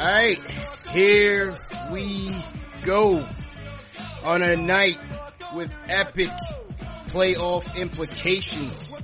All 0.00 0.06
right, 0.06 0.38
here 0.92 1.58
we 1.92 2.42
go 2.86 3.18
on 4.22 4.42
a 4.42 4.56
night 4.56 4.96
with 5.54 5.68
epic 5.88 6.30
playoff 7.10 7.76
implications. 7.76 8.94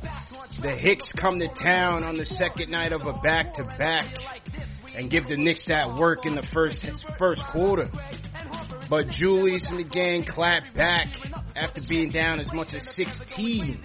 The 0.62 0.70
Hicks 0.70 1.12
come 1.20 1.38
to 1.40 1.48
town 1.48 2.02
on 2.02 2.16
the 2.16 2.24
second 2.24 2.70
night 2.70 2.94
of 2.94 3.02
a 3.02 3.12
back-to-back 3.20 4.06
and 4.96 5.10
give 5.10 5.28
the 5.28 5.36
Knicks 5.36 5.66
that 5.66 5.98
work 5.98 6.24
in 6.24 6.34
the 6.34 6.46
first 6.54 6.86
first 7.18 7.42
quarter. 7.52 7.90
But 8.88 9.08
Julius 9.08 9.68
and 9.68 9.78
the 9.78 9.90
gang 9.90 10.24
clap 10.26 10.62
back 10.74 11.08
after 11.56 11.82
being 11.86 12.10
down 12.10 12.40
as 12.40 12.50
much 12.54 12.72
as 12.72 12.82
16 12.96 13.84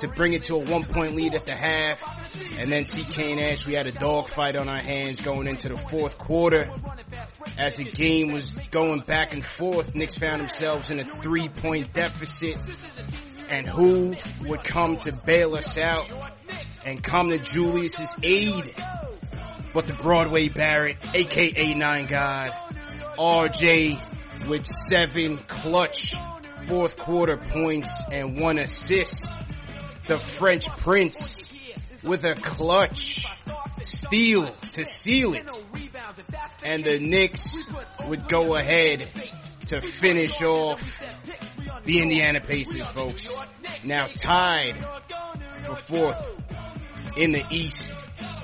to 0.00 0.08
bring 0.14 0.34
it 0.34 0.44
to 0.46 0.54
a 0.54 0.70
one 0.70 0.84
point 0.94 1.16
lead 1.16 1.34
at 1.34 1.44
the 1.44 1.56
half. 1.56 1.98
And 2.34 2.70
then 2.70 2.84
CK 2.84 3.18
and 3.18 3.40
Ash, 3.40 3.66
we 3.66 3.74
had 3.74 3.86
a 3.86 3.92
dogfight 3.92 4.56
on 4.56 4.68
our 4.68 4.82
hands 4.82 5.20
going 5.20 5.46
into 5.46 5.68
the 5.68 5.78
fourth 5.90 6.16
quarter. 6.18 6.70
As 7.58 7.76
the 7.76 7.90
game 7.90 8.32
was 8.32 8.52
going 8.72 9.02
back 9.06 9.32
and 9.32 9.44
forth, 9.58 9.94
Knicks 9.94 10.16
found 10.18 10.40
themselves 10.40 10.90
in 10.90 11.00
a 11.00 11.22
three 11.22 11.48
point 11.60 11.92
deficit. 11.92 12.56
And 13.50 13.66
who 13.66 14.14
would 14.48 14.60
come 14.62 14.98
to 15.04 15.12
bail 15.26 15.56
us 15.56 15.76
out 15.76 16.06
and 16.84 17.02
come 17.02 17.30
to 17.30 17.38
Julius's 17.52 18.14
aid 18.22 18.74
but 19.72 19.86
the 19.86 19.96
Broadway 20.02 20.48
Barrett, 20.48 20.96
aka 21.14 21.74
Nine 21.74 22.08
God, 22.08 22.50
RJ 23.18 24.48
with 24.48 24.62
seven 24.90 25.38
clutch 25.48 26.14
fourth 26.68 26.96
quarter 26.96 27.36
points 27.52 27.88
and 28.10 28.40
one 28.40 28.58
assist 28.58 29.16
the 30.08 30.18
French 30.38 30.64
Prince 30.82 31.36
with 32.04 32.24
a 32.24 32.34
clutch 32.56 33.24
steal 33.82 34.54
to 34.72 34.84
seal 34.84 35.34
it. 35.34 35.46
And 36.62 36.84
the 36.84 36.98
Knicks 36.98 37.46
would 38.06 38.28
go 38.28 38.56
ahead 38.56 39.08
to 39.66 39.80
finish 40.00 40.40
off 40.42 40.78
the 41.86 42.02
Indiana 42.02 42.40
Pacers, 42.40 42.86
folks. 42.94 43.26
Now 43.84 44.08
tied 44.22 44.74
for 45.66 45.78
fourth 45.88 46.16
in 47.16 47.32
the 47.32 47.42
East, 47.50 47.92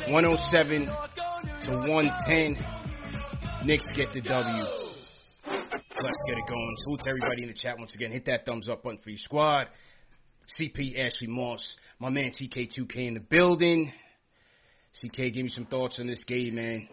107 0.09 0.87
to 0.87 1.71
110. 1.71 2.57
Knicks 3.67 3.85
get 3.95 4.13
the 4.13 4.21
W. 4.21 4.65
Let's 6.03 6.19
get 6.27 6.37
it 6.37 6.49
going. 6.49 6.75
Salute 6.85 7.01
to 7.05 7.09
everybody 7.11 7.43
in 7.43 7.49
the 7.49 7.55
chat 7.55 7.79
once 7.79 7.95
again. 7.95 8.13
Hit 8.13 8.27
that 8.27 8.45
thumbs 8.47 8.69
up 8.69 8.83
button 8.83 8.99
for 9.03 9.11
your 9.11 9.19
squad. 9.19 9.69
CP 10.59 10.99
Ashley 10.99 11.27
Moss, 11.29 11.77
my 11.99 12.11
man 12.11 12.31
CK2K 12.31 13.09
in 13.09 13.15
the 13.15 13.21
building. 13.21 13.93
CK, 15.01 15.17
give 15.17 15.37
me 15.37 15.49
some 15.49 15.67
thoughts 15.67 15.99
on 16.01 16.07
this 16.07 16.25
game, 16.25 16.55
man. 16.55 16.89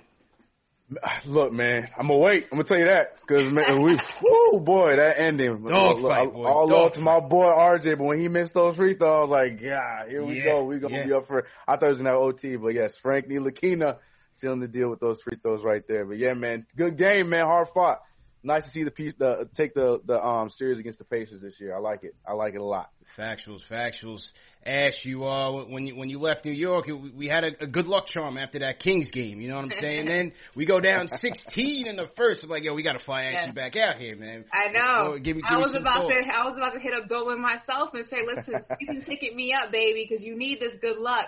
Look, 1.26 1.54
man, 1.54 1.88
I'm 1.98 2.08
gonna 2.08 2.20
wait. 2.20 2.48
I'm 2.52 2.58
gonna 2.58 2.68
tell 2.68 2.78
you 2.78 2.86
that 2.86 3.14
because 3.22 3.52
man, 3.52 3.82
we, 3.82 4.00
whoo, 4.24 4.60
boy, 4.60 4.98
that 4.98 5.20
ending. 5.20 5.64
Dog 5.66 6.00
look, 6.00 6.12
fight, 6.12 6.34
boy. 6.34 6.46
All 6.46 6.68
love 6.68 6.94
to 6.94 7.00
my 7.00 7.20
boy 7.22 7.46
RJ, 7.46 7.98
but 7.98 8.06
when 8.06 8.20
he 8.20 8.28
missed 8.28 8.54
those 8.54 8.76
free 8.76 8.96
throws, 8.96 9.10
I 9.10 9.22
was 9.22 9.30
like, 9.30 9.62
yeah, 9.62 10.08
here 10.08 10.26
we 10.26 10.40
Yeah, 10.40 10.52
go. 10.52 10.64
We 10.66 10.80
gonna 10.80 10.98
yeah. 10.98 11.06
be 11.06 11.14
up 11.14 11.28
for. 11.28 11.46
I 11.68 11.78
thought 11.78 11.86
it 11.86 11.90
was 11.90 11.98
gonna 12.00 12.10
have 12.10 12.20
OT, 12.20 12.58
but 12.58 12.74
yes, 12.74 12.94
Frank 13.02 13.28
Ntilikina 13.28 13.98
sealing 14.34 14.60
the 14.60 14.68
deal 14.68 14.90
with 14.90 15.00
those 15.00 15.22
free 15.22 15.38
throws 15.42 15.64
right 15.64 15.84
there. 15.88 16.06
But 16.06 16.18
yeah, 16.18 16.34
man, 16.34 16.66
good 16.76 16.98
game, 16.98 17.30
man, 17.30 17.46
hard 17.46 17.70
fought. 17.74 18.02
Nice 18.46 18.64
to 18.66 18.70
see 18.72 18.84
the, 18.84 18.92
pe- 18.92 19.14
the 19.18 19.48
take 19.56 19.74
the 19.74 20.02
the 20.06 20.22
um 20.22 20.50
series 20.50 20.78
against 20.78 21.00
the 21.00 21.06
Pacers 21.06 21.42
this 21.42 21.60
year. 21.62 21.74
I 21.76 21.80
like 21.80 22.04
it. 22.04 22.14
I 22.28 22.34
like 22.34 22.56
it 22.56 22.60
a 22.62 22.64
lot. 22.64 22.90
Factuals, 23.18 23.62
factuals. 23.72 24.22
Ash, 24.66 25.06
you 25.06 25.24
uh, 25.26 25.64
when 25.66 25.88
you 25.88 25.96
when 25.96 26.10
you 26.10 26.20
left 26.20 26.44
New 26.44 26.52
York, 26.52 26.90
it, 26.90 26.94
we 27.16 27.28
had 27.28 27.46
a, 27.46 27.64
a 27.64 27.68
good 27.68 27.86
luck 27.88 28.08
charm 28.08 28.38
after 28.38 28.60
that 28.60 28.80
Kings 28.80 29.12
game. 29.12 29.40
You 29.40 29.48
know 29.50 29.56
what 29.56 29.66
I'm 29.66 29.72
saying? 29.80 30.06
then 30.08 30.34
we 30.58 30.66
go 30.66 30.82
down 30.82 31.08
16 31.08 31.88
in 31.88 31.96
the 31.96 32.08
first. 32.18 32.44
I'm 32.44 32.50
like, 32.50 32.64
yo, 32.64 32.74
we 32.74 32.84
got 32.84 32.94
to 32.94 33.04
fly 33.06 33.24
Ashley 33.24 33.48
Yeah. 33.48 33.52
back 33.54 33.76
out 33.78 33.96
here, 33.98 34.18
man. 34.18 34.44
I 34.52 34.72
know. 34.72 35.10
Well, 35.12 35.20
give 35.20 35.38
me, 35.38 35.42
give 35.44 35.52
I 35.52 35.56
me 35.56 35.62
was 35.62 35.72
some 35.72 35.82
about 35.84 36.02
thoughts. 36.10 36.26
to. 36.28 36.34
I 36.36 36.46
was 36.46 36.58
about 36.58 36.74
to 36.74 36.80
hit 36.80 36.94
up 36.94 37.08
Dolan 37.08 37.42
myself 37.42 37.92
and 37.94 38.06
say, 38.10 38.18
"Listen, 38.26 38.56
you 38.82 38.88
can 38.88 39.06
ticket 39.06 39.36
me 39.36 39.54
up, 39.54 39.72
baby, 39.72 40.06
because 40.10 40.24
you 40.24 40.38
need 40.38 40.60
this 40.60 40.76
good 40.82 40.98
luck 40.98 41.28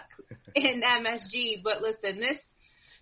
in 0.55 0.81
MSG." 0.81 1.63
But 1.63 1.81
listen, 1.81 2.19
this 2.19 2.37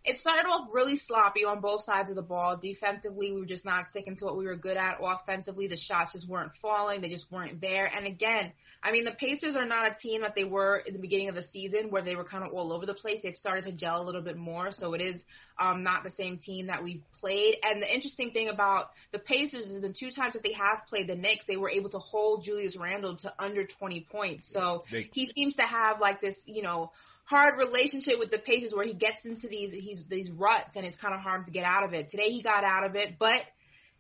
it 0.05 0.19
started 0.19 0.45
off 0.47 0.67
really 0.73 0.99
sloppy 1.07 1.45
on 1.45 1.61
both 1.61 1.83
sides 1.85 2.09
of 2.09 2.15
the 2.15 2.21
ball. 2.21 2.57
Defensively, 2.57 3.31
we 3.31 3.39
were 3.39 3.45
just 3.45 3.63
not 3.63 3.85
sticking 3.89 4.17
to 4.17 4.25
what 4.25 4.37
we 4.37 4.45
were 4.45 4.55
good 4.55 4.75
at. 4.75 4.97
Offensively, 5.01 5.67
the 5.67 5.77
shots 5.77 6.11
just 6.11 6.27
weren't 6.27 6.51
falling. 6.61 6.99
They 6.99 7.09
just 7.09 7.31
weren't 7.31 7.61
there. 7.61 7.85
And 7.85 8.05
again, 8.05 8.51
I 8.83 8.91
mean, 8.91 9.05
the 9.05 9.11
Pacers 9.11 9.55
are 9.55 9.65
not 9.65 9.89
a 9.89 9.95
team 9.95 10.21
that 10.21 10.35
they 10.35 10.43
were 10.43 10.77
in 10.85 10.93
the 10.93 10.99
beginning 10.99 11.29
of 11.29 11.35
the 11.35 11.45
season 11.53 11.89
where 11.89 12.01
they 12.01 12.15
were 12.15 12.25
kind 12.25 12.43
of 12.43 12.51
all 12.51 12.73
over 12.73 12.85
the 12.85 12.93
place. 12.93 13.21
They've 13.23 13.35
started 13.35 13.63
to 13.63 13.71
gel 13.71 14.01
a 14.01 14.03
little 14.03 14.21
bit 14.21 14.35
more. 14.35 14.71
So 14.73 14.93
it 14.93 14.99
is 14.99 15.21
um, 15.57 15.83
not 15.83 16.03
the 16.03 16.11
same 16.17 16.37
team 16.37 16.67
that 16.67 16.83
we've 16.83 17.01
played. 17.21 17.55
And 17.63 17.81
the 17.81 17.93
interesting 17.93 18.31
thing 18.31 18.49
about 18.49 18.89
the 19.13 19.19
Pacers 19.19 19.67
is 19.67 19.81
the 19.81 19.93
two 19.97 20.11
times 20.11 20.33
that 20.33 20.43
they 20.43 20.53
have 20.53 20.85
played 20.89 21.07
the 21.07 21.15
Knicks, 21.15 21.45
they 21.47 21.55
were 21.57 21.69
able 21.69 21.89
to 21.91 21.99
hold 21.99 22.43
Julius 22.43 22.75
Randle 22.77 23.15
to 23.17 23.33
under 23.39 23.65
20 23.65 24.05
points. 24.11 24.49
So 24.51 24.83
They- 24.91 25.09
he 25.13 25.31
seems 25.33 25.55
to 25.55 25.63
have 25.63 26.01
like 26.01 26.19
this, 26.19 26.35
you 26.45 26.61
know, 26.61 26.91
hard 27.25 27.57
relationship 27.57 28.15
with 28.19 28.31
the 28.31 28.37
Pacers 28.39 28.73
where 28.73 28.85
he 28.85 28.93
gets 28.93 29.23
into 29.23 29.47
these 29.47 29.71
he's 29.73 30.03
these 30.09 30.29
ruts 30.31 30.75
and 30.75 30.85
it's 30.85 30.97
kind 30.97 31.13
of 31.13 31.21
hard 31.21 31.45
to 31.45 31.51
get 31.51 31.63
out 31.63 31.83
of 31.83 31.93
it. 31.93 32.11
Today 32.11 32.29
he 32.29 32.41
got 32.41 32.63
out 32.63 32.85
of 32.85 32.95
it, 32.95 33.15
but 33.19 33.41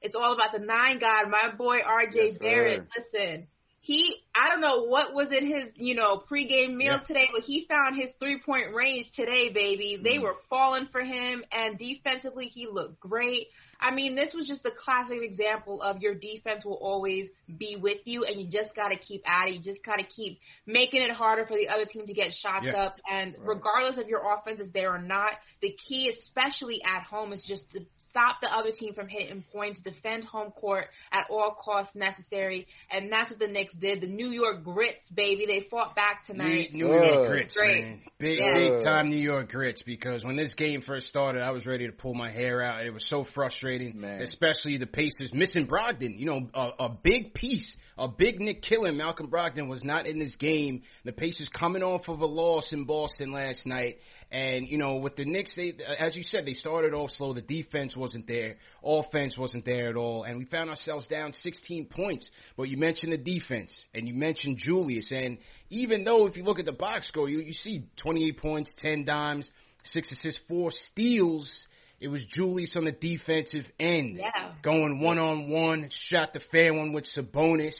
it's 0.01 0.15
all 0.15 0.33
about 0.33 0.51
the 0.51 0.59
nine 0.59 0.99
god, 0.99 1.29
my 1.29 1.55
boy 1.55 1.77
RJ 1.77 2.13
Yes, 2.13 2.33
sir. 2.33 2.39
Barrett. 2.39 2.87
Listen, 2.97 3.47
he 3.83 4.15
I 4.33 4.49
don't 4.49 4.61
know 4.61 4.83
what 4.85 5.13
was 5.13 5.27
in 5.31 5.45
his, 5.45 5.73
you 5.75 5.93
know, 5.93 6.23
pregame 6.31 6.75
meal 6.75 6.99
Yeah. 6.99 7.03
today, 7.05 7.27
but 7.33 7.43
he 7.43 7.65
found 7.67 7.97
his 7.99 8.11
three 8.19 8.39
point 8.39 8.73
range 8.73 9.11
today, 9.13 9.49
baby. 9.51 9.97
They 10.01 10.17
Mm. 10.17 10.21
were 10.23 10.37
falling 10.49 10.87
for 10.87 11.01
him 11.03 11.43
and 11.51 11.77
defensively 11.77 12.45
he 12.45 12.65
looked 12.65 12.99
great. 13.01 13.47
I 13.81 13.91
mean, 13.93 14.15
this 14.15 14.33
was 14.33 14.47
just 14.47 14.65
a 14.65 14.71
classic 14.71 15.21
example 15.21 15.81
of 15.81 16.01
your 16.01 16.15
defense 16.15 16.63
will 16.63 16.79
always 16.81 17.27
be 17.57 17.75
with 17.75 17.99
you 18.05 18.23
and 18.23 18.39
you 18.39 18.47
just 18.49 18.73
got 18.73 18.89
to 18.89 18.95
keep 18.97 19.21
at 19.29 19.49
it. 19.49 19.55
You 19.55 19.61
just 19.61 19.83
got 19.83 19.97
to 19.97 20.05
keep 20.05 20.39
making 20.65 21.01
it 21.01 21.11
harder 21.11 21.45
for 21.45 21.57
the 21.57 21.67
other 21.67 21.85
team 21.85 22.07
to 22.07 22.13
get 22.13 22.33
shots 22.33 22.65
Yeah. 22.65 22.81
up 22.81 22.95
and 23.11 23.35
regardless 23.39 23.97
of 23.97 24.07
your 24.07 24.21
offense 24.33 24.61
is 24.61 24.71
there 24.71 24.93
or 24.95 25.01
not, 25.01 25.33
the 25.61 25.75
key 25.89 26.07
especially 26.07 26.81
at 26.85 27.03
home 27.03 27.33
is 27.33 27.43
just 27.45 27.69
to 27.71 27.81
stop 28.13 28.35
the 28.41 28.47
other 28.55 28.69
team 28.71 28.93
from 28.93 29.07
hitting 29.07 29.43
points, 29.51 29.79
defend 29.81 30.23
home 30.23 30.51
court 30.51 30.85
at 31.11 31.25
all 31.31 31.57
costs 31.59 31.95
necessary, 31.95 32.67
and 32.91 33.11
that's 33.11 33.31
what 33.31 33.39
the 33.39 33.47
Knicks 33.47 33.73
did. 33.73 34.01
The 34.01 34.07
New 34.07 34.29
York 34.29 34.63
Grits, 34.63 35.09
baby, 35.15 35.47
they 35.47 35.67
fought 35.69 35.95
back 35.95 36.25
tonight. 36.27 36.71
New, 36.73 36.85
New 36.85 36.93
York 36.93 37.03
Good. 37.15 37.27
Grits, 37.29 37.55
Great. 37.55 37.83
man. 37.83 38.01
Big, 38.19 38.37
Yeah. 38.39 38.53
big 38.53 38.83
time 38.83 39.09
New 39.09 39.17
York 39.17 39.49
Grits. 39.51 39.81
Because 39.81 40.23
when 40.23 40.35
this 40.35 40.53
game 40.53 40.81
first 40.81 41.07
started, 41.07 41.41
I 41.41 41.49
was 41.49 41.65
ready 41.65 41.87
to 41.87 41.91
pull 41.91 42.13
my 42.13 42.29
hair 42.29 42.61
out. 42.61 42.85
It 42.85 42.91
was 42.91 43.07
so 43.09 43.23
frustrating, 43.33 43.99
Man. 43.99 44.21
especially 44.21 44.77
the 44.77 44.85
Pacers 44.85 45.33
missing 45.33 45.65
Brogdon. 45.67 46.17
You 46.19 46.25
know, 46.27 46.49
a, 46.53 46.85
a 46.85 46.89
big 46.89 47.33
piece, 47.33 47.75
a 47.97 48.07
big 48.07 48.39
Nick 48.39 48.61
killing. 48.61 48.95
Malcolm 48.95 49.29
Brogdon 49.31 49.67
was 49.67 49.83
not 49.83 50.05
in 50.05 50.19
this 50.19 50.35
game. 50.35 50.83
The 51.03 51.11
Pacers 51.11 51.49
coming 51.49 51.81
off 51.81 52.07
of 52.07 52.21
a 52.21 52.25
loss 52.27 52.71
in 52.71 52.85
Boston 52.85 53.31
last 53.31 53.65
night, 53.65 53.97
and 54.33 54.67
you 54.67 54.79
know, 54.79 54.95
with 54.95 55.15
the 55.15 55.25
Knicks, 55.25 55.55
they, 55.55 55.73
as 55.99 56.15
you 56.15 56.23
said, 56.23 56.45
they 56.45 56.53
started 56.53 56.93
off 56.93 57.11
slow. 57.11 57.33
The 57.33 57.41
defense 57.41 57.95
wasn't 57.95 58.25
there, 58.25 58.55
offense 58.83 59.37
wasn't 59.37 59.63
there 59.63 59.89
at 59.89 59.95
all, 59.95 60.23
and 60.23 60.39
we 60.39 60.45
found 60.45 60.71
ourselves 60.71 61.05
down 61.07 61.33
16 61.33 61.85
points. 61.85 62.29
But 62.57 62.63
you 62.63 62.77
mentioned 62.77 63.13
the 63.13 63.17
defense, 63.17 63.71
and 63.93 64.07
you 64.07 64.15
mentioned 64.15 64.57
Julius, 64.57 65.11
and 65.11 65.37
even 65.69 66.03
though 66.03 66.25
if 66.25 66.35
you 66.35 66.43
look 66.43 66.57
at 66.57 66.65
the 66.65 66.71
box 66.73 67.07
score, 67.07 67.29
you 67.29 67.39
you 67.41 67.53
see 67.53 67.85
28 67.97 68.39
points, 68.39 68.71
10 68.79 69.05
dimes, 69.05 69.51
six 69.83 70.11
assists, 70.11 70.39
four 70.49 70.71
steals. 70.91 71.67
It 71.99 72.07
was 72.07 72.25
Julius 72.25 72.75
on 72.75 72.85
the 72.85 72.91
defensive 72.91 73.65
end, 73.79 74.17
Yeah. 74.17 74.51
going 74.61 74.99
one 74.99 75.19
on 75.19 75.47
one, 75.49 75.89
shot 75.89 76.33
the 76.33 76.41
fair 76.51 76.73
one 76.73 76.91
with 76.91 77.05
Sabonis. 77.05 77.75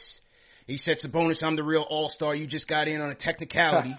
He 0.66 0.78
said, 0.78 0.96
Sabonis, 1.04 1.42
I'm 1.42 1.56
the 1.56 1.62
real 1.62 1.82
all 1.82 2.08
star. 2.08 2.34
You 2.34 2.46
just 2.46 2.66
got 2.66 2.88
in 2.88 3.00
on 3.02 3.10
a 3.10 3.14
technicality 3.14 3.92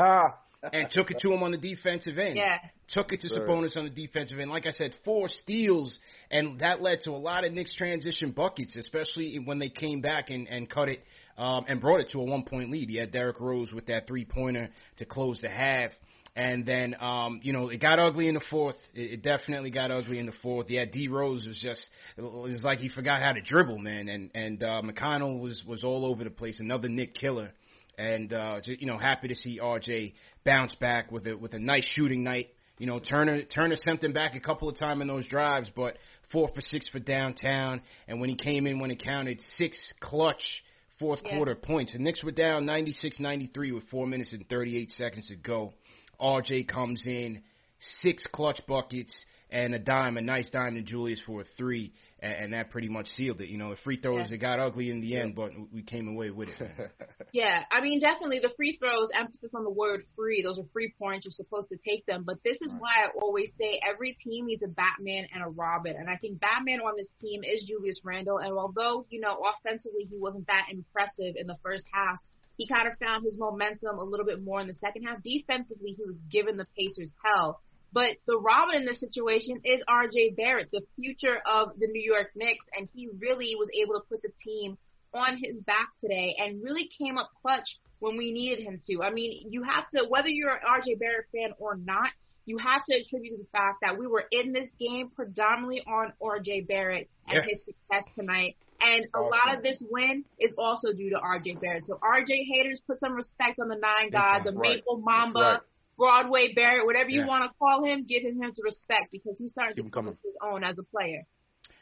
and 0.73 0.89
took 0.89 1.11
it 1.11 1.19
to 1.21 1.31
him 1.31 1.43
on 1.43 1.51
the 1.51 1.57
defensive 1.57 2.17
end. 2.17 2.37
Yeah. 2.37 2.57
Took 2.89 3.13
it 3.13 3.21
to 3.21 3.27
Sure. 3.27 3.47
Sabonis 3.47 3.75
on 3.77 3.85
the 3.85 3.89
defensive 3.89 4.39
end. 4.39 4.51
Like 4.51 4.65
I 4.67 4.71
said, 4.71 4.93
four 5.03 5.27
steals, 5.27 5.97
and 6.29 6.59
that 6.59 6.81
led 6.81 7.01
to 7.01 7.11
a 7.11 7.17
lot 7.17 7.43
of 7.43 7.51
Knicks 7.51 7.73
transition 7.73 8.31
buckets, 8.31 8.75
especially 8.75 9.39
when 9.43 9.59
they 9.59 9.69
came 9.69 10.01
back 10.01 10.29
and, 10.29 10.47
and 10.47 10.69
cut 10.69 10.89
it 10.89 11.03
um, 11.37 11.65
and 11.67 11.81
brought 11.81 12.01
it 12.01 12.09
to 12.11 12.19
a 12.19 12.23
one 12.23 12.43
point 12.43 12.71
lead. 12.71 12.89
He 12.89 12.97
had 12.97 13.11
Derrick 13.11 13.39
Rose 13.39 13.73
with 13.73 13.87
that 13.87 14.07
three 14.07 14.25
pointer 14.25 14.69
to 14.97 15.05
close 15.05 15.41
the 15.41 15.49
half. 15.49 15.91
And 16.37 16.65
then, 16.65 16.97
um, 16.99 17.39
you 17.43 17.53
know, 17.53 17.69
it 17.69 17.79
got 17.79 17.97
ugly 17.97 18.27
in 18.27 18.33
the 18.33 18.43
fourth. 18.51 18.75
It, 18.93 19.13
it 19.13 19.21
definitely 19.21 19.69
got 19.69 19.89
ugly 19.89 20.19
in 20.19 20.25
the 20.25 20.33
fourth. 20.43 20.69
Yeah, 20.69 20.83
D 20.83 21.07
Rose 21.07 21.47
was 21.47 21.57
just, 21.57 21.87
it 22.17 22.21
was 22.21 22.61
like 22.61 22.79
he 22.79 22.89
forgot 22.89 23.21
how 23.21 23.31
to 23.31 23.41
dribble, 23.41 23.77
man. 23.79 24.09
And 24.09 24.31
and 24.35 24.61
uh, 24.61 24.81
McConnell 24.83 25.39
was 25.39 25.63
was 25.65 25.85
all 25.85 26.05
over 26.05 26.25
the 26.25 26.29
place. 26.29 26.59
Another 26.59 26.89
Nick 26.89 27.15
killer 27.15 27.53
and 27.97 28.33
uh, 28.33 28.59
you 28.65 28.87
know, 28.87 28.97
happy 28.97 29.27
to 29.27 29.35
see 29.35 29.59
RJ 29.61 30.13
bounce 30.45 30.75
back 30.75 31.11
with 31.11 31.27
a 31.27 31.35
with 31.35 31.53
a 31.53 31.59
nice 31.59 31.85
shooting 31.85 32.23
night. 32.23 32.49
You 32.77 32.87
know, 32.87 32.99
Turner 32.99 33.43
Turner 33.43 33.75
sent 33.77 34.03
him 34.03 34.13
back 34.13 34.35
a 34.35 34.39
couple 34.39 34.67
of 34.69 34.77
times 34.77 35.01
in 35.01 35.07
those 35.07 35.25
drives, 35.27 35.69
but 35.75 35.97
four 36.31 36.49
for 36.53 36.61
six 36.61 36.87
for 36.89 36.99
downtown. 36.99 37.81
And 38.07 38.19
when 38.19 38.29
he 38.29 38.35
came 38.35 38.67
in, 38.67 38.79
when 38.79 38.91
it 38.91 39.01
counted, 39.01 39.39
six 39.57 39.77
clutch 40.01 40.63
fourth 40.99 41.21
Yeah. 41.23 41.35
quarter 41.35 41.55
points. 41.55 41.93
The 41.93 41.99
Knicks 41.99 42.23
were 42.23 42.31
down 42.31 42.65
96-93 42.65 43.71
with 43.73 43.83
four 43.89 44.07
minutes 44.07 44.33
and 44.33 44.47
38 44.47 44.91
seconds 44.91 45.27
to 45.27 45.35
go. 45.35 45.73
RJ 46.19 46.67
comes 46.67 47.05
in, 47.05 47.41
six 48.01 48.25
clutch 48.27 48.61
buckets 48.67 49.25
and 49.49 49.75
a 49.75 49.79
dime, 49.79 50.17
a 50.17 50.21
nice 50.21 50.49
dime 50.49 50.75
to 50.75 50.81
Julius 50.81 51.19
for 51.25 51.41
a 51.41 51.43
three, 51.57 51.93
and, 52.19 52.33
and 52.33 52.53
that 52.53 52.69
pretty 52.69 52.89
much 52.89 53.09
sealed 53.09 53.41
it. 53.41 53.49
You 53.49 53.57
know, 53.57 53.71
the 53.71 53.77
free 53.77 53.97
throws 53.97 54.29
Yeah. 54.29 54.35
it 54.35 54.37
got 54.39 54.59
ugly 54.59 54.89
in 54.89 55.01
the 55.01 55.17
end, 55.17 55.35
but 55.35 55.51
we 55.71 55.83
came 55.83 56.07
away 56.07 56.31
with 56.31 56.49
it. 56.49 56.91
Yeah, 57.33 57.65
I 57.69 57.81
mean, 57.81 57.99
definitely 57.99 58.39
the 58.39 58.53
free 58.55 58.77
throws, 58.79 59.09
emphasis 59.13 59.51
on 59.53 59.65
the 59.65 59.69
word 59.69 60.05
free. 60.15 60.41
Those 60.41 60.57
are 60.57 60.63
free 60.71 60.93
points. 60.97 61.25
You're 61.25 61.33
supposed 61.33 61.67
to 61.67 61.77
take 61.85 62.05
them. 62.05 62.23
But 62.25 62.37
this 62.45 62.55
is 62.61 62.71
why 62.79 63.03
I 63.03 63.09
always 63.21 63.51
say 63.59 63.81
every 63.83 64.13
team 64.23 64.45
needs 64.45 64.63
a 64.63 64.69
Batman 64.69 65.27
and 65.33 65.43
a 65.43 65.49
Robin. 65.49 65.97
And 65.97 66.09
I 66.09 66.15
think 66.15 66.39
Batman 66.39 66.79
on 66.79 66.93
this 66.95 67.11
team 67.19 67.43
is 67.43 67.65
Julius 67.67 67.99
Randle. 68.05 68.37
And 68.37 68.53
although, 68.53 69.05
you 69.09 69.19
know, 69.19 69.43
offensively 69.51 70.07
he 70.09 70.17
wasn't 70.17 70.47
that 70.47 70.67
impressive 70.71 71.35
in 71.35 71.45
the 71.45 71.57
first 71.61 71.85
half, 71.91 72.19
he 72.57 72.67
kind 72.67 72.87
of 72.87 72.97
found 72.99 73.25
his 73.25 73.37
momentum 73.37 73.97
a 73.99 74.03
little 74.03 74.25
bit 74.25 74.41
more 74.41 74.61
in 74.61 74.67
the 74.67 74.73
second 74.75 75.03
half. 75.03 75.21
Defensively, 75.21 75.91
he 75.97 76.05
was 76.05 76.15
giving 76.31 76.55
the 76.55 76.67
Pacers 76.77 77.11
hell. 77.21 77.59
But 77.95 78.17
the 78.27 78.37
Robin 78.37 78.75
in 78.75 78.85
this 78.85 78.99
situation 78.99 79.61
is 79.63 79.79
RJ 79.89 80.35
Barrett, 80.35 80.67
the 80.69 80.81
future 80.97 81.37
of 81.49 81.69
the 81.79 81.87
New 81.87 82.03
York 82.03 82.31
Knicks, 82.35 82.65
and 82.77 82.89
he 82.93 83.07
really 83.19 83.55
was 83.57 83.69
able 83.73 83.93
to 83.93 84.01
put 84.11 84.21
the 84.21 84.33
team 84.43 84.77
on 85.13 85.37
his 85.41 85.61
back 85.61 85.87
today 86.01 86.35
and 86.37 86.61
really 86.61 86.89
came 86.97 87.17
up 87.17 87.29
clutch 87.41 87.79
when 87.99 88.17
we 88.17 88.33
needed 88.33 88.61
him 88.61 88.81
to. 88.87 89.01
I 89.01 89.11
mean, 89.11 89.47
you 89.49 89.63
have 89.63 89.89
to, 89.91 90.03
whether 90.09 90.27
you're 90.27 90.51
an 90.51 90.59
RJ 90.67 90.99
Barrett 90.99 91.27
fan 91.31 91.53
or 91.57 91.77
not, 91.77 92.09
you 92.45 92.57
have 92.57 92.83
to 92.89 92.99
attribute 92.99 93.37
to 93.37 93.43
the 93.43 93.49
fact 93.53 93.77
that 93.81 93.97
we 93.97 94.07
were 94.07 94.25
in 94.29 94.51
this 94.51 94.69
game 94.77 95.09
predominantly 95.15 95.81
on 95.87 96.11
RJ 96.21 96.67
Barrett 96.67 97.09
and 97.29 97.37
Yeah. 97.37 97.45
his 97.47 97.63
success 97.63 98.03
tonight. 98.19 98.57
And 98.81 99.07
a 99.15 99.21
lot 99.21 99.55
of 99.55 99.63
this 99.63 99.81
win 99.89 100.25
is 100.37 100.53
also 100.57 100.91
due 100.91 101.11
to 101.11 101.15
RJ 101.17 101.61
Barrett. 101.61 101.85
So 101.85 101.97
RJ 102.03 102.43
haters, 102.43 102.81
put 102.85 102.99
some 102.99 103.13
respect 103.13 103.57
on 103.61 103.69
the 103.69 103.77
nine 103.77 104.09
god, 104.11 104.43
the 104.43 104.51
Right. 104.51 104.75
Maple 104.75 104.97
Mamba, 104.97 105.39
right. 105.39 105.61
Broadway 105.97 106.53
Barrett, 106.53 106.85
whatever 106.85 107.09
you 107.09 107.21
Yeah. 107.21 107.27
want 107.27 107.49
to 107.49 107.57
call 107.57 107.83
him, 107.83 108.03
give 108.03 108.23
him 108.23 108.41
his 108.41 108.59
respect 108.63 109.11
because 109.11 109.37
he's 109.37 109.51
starting 109.51 109.75
Keep 109.75 109.85
to 109.85 109.91
come 109.91 110.07
into 110.07 110.19
his 110.23 110.35
own 110.41 110.63
as 110.63 110.77
a 110.77 110.83
player. 110.83 111.25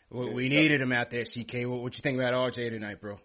We, 0.10 0.34
we 0.34 0.50
needed 0.50 0.82
him 0.82 0.92
out 0.92 1.10
there, 1.10 1.24
CK. 1.24 1.68
What, 1.68 1.82
what 1.82 1.94
you 1.96 2.02
think 2.02 2.20
about 2.20 2.34
RJ 2.34 2.70
tonight, 2.70 3.02
bro? 3.02 3.20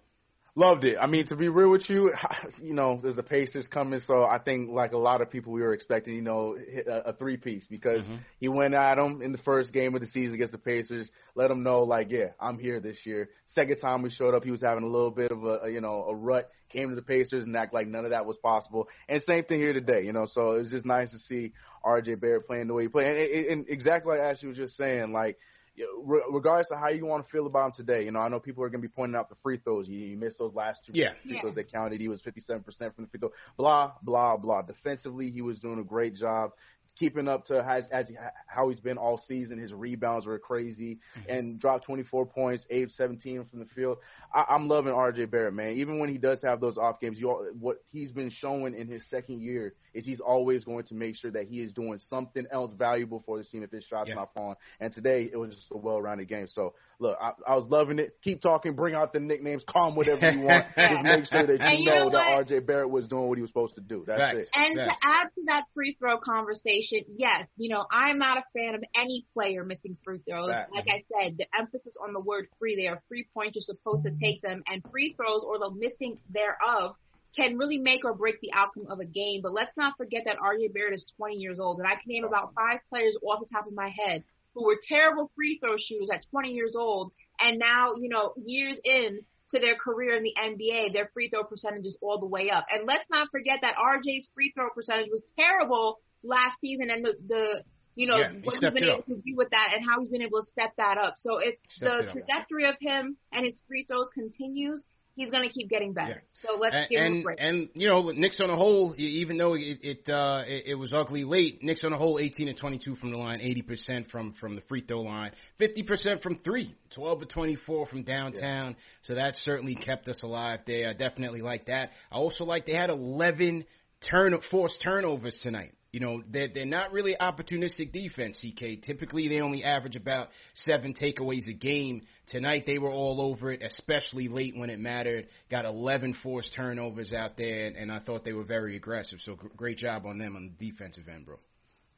Loved 0.58 0.82
it. 0.82 0.96
I 1.00 1.06
mean, 1.06 1.25
to 1.29 1.37
be 1.37 1.49
real 1.49 1.70
with 1.70 1.88
you, 1.88 2.12
you 2.61 2.75
know, 2.75 2.99
there's 3.00 3.14
the 3.14 3.23
Pacers 3.23 3.69
coming, 3.69 4.00
so 4.00 4.25
I 4.25 4.38
think 4.38 4.70
like 4.70 4.93
a 4.93 4.99
lot 4.99 5.20
of 5.20 5.31
people 5.31 5.52
we 5.52 5.61
were 5.61 5.73
expecting, 5.73 6.14
you 6.14 6.23
know, 6.23 6.56
a, 6.85 7.11
a 7.11 7.12
three 7.12 7.37
piece 7.37 7.67
because 7.69 8.02
mm-hmm. 8.02 8.17
he 8.40 8.49
went 8.49 8.75
at 8.75 8.96
them 8.96 9.23
in 9.23 9.31
the 9.31 9.38
first 9.38 9.73
game 9.73 9.94
of 9.94 10.00
the 10.00 10.08
season 10.08 10.35
against 10.35 10.50
the 10.50 10.58
Pacers, 10.58 11.12
let 11.37 11.46
them 11.46 11.62
know 11.62 11.82
like, 11.85 12.11
yeah, 12.11 12.31
I'm 12.40 12.58
here 12.58 12.81
this 12.81 13.06
year. 13.06 13.29
Second 13.55 13.79
time 13.81 14.02
we 14.02 14.11
showed 14.11 14.35
up, 14.35 14.43
he 14.43 14.50
was 14.50 14.62
having 14.62 14.82
a 14.82 14.88
little 14.88 15.12
bit 15.12 15.31
of 15.31 15.44
a, 15.44 15.58
a 15.64 15.70
you 15.70 15.81
know 15.81 16.06
a 16.08 16.14
rut. 16.17 16.50
Came 16.70 16.91
to 16.91 16.94
the 16.94 17.03
Pacers 17.03 17.44
and 17.44 17.56
act 17.56 17.73
like 17.73 17.87
none 17.87 18.05
of 18.05 18.11
that 18.11 18.26
was 18.26 18.37
possible. 18.38 18.88
And 19.09 19.23
same 19.23 19.44
thing 19.44 19.61
here 19.61 19.73
today, 19.73 20.03
you 20.05 20.12
know. 20.12 20.26
So 20.26 20.53
it 20.53 20.62
was 20.62 20.70
just 20.70 20.87
nice 20.87 21.11
to 21.12 21.19
see 21.19 21.53
R.J. 21.82 22.17
Barrett 22.17 22.47
playing 22.47 22.67
the 22.69 22.75
way 22.75 22.82
he 22.85 22.88
played, 22.88 23.06
and, 23.06 23.17
and, 23.17 23.47
and 23.47 23.67
exactly 23.69 24.12
like 24.17 24.20
Ashley 24.20 24.49
was 24.49 24.59
just 24.59 24.76
saying, 24.76 25.12
like 25.12 25.38
you 25.79 26.25
regardless 26.29 26.70
of 26.70 26.79
how 26.79 26.88
you 26.88 27.06
want 27.06 27.25
to 27.25 27.31
feel 27.31 27.47
about 27.47 27.67
him 27.67 27.73
today, 27.87 28.05
you 28.05 28.11
know, 28.11 28.19
I 28.19 28.29
know 28.29 28.41
people 28.41 28.65
are 28.65 28.69
going 28.69 28.82
to 28.82 28.88
be 28.88 28.93
pointing 28.93 29.17
out 29.17 29.29
the 29.29 29.37
free 29.43 29.59
throws. 29.59 29.87
He, 29.87 30.09
he 30.09 30.15
missed 30.17 30.38
those 30.38 30.55
last 30.55 30.81
two 30.85 30.93
Yeah. 30.94 31.12
free 31.23 31.41
Yeah. 31.43 31.50
that 31.55 31.73
counted. 31.73 32.00
He 32.00 32.09
was 32.09 32.20
57% 32.23 32.65
from 32.65 33.05
the 33.05 33.06
free 33.06 33.21
throw. 33.21 33.31
Blah, 33.56 33.93
blah, 34.03 34.37
blah. 34.37 34.62
Defensively, 34.62 35.31
he 35.31 35.41
was 35.41 35.59
doing 35.61 35.79
a 35.79 35.85
great 35.85 36.14
job. 36.14 36.50
Keeping 36.99 37.29
up 37.29 37.45
to 37.47 37.61
as, 37.65 37.85
as 37.93 38.09
he, 38.09 38.17
how 38.47 38.69
he's 38.69 38.81
been 38.81 38.99
all 38.99 39.19
season, 39.29 39.59
his 39.59 39.73
rebounds 39.73 40.27
were 40.27 40.39
crazy, 40.39 40.99
mm-hmm. 41.19 41.31
and 41.31 41.61
dropped 41.61 41.85
24 41.85 42.27
points, 42.27 42.67
8 42.71 42.91
17 42.91 43.47
from 43.50 43.61
the 43.61 43.67
field. 43.67 43.99
I, 44.35 44.45
I'm 44.50 44.69
loving 44.69 44.93
RJ 44.93 45.31
Barrett, 45.31 45.55
man. 45.55 45.76
Even 45.76 45.99
when 45.99 46.09
he 46.09 46.19
does 46.19 46.40
have 46.43 46.61
those 46.61 46.76
off 46.76 47.00
games, 47.00 47.21
you, 47.21 47.31
al- 47.31 47.47
what 47.59 47.76
he's 47.93 48.12
been 48.12 48.31
showing 48.31 48.75
in 48.75 48.88
his 48.88 49.09
second 49.09 49.40
year 49.43 49.75
is 49.95 50.05
he's 50.05 50.21
always 50.21 50.64
going 50.64 50.85
to 50.85 50.95
make 50.95 51.17
sure 51.17 51.31
that 51.31 51.47
he 51.47 51.61
is 51.61 51.73
doing 51.73 51.99
something 52.09 52.47
else 52.52 52.73
valuable 52.76 53.23
for 53.26 53.38
the 53.38 53.45
team 53.45 53.62
if 53.62 53.71
his 53.71 53.85
shot's 53.85 54.09
Yeah. 54.09 54.17
not 54.17 54.35
falling. 54.35 54.57
And 54.81 54.93
today 54.93 55.28
it 55.33 55.37
was 55.37 55.55
just 55.55 55.67
a 55.73 55.76
well-rounded 55.78 56.28
game. 56.28 56.47
So 56.49 56.75
look, 56.99 57.17
I, 57.21 57.33
I 57.47 57.55
was 57.57 57.67
loving 57.69 57.99
it. 57.99 58.17
Keep 58.23 58.43
talking, 58.43 58.75
bring 58.75 58.95
out 58.95 59.12
the 59.12 59.21
nicknames, 59.21 59.64
call 59.69 59.88
him 59.90 59.97
whatever 59.97 60.31
you 60.31 60.40
want. 60.40 60.67
just 60.76 61.02
make 61.02 61.25
sure 61.26 61.47
that 61.47 61.73
you 61.73 61.78
you 61.78 61.85
know, 61.87 62.09
know 62.09 62.11
that? 62.11 62.47
RJ 62.47 62.67
Barrett 62.67 62.90
was 62.90 63.09
doing 63.09 63.28
what 63.28 63.38
he 63.38 63.43
was 63.43 63.50
supposed 63.50 63.75
to 63.76 63.81
do. 63.81 64.05
That's 64.07 64.21
Facts. 64.21 64.38
it. 64.38 64.49
And 64.55 64.76
Yes. 64.76 64.88
to 64.88 65.09
add 65.09 65.26
to 65.35 65.40
that 65.47 65.62
free 65.75 65.97
throw 65.99 66.19
conversation, 66.19 66.88
yes, 67.16 67.49
you 67.57 67.68
know, 67.68 67.85
I'm 67.90 68.18
not 68.18 68.38
a 68.38 68.42
fan 68.54 68.75
of 68.75 68.83
any 68.97 69.26
player 69.35 69.64
missing 69.64 69.97
free 70.04 70.21
throws. 70.28 70.50
Facts. 70.50 70.71
Like 70.75 70.87
I 70.88 71.04
said, 71.12 71.38
the 71.38 71.47
emphasis 71.59 71.97
on 72.02 72.12
the 72.12 72.21
word 72.21 72.49
free, 72.59 72.76
they 72.76 72.88
are 72.88 73.02
free 73.09 73.26
points, 73.35 73.57
you're 73.57 73.62
supposed 73.62 74.04
to 74.04 74.12
take 74.21 74.42
them, 74.42 74.62
and 74.66 74.83
free 74.90 75.14
throws 75.16 75.42
or 75.45 75.59
the 75.59 75.71
missing 75.71 76.18
thereof 76.30 76.97
can 77.37 77.59
really 77.59 77.78
make 77.78 78.04
or 78.04 78.14
break 78.14 78.40
the 78.40 78.52
outcome 78.52 78.87
of 78.88 79.00
a 79.00 79.04
game. 79.04 79.40
But 79.42 79.52
let's 79.52 79.76
not 79.76 79.97
forget 79.97 80.23
that 80.26 80.38
RJ 80.38 80.73
Barrett 80.73 80.95
is 80.95 81.07
20 81.16 81.37
years 81.37 81.61
old, 81.61 81.78
and 81.78 81.87
I 81.87 81.92
can 81.92 82.07
name 82.07 82.25
about 82.25 82.54
five 82.54 82.80
players 82.88 83.16
off 83.23 83.40
the 83.40 83.54
top 83.54 83.66
of 83.66 83.75
my 83.75 83.90
head 83.90 84.25
who 84.54 84.64
were 84.66 84.78
terrible 84.88 85.30
free 85.37 85.59
throw 85.62 85.76
shooters 85.78 86.11
at 86.12 86.26
20 86.30 86.50
years 86.50 86.75
old, 86.76 87.12
and 87.40 87.59
now, 87.59 87.95
you 88.00 88.09
know, 88.09 88.33
years 88.45 88.78
in 88.85 89.21
to 89.50 89.61
their 89.61 89.76
career 89.76 90.16
in 90.16 90.23
the 90.23 90.35
NBA, 90.38 90.92
their 90.92 91.11
free 91.14 91.30
throw 91.30 91.45
percentage 91.45 91.87
is 91.87 91.97
all 92.02 92.18
the 92.18 92.26
way 92.26 92.50
up. 92.50 92.66
And 92.71 92.87
let's 92.87 93.09
not 93.11 93.28
forget 93.30 93.61
that 93.62 93.76
RJ's 93.76 94.28
free 94.35 94.52
throw 94.54 94.68
percentage 94.75 95.09
was 95.11 95.23
terrible 95.38 95.99
last 96.28 96.61
season, 96.61 96.90
and 96.90 97.04
the 97.04 97.14
the 97.26 97.62
you 97.94 98.06
know 98.06 98.16
Yeah, 98.16 98.32
what 98.44 98.54
he's 98.54 98.73
been 98.73 98.85
able 98.85 99.02
to 99.02 99.16
do 99.16 99.35
with 99.35 99.50
that, 99.50 99.70
and 99.75 99.85
how 99.85 100.00
he's 100.00 100.08
been 100.08 100.23
able 100.23 100.42
to 100.42 100.47
step 100.47 100.73
that 100.76 100.99
up. 100.99 101.16
So 101.20 101.38
if 101.38 101.56
the 101.80 102.08
trajectory 102.12 102.66
of 102.66 102.76
him 102.80 103.16
and 103.32 103.44
his 103.44 103.61
free 103.66 103.85
throws 103.88 104.08
continues, 104.14 104.85
he's 105.18 105.30
going 105.30 105.42
to 105.42 105.52
keep 105.52 105.68
getting 105.68 105.92
better. 105.92 106.23
So 106.35 106.56
let's 106.58 106.76
and, 106.76 106.88
give 106.88 107.00
him 107.00 107.04
a 107.04 107.06
and, 107.06 107.25
break. 107.25 107.38
and 107.40 107.68
you 107.75 107.88
know, 107.88 108.11
Knicks 108.11 108.40
on 108.40 108.49
the 108.49 108.56
whole, 108.56 108.94
even 108.97 109.37
though 109.37 109.54
it 109.54 109.78
it, 109.82 110.08
uh, 110.08 110.44
it 110.47 110.64
it 110.68 110.75
was 110.76 110.94
ugly 110.94 111.25
late, 111.25 111.62
Knicks 111.62 111.82
on 111.85 111.90
the 111.90 111.99
whole, 111.99 112.18
18 112.20 112.49
and 112.49 112.56
22 112.56 112.97
from 112.97 113.11
the 113.11 113.18
line, 113.18 113.40
80% 113.40 114.11
from 114.11 114.32
from 114.40 114.54
the 114.54 114.62
free 114.68 114.85
throw 114.87 115.00
line, 115.00 115.32
50% 115.61 116.23
from 116.23 116.38
three, 116.38 116.75
12 116.94 117.20
to 117.20 117.26
24 117.26 117.87
from 117.87 118.02
downtown. 118.04 118.76
So 119.02 119.16
that 119.16 119.35
certainly 119.37 119.75
kept 119.75 120.08
us 120.08 120.23
alive 120.23 120.61
there. 120.66 120.88
I 120.88 120.92
definitely 120.92 121.42
like 121.42 121.66
that. 121.66 121.90
I 122.12 122.16
also 122.16 122.44
like 122.44 122.64
they 122.64 122.75
had 122.75 122.90
11 122.90 123.64
turn 124.08 124.38
forced 124.50 124.80
turnovers 124.82 125.38
tonight. 125.42 125.73
You 125.90 126.00
know, 126.00 126.23
they're, 126.30 126.49
they're 126.52 126.66
not 126.66 126.92
really 126.92 127.16
opportunistic 127.18 127.92
defense, 127.92 128.45
CK. 128.45 128.83
Typically, 128.83 129.28
they 129.28 129.40
only 129.40 129.64
average 129.64 129.97
about 129.97 130.28
seven 130.54 130.92
takeaways 130.92 131.49
a 131.49 131.54
game. 131.54 132.02
Tonight, 132.30 132.64
they 132.66 132.78
were 132.78 132.90
all 132.90 133.23
over 133.23 133.50
it, 133.50 133.62
especially 133.62 134.28
late 134.28 134.54
when 134.54 134.68
it 134.68 134.78
mattered. 134.78 135.28
Got 135.50 135.64
11 135.64 136.16
forced 136.23 136.52
turnovers 136.54 137.14
out 137.14 137.38
there, 137.38 137.68
and 137.68 137.90
I 137.90 138.00
thought 138.00 138.23
they 138.23 138.35
were 138.35 138.45
very 138.45 138.76
aggressive. 138.76 139.18
So, 139.23 139.37
great 139.57 139.78
job 139.78 140.04
on 140.04 140.18
them 140.18 140.37
on 140.37 140.52
the 140.59 140.71
defensive 140.71 141.09
end, 141.09 141.25
bro. 141.25 141.37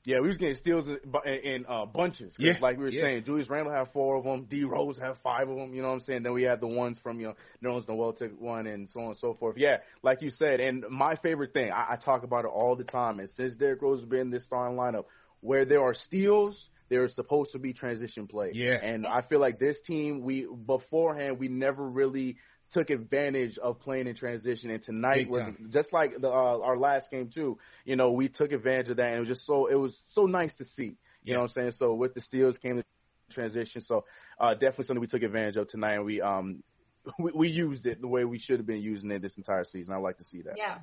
Yeah, 0.04 0.20
we 0.20 0.28
was 0.28 0.38
getting 0.38 0.54
steals 0.54 0.88
in, 0.88 0.98
in 1.44 1.66
uh, 1.68 1.84
bunches. 1.84 2.32
Yeah, 2.38 2.54
like 2.62 2.78
we 2.78 2.84
were 2.84 2.90
yeah. 2.90 3.02
saying, 3.02 3.24
Julius 3.24 3.50
Randle 3.50 3.72
had 3.72 3.92
four 3.92 4.16
of 4.16 4.24
them. 4.24 4.46
D 4.48 4.64
Rose 4.64 4.96
had 4.96 5.12
five 5.22 5.48
of 5.48 5.56
them. 5.56 5.74
You 5.74 5.82
know 5.82 5.88
what 5.88 5.94
I'm 5.94 6.00
saying? 6.00 6.22
Then 6.22 6.32
we 6.32 6.42
had 6.42 6.60
the 6.60 6.66
ones 6.66 6.98
from 7.02 7.20
you 7.20 7.26
know 7.28 7.34
Nerlens 7.62 7.86
Noel 7.86 8.14
took 8.14 8.40
one, 8.40 8.66
and 8.66 8.88
so 8.88 9.00
on 9.00 9.06
and 9.08 9.16
so 9.18 9.34
forth. 9.34 9.56
Yeah, 9.58 9.78
like 10.02 10.22
you 10.22 10.30
said. 10.30 10.60
And 10.60 10.84
my 10.90 11.16
favorite 11.16 11.52
thing, 11.52 11.70
I, 11.70 11.92
I 11.92 11.96
talk 11.96 12.22
about 12.22 12.46
it 12.46 12.48
all 12.48 12.76
the 12.76 12.84
time. 12.84 13.20
And 13.20 13.28
since 13.30 13.56
Derrick 13.56 13.82
Rose 13.82 14.00
has 14.00 14.08
been 14.08 14.20
in 14.20 14.30
this 14.30 14.46
starting 14.46 14.78
lineup, 14.78 15.04
where 15.42 15.66
there 15.66 15.82
are 15.82 15.94
steals, 15.94 16.70
there 16.88 17.04
is 17.04 17.14
supposed 17.14 17.52
to 17.52 17.58
be 17.58 17.74
transition 17.74 18.26
play. 18.26 18.52
Yeah. 18.54 18.78
And 18.82 19.06
I 19.06 19.22
feel 19.22 19.38
like 19.38 19.58
this 19.58 19.76
team, 19.86 20.22
we 20.22 20.46
beforehand, 20.66 21.38
we 21.38 21.48
never 21.48 21.86
really 21.86 22.36
took 22.72 22.90
advantage 22.90 23.58
of 23.58 23.80
playing 23.80 24.06
in 24.06 24.14
transition, 24.14 24.70
and 24.70 24.82
tonight 24.82 25.26
Big 25.26 25.30
was 25.30 25.42
time. 25.42 25.70
just 25.72 25.92
like 25.92 26.20
the, 26.20 26.28
uh, 26.28 26.30
our 26.60 26.76
last 26.76 27.10
game 27.10 27.30
too. 27.32 27.58
You 27.84 27.96
know, 27.96 28.12
we 28.12 28.28
took 28.28 28.52
advantage 28.52 28.88
of 28.90 28.96
that, 28.96 29.06
and 29.06 29.16
it 29.16 29.20
was 29.20 29.28
just 29.28 29.46
so 29.46 29.66
it 29.66 29.74
was 29.74 29.98
so 30.12 30.24
nice 30.26 30.54
to 30.54 30.64
see. 30.64 30.82
You 30.84 30.96
Yeah. 31.24 31.34
know 31.34 31.40
what 31.40 31.50
I'm 31.50 31.54
saying? 31.54 31.72
So 31.72 31.94
with 31.94 32.14
the 32.14 32.20
steals 32.22 32.56
came 32.58 32.76
the 32.76 32.84
transition. 33.32 33.80
So 33.80 34.04
uh, 34.38 34.54
definitely 34.54 34.84
something 34.86 35.00
we 35.00 35.06
took 35.06 35.22
advantage 35.22 35.56
of 35.56 35.68
tonight, 35.68 35.94
and 35.94 36.04
we 36.04 36.20
um 36.20 36.62
we, 37.18 37.32
we 37.32 37.48
used 37.48 37.86
it 37.86 38.00
the 38.00 38.08
way 38.08 38.24
we 38.24 38.38
should 38.38 38.58
have 38.58 38.66
been 38.66 38.82
using 38.82 39.10
it 39.10 39.22
this 39.22 39.36
entire 39.36 39.64
season. 39.64 39.94
I 39.94 39.98
like 39.98 40.18
to 40.18 40.24
see 40.24 40.42
that. 40.42 40.56
Yeah. 40.56 40.78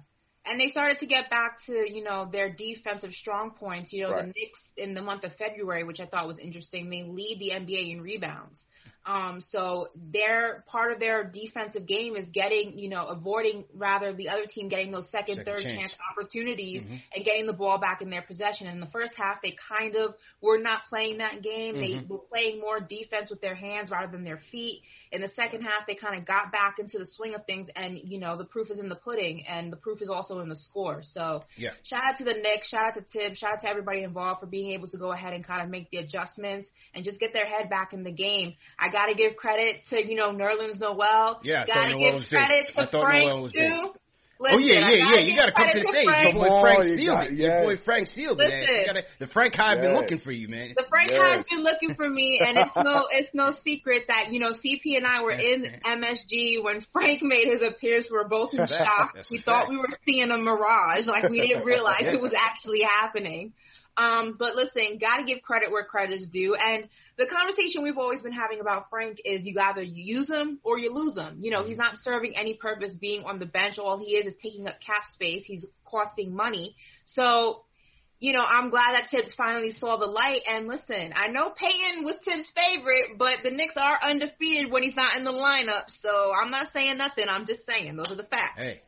And 0.49 0.61
they 0.61 0.67
started 0.71 0.99
to 0.99 1.05
get 1.05 1.29
back 1.29 1.57
to, 1.65 1.73
you 1.73 2.01
know, 2.05 2.29
their 2.31 2.49
defensive 2.49 3.11
strong 3.11 3.51
points. 3.51 3.91
You 3.91 4.03
know, 4.03 4.11
Right. 4.11 4.21
the 4.21 4.27
Knicks 4.27 4.59
in 4.77 4.93
the 4.93 5.01
month 5.01 5.25
of 5.25 5.35
February, 5.35 5.83
which 5.83 5.99
I 5.99 6.05
thought 6.05 6.25
was 6.25 6.37
interesting, 6.37 6.89
they 6.89 7.03
lead 7.03 7.37
the 7.39 7.51
NBA 7.51 7.91
in 7.91 8.01
rebounds. 8.01 8.65
Um, 9.07 9.39
so 9.39 9.87
their 9.95 10.65
part 10.67 10.91
of 10.91 10.99
their 10.99 11.23
defensive 11.23 11.85
game 11.87 12.17
is 12.17 12.27
getting, 12.29 12.77
you 12.77 12.89
know, 12.89 13.05
avoiding 13.07 13.63
rather 13.73 14.13
the 14.13 14.27
other 14.27 14.45
team 14.45 14.67
getting 14.67 14.91
those 14.91 15.09
second, 15.09 15.37
Second 15.37 15.45
third 15.45 15.61
chance. 15.63 15.79
chance 15.79 15.93
opportunities 16.11 16.83
Mhm. 16.83 17.01
and 17.15 17.25
getting 17.25 17.45
the 17.47 17.53
ball 17.53 17.77
back 17.77 18.01
in 18.01 18.09
their 18.09 18.21
possession. 18.21 18.67
In 18.67 18.81
the 18.81 18.87
first 18.87 19.13
half, 19.15 19.41
they 19.41 19.51
kind 19.51 19.95
of 19.95 20.15
were 20.41 20.57
not 20.57 20.85
playing 20.89 21.19
that 21.19 21.41
game. 21.41 21.75
They 21.75 21.91
Mhm. 21.93 22.07
were 22.09 22.17
playing 22.29 22.59
more 22.59 22.81
defense 22.81 23.29
with 23.29 23.39
their 23.39 23.55
hands 23.55 23.89
rather 23.91 24.11
than 24.11 24.25
their 24.25 24.39
feet. 24.51 24.83
In 25.13 25.21
the 25.21 25.29
second 25.29 25.61
half, 25.61 25.87
they 25.87 25.95
kind 25.95 26.17
of 26.17 26.25
got 26.25 26.51
back 26.51 26.77
into 26.79 26.97
the 26.97 27.05
swing 27.05 27.33
of 27.33 27.45
things, 27.45 27.69
and 27.77 27.97
you 27.97 28.19
know 28.19 28.35
the 28.35 28.43
proof 28.43 28.69
is 28.69 28.77
in 28.77 28.89
the 28.89 28.95
pudding, 28.95 29.47
and 29.47 29.71
the 29.71 29.77
proof 29.77 30.01
is 30.01 30.09
also 30.09 30.39
in 30.41 30.49
the 30.49 30.55
score. 30.55 31.01
So, 31.01 31.45
Yeah. 31.55 31.71
shout 31.83 32.03
out 32.03 32.17
to 32.17 32.25
the 32.25 32.33
Knicks, 32.33 32.67
shout 32.67 32.87
out 32.87 32.93
to 32.95 33.01
Tibbs, 33.03 33.37
shout 33.39 33.53
out 33.53 33.61
to 33.61 33.69
everybody 33.69 34.03
involved 34.03 34.41
for 34.41 34.47
being 34.47 34.71
able 34.71 34.89
to 34.89 34.97
go 34.97 35.13
ahead 35.13 35.33
and 35.33 35.45
kind 35.45 35.61
of 35.61 35.69
make 35.69 35.89
the 35.91 35.97
adjustments 35.99 36.69
and 36.93 37.05
just 37.05 37.19
get 37.21 37.31
their 37.31 37.45
head 37.45 37.69
back 37.69 37.93
in 37.93 38.03
the 38.03 38.11
game. 38.11 38.55
I 38.77 38.89
got 38.97 39.05
to 39.07 39.15
give 39.15 39.35
credit 39.37 39.81
to 39.91 40.01
you 40.01 40.15
know 40.15 40.31
Nerlens 40.31 40.79
Noel. 40.79 41.39
Yeah, 41.43 41.63
I 41.63 41.67
got 41.67 41.85
to 41.93 41.97
give 41.99 42.13
was 42.15 42.25
credit 42.29 42.67
to 42.75 42.85
thought 42.87 43.05
Frank 43.05 43.25
Noel 43.29 43.41
was 43.43 43.51
too. 43.53 43.59
big. 43.59 44.01
Listen, 44.39 44.53
oh 44.53 44.59
yeah, 44.61 44.89
yeah, 44.93 45.17
yeah. 45.17 45.21
You 45.25 45.33
got 45.35 45.47
to 45.47 45.51
come 45.57 45.65
to 45.65 45.71
credit 45.73 45.81
the 45.81 45.93
stage. 45.97 46.05
Frank. 46.05 46.23
Your 46.29 46.33
boy 46.37 46.49
Come 46.53 46.61
Frank 46.61 46.77
on, 46.77 46.85
you 46.89 46.97
sealed 47.01 47.17
got- 47.17 47.25
it. 47.25 47.33
Your 47.41 47.57
boy 47.65 47.75
Frank 47.83 48.05
sealed 48.07 48.37
man. 48.37 48.49
Listen. 48.53 48.75
You 48.77 48.85
gotta, 48.85 49.03
the 49.17 49.27
Frank 49.33 49.53
Hive 49.57 49.81
been 49.81 49.93
looking 49.97 50.19
for 50.21 50.31
you, 50.31 50.47
man. 50.47 50.73
The 50.77 50.85
Frank 50.93 51.09
Yes. 51.09 51.21
has 51.41 51.45
been 51.49 51.63
looking 51.65 51.95
for 51.97 52.07
me, 52.07 52.37
and 52.45 52.53
it's 52.57 52.75
no 52.77 53.07
it's 53.17 53.33
no 53.33 53.47
secret 53.65 54.03
that 54.13 54.29
you 54.31 54.39
know 54.39 54.53
CP 54.53 54.93
and 54.93 55.07
I 55.09 55.23
were 55.25 55.31
in 55.33 55.65
MSG 55.83 56.61
when 56.63 56.85
Frank 56.93 57.23
made 57.23 57.47
his 57.49 57.61
appearance. 57.65 58.05
We 58.11 58.17
were 58.17 58.27
both 58.29 58.53
in 58.53 58.59
That's 58.59 58.73
a 58.73 58.77
fact. 58.77 58.89
shock. 58.97 59.11
That's 59.15 59.31
We 59.31 59.41
thought 59.41 59.61
fact. 59.65 59.71
we 59.71 59.77
were 59.77 59.89
seeing 60.05 60.29
a 60.29 60.37
mirage, 60.37 61.07
like 61.07 61.29
we 61.29 61.41
didn't 61.41 61.65
realize 61.65 62.03
it 62.05 62.21
was 62.21 62.33
actually 62.37 62.81
happening. 62.85 63.53
Um, 63.97 64.35
but 64.37 64.55
listen, 64.55 64.99
got 64.99 65.17
to 65.17 65.23
give 65.25 65.41
credit 65.41 65.71
where 65.71 65.83
credit 65.83 66.21
is 66.21 66.29
due. 66.29 66.55
And 66.55 66.87
the 67.17 67.25
conversation 67.25 67.81
we've 67.81 67.97
always 67.97 68.21
been 68.21 68.31
having 68.31 68.59
about 68.59 68.89
Frank 68.89 69.17
is 69.25 69.43
you 69.43 69.59
either 69.59 69.81
use 69.81 70.29
him 70.29 70.59
or 70.63 70.77
you 70.77 70.93
lose 70.93 71.17
him. 71.17 71.39
You 71.41 71.51
know, 71.51 71.63
he's 71.63 71.77
not 71.77 71.97
serving 72.03 72.37
any 72.37 72.53
purpose 72.53 72.95
being 72.95 73.23
on 73.23 73.39
the 73.39 73.45
bench. 73.45 73.79
All 73.79 73.97
he 73.97 74.11
is 74.11 74.27
is 74.27 74.39
taking 74.41 74.67
up 74.67 74.75
cap 74.85 75.03
space. 75.11 75.43
He's 75.45 75.65
costing 75.83 76.35
money. 76.35 76.75
So 77.05 77.63
you 78.19 78.33
know, 78.33 78.41
I'm 78.41 78.69
glad 78.69 78.93
that 78.93 79.09
Tibbs 79.09 79.33
finally 79.35 79.73
saw 79.77 79.97
the 79.97 80.05
light. 80.05 80.41
And 80.47 80.67
listen, 80.67 81.13
I 81.15 81.27
know 81.27 81.51
Peyton 81.55 82.03
was 82.03 82.15
Tibbs' 82.25 82.49
favorite, 82.55 83.17
but 83.17 83.43
the 83.43 83.51
Knicks 83.51 83.75
are 83.77 83.99
undefeated 84.03 84.71
when 84.71 84.83
he's 84.83 84.95
not 84.95 85.15
in 85.15 85.23
the 85.23 85.31
lineup. 85.31 85.85
So 86.01 86.33
I'm 86.33 86.49
not 86.49 86.71
saying 86.73 86.97
nothing. 86.97 87.25
I'm 87.29 87.45
just 87.45 87.65
saying 87.65 87.95
those 87.95 88.11
are 88.11 88.15
the 88.15 88.23
facts. 88.23 88.57
Hey, 88.57 88.81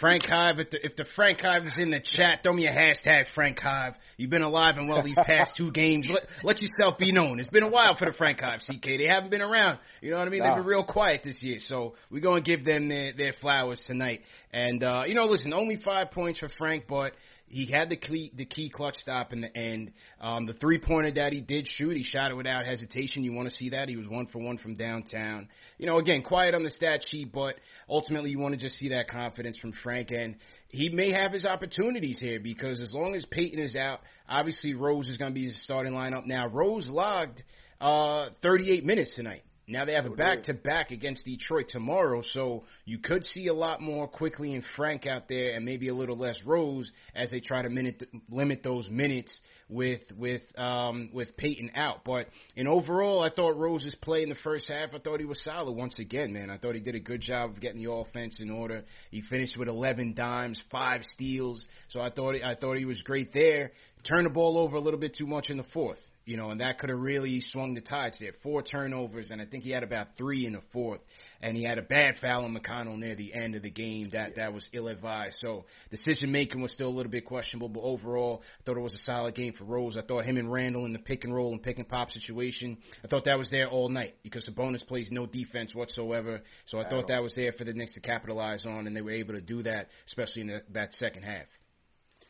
Frank 0.00 0.24
Hive, 0.24 0.58
if 0.58 0.70
the, 0.70 0.84
if 0.84 0.96
the 0.96 1.04
Frank 1.16 1.40
Hive 1.40 1.66
is 1.66 1.78
in 1.78 1.90
the 1.90 2.00
chat, 2.00 2.40
throw 2.42 2.52
me 2.52 2.66
a 2.66 2.72
hashtag 2.72 3.24
Frank 3.34 3.58
Hive. 3.60 3.94
You've 4.16 4.30
been 4.30 4.42
alive 4.42 4.76
and 4.76 4.88
well 4.88 5.02
these 5.02 5.18
past 5.26 5.56
two 5.56 5.70
games. 5.72 6.10
Let, 6.12 6.22
let 6.42 6.62
yourself 6.62 6.98
be 6.98 7.12
known. 7.12 7.40
It's 7.40 7.48
been 7.48 7.62
a 7.62 7.68
while 7.68 7.96
for 7.96 8.06
the 8.06 8.12
Frank 8.12 8.40
Hive, 8.40 8.60
CK. 8.60 8.84
They 8.84 9.06
haven't 9.06 9.30
been 9.30 9.42
around. 9.42 9.78
You 10.00 10.10
know 10.10 10.18
what 10.18 10.28
I 10.28 10.30
mean? 10.30 10.40
Nah. 10.40 10.54
They've 10.54 10.62
been 10.62 10.66
real 10.66 10.84
quiet 10.84 11.22
this 11.24 11.42
year. 11.42 11.58
So 11.60 11.94
we're 12.10 12.20
going 12.20 12.42
to 12.42 12.50
give 12.56 12.64
them 12.64 12.88
their, 12.88 13.12
their 13.12 13.32
flowers 13.40 13.82
tonight. 13.86 14.20
And, 14.52 14.82
uh, 14.82 15.02
you 15.06 15.14
know, 15.14 15.24
listen, 15.24 15.52
only 15.52 15.76
five 15.76 16.10
points 16.10 16.38
for 16.38 16.48
Frank, 16.58 16.84
but 16.88 17.12
he 17.54 17.66
had 17.66 17.88
the 17.88 17.96
key, 17.96 18.32
the 18.34 18.44
key 18.44 18.68
clutch 18.68 18.96
stop 18.96 19.32
in 19.32 19.40
the 19.40 19.56
end. 19.56 19.92
Um, 20.20 20.44
the 20.44 20.54
three 20.54 20.80
pointer 20.80 21.12
that 21.12 21.32
he 21.32 21.40
did 21.40 21.68
shoot, 21.68 21.96
he 21.96 22.02
shot 22.02 22.32
it 22.32 22.34
without 22.34 22.66
hesitation. 22.66 23.22
You 23.22 23.32
want 23.32 23.48
to 23.48 23.54
see 23.54 23.70
that? 23.70 23.88
He 23.88 23.96
was 23.96 24.08
one 24.08 24.26
for 24.26 24.40
one 24.40 24.58
from 24.58 24.74
downtown. 24.74 25.46
You 25.78 25.86
know, 25.86 25.98
again, 25.98 26.22
quiet 26.22 26.56
on 26.56 26.64
the 26.64 26.70
stat 26.70 27.02
sheet, 27.06 27.30
but 27.32 27.54
ultimately 27.88 28.30
you 28.30 28.40
want 28.40 28.54
to 28.54 28.60
just 28.60 28.76
see 28.76 28.88
that 28.88 29.08
confidence 29.08 29.56
from 29.56 29.72
Frank. 29.84 30.10
And 30.10 30.34
he 30.68 30.88
may 30.88 31.12
have 31.12 31.30
his 31.30 31.46
opportunities 31.46 32.18
here 32.18 32.40
because 32.40 32.80
as 32.80 32.92
long 32.92 33.14
as 33.14 33.24
Peyton 33.26 33.60
is 33.60 33.76
out, 33.76 34.00
obviously 34.28 34.74
Rose 34.74 35.08
is 35.08 35.16
going 35.16 35.30
to 35.30 35.34
be 35.34 35.44
his 35.44 35.62
starting 35.62 35.92
lineup. 35.92 36.26
Now, 36.26 36.48
Rose 36.48 36.88
logged 36.88 37.40
uh, 37.80 38.30
38 38.42 38.84
minutes 38.84 39.14
tonight. 39.14 39.44
Now 39.66 39.86
they 39.86 39.94
have 39.94 40.04
a 40.04 40.10
back 40.10 40.42
to 40.44 40.54
back 40.54 40.90
against 40.90 41.24
Detroit 41.24 41.66
tomorrow, 41.70 42.22
so 42.32 42.64
you 42.84 42.98
could 42.98 43.24
see 43.24 43.46
a 43.46 43.54
lot 43.54 43.80
more 43.80 44.06
Quickley 44.06 44.54
and 44.54 44.62
Frank 44.76 45.06
out 45.06 45.26
there, 45.26 45.54
and 45.54 45.64
maybe 45.64 45.88
a 45.88 45.94
little 45.94 46.18
less 46.18 46.36
Rose 46.44 46.90
as 47.14 47.30
they 47.30 47.40
try 47.40 47.62
to 47.62 47.70
minute, 47.70 48.06
limit 48.30 48.62
those 48.62 48.90
minutes 48.90 49.40
with 49.70 50.02
with 50.18 50.42
um, 50.58 51.08
with 51.14 51.34
Peyton 51.38 51.70
out. 51.74 52.04
But 52.04 52.26
in 52.56 52.66
overall, 52.66 53.22
I 53.22 53.30
thought 53.30 53.56
Rose's 53.56 53.94
play 54.02 54.22
in 54.22 54.28
the 54.28 54.34
first 54.44 54.68
half, 54.68 54.90
I 54.94 54.98
thought 54.98 55.18
he 55.18 55.26
was 55.26 55.42
solid 55.42 55.72
once 55.72 55.98
again, 55.98 56.34
man. 56.34 56.50
I 56.50 56.58
thought 56.58 56.74
he 56.74 56.80
did 56.82 56.94
a 56.94 57.00
good 57.00 57.22
job 57.22 57.50
of 57.50 57.60
getting 57.60 57.82
the 57.82 57.90
offense 57.90 58.40
in 58.40 58.50
order. 58.50 58.84
He 59.10 59.22
finished 59.22 59.56
with 59.56 59.68
11 59.68 60.12
dimes, 60.12 60.62
five 60.70 61.00
steals, 61.14 61.66
so 61.88 62.02
I 62.02 62.10
thought 62.10 62.34
I 62.44 62.54
thought 62.54 62.76
he 62.76 62.84
was 62.84 63.00
great 63.00 63.32
there. 63.32 63.72
Turned 64.06 64.26
the 64.26 64.30
ball 64.30 64.58
over 64.58 64.76
a 64.76 64.80
little 64.80 65.00
bit 65.00 65.16
too 65.16 65.26
much 65.26 65.48
in 65.48 65.56
the 65.56 65.64
fourth 65.72 66.00
you 66.24 66.36
know, 66.36 66.50
and 66.50 66.60
that 66.60 66.78
could 66.78 66.88
have 66.88 66.98
really 66.98 67.40
swung 67.40 67.74
the 67.74 67.80
tides 67.80 68.18
there. 68.18 68.32
Four 68.42 68.62
turnovers, 68.62 69.30
and 69.30 69.42
I 69.42 69.46
think 69.46 69.64
he 69.64 69.70
had 69.70 69.82
about 69.82 70.08
three 70.16 70.46
in 70.46 70.54
the 70.54 70.62
fourth, 70.72 71.00
and 71.42 71.56
he 71.56 71.64
had 71.64 71.78
a 71.78 71.82
bad 71.82 72.14
foul 72.20 72.44
on 72.44 72.56
McConnell 72.56 72.98
near 72.98 73.14
the 73.14 73.34
end 73.34 73.54
of 73.54 73.62
the 73.62 73.70
game 73.70 74.08
that 74.12 74.36
that 74.36 74.54
was 74.54 74.68
ill 74.72 74.88
advised. 74.88 75.36
So 75.40 75.66
decision 75.90 76.32
making 76.32 76.62
was 76.62 76.72
still 76.72 76.88
a 76.88 76.96
little 76.96 77.12
bit 77.12 77.26
questionable, 77.26 77.68
but 77.68 77.80
overall, 77.80 78.42
I 78.60 78.62
thought 78.64 78.78
it 78.78 78.80
was 78.80 78.94
a 78.94 78.98
solid 78.98 79.34
game 79.34 79.52
for 79.52 79.64
Rose. 79.64 79.96
I 79.98 80.02
thought 80.02 80.24
him 80.24 80.38
and 80.38 80.50
Randle 80.50 80.86
in 80.86 80.92
the 80.94 80.98
pick 80.98 81.24
and 81.24 81.34
roll 81.34 81.52
and 81.52 81.62
pick 81.62 81.78
and 81.78 81.88
pop 81.88 82.10
situation, 82.10 82.78
I 83.04 83.08
thought 83.08 83.24
that 83.26 83.38
was 83.38 83.50
there 83.50 83.68
all 83.68 83.88
night 83.88 84.14
because 84.22 84.48
Sabonis 84.48 84.86
plays 84.86 85.08
no 85.10 85.26
defense 85.26 85.74
whatsoever. 85.74 86.40
So 86.66 86.78
I 86.78 86.88
thought 86.88 87.08
that 87.08 87.22
was 87.22 87.34
there 87.34 87.52
for 87.52 87.64
the 87.64 87.74
Knicks 87.74 87.94
to 87.94 88.00
capitalize 88.00 88.64
on, 88.64 88.86
and 88.86 88.96
they 88.96 89.02
were 89.02 89.10
able 89.10 89.34
to 89.34 89.42
do 89.42 89.62
that, 89.64 89.88
especially 90.06 90.42
in 90.42 90.48
the, 90.48 90.62
that 90.72 90.94
second 90.94 91.22
half. 91.22 91.44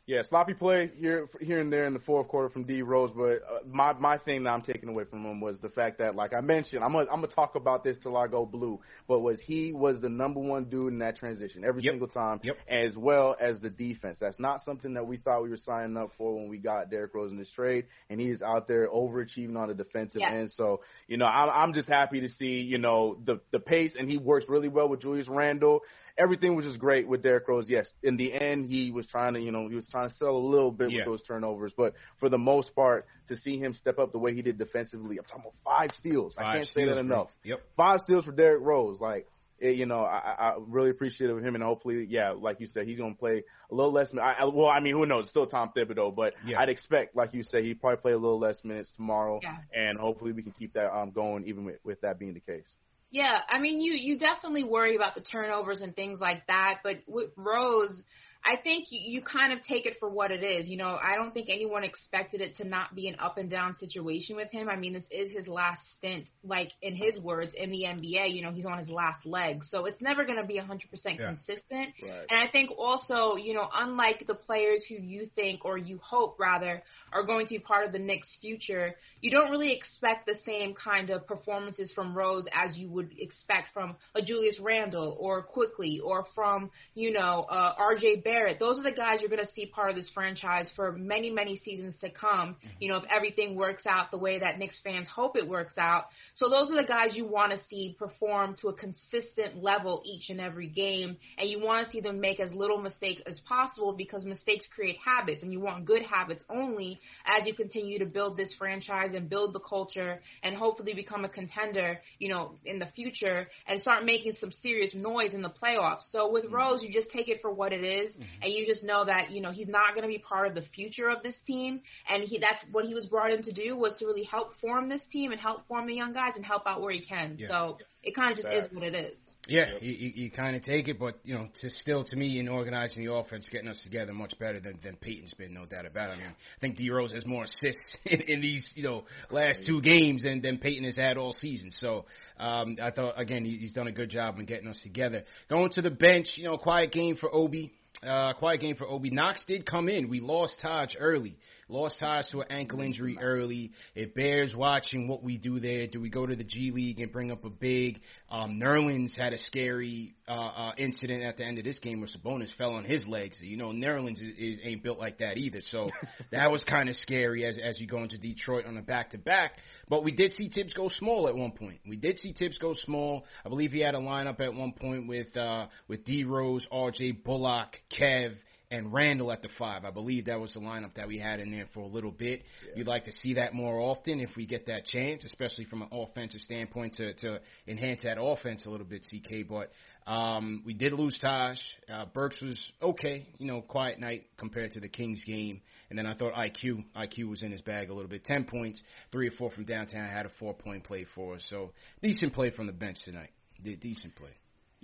Yeah, 0.07 0.21
sloppy 0.29 0.53
play 0.53 0.91
here 0.99 1.31
here 1.41 1.61
and 1.61 1.73
there 1.73 1.87
in 1.87 1.95
the 1.95 1.99
fourth 2.01 2.29
quarter 2.29 2.51
from 2.51 2.65
D 2.65 2.83
Rose, 2.83 3.11
but 3.17 3.37
uh, 3.37 3.61
my 3.67 3.95
my 3.95 4.19
thing 4.19 4.43
that 4.43 4.51
I'm 4.51 4.61
taking 4.61 4.91
away 4.91 5.05
from 5.05 5.25
him 5.25 5.41
was 5.41 5.59
the 5.63 5.71
fact 5.71 5.97
that, 5.97 6.15
like 6.15 6.35
I 6.35 6.43
mentioned, 6.43 6.85
I'm 6.85 6.93
gonna 6.93 7.07
I'm 7.11 7.23
gonna 7.23 7.29
talk 7.29 7.55
about 7.55 7.85
this 7.85 7.99
till 8.01 8.15
I 8.15 8.27
go 8.27 8.45
blue, 8.45 8.81
but 9.09 9.21
was 9.21 9.41
he 9.41 9.73
was 9.73 10.03
the 10.03 10.11
number 10.11 10.41
one 10.41 10.65
dude 10.65 10.93
in 10.93 10.99
that 10.99 11.17
transition 11.17 11.65
every 11.65 11.83
Yep. 11.83 11.93
single 11.93 12.09
time, 12.09 12.39
Yep. 12.43 12.57
as 12.69 12.95
well 12.99 13.35
as 13.41 13.61
the 13.61 13.71
defense. 13.71 14.19
That's 14.21 14.39
not 14.39 14.61
something 14.61 14.93
that 14.93 15.07
we 15.07 15.17
thought 15.17 15.43
we 15.43 15.49
were 15.49 15.57
signing 15.57 15.97
up 15.97 16.11
for 16.19 16.35
when 16.35 16.51
we 16.51 16.59
got 16.59 16.91
Derrick 16.91 17.15
Rose 17.15 17.33
in 17.33 17.39
this 17.39 17.51
trade, 17.53 17.87
and 18.11 18.21
he's 18.21 18.43
out 18.43 18.69
there 18.69 18.87
overachieving 18.91 19.57
on 19.57 19.69
the 19.69 19.75
defensive 19.75 20.21
Yes. 20.21 20.33
end. 20.35 20.51
So 20.51 20.83
you 21.09 21.17
know, 21.17 21.25
I'm 21.25 21.49
I'm 21.49 21.73
just 21.73 21.89
happy 21.89 22.21
to 22.21 22.29
see 22.29 22.61
you 22.61 22.77
know 22.77 23.17
the 23.25 23.41
the 23.53 23.59
pace, 23.59 23.97
and 23.99 24.11
he 24.11 24.19
works 24.19 24.51
really 24.51 24.69
well 24.69 24.87
with 24.87 25.01
Julius 25.01 25.29
Randle 25.29 25.81
everything 26.17 26.55
was 26.55 26.65
just 26.65 26.79
great 26.79 27.07
with 27.09 27.23
Derrick 27.23 27.47
Rose. 27.49 27.69
Yes, 27.69 27.91
in 28.03 28.17
the 28.17 28.33
end, 28.33 28.67
he 28.69 28.91
was 28.91 29.07
trying 29.07 29.35
to, 29.35 29.41
you 29.41 29.51
know, 29.53 29.69
he 29.69 29.75
was 29.75 29.89
trying 29.91 30.09
to 30.09 30.15
sell 30.15 30.37
a 30.37 30.39
little 30.39 30.71
bit 30.71 30.91
Yeah. 30.91 30.99
with 30.99 31.07
those 31.07 31.23
turnovers, 31.23 31.73
but 31.77 31.95
for 32.21 32.29
the 32.29 32.39
most 32.39 32.75
part, 32.75 33.07
to 33.29 33.37
see 33.37 33.59
him 33.59 33.75
step 33.75 33.99
up 33.99 34.13
the 34.13 34.19
way 34.19 34.35
he 34.35 34.43
did 34.43 34.59
defensively, 34.59 35.19
I'm 35.19 35.25
talking 35.25 35.43
about 35.43 35.55
five 35.65 35.91
steals. 35.97 36.35
I 36.39 36.55
can't 36.55 36.67
say 36.67 36.83
steals, 36.83 36.97
that 36.97 37.07
bro. 37.07 37.17
enough. 37.17 37.29
Yep. 37.45 37.61
Five 37.77 38.01
steals 38.01 38.25
for 38.25 38.33
Derrick 38.33 38.63
Rose, 38.63 39.01
like. 39.01 39.27
It, 39.61 39.77
you 39.77 39.87
know, 39.87 40.01
I, 40.01 40.19
I 40.19 40.49
I 40.49 40.55
really 40.67 40.91
appreciate 40.91 41.31
it 41.31 41.33
with 41.33 41.45
him, 41.45 41.55
and 41.55 41.63
hopefully, 41.63 42.05
yeah, 42.11 42.33
like 42.33 42.59
you 42.59 42.67
said, 42.67 42.89
he's 42.89 42.99
gonna 42.99 43.15
play 43.15 43.45
a 43.71 43.75
little 43.75 43.93
less. 43.93 44.09
I, 44.13 44.33
I, 44.41 44.45
well, 44.47 44.67
I 44.67 44.81
mean, 44.81 44.95
who 44.95 45.07
knows? 45.07 45.23
It's 45.27 45.31
still 45.31 45.47
Tom 45.47 45.71
Thibodeau, 45.75 46.13
but 46.15 46.35
Yeah. 46.45 46.61
I'd 46.61 46.69
expect, 46.69 47.15
like 47.15 47.33
you 47.33 47.45
said, 47.45 47.63
he'd 47.63 47.81
probably 47.81 47.99
play 47.99 48.13
a 48.13 48.19
little 48.19 48.41
less 48.41 48.63
minutes 48.65 48.91
tomorrow, 48.97 49.39
Yeah. 49.45 49.59
and 49.73 49.97
hopefully, 49.97 50.33
we 50.33 50.43
can 50.43 50.51
keep 50.59 50.73
that 50.75 50.93
um 50.93 51.13
going, 51.13 51.47
even 51.47 51.65
with, 51.65 51.77
with 51.85 52.01
that 52.01 52.19
being 52.19 52.35
the 52.35 52.41
case. 52.41 52.67
Yeah, 53.15 53.39
I 53.49 53.61
mean, 53.61 53.81
you 53.81 53.93
you 53.93 54.19
definitely 54.19 54.65
worry 54.65 54.97
about 54.97 55.15
the 55.15 55.21
turnovers 55.21 55.83
and 55.83 55.95
things 55.95 56.19
like 56.21 56.49
that, 56.49 56.81
but 56.83 56.97
with 57.07 57.31
Rose, 57.37 58.03
I 58.47 58.57
think 58.63 58.87
you, 58.91 59.01
you 59.03 59.23
kind 59.23 59.53
of 59.53 59.61
take 59.65 59.87
it 59.87 59.97
for 59.99 60.09
what 60.09 60.31
it 60.31 60.43
is. 60.43 60.69
You 60.69 60.77
know, 60.77 60.99
I 61.03 61.15
don't 61.17 61.33
think 61.33 61.49
anyone 61.51 61.83
expected 61.83 62.43
it 62.43 62.57
to 62.59 62.65
not 62.65 62.95
be 62.95 63.09
an 63.09 63.17
up 63.19 63.39
and 63.39 63.49
down 63.51 63.75
situation 63.75 64.37
with 64.37 64.51
him. 64.51 64.69
I 64.69 64.77
mean, 64.77 64.93
this 64.93 65.05
is 65.11 65.33
his 65.33 65.49
last 65.49 65.81
stint, 65.97 66.29
like 66.43 66.71
in 66.83 66.95
his 66.95 67.19
words, 67.19 67.53
in 67.57 67.71
the 67.71 67.85
NBA. 67.85 68.35
You 68.35 68.43
know, 68.43 68.53
he's 68.53 68.67
on 68.67 68.79
his 68.79 68.89
last 68.91 69.25
leg, 69.25 69.65
so 69.65 69.87
it's 69.87 70.01
never 70.03 70.25
going 70.27 70.39
to 70.41 70.47
be 70.47 70.59
100% 70.59 71.19
Yeah. 71.19 71.27
consistent. 71.27 71.95
Right. 72.03 72.27
And 72.29 72.39
I 72.39 72.49
think 72.53 72.71
also, 72.77 73.37
you 73.37 73.55
know, 73.55 73.67
unlike 73.73 74.25
the 74.27 74.35
players 74.35 74.85
who 74.89 74.97
you 74.97 75.27
think 75.35 75.65
or 75.65 75.79
you 75.79 75.99
hope 76.03 76.39
rather 76.39 76.83
are 77.13 77.25
going 77.25 77.47
to 77.47 77.55
be 77.55 77.59
part 77.61 77.87
of 77.87 77.93
the 77.93 77.99
Knicks' 77.99 78.37
future, 78.43 78.95
you 79.23 79.31
don't 79.31 79.51
really 79.51 79.73
expect 79.73 80.27
the 80.27 80.37
same 80.45 80.75
kind 80.75 81.09
of 81.09 81.27
performances 81.27 81.91
from 81.93 82.15
Rose 82.15 82.45
as 82.53 82.77
you 82.77 82.91
would 82.91 83.11
expect 83.19 83.73
from 83.73 83.97
a 84.15 84.21
Julius 84.21 84.61
Randle 84.61 85.17
or 85.19 85.43
Quickley 85.43 86.01
or 86.05 86.27
from, 86.35 86.71
you 86.95 87.11
know, 87.11 87.47
uh, 87.51 87.75
R.J. 87.79 88.17
Barrett. 88.17 88.34
Those 88.59 88.79
are 88.79 88.83
the 88.83 88.93
guys 88.93 89.21
you're 89.21 89.31
going 89.31 89.45
to 89.45 89.53
see 89.53 89.67
part 89.67 89.91
of 89.91 89.97
this 89.97 90.11
franchise 90.13 90.71
for 90.75 90.93
many, 90.93 91.31
many 91.31 91.59
seasons 91.59 91.95
to 92.01 92.11
come. 92.11 92.57
Mm-hmm. 92.57 92.69
You 92.81 92.89
know, 92.91 92.97
if 92.99 93.05
everything 93.15 93.57
works 93.57 93.87
out 93.87 94.11
the 94.11 94.19
way 94.19 94.39
that 94.41 94.59
Knicks 94.59 94.79
fans 94.83 95.07
hope 95.09 95.37
it 95.37 95.49
works 95.49 95.75
out. 95.79 96.05
So 96.35 96.49
those 96.49 96.71
are 96.71 96.81
the 96.81 96.87
guys 96.87 97.11
you 97.15 97.27
want 97.27 97.53
to 97.53 97.67
see 97.69 97.95
perform 97.99 98.57
to 98.61 98.69
a 98.69 98.75
consistent 98.75 99.63
level 99.63 100.03
each 100.05 100.31
and 100.31 100.41
every 100.41 100.69
game, 100.69 101.17
and 101.39 101.49
you 101.49 101.61
want 101.63 101.87
to 101.87 101.93
see 101.93 102.01
them 102.01 102.21
make 102.21 102.41
as 102.41 102.53
little 102.53 102.81
mistakes 102.81 103.23
as 103.27 103.39
possible 103.41 103.93
because 103.93 104.25
mistakes 104.25 104.67
create 104.75 104.97
habits, 105.05 105.43
and 105.43 105.53
you 105.53 105.61
want 105.61 105.85
good 105.85 106.03
habits 106.03 106.43
only 106.51 107.01
as 107.27 107.47
you 107.47 107.55
continue 107.55 107.99
to 107.99 108.07
build 108.07 108.37
this 108.37 108.53
franchise 108.59 109.11
and 109.15 109.31
build 109.31 109.53
the 109.53 109.61
culture 109.61 110.21
and 110.43 110.57
hopefully 110.57 110.95
become 110.95 111.25
a 111.25 111.29
contender, 111.29 111.99
you 112.19 112.29
know, 112.29 112.57
in 112.65 112.79
the 112.79 112.87
future 112.95 113.49
and 113.67 113.81
start 113.81 114.05
making 114.05 114.33
some 114.41 114.51
serious 114.51 114.95
noise 114.95 115.35
in 115.35 115.43
the 115.43 115.51
playoffs. 115.51 116.03
So 116.11 116.31
with 116.31 116.45
mm-hmm. 116.47 116.55
Rose, 116.55 116.83
you 116.83 116.93
just 116.93 117.11
take 117.11 117.29
it 117.29 117.41
for 117.41 117.53
what 117.53 117.73
it 117.73 117.85
is, 117.85 118.15
and 118.43 118.53
you 118.53 118.67
just 118.67 118.83
know 118.83 119.05
that 119.05 119.31
you 119.31 119.41
know 119.41 119.51
he's 119.51 119.69
not 119.69 119.91
going 119.95 120.03
to 120.03 120.09
be 120.09 120.19
part 120.19 120.49
of 120.49 120.55
the 120.55 120.63
future 120.75 121.09
of 121.09 121.23
this 121.23 121.37
team, 121.47 121.81
and 122.09 122.23
he 122.23 122.39
that's 122.39 122.61
what 122.73 122.85
he 122.85 122.95
was 122.95 123.07
brought 123.07 123.33
in 123.33 123.43
to 123.43 123.53
do 123.53 123.77
was 123.77 123.97
to 123.99 124.07
really 124.07 124.25
help 124.25 124.53
form 124.61 124.89
this 124.89 125.03
team 125.11 125.33
and 125.33 125.41
help 125.41 125.67
form 125.69 125.87
the 125.87 125.95
young 125.95 126.13
guys 126.13 126.33
and 126.37 126.45
help 126.45 126.63
out 126.67 126.81
where 126.81 126.93
he 126.93 127.01
can. 127.01 127.37
Yeah. 127.39 127.49
So 127.49 127.79
it 128.03 128.15
kind 128.15 128.31
of 128.31 128.37
just 128.37 128.49
Facts. 128.49 128.67
is 128.67 128.75
what 128.75 128.85
it 128.85 128.95
is. 128.95 129.17
Yeah, 129.47 129.73
you, 129.81 129.93
you, 129.93 130.13
you 130.15 130.31
kind 130.31 130.57
of 130.57 130.63
take 130.63 130.89
it, 130.89 130.99
but 130.99 131.19
you 131.23 131.35
know, 131.35 131.49
to 131.61 131.69
still 131.69 132.03
to 132.05 132.17
me 132.17 132.39
in 132.39 132.49
organizing 132.49 133.05
the 133.05 133.13
offense, 133.13 133.47
getting 133.53 133.69
us 133.69 133.83
together 133.85 134.13
much 134.13 134.39
better 134.39 134.59
than 134.59 134.79
than 134.83 134.97
Peyton's 134.97 135.35
been, 135.35 135.53
no 135.53 135.67
doubt 135.67 135.85
about 135.85 136.11
it. 136.11 136.13
I 136.15 136.17
mean, 136.17 136.27
I 136.29 136.61
think 136.61 136.77
D 136.77 136.89
Rose 136.89 137.13
has 137.13 137.27
more 137.27 137.45
assists 137.45 137.97
in, 138.07 138.23
in 138.23 138.41
these 138.41 138.73
you 138.75 138.85
know 138.85 139.05
last 139.31 139.65
two 139.67 139.83
games 139.83 140.23
than 140.23 140.41
than 140.41 140.59
Peyton 140.59 140.85
has 140.85 140.97
had 140.97 141.19
all 141.19 141.35
season. 141.35 141.71
So 141.73 142.07
um, 142.39 142.79
I 142.83 142.91
thought 142.91 143.21
again 143.21 143.45
he, 143.45 143.59
he's 143.59 143.73
done 143.73 143.87
a 143.87 143.93
good 143.93 144.09
job 144.09 144.39
in 144.39 144.47
getting 144.47 144.69
us 144.69 144.81
together. 144.83 145.25
Going 145.51 145.71
to 145.73 145.83
the 145.83 145.91
bench, 145.91 146.29
you 146.37 146.45
know, 146.45 146.57
quiet 146.57 146.93
game 146.93 147.17
for 147.17 147.35
Obi. 147.35 147.73
Uh, 148.03 148.33
quiet 148.35 148.61
game 148.61 148.77
for 148.77 148.87
Obi. 148.87 149.11
Knox 149.11 149.45
did 149.47 149.65
come 149.65 149.89
in. 149.89 150.09
We 150.09 150.21
lost 150.21 150.59
Taj 150.61 150.95
early. 150.99 151.37
Lost 151.75 151.99
Taj 151.99 152.31
to 152.31 152.43
an 152.43 152.47
ankle 152.51 152.81
injury 152.81 153.19
early. 153.21 153.73
It 153.97 154.15
bears 154.15 154.55
watching 154.55 155.09
what 155.09 155.25
we 155.25 155.39
do 155.39 155.59
there. 155.59 155.89
Do 155.89 156.01
we 156.01 156.09
go 156.09 156.25
to 156.25 156.37
the 156.37 156.45
G 156.45 156.71
League 156.71 157.01
and 157.01 157.11
bring 157.11 157.33
up 157.33 157.45
a 157.45 157.51
big? 157.51 158.01
Um, 158.31 158.61
Nerlens 158.63 159.19
had 159.19 159.33
a 159.33 159.39
scary 159.39 160.15
uh, 160.29 160.31
uh, 160.31 160.73
incident 160.79 161.25
at 161.25 161.37
the 161.37 161.45
end 161.45 161.59
of 161.59 161.65
this 161.65 161.81
game 161.81 161.99
where 161.99 162.09
Sabonis 162.09 162.55
fell 162.57 162.75
on 162.75 162.85
his 162.85 163.05
legs. 163.09 163.39
You 163.41 163.57
know, 163.57 163.71
Nerlens 163.71 164.23
is, 164.23 164.39
is, 164.39 164.59
ain't 164.63 164.85
built 164.85 165.01
like 165.01 165.19
that 165.19 165.37
either. 165.37 165.61
So 165.63 165.91
that 166.31 166.53
was 166.53 166.63
kind 166.63 166.89
of 166.89 166.95
scary 166.95 167.45
as 167.45 167.59
as 167.63 167.81
you 167.81 167.89
go 167.89 168.05
into 168.05 168.19
Detroit 168.19 168.67
on 168.67 168.77
a 168.77 168.83
back 168.83 169.11
to 169.11 169.19
back. 169.19 169.59
But 169.89 170.05
we 170.05 170.13
did 170.13 170.33
see 170.33 170.49
Tibbs 170.49 170.75
go 170.75 170.89
small 170.89 171.27
at 171.27 171.35
one 171.35 171.51
point. 171.51 171.81
We 171.89 171.97
did 171.97 172.19
see 172.19 172.33
Tibbs 172.33 172.59
go 172.59 172.75
small. 172.75 173.25
I 173.45 173.49
believe 173.49 173.73
he 173.73 173.81
had 173.81 173.97
a 173.97 173.99
lineup 173.99 174.39
at 174.39 174.55
one 174.55 174.73
point 174.73 175.09
with 175.09 175.37
uh, 175.37 175.67
with 175.89 176.05
D 176.05 176.23
Rose, 176.23 176.65
R.J. 176.71 177.13
Bullock, 177.25 177.71
Kev 177.99 178.35
and 178.75 178.93
Randle 178.93 179.31
at 179.31 179.43
the 179.43 179.49
five. 179.59 179.85
I 179.85 179.91
believe 179.91 180.27
that 180.27 180.41
was 180.41 180.55
the 180.55 180.61
lineup 180.61 180.95
that 180.95 181.07
we 181.07 181.19
had 181.19 181.41
in 181.41 181.53
there 181.53 181.67
for 181.73 181.81
a 181.81 181.87
little 181.87 182.11
bit. 182.11 182.43
You'd 182.75 182.87
like 182.87 183.05
to 183.05 183.13
see 183.13 183.35
that 183.35 183.55
more 183.55 183.79
often 183.79 184.21
if 184.21 184.31
we 184.37 184.47
get 184.47 184.67
that 184.67 184.85
chance, 184.87 185.25
especially 185.25 185.65
from 185.65 185.83
an 185.83 185.89
offensive 185.93 186.41
standpoint 186.41 186.95
to, 186.95 187.15
to 187.15 187.41
enhance 187.69 188.03
that 188.03 188.21
offense 188.21 188.67
a 188.67 188.71
little 188.71 188.87
bit, 188.87 189.07
CK. 189.09 189.49
But 189.49 189.71
um, 190.11 190.63
we 190.67 190.75
did 190.75 190.93
lose 190.93 191.19
Taj. 191.21 191.59
Uh, 191.93 192.07
Burks 192.13 192.41
was 192.43 192.73
okay, 192.83 193.29
you 193.39 193.47
know, 193.47 193.63
quiet 193.63 194.01
night 194.01 194.25
compared 194.37 194.73
to 194.73 194.81
the 194.81 194.89
Kings 194.89 195.23
game. 195.25 195.61
And 195.91 195.99
then 195.99 196.07
I 196.07 196.15
thought 196.15 196.35
IQ, 196.35 196.85
IQ 196.97 197.31
was 197.31 197.43
in 197.43 197.53
his 197.53 197.61
bag 197.61 197.91
a 197.91 197.95
little 197.95 198.11
bit. 198.11 198.25
Ten 198.25 198.45
points, 198.45 198.83
three 199.13 199.29
or 199.29 199.33
four 199.33 199.51
from 199.51 199.65
downtown. 199.65 200.09
Had 200.09 200.27
a 200.27 200.31
four 200.41 200.55
point 200.55 200.85
play 200.85 201.07
for 201.15 201.37
us. 201.37 201.45
So 201.49 201.71
decent 202.03 202.33
play 202.33 202.51
from 202.51 202.67
the 202.67 202.73
bench 202.73 202.99
tonight. 203.05 203.31
Did 203.63 203.81
decent 203.81 204.17
play. 204.17 204.31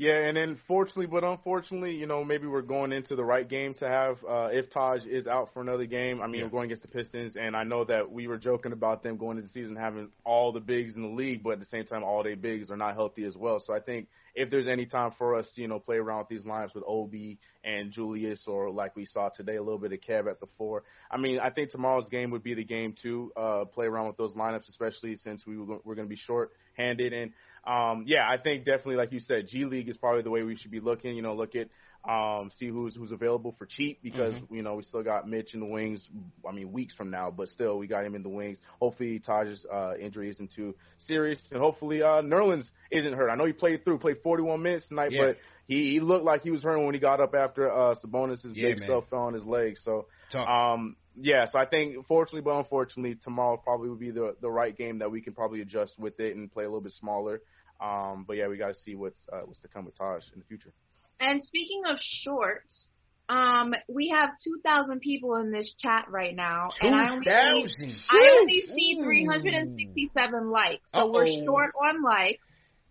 Yeah, 0.00 0.14
and 0.14 0.34
then 0.34 0.56
fortunately, 0.66 1.08
but 1.08 1.24
unfortunately, 1.24 1.94
you 1.94 2.06
know, 2.06 2.24
maybe 2.24 2.46
we're 2.46 2.62
going 2.62 2.90
into 2.90 3.16
the 3.16 3.22
right 3.22 3.46
game 3.46 3.74
to 3.80 3.86
have 3.86 4.16
uh, 4.26 4.48
if 4.50 4.70
Taj 4.70 5.04
is 5.04 5.26
out 5.26 5.50
for 5.52 5.60
another 5.60 5.84
game. 5.84 6.22
I 6.22 6.26
mean, 6.26 6.36
Yeah. 6.36 6.44
we're 6.44 6.52
going 6.52 6.64
against 6.68 6.84
the 6.84 6.88
Pistons, 6.88 7.36
and 7.36 7.54
I 7.54 7.64
know 7.64 7.84
that 7.84 8.10
we 8.10 8.26
were 8.26 8.38
joking 8.38 8.72
about 8.72 9.02
them 9.02 9.18
going 9.18 9.36
into 9.36 9.48
the 9.48 9.52
season 9.52 9.76
having 9.76 10.08
all 10.24 10.52
the 10.52 10.60
bigs 10.60 10.96
in 10.96 11.02
the 11.02 11.08
league, 11.08 11.42
but 11.42 11.50
at 11.50 11.58
the 11.58 11.66
same 11.66 11.84
time, 11.84 12.02
all 12.02 12.22
their 12.22 12.34
bigs 12.34 12.70
are 12.70 12.78
not 12.78 12.94
healthy 12.94 13.24
as 13.24 13.36
well. 13.36 13.60
So 13.60 13.74
I 13.74 13.80
think 13.80 14.08
if 14.34 14.48
there's 14.48 14.68
any 14.68 14.86
time 14.86 15.10
for 15.18 15.34
us, 15.34 15.52
to, 15.54 15.60
you 15.60 15.68
know, 15.68 15.78
play 15.78 15.96
around 15.98 16.20
with 16.20 16.28
these 16.28 16.46
lineups 16.46 16.74
with 16.74 16.84
Obi 16.86 17.38
and 17.62 17.92
Julius, 17.92 18.46
or 18.48 18.70
like 18.70 18.96
we 18.96 19.04
saw 19.04 19.28
today, 19.28 19.56
a 19.56 19.62
little 19.62 19.78
bit 19.78 19.92
of 19.92 20.00
Kev 20.00 20.30
at 20.30 20.40
the 20.40 20.46
four. 20.56 20.82
I 21.10 21.18
mean, 21.18 21.40
I 21.40 21.50
think 21.50 21.72
tomorrow's 21.72 22.08
game 22.08 22.30
would 22.30 22.42
be 22.42 22.54
the 22.54 22.64
game 22.64 22.94
to 23.02 23.32
uh, 23.36 23.64
play 23.66 23.84
around 23.84 24.06
with 24.06 24.16
those 24.16 24.34
lineups, 24.34 24.66
especially 24.70 25.16
since 25.16 25.44
we 25.46 25.58
were, 25.58 25.76
we're 25.84 25.94
going 25.94 26.08
to 26.08 26.14
be 26.14 26.16
short-handed 26.16 27.12
and. 27.12 27.32
Um, 27.66 28.04
yeah, 28.06 28.26
I 28.28 28.36
think 28.38 28.64
definitely, 28.64 28.96
like 28.96 29.12
you 29.12 29.20
said, 29.20 29.46
G 29.48 29.64
League 29.64 29.88
is 29.88 29.96
probably 29.96 30.22
the 30.22 30.30
way 30.30 30.42
we 30.42 30.56
should 30.56 30.70
be 30.70 30.80
looking. 30.80 31.14
You 31.16 31.22
know, 31.22 31.34
look 31.34 31.52
at 31.54 31.68
um, 32.10 32.50
see 32.58 32.68
who's 32.68 32.94
who's 32.94 33.10
available 33.12 33.54
for 33.58 33.66
cheap 33.66 34.00
because 34.02 34.34
you 34.50 34.62
know 34.62 34.76
we 34.76 34.82
still 34.84 35.02
got 35.02 35.28
Mitch 35.28 35.52
in 35.52 35.60
the 35.60 35.66
wings. 35.66 36.08
I 36.48 36.52
mean, 36.52 36.72
weeks 36.72 36.94
from 36.94 37.10
now, 37.10 37.30
but 37.30 37.48
still 37.48 37.76
we 37.78 37.86
got 37.86 38.04
him 38.04 38.14
in 38.14 38.22
the 38.22 38.30
wings. 38.30 38.58
Hopefully, 38.80 39.18
Taj's 39.20 39.66
uh, 39.72 39.96
injury 39.98 40.30
isn't 40.30 40.52
too 40.54 40.74
serious, 40.96 41.40
and 41.50 41.60
hopefully 41.60 42.02
uh, 42.02 42.22
Nerlens 42.22 42.70
isn't 42.90 43.12
hurt. 43.12 43.28
I 43.28 43.34
know 43.34 43.44
he 43.44 43.52
played 43.52 43.84
through, 43.84 43.98
played 43.98 44.22
41 44.22 44.62
minutes 44.62 44.88
tonight, 44.88 45.10
Yeah. 45.12 45.26
but 45.26 45.36
he, 45.66 45.92
he 45.92 46.00
looked 46.00 46.24
like 46.24 46.42
he 46.42 46.50
was 46.50 46.62
hurting 46.62 46.84
when 46.86 46.94
he 46.94 47.00
got 47.00 47.20
up 47.20 47.34
after 47.34 47.70
uh, 47.70 47.94
Sabonis' 48.02 48.54
Yeah, 48.54 48.68
big 48.70 48.78
man. 48.80 48.88
self 48.88 49.04
fell 49.10 49.20
on 49.20 49.34
his 49.34 49.44
leg. 49.44 49.76
So 49.84 50.06
um, 50.48 50.96
yeah, 51.16 51.46
so 51.50 51.58
I 51.58 51.66
think 51.66 52.06
fortunately, 52.06 52.42
but 52.42 52.58
unfortunately, 52.58 53.16
tomorrow 53.22 53.56
probably 53.56 53.88
would 53.88 54.00
be 54.00 54.10
the 54.10 54.36
the 54.40 54.50
right 54.50 54.76
game 54.76 54.98
that 54.98 55.10
we 55.10 55.20
can 55.20 55.32
probably 55.32 55.60
adjust 55.60 55.98
with 55.98 56.18
it 56.20 56.36
and 56.36 56.50
play 56.52 56.64
a 56.64 56.68
little 56.68 56.80
bit 56.80 56.92
smaller. 56.92 57.40
Um, 57.80 58.24
but 58.26 58.36
yeah, 58.36 58.48
we 58.48 58.56
got 58.56 58.68
to 58.68 58.74
see 58.74 58.94
what's 58.94 59.20
uh, 59.32 59.40
what's 59.44 59.60
to 59.60 59.68
come 59.68 59.84
with 59.84 59.96
Taj 59.96 60.22
in 60.32 60.38
the 60.38 60.44
future. 60.44 60.72
And 61.18 61.42
speaking 61.42 61.82
of 61.86 61.98
shorts, 62.00 62.88
um, 63.28 63.74
we 63.88 64.12
have 64.14 64.30
2,000 64.42 65.00
people 65.00 65.36
in 65.36 65.52
this 65.52 65.74
chat 65.78 66.06
right 66.08 66.34
now, 66.34 66.70
and 66.80 66.94
I 66.94 67.10
only 67.10 67.24
see, 67.26 67.96
I 68.10 68.38
only 68.40 68.62
see 68.66 68.96
Ooh. 68.98 69.04
367 69.04 70.50
likes. 70.50 70.82
So 70.92 71.12
we're 71.12 71.26
short 71.44 71.72
on 71.80 72.02
likes. 72.02 72.42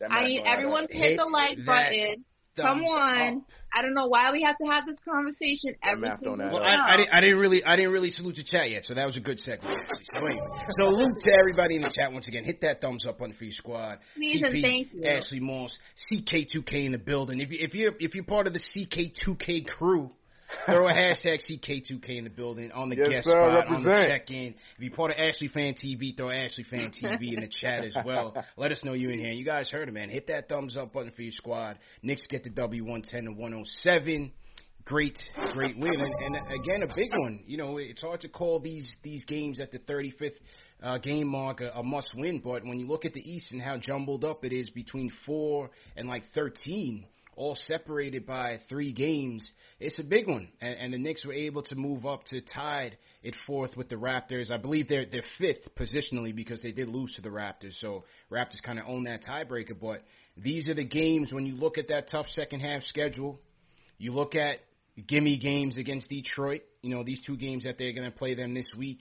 I 0.09 0.25
need 0.25 0.43
everyone 0.45 0.87
to 0.87 0.93
hit 0.93 1.17
the 1.17 1.23
Hit 1.23 1.31
like 1.31 1.57
that 1.57 1.65
button. 1.65 2.25
Come 2.63 2.83
on. 2.83 3.37
up. 3.37 3.43
I 3.73 3.81
don't 3.81 3.93
know 3.93 4.07
why 4.07 4.31
we 4.31 4.41
have 4.43 4.57
to 4.57 4.65
have 4.65 4.85
this 4.85 4.97
conversation 5.07 5.75
That 5.83 5.91
every 5.91 6.09
math 6.09 6.21
don't 6.21 6.39
single 6.39 6.47
add 6.47 6.53
Well. 6.53 6.63
I, 6.63 6.69
I, 6.69 6.75
time. 6.75 6.97
didn't, 6.97 7.13
I 7.13 7.21
didn't 7.21 7.39
really, 7.39 7.63
I 7.63 7.75
didn't 7.75 7.91
really 7.91 8.09
salute 8.09 8.35
the 8.35 8.43
chat 8.43 8.69
yet, 8.71 8.85
so 8.85 8.93
that 8.95 9.05
was 9.05 9.17
a 9.17 9.19
good 9.19 9.37
segue. 9.37 9.59
Actually. 9.63 10.05
So 10.11 10.25
anyway, 10.25 10.41
salute 10.71 11.17
to 11.21 11.31
everybody 11.39 11.75
in 11.75 11.83
the 11.83 11.93
chat 11.95 12.11
once 12.11 12.27
again. 12.27 12.43
Hit 12.43 12.61
that 12.61 12.81
thumbs 12.81 13.05
up 13.05 13.21
on 13.21 13.33
for 13.33 13.43
your 13.43 13.53
squad. 13.53 13.99
Please 14.15 14.41
and 14.43 14.61
thank 14.61 14.87
you. 14.93 15.05
Ashley 15.05 15.39
Moss, 15.39 15.77
CK2K 16.11 16.85
in 16.85 16.91
the 16.93 16.97
building. 16.97 17.39
If 17.39 17.51
you, 17.51 17.57
if 17.61 17.73
you, 17.75 17.91
if 17.99 18.15
you're 18.15 18.23
part 18.23 18.47
of 18.47 18.53
the 18.53 18.59
CK2K 18.59 19.67
crew. 19.67 20.09
Throw 20.65 20.87
a 20.87 20.93
hashtag 20.93 21.39
CK2K 21.49 22.17
in 22.17 22.23
the 22.23 22.29
building 22.29 22.71
on 22.71 22.89
the 22.89 22.95
Yes, 22.95 23.07
guest 23.09 23.25
sir, 23.25 23.31
spot, 23.31 23.67
on 23.67 23.83
the 23.83 23.89
check 24.07 24.29
in. 24.29 24.55
If 24.77 24.79
you're 24.79 24.95
part 24.95 25.11
of 25.11 25.17
Ashley 25.17 25.47
Fan 25.47 25.73
TV, 25.73 26.15
throw 26.15 26.29
Ashley 26.31 26.63
Fan 26.63 26.91
TV 26.91 27.33
in 27.33 27.41
the 27.41 27.49
chat 27.61 27.85
as 27.85 27.95
well. 28.05 28.35
Let 28.57 28.71
us 28.71 28.83
know 28.83 28.93
you're 28.93 29.11
in 29.11 29.19
here. 29.19 29.31
You 29.31 29.45
guys 29.45 29.69
heard 29.69 29.87
it, 29.87 29.91
man. 29.93 30.09
Hit 30.09 30.27
that 30.27 30.49
thumbs 30.49 30.77
up 30.77 30.93
button 30.93 31.11
for 31.15 31.21
your 31.21 31.31
squad. 31.31 31.77
Knicks 32.01 32.25
get 32.27 32.43
the 32.43 32.49
W 32.49 32.83
110 32.83 33.25
to 33.25 33.31
107 33.31 34.31
great, 34.85 35.19
great 35.53 35.77
win, 35.77 35.93
and, 36.01 36.35
and 36.35 36.61
again 36.61 36.81
a 36.81 36.95
big 36.95 37.11
one. 37.15 37.39
You 37.45 37.57
know, 37.57 37.77
it's 37.77 38.01
hard 38.01 38.21
to 38.21 38.27
call 38.27 38.59
these 38.59 38.95
these 39.03 39.23
games 39.25 39.59
at 39.59 39.71
the 39.71 39.77
35th 39.79 40.31
uh, 40.81 40.97
game 40.97 41.27
mark 41.27 41.61
a, 41.61 41.69
a 41.75 41.83
must 41.83 42.09
win, 42.15 42.41
but 42.43 42.65
when 42.65 42.79
you 42.79 42.87
look 42.87 43.05
at 43.05 43.13
the 43.13 43.21
East 43.21 43.51
and 43.51 43.61
how 43.61 43.77
jumbled 43.77 44.25
up 44.25 44.43
it 44.43 44.51
is 44.51 44.69
between 44.71 45.11
four 45.25 45.69
and 45.95 46.07
like 46.07 46.23
13, 46.33 47.05
all 47.39 47.55
separated 47.55 48.25
by 48.27 48.59
three 48.67 48.91
games, 48.91 49.49
it's 49.79 49.97
a 49.97 50.03
big 50.03 50.27
one. 50.27 50.49
And, 50.59 50.73
and 50.73 50.93
the 50.93 50.97
Knicks 50.97 51.25
were 51.25 51.33
able 51.33 51.63
to 51.63 51.75
move 51.75 52.05
up 52.05 52.25
to 52.25 52.41
tied 52.41 52.97
it 53.23 53.33
fourth 53.47 53.77
with 53.77 53.87
the 53.87 53.95
Raptors. 53.95 54.51
I 54.51 54.57
believe 54.57 54.89
they're 54.89 55.05
they're 55.05 55.23
fifth 55.37 55.73
positionally 55.79 56.35
because 56.35 56.61
they 56.61 56.73
did 56.73 56.89
lose 56.89 57.13
to 57.15 57.21
the 57.21 57.29
Raptors, 57.29 57.79
so 57.79 58.03
Raptors 58.29 58.61
kind 58.61 58.77
of 58.77 58.85
own 58.87 59.05
that 59.05 59.23
tiebreaker. 59.23 59.79
But 59.79 60.03
these 60.35 60.67
are 60.67 60.73
the 60.73 60.83
games 60.83 61.31
when 61.31 61.45
you 61.45 61.55
look 61.55 61.77
at 61.77 61.87
that 61.87 62.09
tough 62.11 62.27
second 62.33 62.59
half 62.59 62.83
schedule. 62.83 63.39
You 63.97 64.11
look 64.11 64.35
at 64.35 64.57
gimme 65.07 65.37
games 65.37 65.77
against 65.77 66.09
Detroit. 66.09 66.61
You 66.81 66.93
know 66.93 67.05
these 67.05 67.21
two 67.25 67.37
games 67.37 67.63
that 67.63 67.77
they're 67.77 67.93
going 67.93 68.11
to 68.11 68.17
play 68.17 68.35
them 68.35 68.53
this 68.53 68.67
week, 68.77 68.99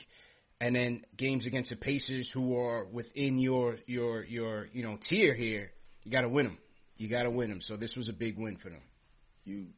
and 0.60 0.76
then 0.76 1.04
games 1.16 1.44
against 1.44 1.70
the 1.70 1.76
Pacers, 1.76 2.30
who 2.32 2.56
are 2.56 2.84
within 2.84 3.40
your 3.40 3.78
your 3.86 4.22
your 4.22 4.68
you 4.72 4.84
know 4.84 4.96
tier 5.08 5.34
here. 5.34 5.72
You 6.04 6.12
got 6.12 6.20
to 6.20 6.28
win 6.28 6.46
them. 6.46 6.58
You 6.98 7.08
got 7.08 7.22
to 7.22 7.30
win 7.30 7.48
them. 7.48 7.60
So 7.60 7.76
this 7.76 7.96
was 7.96 8.08
a 8.08 8.12
big 8.12 8.36
win 8.36 8.56
for 8.56 8.70
them. 8.70 8.82
Huge. 9.44 9.68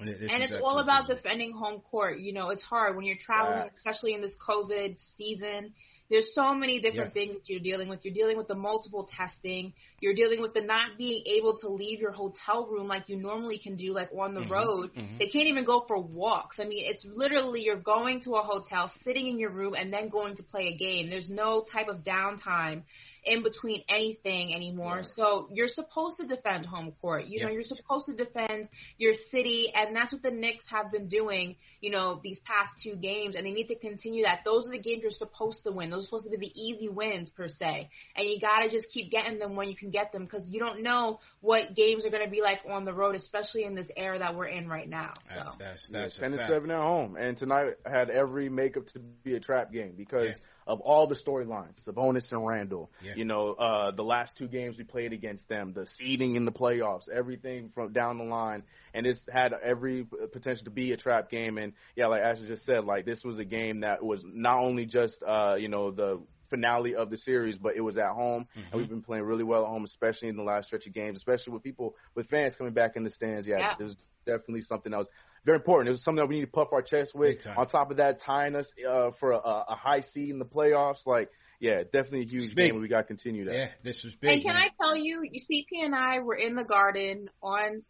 And, 0.00 0.08
and 0.10 0.42
it's 0.44 0.54
all 0.62 0.78
about 0.78 1.08
defending 1.08 1.52
home 1.52 1.80
court. 1.90 2.20
You 2.20 2.32
know, 2.32 2.50
it's 2.50 2.62
hard 2.62 2.94
when 2.94 3.04
you're 3.04 3.16
traveling, 3.24 3.58
right. 3.58 3.70
especially 3.76 4.14
in 4.14 4.20
this 4.20 4.36
COVID 4.48 4.96
season. 5.16 5.72
There's 6.10 6.32
so 6.34 6.54
many 6.54 6.80
different 6.80 7.14
yeah. 7.14 7.22
things 7.22 7.34
that 7.34 7.48
you're 7.48 7.60
dealing 7.60 7.88
with. 7.88 8.00
You're 8.02 8.14
dealing 8.14 8.38
with 8.38 8.48
the 8.48 8.54
multiple 8.54 9.06
testing. 9.14 9.74
You're 10.00 10.14
dealing 10.14 10.40
with 10.40 10.54
the 10.54 10.62
not 10.62 10.96
being 10.96 11.22
able 11.26 11.58
to 11.58 11.68
leave 11.68 12.00
your 12.00 12.12
hotel 12.12 12.66
room 12.66 12.86
like 12.86 13.08
you 13.08 13.16
normally 13.16 13.58
can 13.58 13.76
do, 13.76 13.92
like 13.92 14.08
on 14.16 14.34
the 14.34 14.40
mm-hmm. 14.40 14.52
road. 14.52 14.90
Mm-hmm. 14.96 15.18
They 15.18 15.26
can't 15.26 15.48
even 15.48 15.64
go 15.64 15.84
for 15.86 16.00
walks. 16.00 16.56
I 16.60 16.64
mean, 16.64 16.84
it's 16.86 17.04
literally 17.04 17.62
you're 17.62 17.76
going 17.76 18.22
to 18.22 18.36
a 18.36 18.42
hotel, 18.42 18.90
sitting 19.04 19.26
in 19.26 19.38
your 19.38 19.50
room, 19.50 19.74
and 19.74 19.92
then 19.92 20.08
going 20.08 20.36
to 20.36 20.42
play 20.42 20.68
a 20.68 20.76
game. 20.76 21.10
There's 21.10 21.28
no 21.28 21.66
type 21.70 21.88
of 21.88 21.98
downtime 21.98 22.84
in 23.24 23.42
between 23.42 23.82
anything 23.88 24.54
anymore. 24.54 25.02
So 25.14 25.48
you're 25.52 25.68
supposed 25.68 26.16
to 26.18 26.26
defend 26.26 26.66
home 26.66 26.92
court. 27.00 27.26
You 27.26 27.38
yep. 27.38 27.48
know, 27.48 27.52
you're 27.52 27.62
supposed 27.62 28.06
to 28.06 28.14
defend 28.14 28.68
your 28.96 29.14
city, 29.30 29.72
and 29.74 29.94
that's 29.94 30.12
what 30.12 30.22
the 30.22 30.30
Knicks 30.30 30.64
have 30.70 30.90
been 30.90 31.08
doing. 31.08 31.56
You 31.80 31.90
know, 31.90 32.20
these 32.22 32.40
past 32.40 32.72
two 32.82 32.96
games, 32.96 33.36
and 33.36 33.46
they 33.46 33.52
need 33.52 33.68
to 33.68 33.76
continue 33.76 34.24
that. 34.24 34.40
Those 34.44 34.66
are 34.66 34.72
the 34.72 34.78
games 34.78 35.00
you're 35.02 35.10
supposed 35.10 35.64
to 35.64 35.72
win. 35.72 35.90
Those 35.90 36.04
are 36.04 36.06
supposed 36.06 36.24
to 36.24 36.30
be 36.30 36.38
the 36.38 36.60
easy 36.60 36.88
wins 36.88 37.30
per 37.30 37.48
se, 37.48 37.88
and 38.16 38.28
you 38.28 38.40
gotta 38.40 38.70
just 38.70 38.88
keep 38.90 39.10
getting 39.10 39.38
them 39.38 39.56
when 39.56 39.68
you 39.68 39.76
can 39.76 39.90
get 39.90 40.12
them 40.12 40.24
because 40.24 40.44
you 40.48 40.58
don't 40.58 40.82
know 40.82 41.20
what 41.40 41.74
games 41.74 42.04
are 42.04 42.10
gonna 42.10 42.30
be 42.30 42.40
like 42.42 42.60
on 42.68 42.84
the 42.84 42.92
road, 42.92 43.14
especially 43.14 43.64
in 43.64 43.74
this 43.74 43.88
era 43.96 44.18
that 44.18 44.34
we're 44.34 44.46
in 44.46 44.68
right 44.68 44.88
now. 44.88 45.14
So 45.34 45.52
that's 45.58 45.86
that's 45.90 46.14
yeah, 46.16 46.20
ten 46.20 46.32
to 46.32 46.46
seven 46.46 46.70
at 46.70 46.78
home, 46.78 47.16
and 47.16 47.36
tonight 47.36 47.74
had 47.86 48.10
every 48.10 48.48
makeup 48.48 48.86
to 48.92 49.00
be 49.22 49.34
a 49.34 49.40
trap 49.40 49.72
game 49.72 49.94
because. 49.96 50.30
Yeah 50.30 50.44
of 50.68 50.80
all 50.82 51.06
the 51.06 51.16
storylines, 51.16 51.82
Sabonis 51.86 52.30
and 52.30 52.46
Randle, 52.46 52.90
Yeah. 53.02 53.14
You 53.16 53.24
know, 53.24 53.54
uh, 53.54 53.90
the 53.90 54.04
last 54.04 54.36
two 54.36 54.46
games 54.46 54.76
we 54.76 54.84
played 54.84 55.14
against 55.14 55.48
them, 55.48 55.72
the 55.72 55.86
seeding 55.86 56.36
in 56.36 56.44
the 56.44 56.52
playoffs, 56.52 57.08
everything 57.08 57.70
from 57.74 57.92
down 57.94 58.18
the 58.18 58.24
line, 58.24 58.62
and 58.92 59.06
it's 59.06 59.20
had 59.32 59.54
every 59.54 60.06
potential 60.32 60.64
to 60.64 60.70
be 60.70 60.92
a 60.92 60.96
trap 60.98 61.30
game. 61.30 61.56
And 61.56 61.72
yeah, 61.96 62.06
like 62.08 62.20
Ashley 62.20 62.46
just 62.46 62.66
said, 62.66 62.84
like 62.84 63.06
this 63.06 63.24
was 63.24 63.38
a 63.38 63.44
game 63.44 63.80
that 63.80 64.04
was 64.04 64.22
not 64.24 64.58
only 64.58 64.84
just 64.84 65.22
uh, 65.26 65.56
you 65.58 65.68
know 65.68 65.90
the 65.90 66.20
finale 66.50 66.94
of 66.94 67.08
the 67.08 67.16
series, 67.16 67.56
but 67.56 67.74
it 67.74 67.80
was 67.80 67.96
at 67.96 68.10
home, 68.10 68.46
mm-hmm. 68.50 68.68
and 68.70 68.80
we've 68.80 68.90
been 68.90 69.02
playing 69.02 69.24
really 69.24 69.44
well 69.44 69.62
at 69.62 69.68
home, 69.68 69.84
especially 69.84 70.28
in 70.28 70.36
the 70.36 70.42
last 70.42 70.66
stretch 70.66 70.86
of 70.86 70.92
games, 70.92 71.16
especially 71.16 71.54
with 71.54 71.62
people 71.62 71.94
with 72.14 72.28
fans 72.28 72.54
coming 72.56 72.74
back 72.74 72.94
in 72.94 73.04
the 73.04 73.10
stands. 73.10 73.46
Yeah, 73.46 73.58
yeah. 73.58 73.74
there's 73.78 73.96
definitely 74.26 74.62
something 74.62 74.92
that 74.92 74.98
was 74.98 75.08
very 75.44 75.56
important. 75.56 75.88
It 75.88 75.92
was 75.92 76.04
something 76.04 76.22
that 76.22 76.28
we 76.28 76.36
need 76.36 76.46
to 76.46 76.50
puff 76.50 76.68
our 76.72 76.82
chest 76.82 77.14
with. 77.14 77.38
On 77.56 77.66
top 77.66 77.90
of 77.90 77.98
that, 77.98 78.20
tying 78.20 78.54
us 78.54 78.70
uh, 78.88 79.10
for 79.18 79.32
a, 79.32 79.38
a 79.38 79.74
high 79.74 80.02
seed 80.12 80.30
in 80.30 80.38
the 80.38 80.44
playoffs, 80.44 81.06
like 81.06 81.30
yeah, 81.60 81.82
definitely 81.82 82.22
a 82.22 82.28
huge 82.28 82.54
game. 82.54 82.80
We 82.80 82.88
got 82.88 82.98
to 82.98 83.04
continue 83.04 83.44
that. 83.44 83.54
Yeah, 83.54 83.68
this 83.82 84.00
was 84.04 84.14
big. 84.20 84.30
And 84.30 84.42
can 84.42 84.54
man. 84.54 84.62
I 84.62 84.68
tell 84.80 84.96
you, 84.96 85.22
you 85.30 85.40
CP 85.40 85.84
and 85.84 85.94
I 85.94 86.20
were 86.20 86.36
in 86.36 86.54
the 86.54 86.64
Garden 86.64 87.28
on 87.42 87.82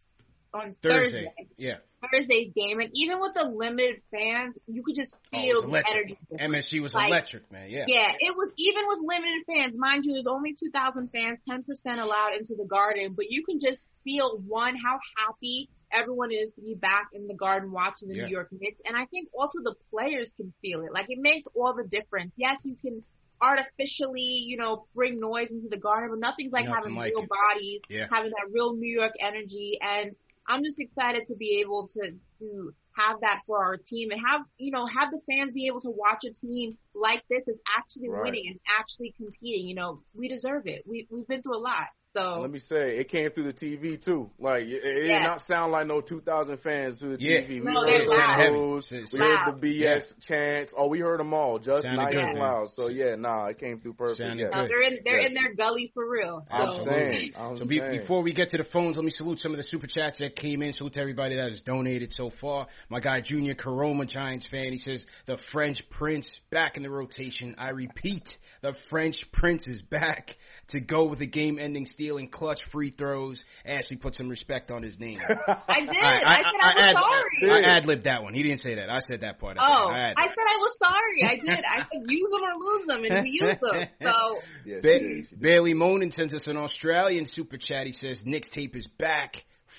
on 0.54 0.74
Thursday. 0.82 1.26
Thursday. 1.26 1.48
Yeah. 1.56 1.76
Thursday's 2.12 2.52
game, 2.54 2.78
and 2.78 2.90
even 2.94 3.20
with 3.20 3.34
the 3.34 3.42
limited 3.42 4.02
fans, 4.12 4.54
you 4.68 4.84
could 4.84 4.94
just 4.94 5.14
oh, 5.14 5.28
feel 5.32 5.64
oh, 5.66 5.70
the 5.70 5.82
energy. 5.90 6.18
MSG 6.32 6.80
was 6.80 6.94
like, 6.94 7.08
electric, 7.08 7.50
man. 7.50 7.68
Yeah. 7.70 7.84
Yeah, 7.88 8.12
it 8.20 8.36
was 8.36 8.52
even 8.56 8.84
with 8.86 9.00
limited 9.00 9.42
fans. 9.46 9.74
Mind 9.76 10.04
you, 10.04 10.12
there's 10.12 10.28
only 10.28 10.54
2,000 10.54 11.10
fans, 11.10 11.38
10% 11.50 11.66
allowed 11.98 12.34
into 12.38 12.54
the 12.54 12.66
Garden, 12.66 13.14
but 13.16 13.26
you 13.28 13.44
can 13.44 13.58
just 13.58 13.84
feel 14.04 14.40
one 14.46 14.76
how 14.76 15.00
happy 15.26 15.68
everyone 15.92 16.30
is 16.32 16.52
to 16.54 16.60
be 16.60 16.74
back 16.74 17.08
in 17.12 17.26
the 17.26 17.34
Garden 17.34 17.72
watching 17.72 18.08
the 18.08 18.16
yeah. 18.16 18.26
New 18.26 18.30
York 18.30 18.48
Knicks, 18.52 18.80
and 18.84 18.96
I 18.96 19.06
think 19.06 19.28
also 19.38 19.58
the 19.62 19.74
players 19.90 20.32
can 20.36 20.52
feel 20.60 20.82
it. 20.82 20.92
Like 20.92 21.06
it 21.08 21.18
makes 21.20 21.46
all 21.54 21.74
the 21.74 21.84
difference. 21.84 22.32
Yes, 22.36 22.56
you 22.64 22.76
can 22.80 23.02
artificially, 23.40 24.44
you 24.46 24.56
know, 24.56 24.86
bring 24.94 25.20
noise 25.20 25.50
into 25.50 25.68
the 25.68 25.76
garden, 25.76 26.10
but 26.10 26.18
nothing's 26.18 26.52
like 26.52 26.64
Nothing 26.64 26.74
having 26.74 26.94
like 26.96 27.12
real 27.14 27.24
it. 27.24 27.28
bodies, 27.28 27.80
yeah. 27.88 28.06
having 28.10 28.30
that 28.30 28.52
real 28.52 28.74
New 28.74 28.92
York 28.92 29.12
energy. 29.20 29.78
And 29.80 30.12
I'm 30.46 30.64
just 30.64 30.78
excited 30.78 31.26
to 31.28 31.34
be 31.36 31.60
able 31.60 31.88
to 31.94 32.12
to 32.40 32.74
have 32.96 33.20
that 33.20 33.42
for 33.46 33.62
our 33.62 33.76
team 33.76 34.10
and 34.10 34.20
have 34.26 34.40
you 34.56 34.72
know 34.72 34.86
have 34.86 35.10
the 35.10 35.20
fans 35.28 35.52
be 35.52 35.66
able 35.66 35.80
to 35.80 35.90
watch 35.90 36.24
a 36.24 36.32
team 36.32 36.76
like 36.94 37.22
this 37.30 37.46
is 37.46 37.56
actually 37.78 38.08
right. 38.08 38.24
winning 38.24 38.44
and 38.48 38.60
actually 38.78 39.14
competing. 39.16 39.66
You 39.66 39.74
know, 39.74 40.00
we 40.14 40.28
deserve 40.28 40.66
it. 40.66 40.82
We 40.86 41.06
we've 41.10 41.26
been 41.26 41.42
through 41.42 41.56
a 41.56 41.62
lot. 41.62 41.86
So 42.18 42.40
let 42.40 42.50
me 42.50 42.58
say, 42.60 42.98
it 42.98 43.08
came 43.08 43.30
through 43.30 43.52
the 43.52 43.52
TV 43.52 44.02
too. 44.02 44.30
Like 44.38 44.62
it, 44.62 44.82
it 44.84 45.08
yeah. 45.08 45.18
did 45.18 45.24
not 45.24 45.40
sound 45.42 45.72
like 45.72 45.86
no 45.86 46.00
2,000 46.00 46.58
fans 46.58 46.98
through 46.98 47.16
the 47.16 47.22
yeah. 47.22 47.40
TV. 47.40 47.62
No, 47.62 47.84
we 47.84 47.92
heard 47.92 48.08
the 48.08 48.50
news, 48.50 48.88
we 49.12 49.18
heard 49.18 49.54
the 49.54 49.66
BS 49.66 49.80
yeah. 49.80 50.00
chants. 50.26 50.72
Oh, 50.76 50.88
we 50.88 51.00
heard 51.00 51.20
them 51.20 51.32
all, 51.32 51.58
just 51.58 51.82
Sounded 51.82 52.02
nice 52.02 52.14
good, 52.14 52.24
and 52.24 52.38
loud. 52.38 52.68
So 52.74 52.88
yeah, 52.88 53.14
nah, 53.16 53.46
it 53.46 53.58
came 53.58 53.80
through 53.80 53.94
perfect. 53.94 54.38
Yeah. 54.38 54.48
No, 54.48 54.66
they're 54.66 54.82
in 54.82 54.98
they're 55.04 55.20
in 55.20 55.34
their 55.34 55.54
gully 55.54 55.90
for 55.94 56.08
real. 56.08 56.46
So. 56.50 56.56
I'm 56.56 56.86
saying. 56.86 57.32
I'm 57.36 57.56
so 57.56 57.64
be, 57.64 57.80
before 57.80 58.22
we 58.22 58.32
get 58.32 58.50
to 58.50 58.56
the 58.56 58.64
phones, 58.64 58.96
let 58.96 59.04
me 59.04 59.10
salute 59.10 59.38
some 59.40 59.52
of 59.52 59.58
the 59.58 59.64
super 59.64 59.86
chats 59.86 60.18
that 60.18 60.36
came 60.36 60.62
in. 60.62 60.72
Salute 60.72 60.94
to 60.94 61.00
everybody 61.00 61.36
that 61.36 61.50
has 61.50 61.60
donated 61.62 62.12
so 62.12 62.32
far. 62.40 62.66
My 62.88 63.00
guy 63.00 63.20
Junior 63.20 63.54
Caroma, 63.54 64.08
Giants 64.08 64.46
fan, 64.50 64.72
he 64.72 64.78
says 64.78 65.04
the 65.26 65.38
French 65.52 65.82
Prince 65.90 66.40
back 66.50 66.76
in 66.76 66.82
the 66.82 66.90
rotation. 66.90 67.54
I 67.58 67.70
repeat, 67.70 68.24
the 68.62 68.74
French 68.90 69.24
Prince 69.32 69.66
is 69.66 69.82
back 69.82 70.36
to 70.68 70.80
go 70.80 71.04
with 71.04 71.18
the 71.18 71.26
game-ending 71.26 71.86
steal 71.86 72.07
and 72.16 72.30
clutch 72.30 72.60
free 72.72 72.90
throws. 72.90 73.42
Ashley 73.64 73.96
put 73.96 74.14
some 74.14 74.28
respect 74.28 74.70
on 74.70 74.82
his 74.82 74.98
name. 74.98 75.18
I 75.68 75.80
did. 75.80 75.88
I, 75.90 76.20
I, 76.24 76.34
I 76.34 76.42
said 76.42 76.60
I, 76.62 76.74
was 76.74 76.78
ad, 76.78 76.96
sorry. 76.96 77.64
I 77.64 77.76
ad 77.76 77.86
libbed 77.86 78.04
that 78.04 78.22
one. 78.22 78.34
He 78.34 78.42
didn't 78.42 78.60
say 78.60 78.74
that. 78.76 78.90
I 78.90 79.00
said 79.00 79.20
that 79.20 79.38
part. 79.38 79.56
Oh, 79.60 79.62
I, 79.62 80.14
I, 80.16 80.26
said 80.26 80.36
I 80.38 80.56
was 80.58 80.76
sorry. 80.78 81.24
I 81.24 81.36
did. 81.36 81.64
I 81.64 81.78
said 81.78 82.02
use 82.08 82.30
them 82.30 82.42
or 82.42 82.54
lose 82.58 82.86
them, 82.86 83.04
and 83.04 83.22
we 83.22 83.30
used 83.30 83.60
them. 83.60 83.88
So 84.00 84.38
yes, 84.64 84.82
ba- 84.82 85.36
Bailey 85.38 85.74
Monin 85.74 86.12
sends 86.12 86.32
us 86.32 86.46
an 86.46 86.56
Australian 86.56 87.26
super 87.26 87.58
chat. 87.58 87.86
He 87.86 87.92
says 87.92 88.22
Knicks 88.24 88.48
tape 88.50 88.74
is 88.74 88.86
back, 88.98 89.34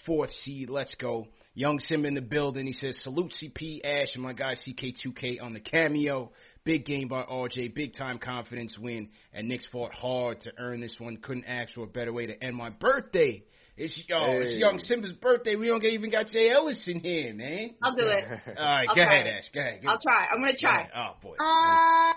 fourth 0.05 0.31
seed. 0.43 0.69
Let's 0.69 0.95
go. 0.95 1.27
Young 1.55 1.79
Sim 1.79 2.05
in 2.05 2.13
the 2.13 2.21
building. 2.21 2.65
He 2.67 2.73
says 2.73 2.97
salute 3.01 3.33
CP 3.33 3.83
Ash 3.83 4.13
and 4.13 4.23
my 4.23 4.33
guy 4.33 4.53
CK2K 4.53 5.41
on 5.41 5.53
the 5.53 5.59
cameo. 5.59 6.31
Big 6.69 6.85
game 6.85 7.07
by 7.07 7.23
RJ, 7.23 7.73
big 7.73 7.95
time 7.95 8.19
confidence 8.19 8.77
win, 8.77 9.09
and 9.33 9.47
Knicks 9.47 9.65
fought 9.71 9.91
hard 9.91 10.41
to 10.41 10.51
earn 10.59 10.81
this 10.81 10.95
one. 10.99 11.17
Couldn't 11.17 11.45
ask 11.45 11.73
for 11.73 11.81
a 11.81 11.87
better 11.87 12.13
way 12.13 12.27
to 12.27 12.43
end 12.43 12.55
my 12.55 12.69
birthday. 12.69 13.43
It's 13.75 13.99
oh, 14.13 14.25
hey. 14.25 14.41
it's 14.41 14.55
young 14.55 14.77
Simba's 14.77 15.13
birthday. 15.13 15.55
We 15.55 15.65
don't 15.65 15.83
even 15.83 16.11
got 16.11 16.27
Jay 16.27 16.51
Ellis 16.51 16.87
in 16.87 16.99
here, 16.99 17.33
man. 17.33 17.71
I'll 17.81 17.95
do 17.95 18.03
it. 18.03 18.23
All 18.55 18.63
right, 18.63 18.85
I'll 18.87 18.95
go 18.95 19.01
ahead, 19.01 19.25
Ash. 19.25 19.49
Go 19.51 19.61
ahead. 19.61 19.79
I'll 19.87 19.99
try. 19.99 20.27
I'm 20.31 20.41
gonna 20.41 20.57
try. 20.59 20.87
Oh 20.95 21.15
boy. 21.23 21.35
Uh, 21.39 22.13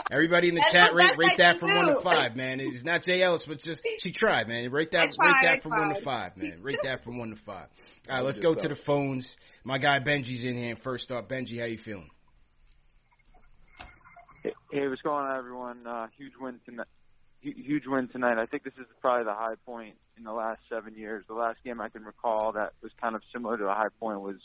Everybody 0.10 0.48
in 0.48 0.56
the 0.56 0.66
chat 0.72 0.92
rate 0.92 1.16
rate 1.16 1.38
that 1.38 1.60
from 1.60 1.72
one 1.72 1.86
to 1.86 2.02
five, 2.02 2.34
man. 2.34 2.58
It's 2.58 2.82
not 2.82 3.04
Jay 3.04 3.22
Ellis, 3.22 3.44
but 3.46 3.60
just 3.60 3.80
she 4.00 4.12
tried, 4.12 4.48
man. 4.48 4.72
Rate 4.72 4.90
that 4.90 5.14
rate 5.20 5.36
that 5.42 5.62
from 5.62 5.70
one 5.70 5.94
to 5.94 6.00
five, 6.00 6.36
man. 6.36 6.58
Rate 6.62 6.80
that 6.82 7.04
from 7.04 7.16
one 7.16 7.30
to 7.30 7.36
five. 7.46 7.68
All 8.08 8.16
right, 8.16 8.24
let's 8.24 8.40
go 8.40 8.54
to 8.54 8.68
the 8.68 8.76
phones. 8.86 9.36
My 9.64 9.76
guy 9.76 9.98
Benji's 9.98 10.42
in 10.42 10.56
here. 10.56 10.76
First 10.82 11.10
up, 11.10 11.28
Benji, 11.28 11.58
how 11.58 11.66
you 11.66 11.78
feeling? 11.84 12.08
Hey, 14.42 14.88
what's 14.88 15.02
going 15.02 15.26
on, 15.26 15.36
everyone? 15.36 15.86
Uh, 15.86 16.06
huge 16.16 16.32
win 16.40 16.58
tonight. 16.64 16.86
Huge 17.42 17.84
win 17.86 18.08
tonight. 18.08 18.38
I 18.38 18.46
think 18.46 18.64
this 18.64 18.72
is 18.80 18.86
probably 19.02 19.24
the 19.24 19.34
high 19.34 19.56
point 19.66 19.96
in 20.16 20.24
the 20.24 20.32
last 20.32 20.60
seven 20.70 20.94
years. 20.96 21.24
The 21.28 21.34
last 21.34 21.58
game 21.64 21.82
I 21.82 21.90
can 21.90 22.02
recall 22.02 22.52
that 22.52 22.72
was 22.82 22.92
kind 22.98 23.14
of 23.14 23.20
similar 23.30 23.58
to 23.58 23.64
a 23.64 23.74
high 23.74 23.88
point 24.00 24.20
was, 24.20 24.36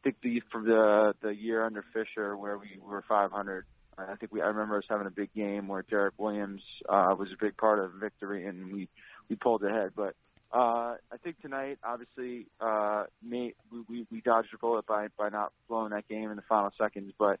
I 0.00 0.10
think 0.10 0.16
the 0.22 0.42
for 0.50 0.60
the 0.60 1.14
the 1.22 1.34
year 1.34 1.64
under 1.64 1.84
Fisher 1.94 2.36
where 2.36 2.58
we 2.58 2.80
were 2.82 3.04
500. 3.08 3.66
I 3.98 4.16
think 4.16 4.32
we 4.32 4.42
I 4.42 4.46
remember 4.46 4.78
us 4.78 4.84
having 4.88 5.06
a 5.06 5.12
big 5.12 5.32
game 5.32 5.68
where 5.68 5.82
Derrick 5.82 6.14
Williams 6.18 6.62
uh, 6.88 7.14
was 7.16 7.28
a 7.32 7.40
big 7.40 7.56
part 7.56 7.78
of 7.78 7.92
victory 8.00 8.46
and 8.46 8.72
we 8.72 8.88
we 9.28 9.36
pulled 9.36 9.62
ahead. 9.62 9.92
But 9.94 10.16
uh, 10.52 10.96
I 11.12 11.16
think 11.22 11.40
tonight, 11.40 11.78
obviously, 11.84 12.46
uh, 12.60 13.04
may, 13.22 13.54
we, 13.70 13.84
we, 13.88 14.06
we 14.10 14.20
dodged 14.20 14.48
a 14.54 14.58
bullet 14.58 14.86
by, 14.86 15.08
by 15.16 15.28
not 15.28 15.52
blowing 15.68 15.90
that 15.90 16.08
game 16.08 16.30
in 16.30 16.36
the 16.36 16.42
final 16.48 16.72
seconds, 16.76 17.12
but 17.18 17.38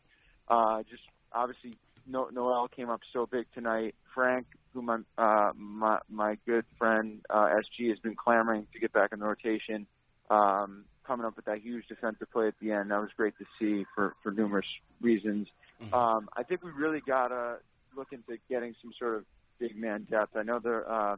uh, 0.48 0.82
just 0.88 1.02
obviously 1.32 1.76
no, 2.06 2.28
Noel 2.32 2.68
came 2.68 2.90
up 2.90 3.00
so 3.12 3.26
big 3.26 3.46
tonight. 3.54 3.94
Frank, 4.14 4.46
who 4.72 4.82
my 4.82 4.98
uh, 5.16 5.52
my 5.56 5.98
my 6.08 6.38
good 6.46 6.64
friend 6.78 7.20
uh, 7.30 7.48
SG 7.48 7.88
has 7.90 7.98
been 7.98 8.16
clamoring 8.16 8.66
to 8.72 8.80
get 8.80 8.92
back 8.92 9.12
in 9.12 9.20
the 9.20 9.26
rotation, 9.26 9.86
um, 10.28 10.84
coming 11.06 11.26
up 11.26 11.36
with 11.36 11.44
that 11.44 11.60
huge 11.60 11.86
defensive 11.88 12.30
play 12.32 12.48
at 12.48 12.54
the 12.60 12.72
end. 12.72 12.90
That 12.90 13.00
was 13.00 13.10
great 13.16 13.34
to 13.38 13.44
see 13.58 13.84
for 13.94 14.14
for 14.22 14.32
numerous 14.32 14.66
reasons. 15.00 15.48
Mm-hmm. 15.82 15.94
Um, 15.94 16.28
I 16.36 16.42
think 16.42 16.62
we 16.62 16.70
really 16.70 17.00
gotta 17.06 17.58
look 17.96 18.08
into 18.12 18.38
getting 18.48 18.74
some 18.82 18.92
sort 18.98 19.16
of 19.16 19.24
big 19.58 19.76
man 19.76 20.06
depth. 20.10 20.36
I 20.36 20.42
know 20.42 20.58
there 20.58 20.90
uh, 20.90 21.16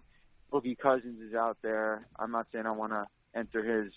Boogie 0.52 0.78
Cousins 0.78 1.20
is 1.20 1.34
out 1.34 1.58
there. 1.62 2.06
I'm 2.18 2.30
not 2.30 2.46
saying 2.52 2.66
I 2.66 2.72
want 2.72 2.92
to 2.92 3.06
enter 3.34 3.62
his 3.64 3.92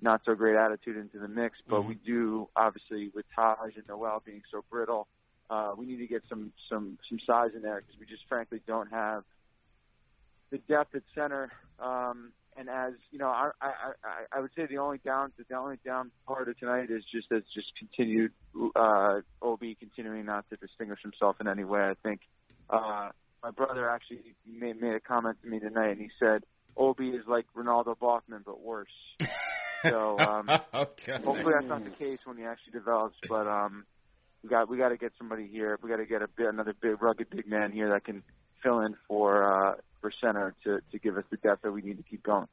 not 0.00 0.20
so 0.24 0.34
great 0.34 0.56
attitude 0.56 0.96
into 0.96 1.18
the 1.18 1.28
mix, 1.28 1.58
but 1.68 1.80
mm-hmm. 1.80 1.90
we 1.90 1.94
do 1.94 2.48
obviously 2.56 3.10
with 3.14 3.24
Taj 3.34 3.76
and 3.76 3.86
Noel 3.88 4.22
being 4.24 4.42
so 4.50 4.64
brittle, 4.70 5.06
uh, 5.48 5.72
we 5.76 5.86
need 5.86 5.98
to 5.98 6.06
get 6.06 6.22
some 6.28 6.52
some 6.68 6.98
some 7.08 7.18
size 7.26 7.50
in 7.54 7.62
there 7.62 7.80
because 7.80 7.98
we 7.98 8.06
just 8.06 8.22
frankly 8.28 8.60
don't 8.66 8.90
have 8.90 9.22
the 10.50 10.58
depth 10.58 10.94
at 10.94 11.02
center. 11.14 11.50
Um, 11.78 12.32
and 12.56 12.68
as 12.68 12.92
you 13.10 13.18
know, 13.18 13.28
I, 13.28 13.50
I 13.60 13.68
I 14.04 14.36
I 14.36 14.40
would 14.40 14.50
say 14.56 14.66
the 14.66 14.78
only 14.78 14.98
down 14.98 15.32
the 15.48 15.56
only 15.56 15.78
down 15.84 16.10
part 16.26 16.48
of 16.48 16.58
tonight 16.58 16.90
is 16.90 17.04
just 17.10 17.30
as 17.32 17.42
just 17.54 17.68
continued 17.78 18.32
uh, 18.76 19.20
Ob 19.40 19.62
continuing 19.78 20.26
not 20.26 20.48
to 20.50 20.56
distinguish 20.56 21.00
himself 21.02 21.36
in 21.40 21.48
any 21.48 21.64
way. 21.64 21.80
I 21.80 21.94
think 22.02 22.20
uh, 22.68 23.10
my 23.42 23.50
brother 23.50 23.88
actually 23.88 24.34
made, 24.46 24.80
made 24.80 24.94
a 24.94 25.00
comment 25.00 25.38
to 25.42 25.48
me 25.48 25.58
tonight, 25.58 25.90
and 25.90 26.00
he 26.00 26.10
said 26.18 26.44
Obi 26.76 27.10
is 27.10 27.26
like 27.26 27.46
Renaldo 27.54 27.96
Balkman 28.00 28.44
but 28.44 28.60
worse. 28.60 28.88
So 29.90 30.18
um, 30.18 30.48
okay. 30.72 31.18
hopefully 31.24 31.54
that's 31.54 31.66
not 31.66 31.84
the 31.84 31.90
case 31.90 32.20
when 32.24 32.36
he 32.36 32.44
actually 32.44 32.72
develops. 32.72 33.16
But 33.28 33.46
um, 33.46 33.84
we 34.42 34.48
got 34.48 34.68
we 34.68 34.76
got 34.76 34.90
to 34.90 34.96
get 34.96 35.12
somebody 35.18 35.48
here. 35.48 35.78
We 35.82 35.90
got 35.90 35.96
to 35.96 36.06
get 36.06 36.22
a 36.22 36.28
bit 36.28 36.46
another 36.46 36.74
big 36.80 37.02
rugged 37.02 37.30
big 37.30 37.48
man 37.48 37.72
here 37.72 37.90
that 37.90 38.04
can 38.04 38.22
fill 38.62 38.80
in 38.80 38.94
for 39.08 39.42
uh, 39.42 39.74
for 40.00 40.12
center 40.20 40.54
to 40.64 40.80
to 40.90 40.98
give 40.98 41.16
us 41.16 41.24
the 41.30 41.36
depth 41.36 41.62
that 41.62 41.72
we 41.72 41.82
need 41.82 41.96
to 41.96 42.04
keep 42.04 42.22
going. 42.22 42.46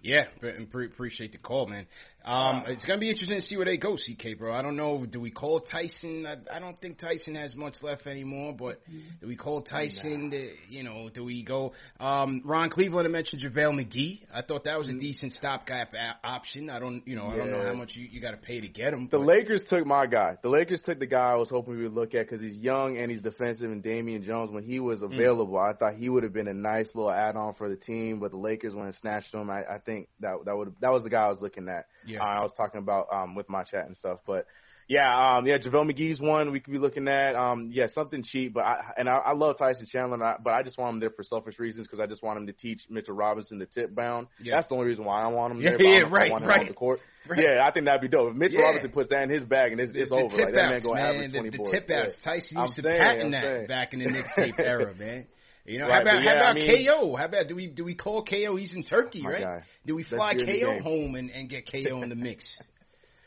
Yeah, 0.00 0.26
and 0.42 0.70
pre- 0.70 0.86
appreciate 0.86 1.32
the 1.32 1.38
call, 1.38 1.66
man. 1.66 1.86
Um, 2.24 2.64
it's 2.66 2.84
gonna 2.84 3.00
be 3.00 3.08
interesting 3.08 3.40
to 3.40 3.42
see 3.42 3.56
where 3.56 3.64
they 3.64 3.78
go, 3.78 3.96
CK, 3.96 4.38
bro. 4.38 4.52
I 4.54 4.60
don't 4.60 4.76
know. 4.76 5.06
Do 5.06 5.18
we 5.18 5.30
call 5.30 5.60
Tyson? 5.60 6.26
I, 6.26 6.56
I 6.56 6.58
don't 6.58 6.78
think 6.78 6.98
Tyson 6.98 7.34
has 7.36 7.56
much 7.56 7.76
left 7.82 8.06
anymore. 8.06 8.54
But 8.56 8.80
do 9.20 9.26
we 9.26 9.34
call 9.34 9.62
Tyson? 9.62 10.30
To, 10.30 10.50
you 10.68 10.82
know, 10.82 11.08
do 11.08 11.24
we 11.24 11.42
go? 11.42 11.72
Um, 11.98 12.42
Ron 12.44 12.68
Cleveland 12.68 13.06
had 13.06 13.12
mentioned 13.12 13.42
JaVale 13.42 13.80
McGee. 13.80 14.20
I 14.32 14.42
thought 14.42 14.64
that 14.64 14.76
was 14.78 14.88
a 14.88 14.92
decent 14.92 15.32
stopgap 15.32 15.94
a- 15.94 16.26
option. 16.26 16.68
I 16.68 16.78
don't, 16.78 17.02
you 17.06 17.16
know, 17.16 17.28
I 17.28 17.36
don't 17.36 17.50
know 17.50 17.64
how 17.64 17.74
much 17.74 17.92
you, 17.94 18.06
you 18.10 18.20
got 18.20 18.32
to 18.32 18.36
pay 18.36 18.60
to 18.60 18.68
get 18.68 18.92
him. 18.92 19.08
The 19.10 19.16
but- 19.16 19.26
Lakers 19.26 19.64
took 19.70 19.86
my 19.86 20.06
guy. 20.06 20.36
The 20.42 20.50
Lakers 20.50 20.82
took 20.84 20.98
the 20.98 21.06
guy 21.06 21.30
I 21.30 21.36
was 21.36 21.48
hoping 21.48 21.78
we 21.78 21.84
would 21.84 21.94
look 21.94 22.14
at 22.14 22.26
because 22.26 22.40
he's 22.40 22.56
young 22.56 22.98
and 22.98 23.10
he's 23.10 23.22
defensive. 23.22 23.70
And 23.70 23.82
Damian 23.82 24.22
Jones, 24.22 24.50
when 24.52 24.64
he 24.64 24.80
was 24.80 25.00
available, 25.00 25.56
I 25.56 25.72
thought 25.72 25.94
he 25.94 26.10
would 26.10 26.24
have 26.24 26.34
been 26.34 26.48
a 26.48 26.54
nice 26.54 26.94
little 26.94 27.10
add-on 27.10 27.54
for 27.54 27.70
the 27.70 27.76
team. 27.76 28.20
But 28.20 28.32
the 28.32 28.36
Lakers 28.36 28.74
went 28.74 28.88
and 28.88 28.96
snatched 28.96 29.32
him. 29.32 29.48
I, 29.48 29.64
I 29.64 29.78
think 29.88 30.08
that 30.20 30.34
that 30.44 30.56
would 30.56 30.74
that 30.80 30.92
was 30.92 31.02
the 31.04 31.10
guy 31.10 31.24
I 31.24 31.28
was 31.28 31.40
looking 31.40 31.68
at. 31.68 31.86
Yeah. 32.06 32.20
Uh, 32.20 32.24
I 32.40 32.42
was 32.42 32.52
talking 32.56 32.78
about 32.78 33.06
um, 33.12 33.34
with 33.34 33.48
my 33.48 33.62
chat 33.64 33.86
and 33.86 33.96
stuff. 33.96 34.18
But 34.26 34.46
yeah, 34.86 35.36
um, 35.36 35.46
yeah, 35.46 35.58
JaVale 35.58 35.92
McGee's 35.92 36.18
one 36.18 36.50
we 36.50 36.60
could 36.60 36.72
be 36.72 36.78
looking 36.78 37.08
at. 37.08 37.34
Um, 37.36 37.70
yeah, 37.72 37.88
something 37.92 38.22
cheap. 38.22 38.54
But 38.54 38.64
I 38.64 38.80
and 38.96 39.08
I, 39.08 39.16
I 39.16 39.32
love 39.34 39.58
Tyson 39.58 39.86
Chandler, 39.86 40.22
I, 40.24 40.36
but 40.42 40.52
I 40.54 40.62
just 40.62 40.78
want 40.78 40.94
him 40.94 41.00
there 41.00 41.10
for 41.10 41.22
selfish 41.22 41.58
reasons 41.58 41.86
because 41.86 42.00
I 42.00 42.06
just 42.06 42.22
want 42.22 42.38
him 42.38 42.46
to 42.46 42.52
teach 42.54 42.82
Mitchell 42.88 43.14
Robinson 43.14 43.58
the 43.58 43.66
tip 43.66 43.94
bound. 43.94 44.28
Yeah. 44.40 44.56
That's 44.56 44.68
the 44.68 44.74
only 44.74 44.86
reason 44.86 45.04
why 45.04 45.22
I 45.22 45.28
want 45.28 45.52
him 45.54 45.62
there. 45.62 45.80
yeah, 45.82 46.04
I 46.04 46.06
I 46.06 46.10
right, 46.10 46.30
want 46.30 46.44
him 46.44 46.48
right. 46.50 46.60
on 46.60 46.66
the 46.68 46.72
court. 46.74 47.00
Right. 47.28 47.40
Yeah, 47.42 47.66
I 47.66 47.70
think 47.72 47.84
that'd 47.84 48.00
be 48.00 48.08
dope. 48.08 48.30
If 48.30 48.36
Mitchell 48.36 48.60
Yeah. 48.60 48.66
Robinson 48.66 48.90
puts 48.90 49.10
that 49.10 49.22
in 49.24 49.30
his 49.30 49.44
bag 49.44 49.72
and 49.72 49.80
it's, 49.82 49.92
it's 49.94 50.08
the, 50.08 50.14
over, 50.16 50.28
the 50.30 50.36
tip 50.36 50.44
like 50.46 50.54
that 50.54 50.70
man 50.70 50.80
gonna 50.82 50.94
man. 50.94 51.14
average 51.14 51.32
The, 51.32 51.36
twenty 51.38 51.50
the 51.50 51.56
boards. 51.58 51.72
tip 51.72 51.90
outs. 51.90 52.14
Yeah. 52.24 52.32
Tyson 52.32 52.56
I'm 52.56 52.64
used 52.64 52.76
to 52.76 52.82
saying, 52.82 53.00
patent 53.00 53.24
I'm 53.24 53.30
that 53.32 53.42
saying. 53.42 53.66
back 53.68 53.92
in 53.92 53.98
the 54.00 54.06
Knicks 54.08 54.30
tape 54.36 54.54
era, 54.58 54.94
man. 54.94 55.26
You 55.68 55.78
know, 55.78 55.86
Right, 55.88 55.96
how 55.96 56.00
about 56.02 56.22
yeah, 56.24 56.38
how 56.44 56.50
I 56.50 56.52
mean- 56.54 56.86
KO? 56.86 57.14
How 57.16 57.24
about 57.26 57.46
do 57.48 57.54
we 57.54 57.66
do 57.66 57.84
we 57.84 57.94
call 57.94 58.24
KO? 58.24 58.56
He's 58.56 58.74
in 58.74 58.84
Turkey, 58.84 59.22
My 59.22 59.30
right? 59.30 59.42
guy. 59.42 59.62
Do 59.86 59.94
we 59.94 60.02
fly 60.02 60.32
beer 60.34 60.44
in 60.44 60.76
the 60.76 60.80
KO 60.82 60.82
home 60.82 61.14
and, 61.14 61.30
and 61.30 61.48
get 61.48 61.70
KO 61.70 62.02
in 62.02 62.08
the 62.08 62.16
mix? 62.16 62.44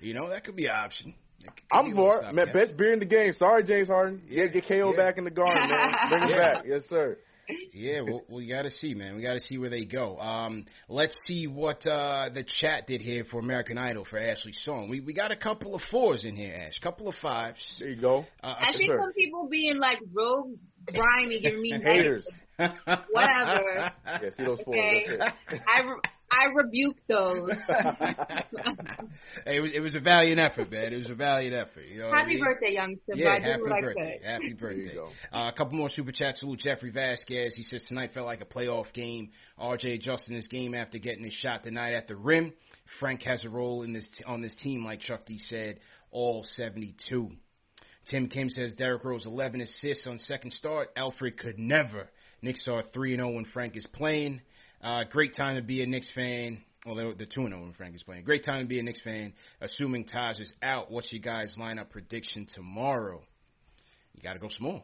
You 0.03 0.15
know, 0.15 0.29
that 0.29 0.43
could 0.45 0.55
be 0.55 0.65
an 0.65 0.71
option. 0.71 1.13
Could 1.43 1.51
I'm 1.71 1.93
for 1.93 2.17
it. 2.17 2.33
Man, 2.33 2.47
stopgap. 2.47 2.53
best 2.55 2.75
beer 2.75 2.93
in 2.93 2.97
the 2.97 3.05
game. 3.05 3.33
Sorry, 3.37 3.63
James 3.63 3.87
Harden. 3.87 4.23
Yeah, 4.27 4.47
get 4.47 4.67
KO 4.67 4.89
Yeah. 4.89 4.97
back 4.97 5.19
in 5.19 5.25
the 5.25 5.29
garden, 5.29 5.69
man. 5.69 5.93
Bring 6.09 6.23
him 6.23 6.29
Yeah. 6.31 6.37
back. 6.55 6.63
Yes, 6.67 6.81
sir. 6.89 7.19
Yeah, 7.71 8.01
well, 8.01 8.21
we 8.27 8.47
got 8.47 8.63
to 8.63 8.71
see, 8.71 8.95
man. 8.95 9.15
We 9.15 9.21
got 9.21 9.33
to 9.33 9.39
see 9.41 9.59
where 9.59 9.69
they 9.69 9.85
go. 9.85 10.17
Um, 10.19 10.65
let's 10.89 11.15
see 11.25 11.45
what 11.45 11.85
uh, 11.85 12.29
the 12.33 12.43
chat 12.61 12.87
did 12.87 13.01
here 13.01 13.23
for 13.29 13.39
American 13.39 13.77
Idol 13.77 14.05
for 14.09 14.17
Ashley 14.17 14.53
Song. 14.65 14.89
We 14.89 15.01
we 15.01 15.13
got 15.13 15.31
a 15.31 15.35
couple 15.35 15.75
of 15.75 15.81
fours 15.91 16.23
in 16.25 16.35
here, 16.35 16.55
Ash. 16.55 16.79
Couple 16.79 17.07
of 17.07 17.13
fives. 17.21 17.59
There 17.79 17.89
you 17.89 18.01
go. 18.01 18.25
Uh, 18.43 18.55
I 18.59 18.71
see 18.73 18.87
sir. 18.87 18.97
some 18.99 19.13
people 19.13 19.47
being 19.51 19.77
like 19.77 19.99
real 20.13 20.51
grimy, 20.93 21.39
giving 21.41 21.61
me 21.61 21.71
Haters. 21.83 22.27
Whatever. 22.57 23.91
Yeah, 24.05 24.19
see 24.37 24.43
those 24.45 24.59
fours. 24.61 24.77
Okay. 24.77 25.05
That's 25.17 25.35
I 25.67 25.81
re- 25.81 26.01
I 26.33 26.45
rebuke 26.55 26.95
those. 27.09 27.51
Hey, 27.67 28.15
it 29.57 29.59
was 29.61 29.71
it 29.75 29.79
was 29.81 29.95
a 29.95 29.99
valiant 29.99 30.39
effort, 30.39 30.71
man. 30.71 30.93
It 30.93 30.97
was 30.97 31.09
a 31.09 31.15
valiant 31.15 31.53
effort. 31.55 31.83
You 31.91 31.99
know 31.99 32.07
what 32.09 32.15
I 32.15 32.19
Happy 32.21 32.35
mean? 32.35 32.43
birthday, 32.43 32.73
youngster. 32.73 33.13
Yeah, 33.15 33.29
I 33.31 33.39
happy 33.39 33.61
what 33.63 33.71
I 33.71 33.81
birthday. 33.81 34.19
could. 34.21 34.27
Happy 34.27 34.45
you 34.49 34.55
birthday. 34.55 34.97
Uh, 35.33 35.49
a 35.49 35.53
couple 35.57 35.73
more 35.77 35.89
super 35.89 36.11
chats. 36.11 36.39
Salute 36.39 36.59
Jeffrey 36.59 36.91
Vasquez. 36.91 37.55
He 37.55 37.63
says 37.63 37.83
tonight 37.87 38.11
felt 38.13 38.27
like 38.27 38.41
a 38.41 38.45
playoff 38.45 38.93
game. 38.93 39.31
RJ 39.59 39.95
adjusting 39.95 40.35
his 40.35 40.47
game 40.47 40.73
after 40.73 40.99
getting 40.99 41.23
his 41.23 41.33
shot 41.33 41.63
tonight 41.63 41.93
at 41.93 42.07
the 42.07 42.15
rim. 42.15 42.53
Frank 42.99 43.23
has 43.23 43.43
a 43.43 43.49
role 43.49 43.83
in 43.83 43.91
this 43.93 44.07
t- 44.17 44.23
on 44.25 44.41
this 44.41 44.55
team, 44.55 44.85
like 44.85 44.99
Chuck 45.01 45.25
D 45.25 45.37
said, 45.37 45.79
all 46.11 46.43
72. 46.45 47.31
Tim 48.09 48.27
Kim 48.27 48.49
says 48.49 48.71
Derrick 48.73 49.03
Rose 49.03 49.25
11 49.25 49.61
assists 49.61 50.07
on 50.07 50.17
second 50.19 50.51
start. 50.51 50.95
Elfrid 50.95 51.37
could 51.37 51.59
never. 51.59 52.09
Knicks 52.41 52.67
are 52.67 52.83
3 52.93 53.15
0 53.15 53.31
when 53.31 53.45
Frank 53.45 53.75
is 53.75 53.85
playing. 53.93 54.41
Uh, 54.83 55.03
great 55.09 55.35
time 55.35 55.55
to 55.55 55.61
be 55.61 55.83
a 55.83 55.85
Knicks 55.85 56.11
fan. 56.13 56.63
Well, 56.85 56.95
they're, 56.95 57.13
they're 57.13 57.27
2 57.27 57.47
0 57.47 57.61
when 57.61 57.73
Frank 57.73 57.95
is 57.95 58.03
playing. 58.03 58.23
Great 58.23 58.43
time 58.43 58.63
to 58.63 58.67
be 58.67 58.79
a 58.79 58.83
Knicks 58.83 59.01
fan. 59.01 59.33
Assuming 59.61 60.05
Taj 60.05 60.39
is 60.39 60.51
out, 60.63 60.91
what's 60.91 61.11
your 61.13 61.21
guys' 61.21 61.55
lineup 61.59 61.89
prediction 61.91 62.47
tomorrow? 62.55 63.21
You 64.15 64.23
got 64.23 64.33
to 64.33 64.39
go 64.39 64.49
small. 64.49 64.83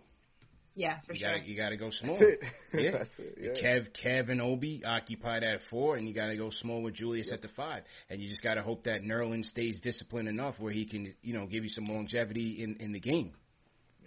Yeah, 0.77 0.99
for 1.07 1.13
You 1.13 1.19
sure. 1.21 1.37
got 1.39 1.47
you 1.47 1.57
got 1.57 1.69
to 1.69 1.77
go 1.77 1.89
small. 1.89 2.17
it. 2.21 2.39
Yeah. 2.73 2.91
That's 2.91 3.09
it. 3.17 3.37
Yeah. 3.41 3.63
Kev, 3.63 3.87
Kev, 3.99 4.29
and 4.29 4.39
Obi 4.39 4.83
occupied 4.85 5.43
at 5.43 5.59
four, 5.71 5.95
and 5.97 6.07
you 6.07 6.13
got 6.13 6.27
to 6.27 6.37
go 6.37 6.51
small 6.51 6.83
with 6.83 6.93
Julius 6.93 7.31
at 7.33 7.41
the 7.41 7.47
five, 7.55 7.81
and 8.11 8.21
you 8.21 8.29
just 8.29 8.43
got 8.43 8.53
to 8.55 8.61
hope 8.61 8.83
that 8.83 9.01
Nerlin 9.01 9.43
stays 9.43 9.81
disciplined 9.81 10.27
enough 10.27 10.53
where 10.59 10.71
he 10.71 10.85
can, 10.85 11.15
you 11.23 11.33
know, 11.33 11.47
give 11.47 11.63
you 11.63 11.69
some 11.69 11.87
longevity 11.89 12.61
in 12.63 12.75
in 12.79 12.91
the 12.91 12.99
game. 12.99 13.33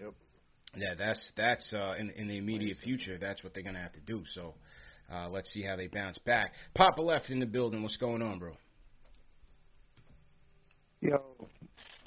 Yep. 0.00 0.12
Yeah, 0.76 0.94
that's 0.96 1.33
that's 1.37 1.72
uh, 1.74 1.94
in 1.98 2.11
in 2.11 2.28
the 2.28 2.37
immediate 2.37 2.76
future. 2.85 3.18
That's 3.18 3.42
what 3.42 3.52
they're 3.52 3.64
gonna 3.64 3.80
have 3.83 3.92
to 3.94 4.00
do. 4.00 4.22
So 4.35 4.54
uh, 5.12 5.28
let's 5.28 5.52
see 5.52 5.62
how 5.62 5.74
they 5.74 5.88
bounce 5.88 6.18
back. 6.18 6.52
Papa 6.76 7.02
left 7.02 7.30
in 7.30 7.40
the 7.40 7.46
building. 7.46 7.83
What's 7.83 7.96
going 7.96 8.22
on, 8.22 8.38
bro? 8.38 8.52
Yo, 11.00 11.18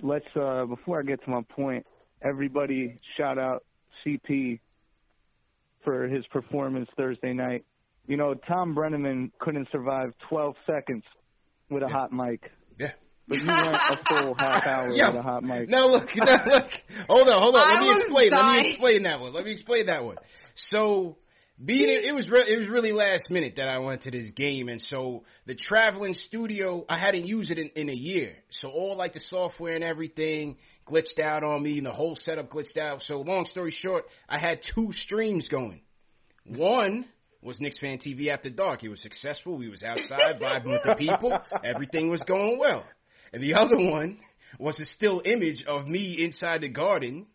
let's 0.02 0.26
uh 0.40 0.66
before 0.66 1.02
I 1.02 1.04
get 1.04 1.22
to 1.26 1.30
my 1.30 1.42
point, 1.50 1.86
everybody 2.22 2.96
shout 3.18 3.38
out 3.38 3.64
CP 4.06 4.60
for 5.84 6.08
his 6.08 6.26
performance 6.28 6.90
Thursday 6.98 7.34
night. 7.34 7.66
You 8.08 8.18
know, 8.18 8.36
Thom 8.48 8.76
Brennaman 8.76 9.32
couldn't 9.40 9.68
survive 9.72 10.14
12 10.30 10.56
seconds 10.66 11.04
with 11.70 11.84
a 11.84 11.88
Yeah. 11.88 11.92
hot 11.92 12.12
mic, 12.12 12.52
Yeah. 12.78 12.92
but 13.28 13.40
you 13.40 13.48
went 13.48 13.76
a 13.76 13.98
full 14.08 14.34
half 14.38 14.66
hour 14.66 14.90
Yo, 14.92 15.08
with 15.08 15.16
a 15.16 15.22
hot 15.24 15.44
mic. 15.44 15.70
Now 15.70 15.88
look, 15.88 16.10
now 16.16 16.46
look. 16.46 16.66
Hold 17.08 17.30
on, 17.30 17.42
hold 17.42 17.56
on. 17.56 17.62
Let 17.70 17.78
I 17.78 17.82
me 17.82 17.88
was 17.88 18.00
explain. 18.02 18.32
Let 18.32 18.46
me 18.46 18.70
explain 18.72 19.04
that 19.04 19.20
one. 19.22 19.34
Let 19.34 19.46
me 19.46 19.52
explain 19.52 19.86
that 19.88 20.04
one. 20.04 20.18
So, 20.56 21.18
being 21.64 21.90
it, 21.90 22.04
it 22.06 22.14
was 22.14 22.30
re- 22.30 22.46
it 22.48 22.58
was 22.58 22.68
really 22.68 22.92
last 22.92 23.30
minute 23.30 23.54
that 23.58 23.70
I 23.70 23.78
went 23.80 24.02
to 24.02 24.12
this 24.12 24.32
game, 24.36 24.68
and 24.68 24.82
so 24.82 25.24
the 25.46 25.56
traveling 25.56 26.14
studio 26.14 26.86
I 26.90 26.98
hadn't 27.00 27.26
used 27.26 27.52
it 27.52 27.58
in, 27.58 27.70
in 27.76 27.90
a 27.90 27.94
year. 27.96 28.36
So 28.50 28.70
all 28.70 28.98
like 28.98 29.14
the 29.14 29.22
software 29.22 29.76
and 29.76 29.84
everything 29.84 30.58
glitched 30.88 31.20
out 31.20 31.44
on 31.44 31.64
me, 31.64 31.78
and 31.78 31.88
the 31.88 31.92
whole 31.92 32.16
setup 32.16 32.50
glitched 32.50 32.78
out. 32.78 33.02
So 33.02 33.22
long 33.22 33.46
story 33.46 33.72
short, 33.72 34.06
I 34.28 34.40
had 34.40 34.60
two 34.76 34.92
streams 34.94 35.48
going. 35.48 35.82
One 36.46 37.06
was 37.42 37.60
Knicks 37.60 37.80
Fan 37.80 38.00
TV 38.00 38.28
After 38.30 38.50
Dark. 38.50 38.84
It 38.84 38.90
was 38.90 39.02
successful. 39.02 39.58
We 39.58 39.70
was 39.70 39.84
outside 39.84 40.40
vibing 40.40 40.72
with 40.72 40.84
the 40.84 40.96
people. 40.96 41.38
Everything 41.64 42.10
was 42.10 42.24
going 42.24 42.58
well. 42.58 42.86
And 43.32 43.44
the 43.44 43.56
other 43.56 43.78
one 43.78 44.20
was 44.60 44.80
a 44.80 44.86
still 44.86 45.22
image 45.26 45.64
of 45.68 45.88
me 45.88 46.24
inside 46.24 46.62
the 46.62 46.70
garden 46.70 47.28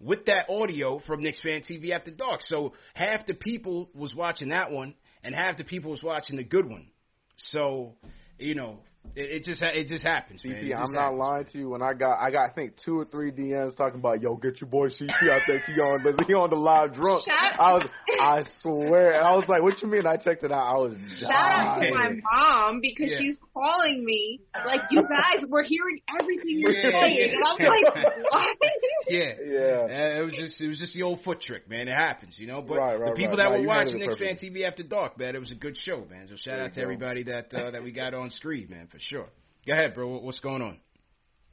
with 0.00 0.26
that 0.26 0.50
audio 0.50 0.98
from 0.98 1.22
Knicks 1.22 1.40
Fan 1.40 1.62
TV 1.62 1.90
After 1.90 2.10
Dark. 2.10 2.40
So 2.42 2.74
half 2.94 3.26
the 3.26 3.34
people 3.34 3.90
was 3.94 4.14
watching 4.14 4.48
that 4.48 4.70
one, 4.70 4.94
and 5.22 5.34
half 5.34 5.56
the 5.56 5.64
people 5.64 5.90
was 5.90 6.02
watching 6.02 6.36
the 6.36 6.44
good 6.44 6.68
one. 6.68 6.88
So, 7.36 7.94
you 8.38 8.54
know, 8.54 8.80
it, 9.16 9.30
it 9.30 9.44
just 9.44 9.62
ha- 9.62 9.70
it 9.74 9.86
just 9.86 10.02
happens, 10.02 10.44
man. 10.44 10.54
CP, 10.56 10.68
just 10.70 10.80
I'm 10.80 10.92
not 10.92 11.02
happens. 11.02 11.18
lying 11.20 11.44
to 11.52 11.58
you. 11.58 11.68
When 11.70 11.82
I 11.82 11.92
got, 11.92 12.18
I 12.20 12.30
got, 12.30 12.50
I 12.50 12.52
think 12.52 12.74
two 12.84 12.98
or 12.98 13.04
three 13.04 13.30
DMs 13.30 13.76
talking 13.76 14.00
about, 14.00 14.20
yo, 14.22 14.36
get 14.36 14.60
your 14.60 14.68
boy 14.70 14.88
CP. 14.88 15.08
I 15.30 15.40
think 15.46 15.62
he 15.64 15.72
on, 15.80 16.02
the, 16.02 16.24
he 16.26 16.34
on 16.34 16.50
the 16.50 16.56
live 16.56 16.94
drunk. 16.94 17.24
Shout- 17.26 17.60
I 17.60 17.72
was, 17.72 17.88
I 18.20 18.42
swear, 18.60 19.22
I 19.22 19.34
was 19.36 19.44
like, 19.48 19.62
what 19.62 19.80
you 19.82 19.88
mean? 19.88 20.06
I 20.06 20.16
checked 20.16 20.42
it 20.44 20.50
out. 20.52 20.66
I 20.66 20.78
was 20.78 20.96
Shout 21.18 21.30
out 21.30 21.78
to 21.80 21.90
my 21.90 22.10
mom 22.32 22.80
because 22.80 23.10
Yeah. 23.12 23.18
she's 23.18 23.36
calling 23.54 24.04
me 24.04 24.40
like 24.66 24.80
you 24.90 25.02
guys 25.02 25.44
were 25.48 25.62
hearing 25.62 26.00
everything 26.20 26.58
you're 26.58 26.72
Yeah, 26.72 26.90
saying. 26.90 27.16
yeah. 27.16 27.36
And 27.36 27.44
I'm 27.44 27.68
like, 27.68 28.04
what? 28.30 28.56
Yeah. 29.06 29.32
Yeah. 29.44 29.60
Uh, 29.84 30.20
it 30.20 30.24
was 30.24 30.32
just 30.34 30.60
it 30.60 30.68
was 30.68 30.78
just 30.78 30.94
the 30.94 31.02
old 31.02 31.22
foot 31.22 31.40
trick, 31.40 31.68
man. 31.68 31.88
It 31.88 31.94
happens, 31.94 32.38
you 32.38 32.46
know. 32.46 32.62
But 32.62 32.78
Right, 32.78 32.96
right, 32.98 33.10
the 33.10 33.16
people 33.16 33.36
right. 33.36 33.44
that 33.44 33.44
No, 33.44 33.50
were 33.52 33.58
you 33.58 33.68
watching 33.68 33.94
it 33.96 33.98
Knicks 34.06 34.16
Fan. 34.18 34.36
TV 34.36 34.66
After 34.66 34.82
Dark, 34.82 35.18
man, 35.18 35.36
it 35.36 35.38
was 35.38 35.52
a 35.52 35.56
good 35.56 35.76
show, 35.76 36.04
man. 36.10 36.26
So 36.28 36.36
shout 36.36 36.56
There 36.56 36.64
out 36.64 36.72
to 36.74 36.76
go. 36.76 36.82
everybody 36.82 37.22
that 37.24 37.52
uh, 37.54 37.70
that 37.70 37.82
we 37.82 37.92
got 37.92 38.14
on 38.14 38.30
screen, 38.30 38.68
man, 38.70 38.88
for 38.90 38.98
sure. 38.98 39.28
Go 39.66 39.72
ahead, 39.72 39.94
bro. 39.94 40.18
What's 40.18 40.40
going 40.40 40.62
on? 40.62 40.78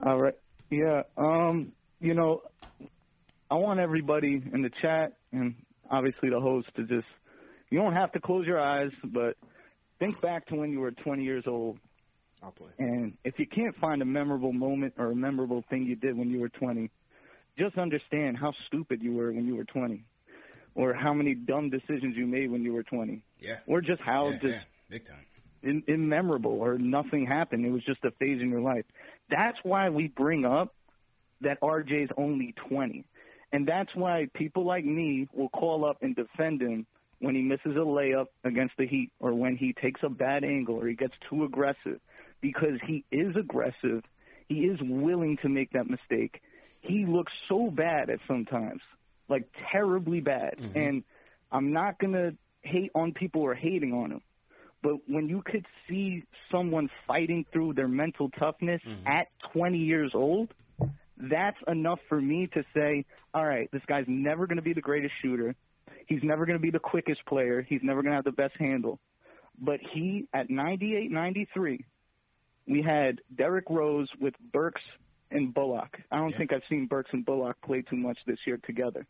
All 0.06 0.18
right. 0.20 0.34
Yeah. 0.70 1.04
Um. 1.18 1.74
You 2.00 2.14
know, 2.16 2.42
I 3.52 3.56
want 3.56 3.80
everybody 3.80 4.42
in 4.54 4.62
the 4.64 4.72
chat 4.82 5.14
and 5.32 5.54
obviously 5.90 6.30
the 6.30 6.40
host 6.40 6.68
to 6.78 6.84
just. 6.84 7.06
You 7.70 7.80
don't 7.80 7.94
have 7.94 8.12
to 8.14 8.20
close 8.20 8.46
your 8.48 8.60
eyes, 8.60 8.92
but 9.04 9.36
think 10.00 10.20
back 10.22 10.48
to 10.48 10.56
when 10.56 10.72
you 10.72 10.80
were 10.82 10.92
20 10.92 11.24
years 11.24 11.44
old, 11.48 11.78
I'll 12.44 12.52
play. 12.52 12.70
and 12.80 13.14
if 13.24 13.38
you 13.38 13.46
can't 13.46 13.76
find 13.78 14.02
a 14.02 14.06
memorable 14.06 14.54
moment 14.54 14.94
or 14.98 15.12
a 15.12 15.16
memorable 15.16 15.64
thing 15.70 15.84
you 15.86 15.96
did 15.96 16.18
when 16.18 16.30
you 16.30 16.40
were 16.40 16.50
20, 16.50 16.90
just 17.58 17.78
understand 17.78 18.38
how 18.38 18.54
stupid 18.68 19.02
you 19.02 19.14
were 19.14 19.32
when 19.32 19.46
you 19.46 19.56
were 19.56 19.66
20, 19.66 20.04
or 20.76 20.94
how 20.94 21.14
many 21.14 21.36
dumb 21.36 21.70
decisions 21.70 22.16
you 22.16 22.26
made 22.26 22.50
when 22.50 22.64
you 22.64 22.74
were 22.74 22.84
20, 22.84 23.22
Yeah. 23.40 23.58
or 23.68 23.82
just 23.82 24.02
how 24.02 24.30
yeah, 24.30 24.38
just 24.38 24.54
yeah, 24.54 24.60
big 24.90 25.06
time. 25.06 25.26
in, 25.64 25.84
immemorable 25.88 26.60
or 26.60 26.78
nothing 26.78 27.26
happened. 27.28 27.66
It 27.66 27.72
was 27.72 27.84
just 27.84 28.04
a 28.06 28.12
phase 28.12 28.42
in 28.42 28.50
your 28.50 28.62
life. 28.62 28.86
That's 29.30 29.58
why 29.64 29.90
we 29.90 30.08
bring 30.08 30.46
up 30.46 30.74
that 31.42 31.60
RJ's 31.62 32.10
only 32.18 32.54
20. 32.70 33.04
And 33.54 33.68
that's 33.68 33.94
why 33.96 34.28
people 34.34 34.66
like 34.66 34.86
me 34.86 35.28
will 35.34 35.50
call 35.50 35.84
up 35.86 35.98
and 36.02 36.16
defend 36.16 36.62
him 36.62 36.86
when 37.20 37.36
he 37.36 37.42
misses 37.42 37.76
a 37.76 37.80
layup 37.80 38.28
against 38.46 38.76
the 38.78 38.88
Heat 38.88 39.12
or 39.20 39.34
when 39.34 39.58
he 39.58 39.74
takes 39.74 40.02
a 40.04 40.10
bad 40.10 40.44
angle 40.44 40.76
or 40.76 40.88
he 40.88 40.96
gets 40.96 41.14
too 41.30 41.44
aggressive 41.44 42.00
because 42.42 42.80
he 42.86 43.04
is 43.12 43.36
aggressive. 43.36 44.04
He 44.48 44.66
is 44.66 44.80
willing 44.82 45.38
to 45.44 45.50
make 45.50 45.72
that 45.72 45.90
mistake. 45.90 46.42
He 46.82 47.06
looks 47.06 47.32
so 47.48 47.70
bad 47.70 48.10
at 48.10 48.20
sometimes, 48.28 48.82
like 49.30 49.48
terribly 49.72 50.20
bad. 50.20 50.56
Mm-hmm. 50.60 50.78
And 50.78 51.04
I'm 51.52 51.72
not 51.72 52.00
going 52.00 52.14
to 52.14 52.36
hate 52.62 52.92
on 52.96 53.14
people 53.14 53.42
or 53.42 53.54
hating 53.54 53.94
on 53.94 54.12
him. 54.12 54.22
But 54.84 54.96
when 55.08 55.30
you 55.30 55.44
could 55.46 55.66
see 55.88 56.24
someone 56.52 56.90
fighting 57.08 57.46
through 57.54 57.74
their 57.74 57.88
mental 57.88 58.30
toughness 58.30 58.82
Mm-hmm. 58.86 59.08
at 59.08 59.28
20 59.54 59.78
years 59.78 60.12
old, 60.16 60.54
that's 61.18 61.58
enough 61.68 62.00
for 62.10 62.20
me 62.20 62.48
to 62.56 62.64
say, 62.74 63.06
all 63.34 63.46
right, 63.46 63.70
this 63.72 63.84
guy's 63.88 64.06
never 64.08 64.48
going 64.48 64.56
to 64.56 64.64
be 64.64 64.74
the 64.74 64.82
greatest 64.82 65.14
shooter. 65.22 65.56
He's 66.08 66.24
never 66.24 66.46
going 66.48 66.58
to 66.58 66.62
be 66.62 66.72
the 66.72 66.80
quickest 66.80 67.24
player. 67.28 67.62
He's 67.62 67.82
never 67.84 68.02
going 68.02 68.12
to 68.12 68.16
have 68.16 68.26
the 68.26 68.32
best 68.32 68.56
handle. 68.58 69.00
But 69.60 69.80
he, 69.94 70.28
at 70.34 70.50
98, 70.50 71.12
93, 71.12 71.86
we 72.72 72.82
had 72.82 73.22
Derrick 73.36 73.66
Rose 73.70 74.08
with 74.20 74.34
Burks 74.54 74.82
and 75.30 75.54
Bullock. 75.54 76.00
I 76.12 76.18
don't 76.18 76.32
Yeah. 76.32 76.38
think 76.38 76.54
I've 76.54 76.66
seen 76.70 76.88
Burks 76.88 77.12
and 77.14 77.26
Bullock 77.26 77.60
play 77.62 77.82
too 77.82 77.98
much 77.98 78.18
this 78.26 78.40
year 78.48 78.58
together. 78.58 79.06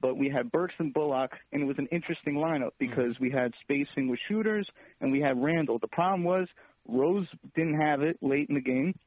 But 0.00 0.16
we 0.16 0.28
had 0.28 0.50
Burks 0.52 0.74
and 0.78 0.92
Bullock, 0.92 1.38
and 1.52 1.62
it 1.62 1.66
was 1.66 1.78
an 1.78 1.86
interesting 1.90 2.36
lineup 2.36 2.72
mm-hmm. 2.72 2.86
because 2.86 3.18
we 3.18 3.30
had 3.30 3.54
spacing 3.60 4.08
with 4.08 4.20
shooters 4.28 4.68
and 5.00 5.10
we 5.10 5.20
had 5.20 5.42
Randle. 5.42 5.78
The 5.78 5.88
problem 5.88 6.24
was 6.24 6.48
Rose 6.86 7.26
didn't 7.54 7.80
have 7.80 8.02
it 8.02 8.18
late 8.22 8.48
in 8.48 8.54
the 8.54 8.60
game, 8.60 8.98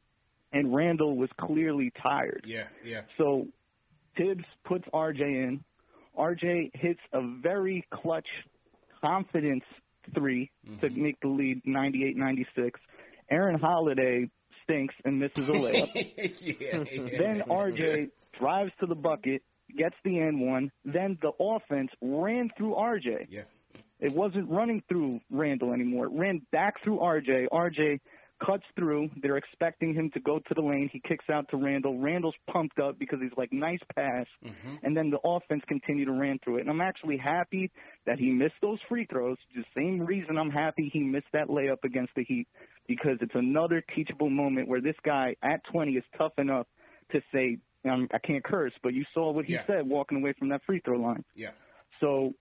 and 0.52 0.74
Randle 0.74 1.16
was 1.16 1.32
clearly 1.40 1.92
tired. 1.92 2.46
Yeah, 2.46 2.68
yeah. 2.84 3.02
So 3.18 3.48
Thibs 4.16 4.46
puts 4.64 4.88
RJ 4.90 5.22
in. 5.22 5.64
RJ 6.18 6.76
hits 6.76 7.02
a 7.12 7.22
very 7.22 7.86
clutch 7.90 8.28
confidence 9.02 9.66
3 10.14 10.52
to 10.82 10.88
mm-hmm. 10.88 11.02
make 11.02 11.20
the 11.22 11.28
lead 11.28 11.64
98-96. 11.66 12.74
Aaron 13.34 13.60
Holiday 13.60 14.30
stinks 14.64 14.94
and 15.06 15.20
misses 15.20 15.50
a 15.50 15.52
layup. 15.52 15.90
yeah, 15.96 16.84
yeah. 16.92 17.18
then 17.18 17.44
RJ 17.50 18.10
drives 18.38 18.72
to 18.80 18.86
the 18.86 18.96
bucket, 18.96 19.42
gets 19.76 19.96
the 20.06 20.20
end 20.20 20.40
one. 20.40 20.72
Then 20.86 21.18
the 21.22 21.32
offense 21.40 21.90
ran 22.02 22.52
through 22.56 22.76
RJ. 22.76 23.28
Yeah. 23.30 23.42
It 24.00 24.14
wasn't 24.14 24.50
running 24.50 24.84
through 24.88 25.22
Randle 25.32 25.74
anymore. 25.74 26.06
It 26.06 26.12
ran 26.14 26.42
back 26.52 26.84
through 26.84 27.00
RJ. 27.00 27.48
RJ 27.52 28.00
cuts 28.46 28.64
through. 28.76 29.10
They're 29.22 29.38
expecting 29.38 29.94
him 29.94 30.10
to 30.14 30.20
go 30.20 30.40
to 30.40 30.54
the 30.54 30.62
lane. 30.62 30.90
He 30.92 31.00
kicks 31.08 31.26
out 31.32 31.46
to 31.50 31.58
Randle. 31.58 32.00
Randle's 32.00 32.36
pumped 32.52 32.80
up 32.80 33.00
because 33.00 33.20
he's 33.22 33.32
like, 33.38 33.52
nice 33.54 33.80
pass. 33.96 34.26
Mm-hmm. 34.46 34.76
And 34.84 34.96
then 34.98 35.10
the 35.10 35.20
offense 35.28 35.64
continued 35.68 36.06
to 36.06 36.12
ran 36.14 36.40
through 36.44 36.58
it. 36.58 36.62
And 36.62 36.70
I'm 36.70 36.82
actually 36.82 37.18
happy 37.18 37.72
that 38.06 38.20
he 38.20 38.30
missed 38.32 38.56
those 38.62 38.80
free 38.90 39.06
throws. 39.10 39.38
The 39.56 39.64
same 39.76 40.02
reason 40.02 40.38
I'm 40.38 40.52
happy 40.52 40.90
he 40.92 41.00
missed 41.00 41.28
that 41.34 41.48
layup 41.48 41.84
against 41.84 42.14
the 42.16 42.24
Heat 42.24 42.48
because 42.88 43.18
it's 43.22 43.36
another 43.36 43.84
teachable 43.96 44.30
moment 44.30 44.68
where 44.68 44.82
this 44.82 44.96
guy 45.06 45.36
at 45.44 45.62
20 45.72 45.94
is 45.94 46.04
tough 46.18 46.34
enough 46.38 46.68
to 47.12 47.22
say, 47.34 47.58
um, 47.90 48.08
I 48.14 48.18
can't 48.20 48.44
curse, 48.44 48.74
but 48.82 48.94
you 48.94 49.06
saw 49.14 49.32
what 49.32 49.46
he 49.46 49.54
Yeah. 49.54 49.66
said 49.68 49.88
walking 49.88 50.20
away 50.20 50.34
from 50.34 50.50
that 50.50 50.64
free 50.66 50.80
throw 50.84 51.00
line. 51.00 51.24
Yeah. 51.36 51.52
So 52.00 52.34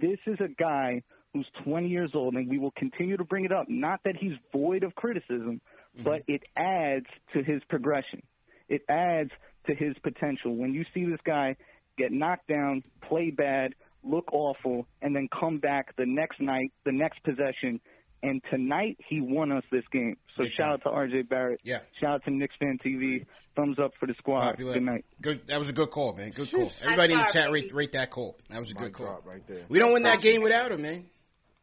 this 0.00 0.18
is 0.26 0.38
a 0.40 0.48
guy 0.48 1.02
who's 1.32 1.46
20 1.64 1.88
years 1.88 2.10
old, 2.14 2.34
and 2.34 2.48
we 2.48 2.58
will 2.58 2.72
continue 2.72 3.16
to 3.16 3.24
bring 3.24 3.44
it 3.44 3.52
up. 3.52 3.66
Not 3.68 4.00
that 4.04 4.16
he's 4.16 4.32
void 4.52 4.82
of 4.82 4.94
criticism, 4.94 5.60
mm-hmm. 5.96 6.02
but 6.02 6.22
it 6.28 6.42
adds 6.56 7.06
to 7.32 7.42
his 7.42 7.62
progression. 7.68 8.22
It 8.68 8.82
adds 8.88 9.30
to 9.66 9.74
his 9.74 9.94
potential. 10.02 10.56
When 10.56 10.74
you 10.74 10.84
see 10.92 11.04
this 11.04 11.20
guy 11.24 11.56
get 11.96 12.12
knocked 12.12 12.48
down, 12.48 12.82
play 13.08 13.30
bad, 13.30 13.74
look 14.04 14.32
awful, 14.32 14.86
and 15.00 15.14
then 15.14 15.28
come 15.38 15.58
back 15.58 15.96
the 15.96 16.06
next 16.06 16.40
night, 16.40 16.72
the 16.84 16.92
next 16.92 17.22
possession, 17.22 17.80
and 18.22 18.42
tonight 18.50 18.98
he 19.08 19.20
won 19.20 19.52
us 19.52 19.64
this 19.70 19.84
game. 19.92 20.16
So 20.36 20.44
Big 20.44 20.52
shout 20.52 20.72
out 20.72 20.82
to 20.84 20.88
RJ 20.88 21.28
Barrett. 21.28 21.60
Yeah. 21.64 21.78
Shout 22.00 22.14
out 22.14 22.24
to 22.24 22.30
Knicks 22.30 22.54
Fan 22.58 22.78
TV. 22.84 23.26
Thumbs 23.56 23.78
up 23.78 23.92
for 24.00 24.06
the 24.06 24.14
squad. 24.18 24.50
Popular. 24.52 24.74
Good 24.74 24.82
night. 24.82 25.04
Good. 25.20 25.42
That 25.48 25.58
was 25.58 25.68
a 25.68 25.72
good 25.72 25.90
call, 25.90 26.14
man. 26.14 26.32
Good 26.34 26.50
call. 26.50 26.70
Everybody 26.82 27.12
in 27.12 27.18
the 27.18 27.30
chat 27.32 27.50
rate 27.50 27.74
rate 27.74 27.92
that 27.92 28.10
call. 28.10 28.36
That 28.48 28.60
was 28.60 28.70
a 28.70 28.74
good 28.74 28.94
call. 28.94 29.06
drop 29.06 29.26
right 29.26 29.42
there. 29.46 29.66
We 29.68 29.78
don't 29.78 29.92
win 29.92 30.04
that 30.04 30.20
game 30.20 30.42
without 30.42 30.72
him, 30.72 30.82
man. 30.82 31.06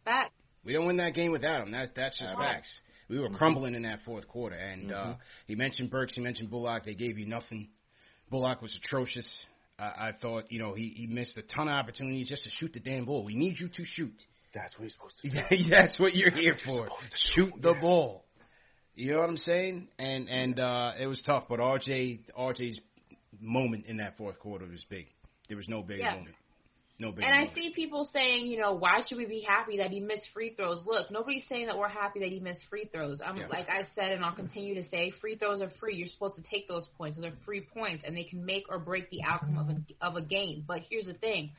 That 0.05 0.29
We 0.63 0.73
don't 0.73 0.85
win 0.85 0.97
that 0.97 1.13
game 1.13 1.31
without 1.31 1.61
him. 1.61 1.71
That's 1.71 1.89
that's 1.95 2.19
just 2.19 2.35
facts. 2.35 2.69
We 3.09 3.19
were 3.19 3.29
crumbling 3.29 3.73
in 3.73 3.81
that 3.83 3.99
fourth 4.05 4.27
quarter, 4.27 4.55
and 4.55 4.91
uh, 4.91 5.13
he 5.47 5.55
mentioned 5.55 5.89
Burks, 5.89 6.13
he 6.13 6.21
mentioned 6.21 6.51
Bullock. 6.51 6.85
They 6.85 6.93
gave 6.93 7.17
you 7.17 7.25
nothing. 7.25 7.69
Bullock 8.29 8.61
was 8.61 8.77
atrocious. 8.83 9.27
I, 9.79 10.09
I 10.09 10.11
thought, 10.21 10.51
you 10.51 10.59
know, 10.59 10.73
he, 10.75 10.93
he 10.95 11.07
missed 11.07 11.35
a 11.37 11.41
ton 11.41 11.67
of 11.67 11.73
opportunities 11.73 12.29
just 12.29 12.43
to 12.43 12.49
shoot 12.51 12.71
the 12.73 12.79
damn 12.79 13.05
ball. 13.05 13.23
We 13.23 13.33
need 13.35 13.59
you 13.59 13.69
to 13.69 13.83
shoot. 13.83 14.13
That's 14.53 14.77
what 14.77 14.85
he's 14.85 14.93
supposed 14.93 15.15
to 15.21 15.29
do. 15.57 15.69
That's 15.69 15.99
what 15.99 16.15
you're 16.15 16.31
here 16.31 16.55
for. 16.65 16.87
Shoot 17.35 17.53
the 17.61 17.75
ball. 17.79 18.25
You 18.95 19.13
know 19.13 19.19
what 19.19 19.29
I'm 19.29 19.37
saying? 19.37 19.87
And 19.97 20.27
and 20.29 20.59
uh, 20.59 20.93
it 20.99 21.07
was 21.07 21.21
tough, 21.25 21.45
but 21.47 21.59
RJ 21.59 22.21
RJ's 22.37 22.81
moment 23.39 23.85
in 23.85 23.97
that 23.97 24.17
fourth 24.17 24.39
quarter 24.39 24.65
was 24.65 24.85
big. 24.89 25.07
There 25.47 25.57
was 25.57 25.67
no 25.69 25.81
bigger 25.81 26.01
Yeah. 26.03 26.15
moment. 26.15 26.35
No 26.99 27.11
bigger 27.13 27.25
And 27.27 27.33
I 27.49 27.53
see 27.53 27.71
people 27.73 28.09
saying, 28.11 28.47
you 28.47 28.59
know, 28.59 28.73
why 28.73 28.99
should 29.07 29.17
we 29.17 29.25
be 29.25 29.39
happy 29.39 29.77
that 29.77 29.89
he 29.89 30.01
missed 30.01 30.27
free 30.33 30.53
throws? 30.53 30.83
Look, 30.85 31.09
nobody's 31.09 31.45
saying 31.47 31.67
that 31.67 31.77
we're 31.77 31.87
happy 31.87 32.19
that 32.19 32.29
he 32.29 32.41
missed 32.41 32.59
free 32.69 32.89
throws. 32.93 33.21
I'm 33.25 33.37
Yeah. 33.37 33.47
like 33.47 33.69
I 33.69 33.87
said, 33.95 34.11
and 34.11 34.25
I'll 34.25 34.35
continue 34.35 34.75
to 34.75 34.83
say, 34.89 35.11
free 35.21 35.37
throws 35.37 35.61
are 35.61 35.69
free. 35.79 35.95
You're 35.95 36.09
supposed 36.09 36.35
to 36.35 36.41
take 36.41 36.67
those 36.67 36.89
points. 36.97 37.15
Those 37.15 37.27
are 37.27 37.35
free 37.45 37.61
points, 37.61 38.03
and 38.05 38.17
they 38.17 38.25
can 38.25 38.45
make 38.45 38.65
or 38.69 38.79
break 38.79 39.09
the 39.11 39.23
outcome 39.23 39.57
of 39.57 39.69
a 39.69 40.05
of 40.05 40.15
a 40.17 40.21
game. 40.21 40.65
But 40.67 40.81
here's 40.89 41.05
the 41.05 41.13
thing. 41.13 41.51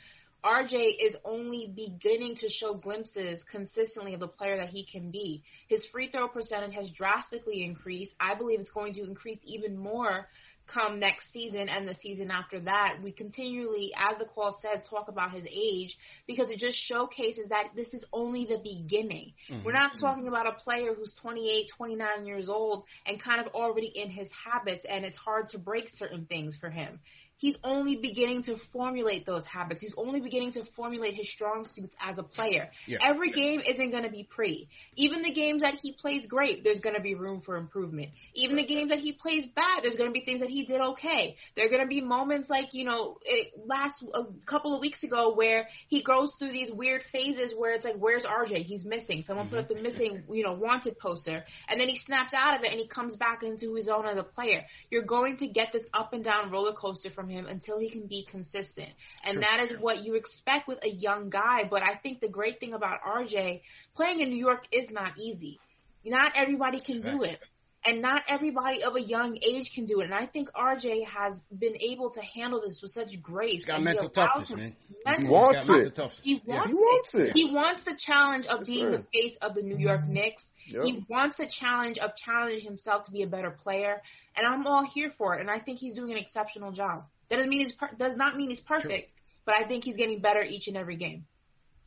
RJ 0.44 0.94
is 1.00 1.16
only 1.24 1.72
beginning 1.74 2.36
to 2.36 2.48
show 2.48 2.74
glimpses 2.74 3.42
consistently 3.50 4.14
of 4.14 4.20
the 4.20 4.28
player 4.28 4.56
that 4.56 4.70
he 4.70 4.86
can 4.90 5.10
be. 5.10 5.42
His 5.68 5.84
free 5.92 6.10
throw 6.10 6.28
percentage 6.28 6.74
has 6.74 6.90
drastically 6.90 7.64
increased. 7.64 8.14
I 8.20 8.34
believe 8.34 8.60
it's 8.60 8.70
going 8.70 8.94
to 8.94 9.04
increase 9.04 9.38
even 9.44 9.76
more 9.76 10.28
come 10.72 11.00
next 11.00 11.32
season 11.32 11.68
and 11.68 11.86
the 11.86 11.94
season 12.00 12.30
after 12.30 12.60
that. 12.60 12.96
We 13.02 13.12
continually, 13.12 13.92
as 13.96 14.18
the 14.18 14.24
call 14.24 14.58
says, 14.62 14.86
talk 14.88 15.08
about 15.08 15.32
his 15.32 15.44
age 15.50 15.96
because 16.26 16.50
it 16.50 16.58
just 16.58 16.78
showcases 16.86 17.48
that 17.48 17.70
this 17.74 17.88
is 17.92 18.04
only 18.12 18.46
the 18.46 18.58
beginning. 18.62 19.32
Mm-hmm. 19.50 19.64
We're 19.64 19.72
not 19.72 19.92
talking 20.00 20.28
about 20.28 20.46
a 20.46 20.52
player 20.52 20.94
who's 20.94 21.14
28, 21.20 21.70
29 21.76 22.26
years 22.26 22.48
old 22.48 22.84
and 23.06 23.22
kind 23.22 23.44
of 23.44 23.52
already 23.52 23.92
in 23.94 24.10
his 24.10 24.28
habits 24.44 24.84
and 24.88 25.04
it's 25.04 25.16
hard 25.16 25.48
to 25.50 25.58
break 25.58 25.88
certain 25.96 26.26
things 26.26 26.56
for 26.60 26.70
him. 26.70 27.00
He's 27.40 27.56
only 27.64 27.96
beginning 27.96 28.42
to 28.44 28.56
formulate 28.70 29.24
those 29.24 29.46
habits. 29.46 29.80
He's 29.80 29.94
only 29.96 30.20
beginning 30.20 30.52
to 30.52 30.64
formulate 30.76 31.14
his 31.14 31.26
strong 31.32 31.66
suits 31.72 31.94
as 31.98 32.18
a 32.18 32.22
player. 32.22 32.68
Yeah. 32.86 32.98
Every 33.02 33.32
game 33.32 33.62
isn't 33.66 33.90
going 33.90 34.02
to 34.02 34.10
be 34.10 34.24
pretty. 34.24 34.68
Even 34.94 35.22
the 35.22 35.32
games 35.32 35.62
that 35.62 35.76
he 35.80 35.94
plays 35.94 36.26
great, 36.28 36.62
there's 36.64 36.80
going 36.80 36.96
to 36.96 37.00
be 37.00 37.14
room 37.14 37.40
for 37.40 37.56
improvement. 37.56 38.10
Even 38.34 38.56
the 38.56 38.66
games 38.66 38.90
that 38.90 38.98
he 38.98 39.12
plays 39.12 39.46
bad, 39.56 39.82
there's 39.82 39.96
going 39.96 40.10
to 40.10 40.12
be 40.12 40.20
things 40.20 40.40
that 40.40 40.50
he 40.50 40.66
did 40.66 40.82
okay. 40.82 41.34
There 41.56 41.64
are 41.64 41.70
going 41.70 41.80
to 41.80 41.88
be 41.88 42.02
moments 42.02 42.50
like, 42.50 42.74
you 42.74 42.84
know, 42.84 43.16
it, 43.24 43.54
last 43.66 44.04
a 44.12 44.24
couple 44.44 44.74
of 44.74 44.82
weeks 44.82 45.02
ago 45.02 45.34
where 45.34 45.66
he 45.88 46.02
goes 46.02 46.34
through 46.38 46.52
these 46.52 46.70
weird 46.70 47.00
phases 47.10 47.54
where 47.56 47.72
it's 47.72 47.86
like, 47.86 47.96
where's 47.96 48.24
RJ? 48.24 48.64
He's 48.64 48.84
missing. 48.84 49.24
Someone 49.26 49.48
put 49.48 49.60
up 49.60 49.68
the 49.68 49.74
mm-hmm. 49.74 49.82
missing, 49.84 50.22
you 50.30 50.44
know, 50.44 50.52
wanted 50.52 50.98
poster, 50.98 51.42
and 51.70 51.80
then 51.80 51.88
he 51.88 51.98
snaps 52.04 52.34
out 52.36 52.58
of 52.58 52.64
it 52.64 52.70
and 52.70 52.78
he 52.78 52.86
comes 52.86 53.16
back 53.16 53.42
into 53.42 53.74
his 53.74 53.88
own 53.88 54.04
as 54.04 54.18
a 54.18 54.22
player. 54.22 54.62
You're 54.90 55.06
going 55.06 55.38
to 55.38 55.46
get 55.46 55.68
this 55.72 55.86
up 55.94 56.12
and 56.12 56.22
down 56.22 56.50
roller 56.50 56.74
coaster 56.74 57.08
from 57.08 57.29
him 57.30 57.46
until 57.46 57.78
he 57.78 57.88
can 57.90 58.06
be 58.06 58.26
consistent. 58.30 58.88
And 59.24 59.42
that 59.42 59.60
is 59.64 59.78
what 59.80 60.02
you 60.04 60.14
expect 60.14 60.68
with 60.68 60.78
a 60.82 60.88
young 60.90 61.30
guy. 61.30 61.64
But 61.70 61.82
I 61.82 61.96
think 62.02 62.20
the 62.20 62.28
great 62.28 62.60
thing 62.60 62.74
about 62.74 62.98
RJ, 63.02 63.62
playing 63.94 64.20
in 64.20 64.28
New 64.30 64.36
York 64.38 64.64
is 64.72 64.90
not 64.90 65.18
easy. 65.18 65.58
Not 66.04 66.32
everybody 66.36 66.80
can 66.80 67.00
do 67.00 67.22
it. 67.22 67.38
And 67.82 68.02
not 68.02 68.22
everybody 68.28 68.82
of 68.82 68.94
a 68.94 69.00
young 69.00 69.38
age 69.42 69.70
can 69.74 69.86
do 69.86 70.00
it. 70.00 70.04
And 70.04 70.12
I 70.14 70.26
think 70.26 70.48
RJ 70.52 71.06
has 71.06 71.38
been 71.58 71.76
able 71.80 72.10
to 72.10 72.20
handle 72.34 72.60
this 72.60 72.78
with 72.82 72.90
such 72.90 73.08
grace. 73.22 73.52
He's 73.52 73.64
got 73.64 73.80
mental 73.82 74.08
he 74.08 74.12
toughness, 74.12 74.50
him- 74.50 74.58
man. 74.58 74.76
Mental- 75.06 75.22
He's 75.24 75.30
wants 75.30 75.66
got 75.66 75.78
it. 75.80 75.94
toughness. 75.94 76.20
he 76.22 76.42
Yeah. 76.44 76.54
wants, 76.56 76.68
He 76.68 76.74
wants 76.74 77.14
it. 77.14 77.32
He 77.32 77.54
wants 77.54 77.84
the 77.84 77.94
challenge 78.06 78.46
of 78.48 78.60
Yes, 78.60 78.66
being 78.66 78.84
sir. 78.90 78.96
the 78.98 79.02
face 79.14 79.36
of 79.40 79.54
the 79.54 79.62
New 79.62 79.78
York 79.78 80.02
mm-hmm. 80.02 80.12
Knicks. 80.12 80.42
Yep. 80.66 80.84
He 80.84 81.04
wants 81.08 81.36
the 81.38 81.46
challenge 81.58 81.96
of 81.98 82.10
challenging 82.22 82.60
himself 82.64 83.06
to 83.06 83.10
be 83.12 83.22
a 83.22 83.26
better 83.26 83.50
player, 83.50 84.02
and 84.36 84.46
I'm 84.46 84.66
all 84.66 84.84
here 84.84 85.12
for 85.16 85.34
it. 85.36 85.40
And 85.40 85.50
I 85.50 85.58
think 85.58 85.78
he's 85.78 85.94
doing 85.94 86.12
an 86.12 86.18
exceptional 86.18 86.72
job. 86.72 87.06
That 87.30 87.36
doesn't 87.36 87.48
mean 87.48 87.60
he's 87.60 87.72
per- 87.72 87.94
does 87.96 88.16
not 88.16 88.36
mean 88.36 88.50
he's 88.50 88.60
perfect, 88.60 89.12
but 89.46 89.54
I 89.54 89.66
think 89.66 89.84
he's 89.84 89.96
getting 89.96 90.20
better 90.20 90.42
each 90.42 90.66
and 90.66 90.76
every 90.76 90.96
game. 90.96 91.24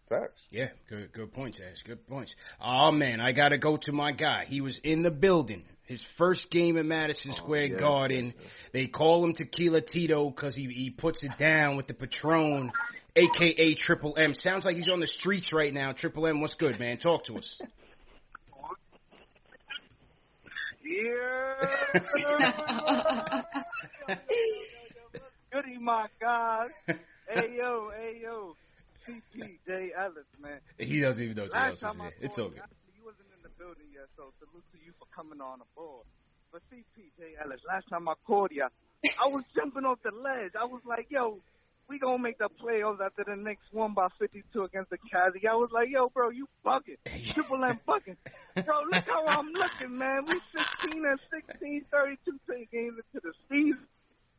Facts. 0.09 0.41
Yeah, 0.51 0.69
good 0.89 1.11
good 1.11 1.33
points, 1.33 1.59
Ash. 1.59 1.83
Good 1.85 2.07
points. 2.07 2.33
Oh 2.61 2.91
man, 2.91 3.19
I 3.19 3.31
gotta 3.33 3.57
go 3.57 3.77
to 3.83 3.91
my 3.91 4.11
guy. 4.11 4.45
He 4.47 4.61
was 4.61 4.79
in 4.83 5.03
the 5.03 5.11
building. 5.11 5.63
His 5.85 6.01
first 6.17 6.49
game 6.49 6.77
at 6.77 6.85
Madison 6.85 7.31
oh, 7.33 7.37
Square 7.43 7.65
yes, 7.65 7.79
Garden. 7.79 8.25
yes, 8.27 8.35
yes. 8.39 8.51
They 8.71 8.87
call 8.87 9.25
him 9.25 9.33
Tequila 9.33 9.81
Tito 9.81 10.29
because 10.29 10.55
he 10.55 10.67
he 10.67 10.89
puts 10.89 11.23
it 11.23 11.31
down 11.37 11.75
with 11.75 11.87
the 11.87 11.93
Patron, 11.93 12.71
aka 13.15 13.75
Triple 13.75 14.15
M. 14.17 14.33
Sounds 14.33 14.63
like 14.65 14.77
he's 14.77 14.89
on 14.89 15.01
the 15.01 15.07
streets 15.07 15.51
right 15.51 15.73
now. 15.73 15.91
Triple 15.91 16.25
M, 16.27 16.39
what's 16.41 16.55
good, 16.55 16.79
man? 16.79 16.97
Talk 16.97 17.25
to 17.25 17.37
us. 17.37 17.61
Yeah. 20.85 21.41
Goody, 25.53 25.77
my 25.77 26.07
God. 26.19 26.69
Hey 27.23 27.55
yo, 27.55 27.87
hey 27.95 28.19
yo. 28.21 28.51
CPJ 29.07 29.95
Ellis, 29.95 30.27
man. 30.43 30.59
He 30.77 30.99
doesn't 30.99 31.23
even 31.23 31.37
know 31.37 31.47
Last 31.47 31.79
time 31.79 32.01
I 32.01 32.11
is 32.11 32.13
It's 32.19 32.35
called 32.35 32.51
okay. 32.51 32.59
you, 32.59 32.67
actually, 32.67 32.93
you 32.99 33.03
wasn't 33.07 33.31
in 33.31 33.39
the 33.47 33.53
building 33.55 33.87
yet, 33.95 34.11
so 34.19 34.35
salute 34.43 34.67
to 34.75 34.77
you 34.83 34.91
for 34.99 35.07
coming 35.15 35.39
on 35.39 35.63
the 35.63 35.69
board. 35.71 36.03
But 36.51 36.67
CPJ 36.67 37.39
Ellis, 37.39 37.63
last 37.63 37.87
time 37.87 38.11
I 38.11 38.19
called 38.27 38.51
you, 38.51 38.67
I 38.67 39.27
was 39.31 39.47
jumping 39.55 39.87
off 39.87 40.03
the 40.03 40.11
ledge. 40.11 40.51
I 40.59 40.67
was 40.67 40.83
like, 40.83 41.07
yo, 41.07 41.39
we 41.87 41.97
gonna 41.97 42.19
make 42.19 42.37
the 42.43 42.51
playoffs 42.59 42.99
after 42.99 43.23
the 43.23 43.39
Knicks 43.39 43.63
won 43.71 43.93
by 43.95 44.11
52 44.19 44.43
against 44.51 44.91
the 44.91 44.99
Cavs. 45.07 45.39
I 45.39 45.55
was 45.55 45.71
like, 45.71 45.87
yo, 45.87 46.11
bro, 46.11 46.27
you 46.29 46.51
bugging. 46.59 46.99
Triple 47.33 47.63
M 47.63 47.79
bugging. 47.87 48.19
Bro, 48.67 48.91
look 48.91 49.07
how 49.07 49.25
I'm 49.31 49.47
looking, 49.55 49.95
man. 49.97 50.27
We 50.27 50.35
16 50.83 51.05
and 51.07 51.19
16, 51.31 51.85
32 51.87 52.35
ten 52.51 52.67
games 52.67 52.99
into 52.99 53.23
the 53.23 53.31
season. 53.47 53.87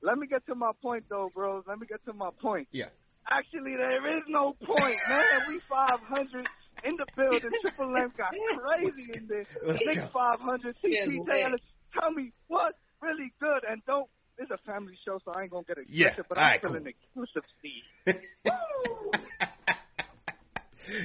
Let 0.04 0.18
me 0.18 0.26
get 0.26 0.44
to 0.46 0.54
my 0.54 0.70
point, 0.82 1.04
though, 1.08 1.30
bros. 1.34 1.64
Let 1.66 1.78
me 1.80 1.86
get 1.88 2.04
to 2.04 2.12
my 2.12 2.28
point. 2.42 2.68
Yeah. 2.72 2.88
Actually, 3.30 3.74
there 3.76 4.18
is 4.18 4.22
no 4.28 4.54
point, 4.66 4.98
man. 5.08 5.24
We 5.48 5.58
500 5.66 6.46
in 6.84 6.96
the 6.98 7.06
building. 7.16 7.50
Triple 7.62 7.96
M 7.96 8.12
got 8.16 8.34
crazy 8.60 9.12
in 9.16 9.26
there. 9.26 9.46
Let's 9.66 9.80
Knicks 9.86 10.02
go. 10.12 10.14
500. 10.36 10.76
Yeah, 10.84 11.06
CP. 11.06 11.26
Taylor, 11.26 11.58
tell 11.98 12.10
me 12.10 12.32
what's 12.48 12.76
really 13.00 13.32
good 13.40 13.64
and 13.68 13.82
don't. 13.86 14.06
It's 14.36 14.50
a 14.50 14.58
family 14.70 14.98
show, 15.06 15.18
so 15.24 15.30
I 15.32 15.42
ain't 15.42 15.52
gonna 15.52 15.62
get 15.62 15.78
Yeah, 15.88 16.08
explicit, 16.08 16.28
but 16.28 16.38
all 16.38 16.44
I'm 16.44 16.50
right, 16.50 16.60
feeling 16.60 16.82
cool. 16.82 16.92
exclusive, 17.24 17.44
Steve. 17.60 17.84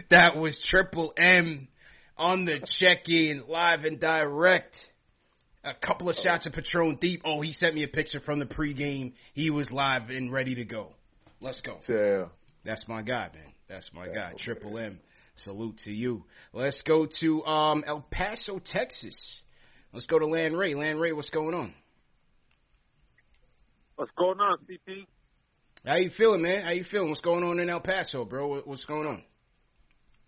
that 0.09 0.35
was 0.35 0.59
Triple 0.67 1.13
M 1.15 1.67
on 2.17 2.45
the 2.45 2.59
check-in, 2.79 3.43
live 3.47 3.85
and 3.85 3.99
direct. 3.99 4.73
A 5.63 5.73
couple 5.85 6.09
of 6.09 6.15
shots 6.15 6.45
of 6.45 6.53
Patron 6.53 6.97
Deep. 7.01 7.21
Oh, 7.25 7.41
he 7.41 7.51
sent 7.51 7.75
me 7.75 7.83
a 7.83 7.87
picture 7.87 8.21
from 8.21 8.39
the 8.39 8.45
pregame. 8.45 9.13
He 9.33 9.49
was 9.49 9.69
live 9.71 10.09
and 10.09 10.31
ready 10.31 10.55
to 10.55 10.63
go. 10.63 10.93
Let's 11.41 11.59
go. 11.61 11.79
Yeah. 11.87 12.27
That's 12.63 12.85
my 12.87 13.01
guy, 13.01 13.29
man. 13.33 13.53
That's 13.67 13.89
my 13.93 14.07
guy. 14.07 14.33
Triple 14.37 14.77
M. 14.77 14.99
Salute 15.35 15.77
to 15.85 15.91
you. 15.91 16.23
Let's 16.53 16.81
go 16.83 17.07
to 17.21 17.45
um, 17.45 17.83
El 17.85 18.05
Paso, 18.09 18.59
Texas. 18.59 19.15
Let's 19.93 20.05
go 20.05 20.19
to 20.19 20.27
Land 20.27 20.57
Ray. 20.57 20.75
Land 20.75 20.99
Ray, 20.99 21.13
what's 21.13 21.29
going 21.29 21.53
on? 21.53 21.73
What's 23.95 24.11
going 24.17 24.39
on, 24.39 24.59
CP? 24.59 25.05
How 25.85 25.97
you 25.97 26.11
feeling, 26.17 26.41
man? 26.41 26.63
How 26.63 26.71
you 26.71 26.85
feeling? 26.89 27.09
What's 27.09 27.21
going 27.21 27.43
on 27.43 27.59
in 27.59 27.69
El 27.69 27.79
Paso, 27.79 28.25
bro? 28.25 28.61
What's 28.61 28.85
going 28.85 29.07
on? 29.07 29.23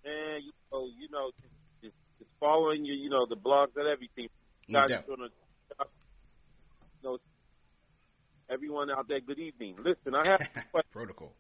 And 0.03 0.43
you 0.43 0.51
know, 0.71 0.88
you 0.97 1.09
know, 1.09 1.32
just, 1.82 1.93
just 2.19 2.29
following 2.39 2.86
you, 2.86 2.93
you 2.93 3.09
know, 3.09 3.25
the 3.25 3.36
blogs 3.36 3.75
and 3.75 3.88
everything. 3.88 4.27
No 4.72 4.80
Guys 4.88 4.89
doubt. 4.89 5.05
doing 5.07 5.28
a, 5.28 5.84
you 5.84 7.03
know, 7.03 7.17
everyone 8.49 8.89
out 8.89 9.05
there. 9.09 9.19
Good 9.19 9.39
evening. 9.39 9.76
Listen, 9.84 10.15
I 10.15 10.24
have 10.26 10.39
a 10.39 10.63
question. 10.72 10.91
Protocol. 10.93 11.34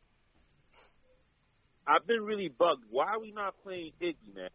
I've 1.87 2.05
been 2.05 2.21
really 2.27 2.49
bugged. 2.51 2.83
Why 2.91 3.15
are 3.15 3.21
we 3.21 3.31
not 3.31 3.55
playing 3.63 3.91
Iggy, 4.03 4.35
man? 4.35 4.51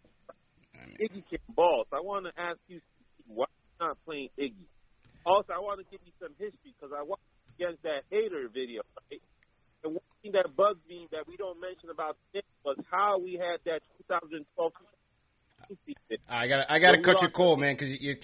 Iggy 1.00 1.24
can 1.28 1.40
ball. 1.56 1.84
So 1.88 1.96
I 1.96 2.00
want 2.00 2.26
to 2.26 2.32
ask 2.36 2.58
you, 2.68 2.80
why 3.26 3.46
not 3.80 3.96
playing 4.04 4.28
Iggy? 4.38 4.68
Also, 5.24 5.56
I 5.56 5.58
want 5.58 5.80
to 5.80 5.86
give 5.90 6.00
you 6.04 6.12
some 6.20 6.36
history 6.38 6.76
because 6.76 6.92
I 6.92 7.02
watched 7.02 7.24
against 7.56 7.82
that 7.82 8.04
hater 8.12 8.44
video. 8.52 8.82
Right? 9.10 9.24
And 9.84 9.94
one 9.96 10.12
thing 10.20 10.32
that 10.36 10.52
bugs 10.54 10.84
me 10.88 11.08
that 11.16 11.24
we 11.26 11.36
don't 11.40 11.58
mention 11.60 11.88
about 11.88 12.16
Nick 12.34 12.44
was 12.62 12.76
how 12.92 13.18
we 13.24 13.40
had 13.40 13.58
that 13.64 13.80
2012 14.04 14.44
season. 14.44 14.95
I 16.28 16.48
got 16.48 16.70
I 16.70 16.78
got 16.78 16.92
to 16.92 16.98
cut 16.98 17.20
your 17.20 17.22
lost- 17.22 17.34
call, 17.34 17.56
man, 17.56 17.74
because 17.74 17.90
your 18.00 18.16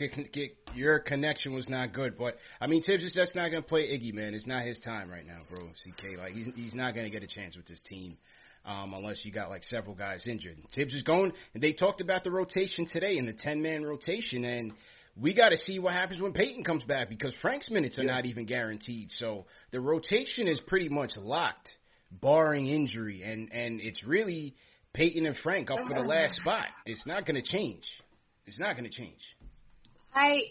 your 0.75 0.99
connection 1.01 1.55
was 1.55 1.69
not 1.69 1.93
good. 1.93 2.17
But 2.19 2.37
I 2.61 2.67
mean, 2.67 2.83
Thibs 2.83 3.03
is 3.03 3.15
just 3.15 3.35
not 3.35 3.51
gonna 3.51 3.63
play 3.63 3.89
Iggy, 3.89 4.13
man. 4.15 4.35
It's 4.35 4.47
not 4.47 4.63
his 4.65 4.79
time 4.81 5.11
right 5.11 5.27
now, 5.27 5.41
bro. 5.51 5.69
CK, 5.85 6.19
like 6.19 6.33
he's 6.33 6.49
he's 6.55 6.75
not 6.75 6.95
gonna 6.95 7.11
get 7.11 7.23
a 7.23 7.27
chance 7.27 7.57
with 7.57 7.67
this 7.67 7.81
team. 7.89 8.17
Um, 8.65 8.95
unless 8.95 9.25
you 9.25 9.33
got 9.33 9.51
like 9.51 9.65
several 9.65 9.97
guys 9.97 10.29
injured. 10.29 10.57
Thibs 10.73 10.95
is 10.95 11.03
going, 11.03 11.33
and 11.53 11.61
they 11.63 11.73
talked 11.73 12.01
about 12.01 12.23
the 12.23 12.31
rotation 12.31 12.87
today 12.87 13.19
in 13.19 13.27
the 13.27 13.33
ten 13.33 13.61
man 13.61 13.83
rotation, 13.83 14.45
and 14.45 14.73
we 15.21 15.35
got 15.35 15.49
to 15.49 15.57
see 15.57 15.81
what 15.81 15.95
happens 15.95 16.21
when 16.21 16.33
Payton 16.33 16.63
comes 16.63 16.85
back 16.85 17.09
because 17.09 17.35
Frank's 17.43 17.71
minutes 17.71 17.99
are 17.99 18.05
not 18.05 18.25
even 18.25 18.47
guaranteed. 18.47 19.11
So 19.11 19.47
the 19.73 19.81
rotation 19.81 20.47
is 20.47 20.61
pretty 20.61 20.89
much 20.89 21.17
locked, 21.17 21.69
barring 22.13 22.69
injury, 22.69 23.23
and 23.25 23.53
and 23.53 23.81
it's 23.81 24.05
really 24.05 24.55
Payton 24.95 25.27
and 25.27 25.37
Frank 25.43 25.71
up 25.71 25.79
for 25.89 25.95
the 25.95 26.01
last 26.07 26.37
spot. 26.37 26.67
It's 26.87 27.07
not 27.07 27.27
going 27.27 27.43
to 27.43 27.49
change. 27.49 27.85
It's 28.47 28.59
not 28.59 28.77
going 28.77 28.85
to 28.89 28.95
change. 28.97 29.21
I 30.15 30.43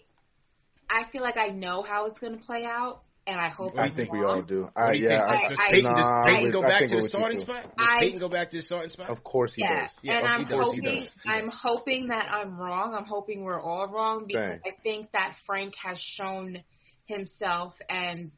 I 0.90 1.04
feel 1.12 1.22
like 1.22 1.38
I 1.38 1.48
know 1.50 1.84
how 1.84 2.06
it's 2.08 2.20
going 2.20 2.38
to 2.38 2.44
play 2.46 2.66
out, 2.66 3.02
and 3.28 3.40
I 3.40 3.50
hope 3.50 3.78
I 3.78 3.84
I'm 3.84 3.96
think 3.96 4.12
we 4.12 4.24
all 4.24 4.42
do. 4.42 4.70
I, 4.76 4.94
do 4.94 5.00
yeah, 5.00 5.10
think? 5.10 5.22
I, 5.46 5.50
Does 5.50 5.60
I- 5.60 5.72
Payton, 5.72 5.96
does 5.96 6.26
Payton 6.26 6.48
I 6.48 6.52
go 6.52 6.64
I 6.64 6.68
back 6.68 6.88
to 6.90 6.96
the 6.96 7.08
starting 7.10 7.40
spot? 7.40 7.64
Does 7.78 7.88
I- 7.92 8.00
Payton 8.00 8.20
go 8.20 8.30
back 8.30 8.50
to 8.52 8.58
the 8.58 8.64
starting 8.64 8.90
spot? 8.90 9.10
of 9.10 9.24
course 9.24 9.54
he 9.54 9.62
Yeah, 9.62 9.82
does. 9.84 9.92
Yeah, 10.02 10.18
and 10.18 10.28
I'm 10.28 10.40
he 10.46 10.46
does, 10.48 10.60
hoping 10.64 10.84
does, 10.84 11.10
I'm 11.28 11.48
hoping 11.50 12.08
that 12.08 12.26
I'm 12.32 12.58
wrong. 12.58 12.94
I'm 12.96 13.06
hoping 13.06 13.44
we're 13.44 13.62
all 13.62 13.88
wrong 13.88 14.26
because 14.28 14.52
Same. 14.52 14.62
I 14.66 14.82
think 14.82 15.12
that 15.14 15.36
Frank 15.46 15.74
has 15.84 16.00
shown 16.16 16.64
himself 17.06 17.74
and 17.90 18.32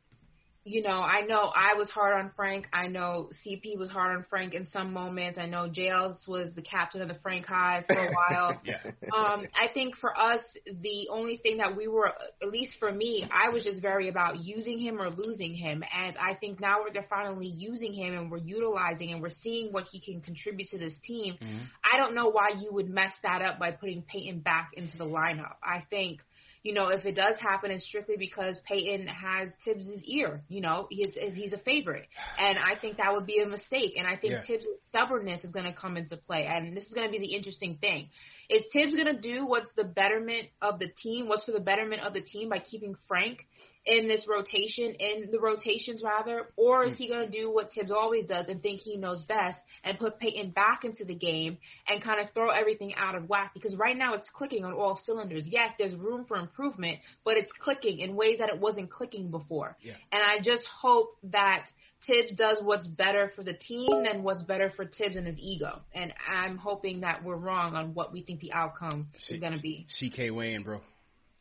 you 0.66 0.82
know, 0.82 1.02
I 1.02 1.22
know 1.22 1.52
I 1.54 1.74
was 1.78 1.90
hard 1.90 2.14
on 2.14 2.32
Frank. 2.38 2.68
I 2.72 2.88
know 2.88 3.30
CP 3.46 3.78
was 3.78 3.90
hard 3.90 4.16
on 4.16 4.26
Frank 4.30 4.54
in 4.54 4.66
some 4.68 4.94
moments. 4.94 5.38
I 5.38 5.46
know 5.46 5.70
JLs 5.70 6.26
was 6.28 6.54
the 6.56 6.62
captain 6.62 7.02
of 7.02 7.10
the 7.10 7.18
Frank 7.22 7.46
Hive 7.46 7.86
for 7.86 7.96
a 7.96 8.12
while. 8.14 8.62
Yeah. 8.64 8.78
um, 9.14 9.46
I 9.56 9.68
think 9.74 9.96
for 9.98 10.18
us, 10.18 10.40
the 10.66 11.08
only 11.12 11.38
thing 11.38 11.58
that 11.58 11.76
we 11.76 11.88
were, 11.88 12.08
at 12.42 12.50
least 12.50 12.74
for 12.80 12.92
me, 12.92 13.28
I 13.30 13.50
was 13.50 13.64
just 13.64 13.82
very 13.82 14.08
about 14.08 14.44
using 14.44 14.80
him 14.80 15.02
or 15.02 15.10
losing 15.10 15.54
him. 15.54 15.84
And 15.94 16.16
I 16.18 16.36
think 16.36 16.62
now 16.62 16.82
we're 16.82 16.94
they're 16.94 17.06
finally 17.10 17.48
using 17.48 17.94
him 17.94 18.14
and 18.14 18.32
we're 18.32 18.38
utilizing 18.38 19.12
and 19.12 19.22
we're 19.22 19.34
seeing 19.42 19.74
what 19.74 19.88
he 19.92 20.00
can 20.00 20.22
contribute 20.22 20.70
to 20.70 20.78
this 20.78 20.94
team. 21.06 21.38
I 21.84 21.98
don't 21.98 22.16
know 22.16 22.30
why 22.30 22.52
you 22.60 22.72
would 22.72 22.90
mess 22.90 23.14
that 23.24 23.42
up 23.42 23.60
by 23.60 23.72
putting 23.72 24.02
Payton 24.04 24.40
back 24.40 24.72
into 24.78 24.98
the 24.98 25.06
lineup. 25.06 25.56
I 25.64 25.84
think, 25.90 26.22
you 26.64 26.74
know, 26.74 26.88
if 26.88 27.06
it 27.06 27.16
does 27.16 27.36
happen, 27.40 27.72
it's 27.72 27.84
strictly 27.84 28.16
because 28.18 28.58
Payton 28.66 29.08
has 29.08 29.50
Thibs' 29.66 29.86
ear. 30.06 30.42
You 30.48 30.62
know, 30.62 30.88
he's 30.90 31.14
he's 31.34 31.52
a 31.52 31.58
favorite, 31.58 32.08
and 32.40 32.58
I 32.58 32.80
think 32.80 32.98
that 32.98 33.14
would 33.14 33.26
be 33.26 33.40
a 33.40 33.46
mistake. 33.46 33.96
And 33.98 34.08
I 34.08 34.16
think 34.16 34.34
Yeah. 34.34 34.42
Thibs' 34.48 34.66
stubbornness 34.88 35.44
is 35.44 35.52
going 35.52 35.66
to 35.66 35.74
come 35.74 35.98
into 35.98 36.16
play, 36.16 36.46
and 36.46 36.76
this 36.76 36.86
is 36.86 36.94
going 36.94 37.06
to 37.06 37.12
be 37.12 37.20
the 37.20 37.36
interesting 37.36 37.78
thing. 37.78 38.10
Is 38.50 38.64
Thibs 38.72 38.96
going 38.96 39.14
to 39.14 39.22
do 39.22 39.46
what's 39.46 39.74
the 39.74 39.84
betterment 39.84 40.50
of 40.62 40.80
the 40.80 40.88
team? 40.88 41.28
What's 41.28 41.44
for 41.44 41.52
the 41.52 41.60
betterment 41.60 42.02
of 42.02 42.14
the 42.14 42.22
team 42.22 42.50
by 42.50 42.60
keeping 42.60 42.96
Frank 43.10 43.46
in 43.86 44.08
this 44.08 44.26
rotation, 44.28 44.96
in 44.98 45.32
the 45.32 45.40
rotations 45.40 46.02
rather, 46.02 46.48
or 46.56 46.86
is 46.86 46.94
hmm. 46.94 47.04
he 47.04 47.10
going 47.10 47.30
to 47.30 47.38
do 47.38 47.52
what 47.52 47.74
Thibs 47.74 47.92
always 47.92 48.26
does 48.26 48.48
and 48.48 48.62
think 48.62 48.80
he 48.80 48.96
knows 48.96 49.22
best 49.24 49.60
and 49.84 50.00
put 50.00 50.20
Payton 50.20 50.52
back 50.52 50.84
into 50.84 51.06
the 51.06 51.16
game 51.16 51.58
and 51.88 52.04
kind 52.04 52.20
of 52.20 52.34
throw 52.34 52.50
everything 52.50 52.94
out 52.96 53.16
of 53.16 53.30
whack? 53.30 53.52
Because 53.54 53.76
right 53.76 53.98
now 53.98 54.14
it's 54.14 54.28
clicking 54.34 54.66
on 54.66 54.74
all 54.74 55.00
cylinders. 55.06 55.48
Yes, 55.48 55.72
there's 55.78 55.96
room 55.96 56.26
for 56.28 56.38
improvement, 56.38 57.00
but 57.24 57.38
it's 57.38 57.52
clicking 57.60 58.00
in 58.00 58.16
ways 58.16 58.40
that 58.40 58.50
it 58.50 58.60
wasn't 58.60 58.92
clicking 58.92 59.32
before. 59.32 59.78
Yeah. 59.82 59.94
And 60.12 60.22
I 60.22 60.44
just 60.44 60.66
hope 60.66 61.18
that 61.24 61.66
Thibs 62.06 62.34
does 62.36 62.60
what's 62.62 62.88
better 62.88 63.32
for 63.36 63.44
the 63.44 63.54
team 63.54 63.90
and 63.92 64.24
what's 64.24 64.42
better 64.42 64.70
for 64.76 64.86
Thibs 64.86 65.16
and 65.16 65.28
his 65.28 65.38
ego. 65.40 65.82
And 65.94 66.14
I'm 66.30 66.58
hoping 66.58 67.02
that 67.02 67.24
we're 67.24 67.36
wrong 67.36 67.76
on 67.76 67.94
what 67.94 68.12
we 68.12 68.22
think 68.22 68.42
the 68.42 68.54
outcome 68.54 69.08
See- 69.20 69.36
is 69.36 69.42
going 69.42 69.54
to 69.54 69.62
be. 69.62 69.88
CK 70.00 70.32
Wayne, 70.36 70.64
bro. 70.64 70.82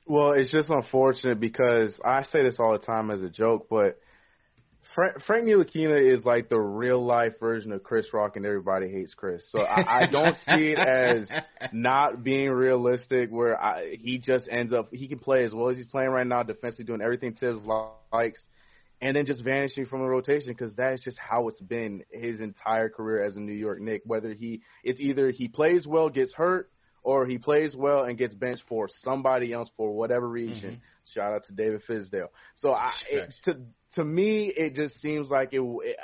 Well, 0.07 0.32
it's 0.32 0.51
just 0.51 0.68
unfortunate 0.68 1.38
because 1.38 1.99
I 2.05 2.24
say 2.24 2.43
this 2.43 2.57
all 2.59 2.72
the 2.72 2.84
time 2.84 3.11
as 3.11 3.20
a 3.20 3.30
joke, 3.30 3.68
but 3.70 4.01
Frank, 4.95 5.22
Frank 5.24 5.45
Ntilikina 5.45 6.01
is 6.01 6.24
like 6.24 6.49
the 6.49 6.59
real 6.59 7.05
life 7.05 7.38
version 7.40 7.72
of 7.72 7.82
Chris 7.82 8.07
Rock, 8.12 8.36
and 8.36 8.45
everybody 8.45 8.90
hates 8.90 9.14
Chris. 9.14 9.47
So 9.51 9.62
I, 9.62 10.03
I 10.03 10.07
don't 10.07 10.36
see 10.36 10.74
it 10.76 10.78
as 10.78 11.30
not 11.72 12.22
being 12.22 12.51
realistic, 12.51 13.30
where 13.30 13.61
I, 13.61 13.97
he 13.99 14.18
just 14.18 14.49
ends 14.51 14.72
up 14.72 14.88
he 14.93 15.09
can 15.09 15.18
play 15.18 15.45
as 15.45 15.53
well 15.55 15.70
as 15.70 15.76
he's 15.76 15.86
playing 15.86 16.11
right 16.11 16.26
now, 16.26 16.43
defensively 16.43 16.84
doing 16.84 17.01
everything 17.01 17.34
Thibs 17.34 17.61
likes, 18.12 18.43
and 19.01 19.16
then 19.16 19.26
just 19.26 19.43
vanishing 19.43 19.86
from 19.86 20.01
the 20.01 20.09
rotation 20.09 20.53
because 20.53 20.74
that's 20.74 21.03
just 21.03 21.18
how 21.18 21.49
it's 21.49 21.61
been 21.61 22.05
his 22.11 22.40
entire 22.40 22.88
career 22.88 23.24
as 23.24 23.36
a 23.36 23.40
New 23.40 23.53
York 23.53 23.80
Knick. 23.80 24.03
Whether 24.05 24.34
he 24.34 24.62
it's 24.84 25.01
either 25.01 25.30
he 25.30 25.49
plays 25.49 25.86
well, 25.86 26.11
gets 26.11 26.32
hurt, 26.34 26.70
or 27.03 27.26
he 27.26 27.38
plays 27.38 27.74
well 27.74 28.05
and 28.05 28.18
gets 28.18 28.34
benched 28.34 28.64
for 28.68 28.88
somebody 29.03 29.53
else 29.53 29.68
for 29.76 29.93
whatever 29.93 30.28
reason. 30.28 30.70
Mm-hmm. 30.70 31.14
Shout 31.14 31.32
out 31.32 31.45
to 31.47 31.53
David 31.53 31.82
Fizdale. 31.88 32.28
So 32.55 32.72
I, 32.72 32.93
it, 33.11 33.34
to 33.45 33.57
to 33.95 34.05
me, 34.05 34.53
it 34.57 34.74
just 34.74 35.01
seems 35.01 35.30
like 35.30 35.51
it. 35.53 35.61
it 35.61 35.97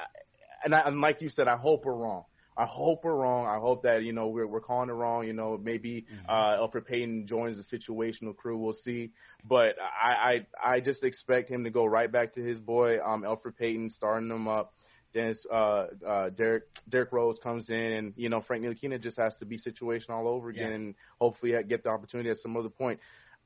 and, 0.64 0.74
I, 0.74 0.80
and 0.86 1.00
like 1.00 1.20
you 1.22 1.28
said, 1.28 1.48
I 1.48 1.56
hope 1.56 1.84
we're 1.84 1.94
wrong. 1.94 2.24
I 2.56 2.66
hope 2.66 3.04
we're 3.04 3.14
wrong. 3.14 3.46
I 3.46 3.60
hope 3.60 3.84
that 3.84 4.02
you 4.02 4.12
know 4.12 4.26
we're 4.26 4.46
we're 4.46 4.60
calling 4.60 4.88
it 4.90 4.92
wrong. 4.92 5.24
You 5.24 5.32
know, 5.32 5.56
maybe 5.62 6.06
uh, 6.28 6.56
Elfrid 6.58 6.86
Payton 6.86 7.28
joins 7.28 7.56
the 7.56 7.78
situational 7.78 8.36
crew. 8.36 8.58
We'll 8.58 8.72
see. 8.72 9.12
But 9.48 9.76
I, 9.78 10.42
I 10.64 10.74
I 10.74 10.80
just 10.80 11.04
expect 11.04 11.48
him 11.48 11.62
to 11.64 11.70
go 11.70 11.86
right 11.86 12.10
back 12.10 12.34
to 12.34 12.42
his 12.42 12.58
boy, 12.58 12.98
um, 13.00 13.22
Elfrid 13.22 13.56
Payton, 13.56 13.90
starting 13.90 14.28
him 14.28 14.48
up. 14.48 14.72
Then 15.14 15.36
uh, 15.50 15.86
uh, 16.04 16.30
Derrick 16.30 16.64
Derrick 16.88 17.12
Rose 17.12 17.38
comes 17.40 17.70
in, 17.70 17.76
and 17.76 18.12
you 18.16 18.28
know 18.28 18.40
Frank 18.40 18.64
Ntilikina 18.64 19.00
just 19.00 19.18
has 19.18 19.36
to 19.38 19.46
be 19.46 19.56
situational 19.56 20.10
all 20.16 20.28
over 20.28 20.48
again, 20.48 20.68
Yeah. 20.68 20.74
and 20.74 20.94
hopefully 21.20 21.54
get 21.68 21.84
the 21.84 21.90
opportunity 21.90 22.28
at 22.28 22.38
some 22.38 22.56
other 22.56 22.68
point. 22.68 22.98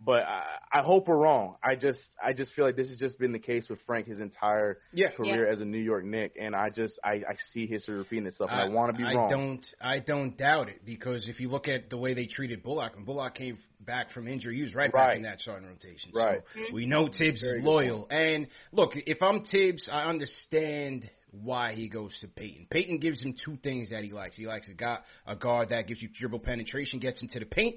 But 0.05 0.23
I, 0.25 0.43
I 0.73 0.83
hope 0.83 1.07
we're 1.07 1.17
wrong. 1.17 1.57
I 1.63 1.77
just 1.77 2.01
I 2.23 2.33
just 2.33 2.53
feel 2.55 2.65
like 2.65 2.77
this 2.77 2.89
has 2.89 2.99
just 2.99 3.19
been 3.19 3.33
the 3.33 3.39
case 3.39 3.69
with 3.69 3.79
Frank 3.87 4.07
his 4.09 4.21
entire 4.21 4.79
Yeah. 4.93 5.11
career 5.13 5.47
as 5.47 5.61
a 5.61 5.65
New 5.65 5.79
York 5.79 6.05
Knick, 6.05 6.33
and 6.41 6.57
I 6.57 6.71
just 6.71 6.99
I, 7.05 7.23
I 7.29 7.37
see 7.53 7.67
history 7.67 7.97
repeating 7.97 8.27
itself, 8.27 8.51
and 8.51 8.61
I, 8.61 8.69
want 8.69 8.93
to 8.93 8.99
be 8.99 9.05
I 9.09 9.15
wrong. 9.15 9.31
don't. 9.31 9.67
I 9.81 10.01
don't 10.01 10.37
doubt 10.37 10.69
it 10.69 10.85
because 10.85 11.29
if 11.29 11.39
you 11.41 11.49
look 11.49 11.69
at 11.69 11.91
the 11.91 11.97
way 11.97 12.15
they 12.15 12.27
treated 12.27 12.63
Bullock, 12.63 12.97
and 12.97 13.07
Bullock 13.07 13.35
came 13.35 13.59
back 13.81 14.11
from 14.13 14.27
injury, 14.29 14.57
he 14.57 14.63
was 14.63 14.75
right, 14.75 14.93
back 14.93 15.17
in 15.17 15.23
that 15.23 15.41
starting 15.41 15.69
rotation. 15.69 16.11
Right. 16.15 16.41
So 16.55 16.75
we 16.75 16.87
know 16.87 17.07
Thibs 17.07 17.19
Very 17.21 17.35
is 17.35 17.55
good 17.57 17.65
loyal. 17.65 18.07
And 18.11 18.49
look, 18.73 18.93
if 18.95 19.23
I'm 19.23 19.45
Thibs, 19.45 19.89
I 19.93 20.05
understand 20.05 21.09
why 21.31 21.75
he 21.75 21.89
goes 21.89 22.17
to 22.21 22.29
Payton. 22.29 22.67
Payton 22.71 22.99
gives 22.99 23.23
him 23.23 23.35
two 23.45 23.57
things 23.57 23.91
that 23.91 24.05
he 24.05 24.13
likes. 24.13 24.37
He 24.37 24.47
likes 24.47 24.69
a 24.69 24.75
guy, 24.75 24.99
a 25.27 25.35
guard 25.35 25.71
that 25.71 25.87
gives 25.87 26.03
you 26.03 26.09
dribble 26.13 26.41
penetration, 26.41 26.99
gets 26.99 27.23
into 27.23 27.39
the 27.39 27.47
paint, 27.47 27.77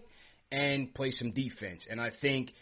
and 0.51 0.93
play 0.93 1.11
some 1.11 1.31
defense. 1.31 1.85
And 1.89 1.99
I 1.99 2.11
think. 2.21 2.53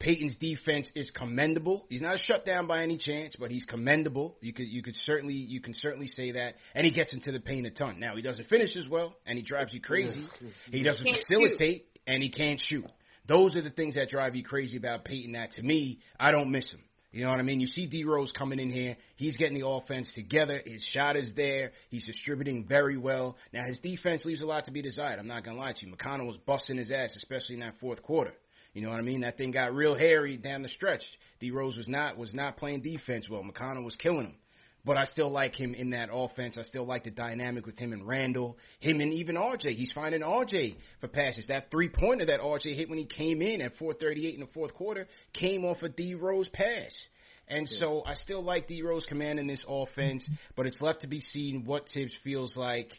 Payton's 0.00 0.34
defense 0.36 0.90
is 0.94 1.10
commendable. 1.10 1.84
He's 1.90 2.00
not 2.00 2.14
a 2.14 2.18
shutdown 2.18 2.66
by 2.66 2.82
any 2.82 2.96
chance, 2.96 3.36
but 3.38 3.50
he's 3.50 3.66
commendable. 3.66 4.38
You 4.40 4.54
could 4.54 4.66
you 4.66 4.82
could 4.82 4.96
certainly 4.96 5.34
you 5.34 5.60
can 5.60 5.74
certainly 5.74 6.06
say 6.06 6.32
that. 6.32 6.54
And 6.74 6.86
he 6.86 6.90
gets 6.90 7.12
into 7.12 7.30
the 7.30 7.38
paint 7.38 7.66
a 7.66 7.70
ton. 7.70 8.00
Now 8.00 8.16
he 8.16 8.22
doesn't 8.22 8.48
finish 8.48 8.76
as 8.76 8.88
well, 8.88 9.14
and 9.26 9.36
he 9.36 9.44
drives 9.44 9.74
you 9.74 9.80
crazy. 9.82 10.26
He 10.72 10.82
doesn't 10.82 11.04
Can't 11.04 11.18
facilitate, 11.18 11.84
and 12.06 12.22
he 12.22 12.30
can't 12.30 12.58
shoot. 12.58 12.86
Those 13.28 13.56
are 13.56 13.62
the 13.62 13.70
things 13.70 13.94
that 13.96 14.08
drive 14.08 14.34
you 14.34 14.42
crazy 14.42 14.78
about 14.78 15.04
Payton. 15.04 15.32
That 15.32 15.50
to 15.52 15.62
me, 15.62 16.00
I 16.18 16.30
don't 16.30 16.50
miss 16.50 16.72
him. 16.72 16.80
You 17.12 17.24
know 17.24 17.30
what 17.30 17.40
I 17.40 17.42
mean? 17.42 17.58
You 17.58 17.66
see 17.66 17.86
D 17.86 18.04
Rose 18.04 18.30
coming 18.30 18.60
in 18.60 18.70
here. 18.70 18.96
He's 19.16 19.36
getting 19.36 19.58
the 19.58 19.66
offense 19.66 20.12
together. 20.14 20.62
His 20.64 20.82
shot 20.92 21.16
is 21.16 21.32
there. 21.34 21.72
He's 21.88 22.06
distributing 22.06 22.64
very 22.64 22.96
well. 22.96 23.36
Now 23.52 23.64
his 23.64 23.80
defense 23.80 24.24
leaves 24.24 24.42
a 24.42 24.46
lot 24.46 24.66
to 24.66 24.70
be 24.70 24.80
desired. 24.80 25.18
I'm 25.18 25.26
not 25.26 25.44
gonna 25.44 25.58
lie 25.58 25.72
to 25.72 25.86
you. 25.86 25.92
McConnell 25.92 26.28
was 26.28 26.36
busting 26.46 26.76
his 26.76 26.92
ass, 26.92 27.16
especially 27.16 27.56
in 27.56 27.60
that 27.62 27.74
fourth 27.80 28.02
quarter. 28.02 28.32
You 28.74 28.82
know 28.82 28.90
what 28.90 29.00
I 29.00 29.02
mean? 29.02 29.22
That 29.22 29.36
thing 29.36 29.50
got 29.50 29.74
real 29.74 29.96
hairy 29.96 30.36
down 30.36 30.62
the 30.62 30.68
stretch. 30.68 31.02
D 31.40 31.50
Rose 31.50 31.76
was 31.76 31.88
not 31.88 32.16
was 32.16 32.32
not 32.32 32.56
playing 32.56 32.82
defense 32.82 33.28
well. 33.28 33.42
McConnell 33.42 33.84
was 33.84 33.96
killing 33.96 34.26
him. 34.26 34.36
But 34.84 34.96
I 34.96 35.04
still 35.04 35.30
like 35.30 35.54
him 35.54 35.74
in 35.74 35.90
that 35.90 36.08
offense. 36.10 36.56
I 36.58 36.62
still 36.62 36.86
like 36.86 37.04
the 37.04 37.10
dynamic 37.10 37.66
with 37.66 37.78
him 37.78 37.92
and 37.92 38.06
Randle, 38.06 38.56
him 38.78 39.00
and 39.00 39.12
even 39.12 39.36
RJ. 39.36 39.74
He's 39.74 39.92
finding 39.92 40.22
RJ 40.22 40.76
for 41.00 41.08
passes. 41.08 41.46
That 41.48 41.70
three 41.70 41.90
pointer 41.90 42.24
that 42.26 42.40
RJ 42.40 42.74
hit 42.76 42.88
when 42.88 42.98
he 42.98 43.04
came 43.04 43.42
in 43.42 43.60
at 43.60 43.76
4:38 43.76 44.34
in 44.34 44.40
the 44.40 44.46
fourth 44.54 44.72
quarter 44.74 45.06
came 45.34 45.64
off 45.66 45.82
a 45.82 45.88
D 45.90 46.14
Rose 46.14 46.48
pass. 46.48 47.08
And 47.46 47.68
so 47.68 48.02
I 48.06 48.14
still 48.14 48.42
like 48.42 48.68
D 48.68 48.80
Rose 48.82 49.04
commanding 49.06 49.46
this 49.48 49.64
offense, 49.68 50.26
but 50.56 50.66
it's 50.66 50.80
left 50.80 51.02
to 51.02 51.08
be 51.08 51.20
seen 51.20 51.64
what 51.66 51.86
Thibs 51.92 52.14
feels 52.24 52.56
like. 52.56 52.90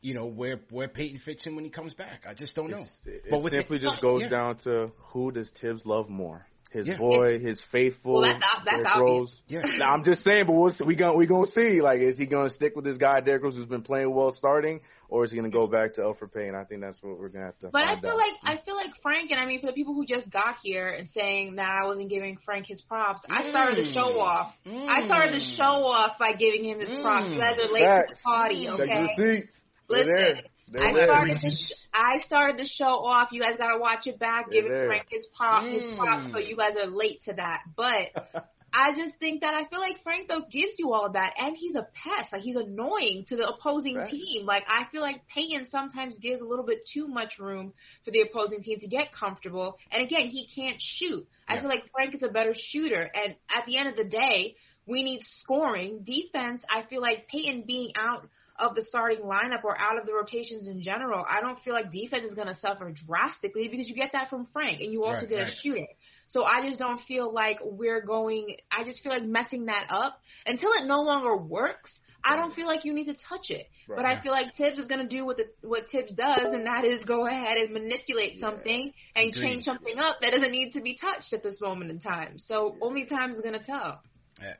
You 0.00 0.14
know 0.14 0.26
where 0.26 0.60
where 0.70 0.88
Payton 0.88 1.20
fits 1.24 1.46
in 1.46 1.54
when 1.54 1.64
he 1.64 1.70
comes 1.70 1.94
back. 1.94 2.24
I 2.28 2.34
just 2.34 2.54
don't 2.56 2.70
know. 2.70 2.78
It's- 2.78 3.00
It 3.06 3.24
but 3.30 3.42
with 3.42 3.52
simply 3.52 3.76
it- 3.76 3.82
just 3.82 3.98
oh, 3.98 4.02
goes 4.02 4.22
yeah. 4.22 4.28
down 4.28 4.56
to 4.64 4.90
who 5.12 5.30
does 5.30 5.50
Thibs 5.60 5.84
love 5.86 6.08
more? 6.08 6.46
His 6.76 6.86
Yeah. 6.86 6.98
boy, 6.98 7.38
his 7.38 7.58
faithful. 7.72 8.20
Well, 8.20 8.22
that's 8.22 8.38
that's 8.42 8.64
Derrick 8.66 8.86
obvious. 8.86 9.00
Rose. 9.00 9.42
Yeah. 9.48 9.62
Now, 9.78 9.94
I'm 9.94 10.04
just 10.04 10.22
saying, 10.22 10.44
but 10.44 10.52
we'll, 10.52 10.72
see- 10.72 10.84
we 10.84 10.94
gonna 10.94 11.16
we 11.16 11.26
gonna 11.26 11.46
see. 11.46 11.80
Like, 11.80 12.00
is 12.00 12.18
he 12.18 12.26
gonna 12.26 12.50
stick 12.50 12.76
with 12.76 12.84
this 12.84 12.98
guy 12.98 13.20
Derrick 13.20 13.42
Rose 13.42 13.56
who's 13.56 13.64
been 13.64 13.80
playing 13.80 14.14
well 14.14 14.30
starting, 14.30 14.80
or 15.08 15.24
is 15.24 15.30
he 15.30 15.38
gonna 15.38 15.48
go 15.48 15.66
back 15.66 15.94
to 15.94 16.02
Elfrid 16.02 16.34
Payne? 16.34 16.54
I 16.54 16.64
think 16.64 16.82
that's 16.82 17.02
what 17.02 17.18
we're 17.18 17.30
gonna 17.30 17.46
have 17.46 17.58
to. 17.60 17.68
But 17.72 17.84
I 17.84 17.98
feel 17.98 18.10
out. 18.10 18.16
like 18.18 18.34
I 18.44 18.60
feel 18.62 18.76
like 18.76 18.90
Frank, 19.02 19.30
and 19.30 19.40
I 19.40 19.46
mean 19.46 19.60
for 19.60 19.68
the 19.68 19.72
people 19.72 19.94
who 19.94 20.04
just 20.04 20.28
got 20.30 20.56
here 20.62 20.88
and 20.88 21.08
saying 21.08 21.56
that 21.56 21.70
I 21.70 21.86
wasn't 21.86 22.10
giving 22.10 22.36
Frank 22.44 22.66
his 22.66 22.82
props, 22.82 23.22
I 23.30 23.48
started 23.48 23.86
the 23.86 23.92
show 23.94 24.12
mm. 24.12 24.20
off. 24.20 24.52
I 24.66 24.68
mm. 25.00 25.06
started 25.06 25.40
the 25.40 25.44
show 25.56 25.80
off 25.88 26.18
by 26.18 26.34
giving 26.34 26.62
him 26.62 26.80
his 26.80 26.90
props. 27.00 27.30
You 27.30 27.38
guys 27.38 27.56
are 27.56 27.72
late 27.72 27.86
to 27.86 28.14
the 28.14 28.20
party, 28.22 28.66
mm. 28.66 28.80
okay? 28.80 29.14
the 29.16 29.24
receipts. 29.24 29.52
They're 29.88 29.98
Listen, 29.98 30.14
there. 30.14 30.34
They're 30.34 30.42
I 30.74 30.92
started 30.92 31.38
the 31.40 31.50
sh- 31.50 31.72
I 31.94 32.18
started 32.26 32.58
the 32.58 32.66
show 32.66 33.04
off. 33.04 33.28
You 33.32 33.40
guys 33.40 33.54
gotta 33.58 33.78
watch 33.78 34.06
it 34.06 34.18
back. 34.18 34.46
They're 34.50 34.62
Give 34.62 34.70
there. 34.70 34.86
Frank 34.88 35.06
his 35.10 35.26
prop 35.36 35.64
his 35.64 35.82
Mm. 35.82 35.96
props. 35.98 36.32
So 36.32 36.38
you 36.38 36.56
guys 36.56 36.74
are 36.76 36.86
late 36.90 37.22
to 37.24 37.34
that, 37.34 37.62
but. 37.76 38.44
I 38.78 38.94
just 38.94 39.16
think 39.18 39.40
that 39.40 39.54
I 39.54 39.64
feel 39.70 39.78
like 39.80 40.02
Frank 40.02 40.28
though 40.28 40.42
gives 40.52 40.74
you 40.76 40.92
all 40.92 41.06
of 41.06 41.14
that, 41.14 41.32
and 41.38 41.56
he's 41.56 41.76
a 41.76 41.86
pest. 41.94 42.30
Like 42.30 42.42
he's 42.42 42.56
annoying 42.56 43.24
to 43.28 43.36
the 43.36 43.48
opposing 43.48 43.94
Right. 43.96 44.10
team. 44.10 44.44
Like 44.44 44.64
I 44.68 44.84
feel 44.92 45.00
like 45.00 45.26
Payton 45.28 45.68
sometimes 45.70 46.18
gives 46.18 46.42
a 46.42 46.44
little 46.44 46.66
bit 46.66 46.80
too 46.92 47.08
much 47.08 47.38
room 47.38 47.72
for 48.04 48.10
the 48.10 48.20
opposing 48.20 48.62
team 48.62 48.78
to 48.80 48.86
get 48.86 49.14
comfortable. 49.14 49.78
And 49.90 50.02
again, 50.02 50.26
he 50.28 50.46
can't 50.54 50.76
shoot. 50.78 51.26
I 51.48 51.58
feel 51.58 51.70
like 51.70 51.90
Frank 51.90 52.14
is 52.16 52.22
a 52.22 52.28
better 52.28 52.52
shooter. 52.54 53.00
And 53.14 53.36
at 53.56 53.64
the 53.66 53.78
end 53.78 53.88
of 53.88 53.96
the 53.96 54.04
day, 54.04 54.56
we 54.86 55.02
need 55.04 55.20
scoring. 55.40 56.04
Defense. 56.04 56.62
I 56.68 56.82
feel 56.90 57.00
like 57.00 57.28
Payton 57.28 57.62
being 57.66 57.92
out 57.96 58.28
of 58.58 58.74
the 58.74 58.82
starting 58.82 59.20
lineup 59.20 59.64
or 59.64 59.76
out 59.78 59.98
of 59.98 60.06
the 60.06 60.12
rotations 60.14 60.66
in 60.68 60.82
general, 60.82 61.24
I 61.28 61.40
don't 61.40 61.58
feel 61.60 61.74
like 61.74 61.90
defense 61.92 62.24
is 62.24 62.34
going 62.34 62.48
to 62.48 62.54
suffer 62.56 62.92
drastically 63.06 63.68
because 63.68 63.88
you 63.88 63.94
get 63.94 64.10
that 64.12 64.30
from 64.30 64.46
Frank, 64.52 64.80
and 64.80 64.92
you 64.92 65.04
also 65.04 65.20
Right, 65.20 65.28
get 65.28 65.36
right. 65.42 65.52
a 65.52 65.56
shooter. 65.62 65.86
So 66.28 66.44
I 66.44 66.66
just 66.66 66.78
don't 66.78 67.00
feel 67.06 67.32
like 67.32 67.58
we're 67.62 68.00
going. 68.04 68.56
I 68.72 68.84
just 68.84 69.02
feel 69.02 69.12
like 69.12 69.22
messing 69.22 69.66
that 69.66 69.86
up 69.90 70.18
until 70.44 70.70
it 70.72 70.86
no 70.86 71.02
longer 71.02 71.36
works. 71.36 71.92
I 72.24 72.34
don't 72.34 72.52
feel 72.52 72.66
like 72.66 72.84
you 72.84 72.92
need 72.92 73.04
to 73.04 73.14
touch 73.14 73.50
it. 73.50 73.68
But 73.88 74.04
I 74.04 74.20
feel 74.20 74.32
like 74.32 74.56
Thibs 74.56 74.80
is 74.80 74.88
going 74.88 75.00
to 75.00 75.06
do 75.06 75.24
what 75.24 75.36
the, 75.36 75.44
what 75.62 75.84
Thibs 75.92 76.12
does, 76.12 76.52
and 76.52 76.66
that 76.66 76.84
is 76.84 77.00
go 77.04 77.24
ahead 77.28 77.56
and 77.56 77.72
manipulate 77.72 78.40
something 78.40 78.92
and 79.14 79.28
Agreed. 79.30 79.42
change 79.44 79.62
something 79.62 79.96
up 79.98 80.16
that 80.20 80.30
doesn't 80.32 80.50
need 80.50 80.72
to 80.72 80.80
be 80.80 80.96
touched 81.00 81.32
at 81.32 81.44
this 81.44 81.60
moment 81.60 81.92
in 81.92 82.00
time. 82.00 82.38
So 82.38 82.74
only 82.82 83.04
time 83.04 83.30
is 83.30 83.40
going 83.40 83.52
to 83.56 83.64
tell. 83.64 84.00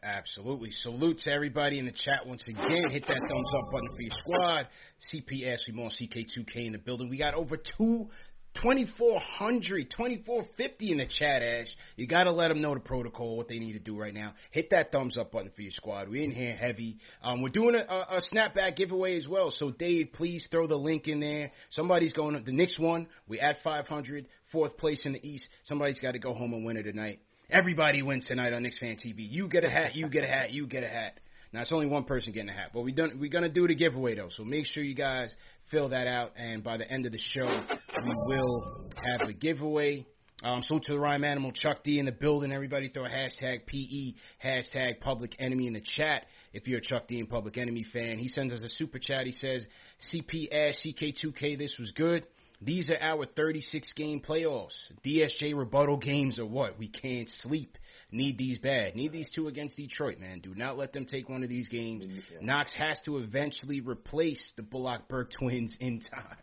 Absolutely. 0.02 0.70
Salute 0.70 1.18
to 1.20 1.32
everybody 1.32 1.78
in 1.78 1.84
the 1.84 1.92
chat 1.92 2.26
once 2.26 2.42
again. 2.48 2.90
Hit 2.90 3.06
that 3.06 3.20
thumbs 3.20 3.50
up 3.58 3.72
button 3.72 3.88
for 3.94 4.02
your 4.02 4.14
squad. 4.22 4.66
CP 5.12 5.52
Ashley 5.52 5.74
Moore, 5.74 5.90
CK2K 5.90 6.66
in 6.66 6.72
the 6.72 6.78
building. 6.78 7.10
We 7.10 7.18
got 7.18 7.34
over 7.34 7.56
two. 7.56 8.08
2400 8.62 9.90
2450 9.90 10.90
in 10.92 10.96
the 10.96 11.06
chat 11.06 11.42
ash 11.42 11.66
you 11.96 12.06
got 12.06 12.24
to 12.24 12.32
let 12.32 12.48
them 12.48 12.62
know 12.62 12.72
the 12.72 12.80
protocol 12.80 13.36
what 13.36 13.48
they 13.48 13.58
need 13.58 13.74
to 13.74 13.78
do 13.78 13.98
right 13.98 14.14
now 14.14 14.32
hit 14.50 14.70
that 14.70 14.90
thumbs 14.90 15.18
up 15.18 15.30
button 15.30 15.50
for 15.54 15.60
your 15.60 15.70
squad 15.70 16.08
we're 16.08 16.24
in 16.24 16.30
here 16.30 16.56
heavy 16.56 16.96
um, 17.22 17.42
we're 17.42 17.50
doing 17.50 17.74
a, 17.74 17.92
a, 17.92 18.16
a 18.16 18.20
snapback 18.32 18.74
giveaway 18.74 19.14
as 19.18 19.28
well 19.28 19.52
so 19.54 19.70
dave 19.72 20.08
please 20.14 20.48
throw 20.50 20.66
the 20.66 20.74
link 20.74 21.06
in 21.06 21.20
there 21.20 21.52
somebody's 21.68 22.14
going 22.14 22.34
to 22.34 22.40
the 22.40 22.50
next 22.50 22.78
one 22.78 23.06
We're 23.28 23.42
at 23.42 23.56
500 23.62 24.26
fourth 24.50 24.78
place 24.78 25.04
in 25.04 25.12
the 25.12 25.28
east 25.28 25.46
somebody's 25.64 26.00
got 26.00 26.12
to 26.12 26.18
go 26.18 26.32
home 26.32 26.54
and 26.54 26.64
win 26.64 26.78
it 26.78 26.84
tonight 26.84 27.20
Everybody 27.48 28.02
wins 28.02 28.24
tonight 28.24 28.52
on 28.52 28.64
Knicks 28.64 28.78
Fan 28.78 28.96
TV. 28.96 29.18
You 29.18 29.46
get 29.46 29.62
a 29.62 29.70
hat, 29.70 29.94
you 29.94 30.08
get 30.08 30.24
a 30.24 30.26
hat, 30.26 30.50
you 30.50 30.66
get 30.66 30.82
a 30.82 30.88
hat. 30.88 31.20
Now 31.52 31.62
it's 31.62 31.70
only 31.70 31.86
one 31.86 32.02
person 32.02 32.32
getting 32.32 32.48
a 32.48 32.52
hat, 32.52 32.70
but 32.74 32.80
we 32.80 32.90
done 32.90 33.18
we're 33.20 33.30
gonna 33.30 33.48
do 33.48 33.68
the 33.68 33.74
giveaway 33.76 34.16
though. 34.16 34.30
So 34.30 34.42
make 34.42 34.66
sure 34.66 34.82
you 34.82 34.96
guys 34.96 35.32
fill 35.70 35.90
that 35.90 36.08
out, 36.08 36.32
and 36.36 36.64
by 36.64 36.76
the 36.76 36.90
end 36.90 37.06
of 37.06 37.12
the 37.12 37.20
show, 37.20 37.46
we 37.46 38.14
will 38.26 38.90
have 38.96 39.28
the 39.28 39.32
giveaway. 39.32 40.04
Um, 40.42 40.64
so 40.64 40.80
to 40.80 40.92
the 40.92 40.98
rhyme 40.98 41.22
animal, 41.22 41.52
Chuck 41.52 41.84
D 41.84 42.00
in 42.00 42.06
the 42.06 42.12
building. 42.12 42.52
Everybody 42.52 42.88
throw 42.88 43.04
a 43.04 43.08
hashtag 43.08 43.64
PE, 43.66 44.14
hashtag 44.44 45.00
Public 45.00 45.36
Enemy 45.38 45.68
in 45.68 45.72
the 45.74 45.82
chat. 45.96 46.24
If 46.52 46.66
you're 46.66 46.80
a 46.80 46.82
Chuck 46.82 47.06
D 47.06 47.20
and 47.20 47.30
Public 47.30 47.58
Enemy 47.58 47.86
fan, 47.92 48.18
he 48.18 48.26
sends 48.26 48.52
us 48.52 48.60
a 48.64 48.68
super 48.70 48.98
chat. 48.98 49.24
He 49.24 49.32
says, 49.32 49.64
"CP 50.12 50.52
Ash 50.52 50.74
CK2K, 50.84 51.56
this 51.56 51.76
was 51.78 51.92
good." 51.92 52.26
These 52.62 52.90
are 52.90 52.98
our 53.00 53.26
36 53.26 53.92
game 53.92 54.20
playoffs. 54.20 54.72
DSJ 55.04 55.54
rebuttal 55.56 55.98
games 55.98 56.38
or 56.38 56.46
what? 56.46 56.78
We 56.78 56.88
can't 56.88 57.28
sleep. 57.28 57.76
Need 58.10 58.38
these 58.38 58.58
bad. 58.58 58.96
Need 58.96 59.12
these 59.12 59.30
two 59.34 59.48
against 59.48 59.76
Detroit, 59.76 60.18
man. 60.18 60.40
Do 60.40 60.54
not 60.54 60.78
let 60.78 60.92
them 60.92 61.04
take 61.04 61.28
one 61.28 61.42
of 61.42 61.48
these 61.50 61.68
games. 61.68 62.06
Knox 62.40 62.74
has 62.74 62.98
to 63.04 63.18
eventually 63.18 63.80
replace 63.80 64.52
the 64.56 64.62
Bullock 64.62 65.06
Burke 65.08 65.32
twins 65.32 65.76
in 65.80 66.00
time. 66.00 66.36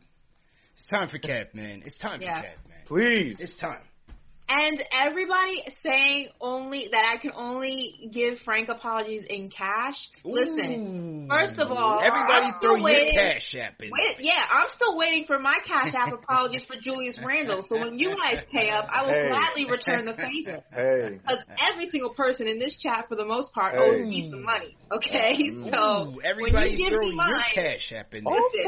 It's 0.78 0.88
time 0.90 1.10
for 1.10 1.18
Cap, 1.18 1.54
man. 1.54 1.82
It's 1.86 1.98
time 1.98 2.22
Yeah. 2.22 2.42
for 2.42 2.48
Cap, 2.48 2.58
man. 2.70 2.78
Please. 2.86 3.38
It's 3.40 3.56
time. 3.58 3.82
And 4.50 4.84
everybody 4.92 5.64
saying 5.84 6.30
only 6.42 6.90
that 6.92 7.06
I 7.16 7.18
can 7.22 7.32
only 7.36 8.10
give 8.12 8.40
Frank 8.44 8.68
apologies 8.70 9.24
in 9.30 9.50
cash. 9.50 9.96
Listen, 10.26 11.28
first 11.30 11.58
of 11.60 11.72
all, 11.72 12.02
everybody 12.04 12.48
I'm 12.48 12.60
throw 12.60 12.76
still 12.76 12.78
your 12.78 12.84
waiting. 12.84 13.16
cash 13.16 13.56
app 13.56 13.82
in. 13.82 13.90
Wait, 13.90 14.18
yeah, 14.20 14.44
I'm 14.52 14.68
still 14.76 14.98
waiting 14.98 15.24
for 15.26 15.40
my 15.40 15.56
cash 15.66 15.94
app 15.96 16.12
apologies 16.14 16.66
for 16.66 16.76
Julius 16.80 17.18
Randle. 17.26 17.64
So 17.70 17.80
when 17.80 17.98
you 17.98 18.16
guys 18.22 18.44
pay 18.52 18.70
up, 18.70 18.86
I 18.92 19.04
will 19.04 19.14
Hey. 19.14 19.30
gladly 19.30 19.72
return 19.72 20.06
the 20.06 20.14
favor. 20.14 20.64
Hey. 20.72 21.20
Because 21.24 21.40
every 21.72 21.90
single 21.90 22.14
person 22.14 22.48
in 22.48 22.60
this 22.60 22.78
chat, 22.80 23.06
for 23.08 23.16
the 23.16 23.26
most 23.26 23.54
part, 23.54 23.76
owes 23.80 24.00
me 24.02 24.28
some 24.30 24.44
money. 24.44 24.76
Okay, 24.92 25.50
so 25.72 26.10
Ooh, 26.10 26.16
when 26.18 26.26
everybody 26.26 26.72
you 26.72 26.78
give 26.78 26.90
throw 26.92 27.02
me 27.02 27.16
your 27.16 27.16
mine, 27.16 27.44
cash 27.56 27.92
app 27.96 28.14
in 28.14 28.24
there. 28.26 28.34
listen, 28.34 28.66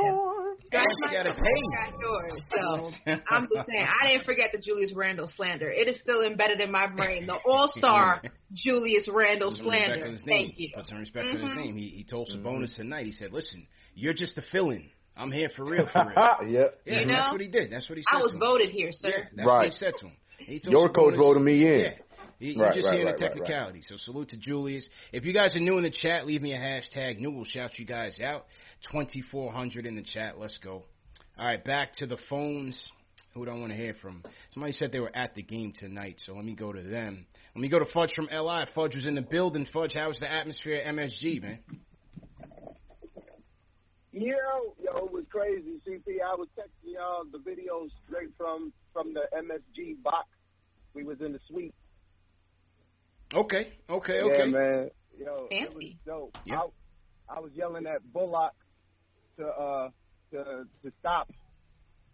scratch 0.66 0.84
Ash 0.84 0.95
my 1.01 1.13
gotta 1.13 1.30
back, 1.30 1.39
pay. 1.39 1.93
yours. 1.99 2.32
So 2.51 2.91
I'm 3.30 3.47
just 3.53 3.68
saying, 3.68 3.88
I 4.01 4.07
didn't 4.09 4.26
forget 4.26 4.51
the 4.51 4.57
Julius 4.59 4.93
Randle 4.95 5.30
slander. 5.36 5.72
It 5.72 5.88
is 5.88 5.99
still 6.01 6.24
embedded 6.24 6.61
in 6.61 6.72
my 6.72 6.88
brain. 6.88 7.26
The 7.28 7.36
All 7.45 7.72
Star 7.78 8.22
Julius 8.53 9.07
Randle 9.11 9.49
Put 9.51 9.57
some 9.59 9.68
respect 9.70 9.88
slander. 9.88 10.05
on 10.05 10.11
his 10.11 10.26
name. 10.26 10.47
Thank 10.47 10.53
you. 10.59 10.70
Put 10.76 10.86
some 10.88 10.97
respect 10.99 11.28
on 11.28 11.39
his 11.39 11.55
name. 11.57 11.76
He, 11.76 11.88
he 11.89 12.03
told 12.03 12.28
mm-hmm. 12.30 12.45
Sabonis 12.45 12.76
tonight. 12.76 13.05
He 13.05 13.11
said, 13.11 13.32
"Listen, 13.32 13.66
you're 13.95 14.13
just 14.13 14.38
a 14.38 14.43
fill-in. 14.51 14.89
I'm 15.18 15.32
here 15.32 15.49
for 15.55 15.66
real, 15.66 15.88
for 15.91 16.05
real." 16.05 16.51
yep. 16.51 16.80
Yeah, 16.86 16.99
You 17.01 17.05
know, 17.05 17.13
that's 17.13 17.32
what 17.32 17.41
he 17.41 17.47
did. 17.47 17.72
That's 17.72 17.88
what 17.89 17.97
he 17.97 18.03
said. 18.09 18.18
I 18.18 18.22
was 18.22 18.32
to 18.32 18.36
him. 18.36 18.39
voted 18.41 18.70
here, 18.72 18.89
sir. 18.91 19.09
Yeah, 19.09 19.24
that's 19.36 19.47
what 19.47 19.66
he 19.66 19.72
said 19.72 19.93
to 19.99 20.05
him. 20.07 20.13
He 20.39 20.59
told 20.59 20.74
Your 20.74 20.89
coach 20.89 21.13
Sabonis- 21.13 21.18
voted 21.18 21.43
me 21.43 21.66
in. 21.66 21.80
Yeah. 21.80 21.89
You- 22.45 22.53
You're 22.53 22.65
Right, 22.65 22.75
just 22.75 22.85
right, 22.85 22.93
hearing 22.93 23.07
right, 23.07 23.17
the 23.17 23.23
right, 23.25 23.31
right. 23.31 23.37
technicality. 23.39 23.81
So 23.81 23.97
salute 23.97 24.29
to 24.29 24.37
Julius. 24.37 24.87
If 25.11 25.25
you 25.25 25.33
guys 25.33 25.55
are 25.55 25.59
new 25.59 25.77
in 25.77 25.83
the 25.83 25.89
chat, 25.89 26.27
leave 26.27 26.41
me 26.41 26.53
a 26.53 26.57
hashtag 26.59 27.19
new. 27.19 27.31
We'll 27.31 27.45
shout 27.45 27.79
you 27.79 27.85
guys 27.85 28.19
out. 28.19 28.45
2400 28.91 29.85
in 29.85 29.95
the 29.95 30.03
chat. 30.03 30.37
Let's 30.39 30.57
go. 30.59 30.83
All 31.37 31.45
right, 31.45 31.63
back 31.63 31.93
to 31.97 32.05
the 32.05 32.17
phones. 32.29 32.91
Who 33.33 33.45
do 33.45 33.51
I 33.51 33.55
want 33.55 33.71
to 33.71 33.75
hear 33.77 33.93
from? 34.01 34.23
Somebody 34.53 34.73
said 34.73 34.91
they 34.93 34.99
were 35.01 35.13
at 35.15 35.35
the 35.35 35.41
game 35.41 35.73
tonight, 35.77 36.21
so 36.25 36.33
let 36.33 36.45
me 36.45 36.53
go 36.55 36.71
to 36.71 36.81
them. 36.81 37.25
Let 37.53 37.61
me 37.61 37.67
go 37.67 37.79
to 37.79 37.85
Fudge 37.93 38.13
from 38.13 38.29
LI. 38.31 38.65
Fudge 38.73 38.95
was 38.95 39.05
in 39.05 39.15
the 39.15 39.21
building. 39.21 39.65
Fudge, 39.73 39.93
how 39.93 40.07
was 40.07 40.19
the 40.19 40.31
atmosphere 40.31 40.77
at 40.77 40.93
MSG, 40.95 41.41
man? 41.41 41.59
Yo, 44.13 44.31
yo, 44.81 45.05
it 45.05 45.11
was 45.11 45.25
crazy. 45.29 45.81
CP, 45.85 46.21
I 46.23 46.35
was 46.35 46.47
texting 46.57 46.93
y'all 46.93 47.25
the 47.29 47.39
videos 47.39 47.89
straight 48.07 48.29
from 48.37 48.71
from 48.93 49.13
the 49.13 49.23
MSG 49.37 50.01
box. 50.01 50.29
We 50.93 51.03
was 51.03 51.19
in 51.19 51.33
the 51.33 51.39
suite. 51.49 51.73
Okay, 53.34 53.73
okay, 53.89 54.17
Yeah, 54.17 54.32
okay. 54.32 54.45
man. 54.51 54.89
Yo, 55.17 55.47
it 55.49 55.73
was 55.73 55.84
Fancy. 55.84 55.97
dope. 56.05 56.36
Yeah. 56.45 56.59
I, 57.30 57.38
I 57.38 57.39
was 57.39 57.51
yelling 57.55 57.86
at 57.88 58.01
Bullock 58.13 58.53
to 59.38 59.45
uh 59.47 59.89
to 60.32 60.43
to 60.84 60.91
stop, 60.99 61.30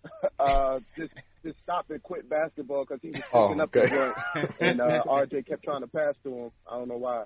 uh 0.40 0.80
just 0.98 1.12
just 1.44 1.58
stop 1.64 1.90
and 1.90 2.02
quit 2.04 2.30
basketball 2.30 2.86
because 2.88 3.00
he 3.02 3.10
was 3.10 3.22
Oh, 3.34 3.48
picking 3.48 3.62
up 3.62 3.70
okay. 3.76 3.90
the 3.90 4.14
joint, 4.44 4.52
and 4.60 4.80
uh, 4.82 5.04
RJ 5.08 5.48
kept 5.48 5.64
trying 5.64 5.82
to 5.82 5.88
pass 5.88 6.16
to 6.24 6.30
him. 6.34 6.52
I 6.72 6.78
don't 6.78 6.88
know 6.88 6.98
why. 6.98 7.24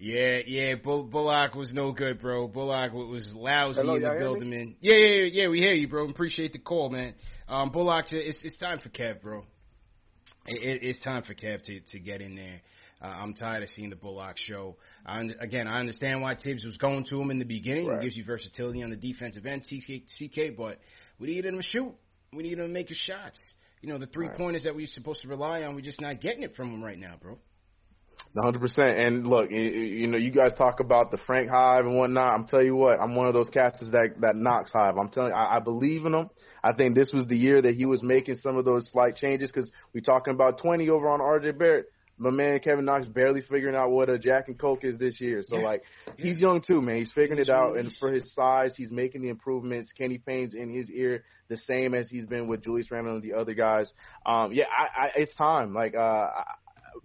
Yeah, 0.00 0.38
yeah. 0.46 0.76
Bull, 0.76 1.02
Bullock 1.04 1.54
was 1.56 1.72
no 1.72 1.90
good, 1.90 2.20
bro. 2.20 2.46
Bullock 2.46 2.92
was 2.92 3.32
lousy 3.34 3.80
Hello, 3.80 3.96
in 3.96 4.02
the 4.02 4.14
building, 4.16 4.50
man. 4.50 4.76
Yeah, 4.80 4.94
yeah, 4.94 5.06
yeah, 5.24 5.28
yeah. 5.42 5.48
We 5.48 5.58
hear 5.58 5.72
you, 5.72 5.88
bro. 5.88 6.08
Appreciate 6.08 6.52
the 6.52 6.60
call, 6.60 6.88
man. 6.88 7.14
Um, 7.48 7.70
Bullock, 7.70 8.06
it's 8.12 8.40
it's 8.44 8.58
time 8.58 8.78
for 8.78 8.90
Kev, 8.90 9.20
bro. 9.20 9.44
It, 10.46 10.62
it, 10.62 10.86
it's 10.86 11.00
time 11.00 11.24
for 11.24 11.34
Kev 11.34 11.64
to 11.64 11.80
to 11.80 11.98
get 11.98 12.20
in 12.20 12.36
there. 12.36 12.60
Uh, 13.00 13.06
I'm 13.06 13.34
tired 13.34 13.62
of 13.62 13.68
seeing 13.68 13.90
the 13.90 13.96
Bullock 13.96 14.36
show. 14.36 14.76
I, 15.06 15.20
un- 15.20 15.34
again, 15.40 15.68
I 15.68 15.78
understand 15.78 16.20
why 16.20 16.34
Thibs 16.34 16.64
was 16.64 16.76
going 16.78 17.04
to 17.10 17.20
him 17.20 17.30
in 17.30 17.38
the 17.38 17.44
beginning. 17.44 17.86
Right. 17.86 17.98
It 17.98 18.02
gives 18.02 18.16
you 18.16 18.24
versatility 18.24 18.82
on 18.82 18.90
the 18.90 18.96
defensive 18.96 19.46
end, 19.46 19.62
CK, 19.62 20.02
CK 20.18 20.56
but 20.56 20.78
we 21.18 21.28
needed 21.28 21.46
him 21.46 21.56
to 21.56 21.62
shoot. 21.62 21.94
We 22.32 22.42
needed 22.42 22.58
him 22.58 22.66
to 22.66 22.72
make 22.72 22.88
his 22.88 22.98
shots. 22.98 23.40
You 23.82 23.90
know, 23.90 23.98
the 23.98 24.06
three 24.06 24.28
pointers 24.36 24.64
that 24.64 24.74
we 24.74 24.82
were 24.82 24.88
supposed 24.88 25.22
to 25.22 25.28
rely 25.28 25.62
on, 25.62 25.76
we're 25.76 25.82
just 25.82 26.00
not 26.00 26.20
getting 26.20 26.42
it 26.42 26.56
from 26.56 26.72
him 26.74 26.82
right 26.82 26.98
now, 26.98 27.14
bro. 27.20 27.38
One 28.34 28.44
hundred 28.44 28.60
percent. 28.60 28.98
And 28.98 29.26
look, 29.26 29.50
you, 29.50 29.60
you 29.60 30.06
know, 30.08 30.18
you 30.18 30.30
guys 30.30 30.52
talk 30.58 30.80
about 30.80 31.10
the 31.10 31.18
Frank 31.26 31.48
Hive 31.48 31.86
and 31.86 31.96
whatnot. 31.96 32.32
I'm 32.32 32.46
telling 32.46 32.66
you 32.66 32.74
what, 32.74 33.00
I'm 33.00 33.14
one 33.14 33.26
of 33.26 33.32
those 33.34 33.48
casters 33.48 33.90
that 33.92 34.20
that 34.20 34.36
Knox 34.36 34.72
Hive. 34.72 34.96
I'm 34.98 35.08
telling 35.08 35.30
you, 35.30 35.36
I, 35.36 35.56
I 35.56 35.58
believe 35.60 36.04
in 36.04 36.14
him. 36.14 36.30
I 36.62 36.72
think 36.72 36.94
this 36.94 37.12
was 37.12 37.26
the 37.26 37.36
year 37.36 37.62
that 37.62 37.74
he 37.74 37.86
was 37.86 38.02
making 38.02 38.36
some 38.36 38.56
of 38.56 38.64
those 38.64 38.90
slight 38.92 39.16
changes 39.16 39.50
because 39.52 39.70
we 39.94 40.00
talking 40.00 40.34
about 40.34 40.58
20 40.60 40.88
over 40.90 41.08
on 41.08 41.20
RJ 41.20 41.58
Barrett. 41.58 41.86
My 42.18 42.30
man 42.30 42.58
Kevin 42.60 42.84
Knox 42.84 43.06
barely 43.06 43.40
figuring 43.42 43.76
out 43.76 43.90
what 43.90 44.08
a 44.10 44.18
Jack 44.18 44.48
and 44.48 44.58
Coke 44.58 44.84
is 44.84 44.98
this 44.98 45.20
year. 45.20 45.42
So 45.44 45.56
Yeah. 45.58 45.62
like, 45.64 45.82
he's 46.16 46.40
young 46.40 46.60
too, 46.60 46.80
man. 46.82 46.96
He's 46.96 47.12
figuring 47.12 47.40
it 47.40 47.48
out, 47.48 47.76
and 47.78 47.92
for 47.96 48.10
his 48.12 48.34
size, 48.34 48.74
he's 48.76 48.90
making 48.90 49.22
the 49.22 49.28
improvements. 49.28 49.92
Kenny 49.92 50.18
Payne's 50.18 50.54
in 50.54 50.68
his 50.68 50.90
ear 50.90 51.24
the 51.48 51.56
same 51.56 51.94
as 51.94 52.10
he's 52.10 52.26
been 52.26 52.48
with 52.48 52.62
Julius 52.62 52.90
Randle 52.90 53.14
and 53.14 53.22
the 53.22 53.34
other 53.34 53.54
guys. 53.54 53.92
Um, 54.26 54.52
yeah, 54.52 54.64
I, 54.76 55.04
I, 55.06 55.10
it's 55.16 55.34
time. 55.36 55.72
Like, 55.74 55.94
uh, 55.94 55.98
I- 55.98 56.44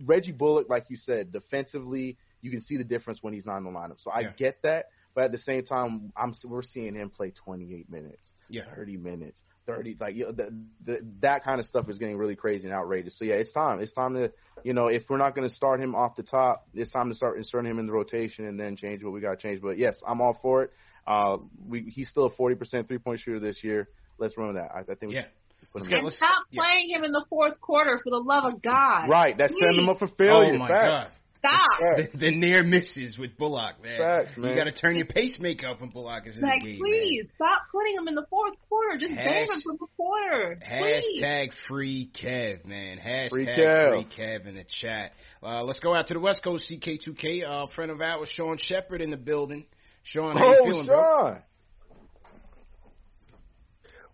Reggie 0.04 0.32
Bullock, 0.32 0.70
like 0.70 0.86
you 0.90 0.98
said, 0.98 1.32
defensively, 1.32 2.18
you 2.42 2.50
can 2.52 2.62
see 2.62 2.78
the 2.78 2.84
difference 2.84 3.20
when 3.22 3.34
he's 3.34 3.46
not 3.46 3.58
in 3.58 3.64
the 3.64 3.70
lineup. 3.70 4.00
So 4.02 4.10
I 4.12 4.22
Yeah. 4.22 4.32
get 4.36 4.62
that, 4.64 4.88
but 5.14 5.26
at 5.26 5.32
the 5.32 5.38
same 5.38 5.64
time, 5.64 6.12
I'm 6.18 6.34
we're 6.44 6.64
seeing 6.64 6.96
him 6.96 7.12
play 7.12 7.32
28 7.32 7.90
minutes, 7.90 8.32
Yeah. 8.54 8.64
30 8.76 8.98
minutes, 8.98 9.42
30 9.66 9.98
like 10.00 10.16
you 10.16 10.26
know, 10.26 10.32
the, 10.32 10.54
the, 10.86 10.98
that 11.22 11.44
kind 11.44 11.60
of 11.60 11.66
stuff 11.66 11.90
is 11.90 11.98
getting 11.98 12.18
really 12.18 12.36
crazy 12.36 12.68
and 12.68 12.74
outrageous. 12.76 13.18
So 13.18 13.26
yeah, 13.26 13.36
it's 13.36 13.52
time. 13.52 13.80
It's 13.80 13.94
time 13.94 14.14
to 14.14 14.32
you 14.64 14.74
know 14.74 14.88
if 14.88 15.04
we're 15.10 15.18
not 15.18 15.36
going 15.36 15.48
to 15.50 15.54
start 15.54 15.82
him 15.82 15.96
off 15.96 16.16
the 16.16 16.24
top, 16.24 16.68
it's 16.74 16.92
time 16.92 17.10
to 17.10 17.16
start 17.16 17.38
inserting 17.38 17.72
him 17.72 17.80
in 17.80 17.88
the 17.88 17.94
rotation 17.94 18.46
and 18.46 18.60
then 18.60 18.76
change 18.76 19.04
what 19.04 19.12
we 19.14 19.22
got 19.22 19.32
to 19.32 19.38
change. 19.38 19.62
But 19.62 19.78
yes, 19.78 19.96
I'm 20.08 20.22
all 20.22 20.38
for 20.42 20.64
it. 20.64 20.72
Uh, 21.08 21.38
we 21.68 21.82
he's 21.90 22.10
still 22.10 22.26
a 22.28 22.32
40% 22.32 22.88
three 22.88 22.98
point 23.00 23.20
shooter 23.20 23.40
this 23.40 23.64
year. 23.64 23.90
Let's 24.20 24.38
run 24.38 24.54
with 24.54 24.58
that. 24.58 24.72
I, 24.74 24.80
I 24.80 24.96
think 24.96 25.10
we 25.10 25.16
Yeah. 25.16 25.24
should 25.24 25.68
Let's 25.74 25.88
get- 25.88 26.00
in. 26.00 26.06
And 26.06 26.14
stop 26.14 26.30
yeah. 26.52 26.62
playing 26.62 26.90
him 26.92 27.04
in 27.04 27.12
the 27.12 27.26
fourth 27.30 27.60
quarter 27.60 28.00
for 28.04 28.12
the 28.12 28.18
love 28.24 28.46
of 28.54 28.62
God. 28.62 29.10
Right, 29.10 29.36
that's 29.38 29.54
setting 29.60 29.82
him 29.84 29.90
up 29.90 29.98
for 29.98 30.08
failure. 30.08 30.54
Oh 30.54 30.58
my 30.58 30.68
Facts. 30.68 31.10
god. 31.10 31.20
Stop. 31.46 31.98
The, 32.14 32.18
the 32.18 32.32
near 32.36 32.64
misses 32.64 33.18
with 33.18 33.38
Bullock, 33.38 33.84
man. 33.84 33.98
Facts, 34.00 34.38
man. 34.38 34.52
You 34.52 34.56
got 34.56 34.64
to 34.64 34.72
turn 34.72 34.96
your 34.96 35.06
pacemaker 35.08 35.68
up 35.68 35.82
when 35.82 35.90
Bullock 35.90 36.26
is 36.26 36.38
in 36.38 36.42
Like, 36.42 36.62
the 36.62 36.68
game. 36.74 36.80
please 36.80 37.30
stop 37.36 37.64
putting 37.70 37.96
him 37.98 38.08
in 38.08 38.16
the 38.16 38.26
fourth 38.30 38.54
quarter. 38.70 38.98
Just 38.98 39.14
Hash- 39.14 39.26
bang 39.26 39.48
him 39.54 39.62
from 39.62 39.78
the 39.82 39.88
quarter. 39.98 40.58
Man. 40.62 40.82
Please. 40.82 41.22
Hashtag 41.22 41.50
free 41.68 42.10
Kev, 42.18 42.66
man. 42.66 42.98
Hashtag 42.98 43.30
Free 43.30 43.46
free 43.46 43.54
Kev. 43.56 44.18
Kev. 44.18 44.46
in 44.48 44.56
the 44.56 44.64
chat. 44.82 45.12
Uh, 45.42 45.64
let's 45.64 45.82
go 45.82 45.94
out 45.94 46.08
to 46.08 46.14
the 46.14 46.20
West 46.22 46.44
Coast, 46.44 46.72
CK2K. 46.72 47.44
Uh, 47.46 47.68
friend 47.76 47.92
of 47.92 48.00
ours, 48.00 48.30
Sean 48.34 48.58
Shepard 48.58 49.02
in 49.02 49.12
the 49.12 49.18
building. 49.18 49.66
Sean, 50.04 50.38
how 50.38 50.46
you 50.50 50.58
Oh, 50.62 50.66
feeling, 50.66 50.86
bro? 50.88 51.38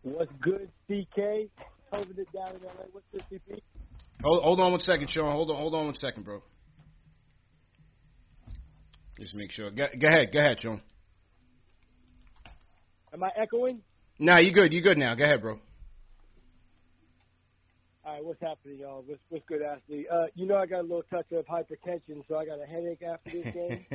What's 0.02 0.32
good, 0.42 0.70
CK? 0.90 1.50
Holding 1.92 2.18
it 2.18 2.28
down 2.34 2.56
in 2.56 2.64
LA. 2.64 2.86
What's 2.92 3.06
this, 3.12 3.22
CP? 3.32 3.60
Hold, 4.24 4.44
hold 4.44 4.60
on 4.60 4.72
one 4.72 4.80
second, 4.80 5.10
Sean. 5.10 5.32
Hold 5.32 5.50
on, 5.52 5.58
hold 5.58 5.76
on 5.76 5.86
one 5.86 5.96
second, 5.96 6.24
bro. 6.24 6.42
Just 9.20 9.36
make 9.36 9.52
sure. 9.52 9.70
Go, 9.70 9.86
go 10.00 10.08
ahead, 10.08 10.32
go 10.32 10.40
ahead, 10.40 10.62
Sean. 10.62 10.82
Am 13.14 13.24
I 13.24 13.30
echoing? 13.36 13.82
Nah, 14.18 14.38
you 14.40 14.54
good. 14.54 14.72
You 14.72 14.82
good 14.82 14.98
now. 14.98 15.14
Go 15.16 15.26
ahead, 15.26 15.42
bro. 15.42 15.60
All 18.06 18.14
right, 18.14 18.24
what's 18.24 18.42
happening, 18.42 18.80
y'all? 18.80 19.04
What's, 19.06 19.22
what's 19.30 19.46
good, 19.46 19.62
Ashley? 19.62 20.08
Uh, 20.10 20.28
you 20.36 20.48
know 20.48 20.56
I 20.56 20.66
got 20.66 20.80
a 20.80 20.84
little 20.84 21.04
touch 21.12 21.26
of 21.34 21.46
hypertension, 21.46 22.24
so 22.28 22.38
I 22.38 22.46
got 22.46 22.60
a 22.62 22.66
headache 22.66 23.02
after 23.04 23.30
this 23.30 23.54
game. 23.54 23.86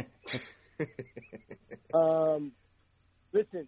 um, 1.94 2.52
listen, 3.32 3.66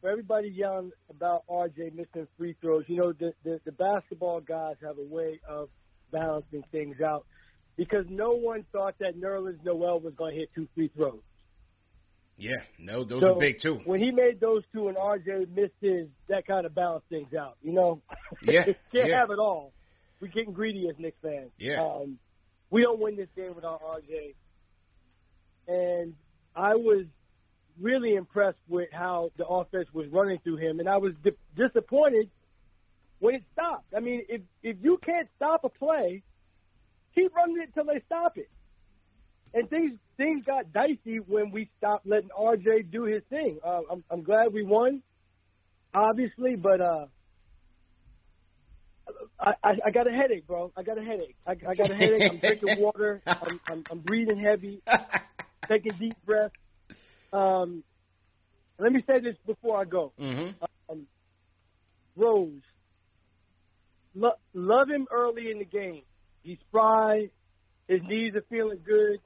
for 0.00 0.10
everybody 0.10 0.48
yelling 0.48 0.92
about 1.10 1.42
RJ 1.50 1.94
missing 1.94 2.28
free 2.38 2.56
throws, 2.60 2.84
you 2.86 2.96
know 2.96 3.12
the, 3.12 3.32
the 3.44 3.60
the 3.64 3.72
basketball 3.72 4.40
guys 4.40 4.76
have 4.82 4.96
a 4.98 5.04
way 5.14 5.40
of 5.48 5.68
balancing 6.12 6.62
things 6.70 7.00
out 7.00 7.26
because 7.78 8.04
no 8.10 8.32
one 8.32 8.66
thought 8.72 8.96
that 8.98 9.18
Nerlens 9.18 9.64
Noel 9.64 10.00
was 10.00 10.12
going 10.14 10.34
to 10.34 10.40
hit 10.40 10.50
two 10.54 10.68
free 10.74 10.88
throws. 10.94 11.20
yeah, 12.36 12.56
no, 12.78 13.04
those 13.04 13.22
So, 13.22 13.36
are 13.36 13.40
big 13.40 13.60
too. 13.62 13.78
When 13.86 14.00
he 14.00 14.10
made 14.10 14.40
those 14.40 14.62
two 14.74 14.88
and 14.88 14.96
RJ 14.98 15.48
missed 15.54 15.72
his, 15.80 16.08
that 16.28 16.46
kind 16.46 16.66
of 16.66 16.74
balanced 16.74 17.08
things 17.08 17.32
out. 17.34 17.56
You 17.62 17.72
know, 17.72 18.02
Yeah, 18.42 18.64
can't 18.92 19.08
yeah. 19.08 19.18
have 19.20 19.30
it 19.30 19.38
all. 19.38 19.72
We're 20.20 20.28
getting 20.28 20.52
greedy 20.52 20.88
as 20.90 20.96
Knicks 20.98 21.16
fans. 21.22 21.50
Yeah. 21.58 21.80
Um, 21.82 22.18
we 22.70 22.82
don't 22.82 23.00
win 23.00 23.16
this 23.16 23.28
game 23.34 23.54
without 23.54 23.80
RJ. 23.82 24.34
And 25.68 26.14
I 26.56 26.74
was 26.74 27.04
really 27.80 28.14
impressed 28.14 28.58
with 28.68 28.88
how 28.92 29.30
the 29.36 29.46
offense 29.46 29.86
was 29.92 30.08
running 30.10 30.38
through 30.42 30.56
him, 30.56 30.80
and 30.80 30.88
I 30.88 30.96
was 30.96 31.12
di- 31.22 31.30
disappointed 31.56 32.28
when 33.20 33.36
it 33.36 33.42
stopped. 33.52 33.94
I 33.96 34.00
mean, 34.00 34.22
if 34.28 34.40
if 34.62 34.76
you 34.82 34.98
can't 35.04 35.28
stop 35.36 35.62
a 35.64 35.68
play, 35.68 36.22
keep 37.18 37.34
running 37.34 37.58
it 37.58 37.70
until 37.74 37.92
they 37.92 38.00
stop 38.06 38.36
it. 38.36 38.48
And 39.54 39.68
things 39.70 39.92
things 40.16 40.44
got 40.44 40.72
dicey 40.72 41.18
when 41.26 41.50
we 41.50 41.70
stopped 41.78 42.06
letting 42.06 42.28
RJ 42.38 42.90
do 42.90 43.04
his 43.04 43.22
thing. 43.30 43.58
Uh, 43.64 43.80
I'm 43.90 44.04
I'm 44.10 44.22
glad 44.22 44.52
we 44.52 44.62
won, 44.62 45.02
obviously, 45.94 46.54
but 46.54 46.80
uh, 46.80 47.06
I, 49.40 49.52
I 49.64 49.70
I 49.86 49.90
got 49.90 50.06
a 50.06 50.10
headache, 50.10 50.46
bro. 50.46 50.70
I 50.76 50.82
got 50.82 50.98
a 50.98 51.02
headache. 51.02 51.36
I, 51.46 51.52
I 51.52 51.74
got 51.74 51.90
a 51.90 51.94
headache. 51.94 52.30
I'm 52.30 52.38
drinking 52.38 52.76
water. 52.78 53.22
I'm, 53.26 53.60
I'm 53.68 53.84
I'm 53.90 53.98
breathing 54.00 54.38
heavy, 54.38 54.82
taking 55.66 55.92
deep 55.98 56.16
breaths. 56.26 56.54
Um, 57.32 57.82
let 58.78 58.92
me 58.92 59.02
say 59.06 59.20
this 59.20 59.36
before 59.46 59.80
I 59.80 59.84
go. 59.84 60.12
Mm-hmm. 60.20 60.62
Um, 60.90 61.06
Rose, 62.16 62.60
lo- 64.14 64.38
love 64.52 64.88
him 64.88 65.06
early 65.10 65.50
in 65.50 65.58
the 65.58 65.64
game. 65.64 66.02
He's 66.42 66.58
spry. 66.68 67.30
His 67.88 68.00
knees 68.02 68.34
are 68.34 68.44
feeling 68.50 68.80
good. 68.84 69.18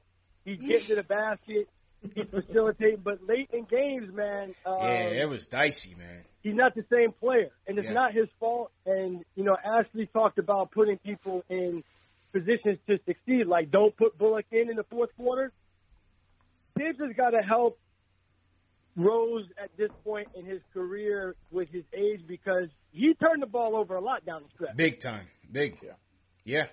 He's 0.45 0.59
getting 0.59 0.87
to 0.87 0.95
the 0.95 1.03
basket. 1.03 1.67
He's 2.13 2.25
facilitating. 2.29 2.99
But 3.03 3.19
late 3.27 3.49
in 3.53 3.63
games, 3.65 4.13
man, 4.13 4.53
um, 4.65 4.77
Yeah, 4.81 5.23
it 5.23 5.29
was 5.29 5.45
dicey, 5.47 5.95
man. 5.97 6.23
he's 6.41 6.55
not 6.55 6.75
the 6.75 6.83
same 6.91 7.13
player, 7.13 7.49
and 7.67 7.77
it's 7.77 7.85
Yeah. 7.87 7.93
not 7.93 8.13
his 8.13 8.27
fault. 8.39 8.71
And 8.85 9.23
you 9.35 9.43
know, 9.43 9.55
Ashley 9.63 10.07
talked 10.07 10.37
about 10.37 10.71
putting 10.71 10.97
people 10.97 11.43
in 11.49 11.83
positions 12.33 12.79
to 12.87 12.99
succeed. 13.05 13.45
Like, 13.47 13.71
don't 13.71 13.95
put 13.95 14.17
Bullock 14.17 14.45
in 14.51 14.69
in 14.69 14.75
the 14.75 14.83
fourth 14.83 15.15
quarter. 15.15 15.51
Thibs 16.77 16.99
has 16.99 17.15
got 17.15 17.29
to 17.31 17.41
help 17.41 17.77
Rose 18.95 19.45
at 19.61 19.69
this 19.77 19.89
point 20.03 20.27
in 20.35 20.45
his 20.45 20.61
career 20.73 21.35
with 21.51 21.69
his 21.69 21.83
age 21.93 22.21
because 22.27 22.67
he 22.91 23.13
turned 23.15 23.41
the 23.41 23.47
ball 23.47 23.75
over 23.75 23.95
a 23.95 24.01
lot 24.01 24.25
down 24.25 24.43
the 24.43 24.49
stretch. 24.55 24.75
Big 24.75 25.01
time. 25.01 25.27
Big. 25.51 25.77
Yeah. 25.81 25.91
Yeah. 26.43 26.65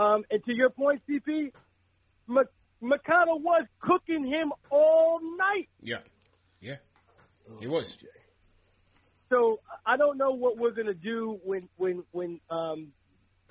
Um, 0.00 0.24
and 0.30 0.42
to 0.44 0.52
your 0.54 0.70
point, 0.70 1.02
CP, 1.08 1.52
Mikado 2.80 3.36
was 3.36 3.66
cooking 3.82 4.24
him 4.26 4.52
all 4.70 5.20
night. 5.36 5.68
Yeah. 5.82 5.98
Yeah. 6.60 6.76
He 7.58 7.66
was. 7.66 7.92
So 9.28 9.60
I 9.84 9.96
don't 9.96 10.16
know 10.16 10.30
what 10.30 10.56
we're 10.56 10.70
gonna 10.72 10.94
do 10.94 11.38
when 11.44 11.68
when 11.76 12.04
when 12.12 12.40
um, 12.48 12.88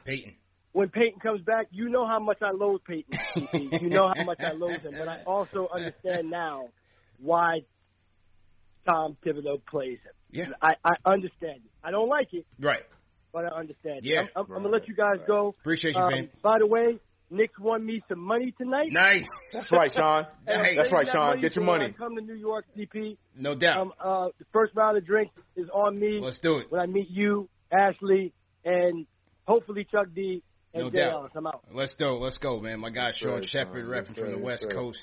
Payton. 0.05 0.35
when 0.71 0.89
Payton 0.89 1.19
comes 1.19 1.41
back, 1.41 1.67
you 1.71 1.89
know 1.89 2.07
how 2.07 2.19
much 2.19 2.41
I 2.41 2.51
loathe 2.51 2.81
Payton. 2.87 3.17
CP. 3.35 3.81
you 3.81 3.89
know 3.89 4.11
how 4.13 4.23
much 4.23 4.39
I 4.39 4.51
loathe 4.53 4.81
him, 4.81 4.95
but 4.97 5.07
I 5.07 5.21
also 5.25 5.69
understand 5.73 6.29
now 6.29 6.69
why 7.19 7.61
Tom 8.85 9.15
Thibodeau 9.23 9.61
plays 9.65 9.99
him. 9.99 10.13
Yeah. 10.31 10.45
I, 10.61 10.73
I 10.83 10.95
understand 11.05 11.61
it. 11.65 11.71
I 11.83 11.91
don't 11.91 12.09
like 12.09 12.33
it, 12.33 12.45
Right. 12.59 12.83
But 13.31 13.45
I 13.45 13.59
understand 13.59 14.01
Yeah. 14.03 14.21
I'm, 14.35 14.45
I'm, 14.49 14.55
I'm 14.57 14.63
gonna 14.63 14.69
let 14.69 14.87
you 14.87 14.95
guys 14.95 15.17
go. 15.27 15.55
Appreciate 15.59 15.95
you, 15.95 16.01
Um, 16.01 16.11
man. 16.11 16.29
By 16.41 16.59
the 16.59 16.67
way, 16.67 16.99
Nick 17.31 17.51
won 17.59 17.85
me 17.85 18.01
some 18.09 18.19
money 18.19 18.53
tonight. 18.57 18.91
Nice. 18.91 19.27
That's 19.53 19.71
right, 19.71 19.91
Sean. 19.91 20.25
And 20.47 20.63
Nice. 20.63 20.77
That's 20.77 20.91
right, 20.91 21.05
that 21.05 21.11
Sean. 21.13 21.41
Get 21.41 21.55
your 21.55 21.63
money. 21.65 21.93
Come 21.97 22.15
to 22.15 22.21
New 22.21 22.33
York, 22.33 22.65
CP. 22.75 23.17
No 23.37 23.53
doubt. 23.53 23.77
Um, 23.81 23.93
uh, 24.03 24.27
the 24.39 24.45
first 24.51 24.73
round 24.75 24.97
of 24.97 25.05
drinks 25.05 25.33
is 25.55 25.67
on 25.73 25.99
me. 25.99 26.19
Let's 26.21 26.39
do 26.39 26.57
it. 26.57 26.71
When 26.71 26.81
I 26.81 26.87
meet 26.87 27.09
you, 27.09 27.47
Ashley, 27.71 28.33
and 28.65 29.05
hopefully 29.47 29.85
Chuck 29.91 30.07
D 30.15 30.41
and 30.73 30.85
No 30.85 30.89
Jay 30.89 30.97
doubt. 30.97 31.11
Ellis. 31.13 31.31
I'm 31.35 31.45
out. 31.45 31.63
Let's 31.71 31.93
go. 31.99 32.17
Let's 32.17 32.39
go, 32.39 32.59
man. 32.59 32.79
My 32.79 32.89
guy 32.89 33.11
Sean 33.13 33.43
sir, 33.43 33.47
Shepard, 33.47 33.85
repping 33.85 34.15
from 34.17 34.31
the 34.31 34.39
West 34.39 34.63
sir. 34.63 34.71
Coast. 34.73 34.99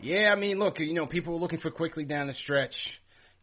Yeah, 0.00 0.32
I 0.34 0.38
mean, 0.38 0.58
look, 0.58 0.78
you 0.78 0.94
know, 0.94 1.06
people 1.06 1.34
were 1.34 1.38
looking 1.40 1.58
for 1.60 1.70
Quickley 1.70 2.04
down 2.06 2.26
the 2.28 2.34
stretch. 2.34 2.74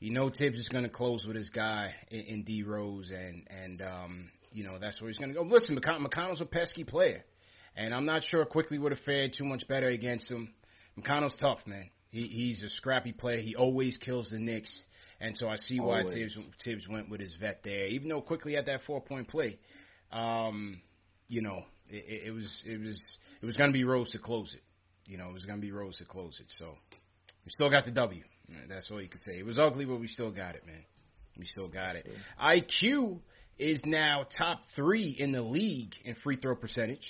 You 0.03 0.11
know, 0.11 0.29
Thibs 0.29 0.59
is 0.59 0.67
going 0.67 0.83
to 0.83 0.89
close 0.89 1.25
with 1.25 1.37
his 1.37 1.49
guy 1.49 1.93
in, 2.11 2.19
in 2.19 2.43
D 2.43 2.61
Rose, 2.63 3.09
and 3.09 3.47
and 3.49 3.81
um, 3.81 4.29
you 4.51 4.65
know 4.65 4.77
that's 4.77 4.99
where 4.99 5.09
he's 5.09 5.17
going 5.17 5.29
to 5.33 5.35
go. 5.35 5.43
Listen, 5.43 5.79
McCon- 5.79 6.05
McConnell's 6.05 6.41
a 6.41 6.45
pesky 6.45 6.83
player, 6.83 7.23
and 7.77 7.93
I'm 7.93 8.05
not 8.05 8.21
sure 8.27 8.43
Quickley 8.43 8.77
would 8.77 8.91
have 8.91 8.99
fared 9.05 9.31
too 9.37 9.45
much 9.45 9.65
better 9.69 9.87
against 9.87 10.29
him. 10.29 10.53
McConnell's 10.99 11.37
tough, 11.37 11.59
man. 11.65 11.89
He 12.09 12.23
he's 12.23 12.61
a 12.63 12.69
scrappy 12.69 13.13
player. 13.13 13.37
He 13.39 13.55
always 13.55 13.97
kills 13.97 14.29
the 14.29 14.39
Knicks, 14.39 14.69
and 15.21 15.37
so 15.37 15.47
I 15.47 15.55
see 15.55 15.79
why 15.79 16.01
Always. 16.01 16.13
Thibs 16.13 16.37
Thibs 16.65 16.87
went 16.89 17.09
with 17.09 17.21
his 17.21 17.33
vet 17.39 17.61
there. 17.63 17.87
Even 17.87 18.09
though 18.09 18.19
Quickley 18.19 18.55
had 18.55 18.65
that 18.65 18.81
four 18.85 18.99
point 18.99 19.29
play, 19.29 19.57
um, 20.11 20.81
you 21.29 21.41
know, 21.41 21.63
it, 21.89 22.03
it- 22.09 22.27
it 22.27 22.31
was 22.31 22.63
it 22.67 22.77
was 22.77 23.01
it 23.41 23.45
was 23.45 23.55
going 23.55 23.69
to 23.69 23.73
be 23.73 23.85
Rose 23.85 24.09
to 24.09 24.19
close 24.19 24.53
it. 24.53 24.63
You 25.09 25.17
know, 25.17 25.29
it 25.29 25.33
was 25.33 25.45
going 25.45 25.59
to 25.59 25.65
be 25.65 25.71
Rose 25.71 25.95
to 25.99 26.05
close 26.05 26.41
it. 26.41 26.47
So 26.59 26.75
we 27.45 27.51
still 27.51 27.69
got 27.69 27.85
the 27.85 27.91
W. 27.91 28.21
That's 28.67 28.89
all 28.91 29.01
you 29.01 29.09
could 29.09 29.21
say. 29.21 29.37
It 29.39 29.45
was 29.45 29.57
ugly, 29.57 29.85
but 29.85 29.99
we 29.99 30.07
still 30.07 30.31
got 30.31 30.55
it, 30.55 30.65
man. 30.65 30.83
We 31.37 31.45
still 31.45 31.67
got 31.67 31.95
it. 31.95 32.07
IQ 32.41 33.19
is 33.57 33.81
now 33.85 34.25
top 34.37 34.61
three 34.75 35.15
in 35.17 35.31
the 35.31 35.41
league 35.41 35.93
in 36.03 36.15
free 36.23 36.35
throw 36.35 36.55
percentage 36.55 37.07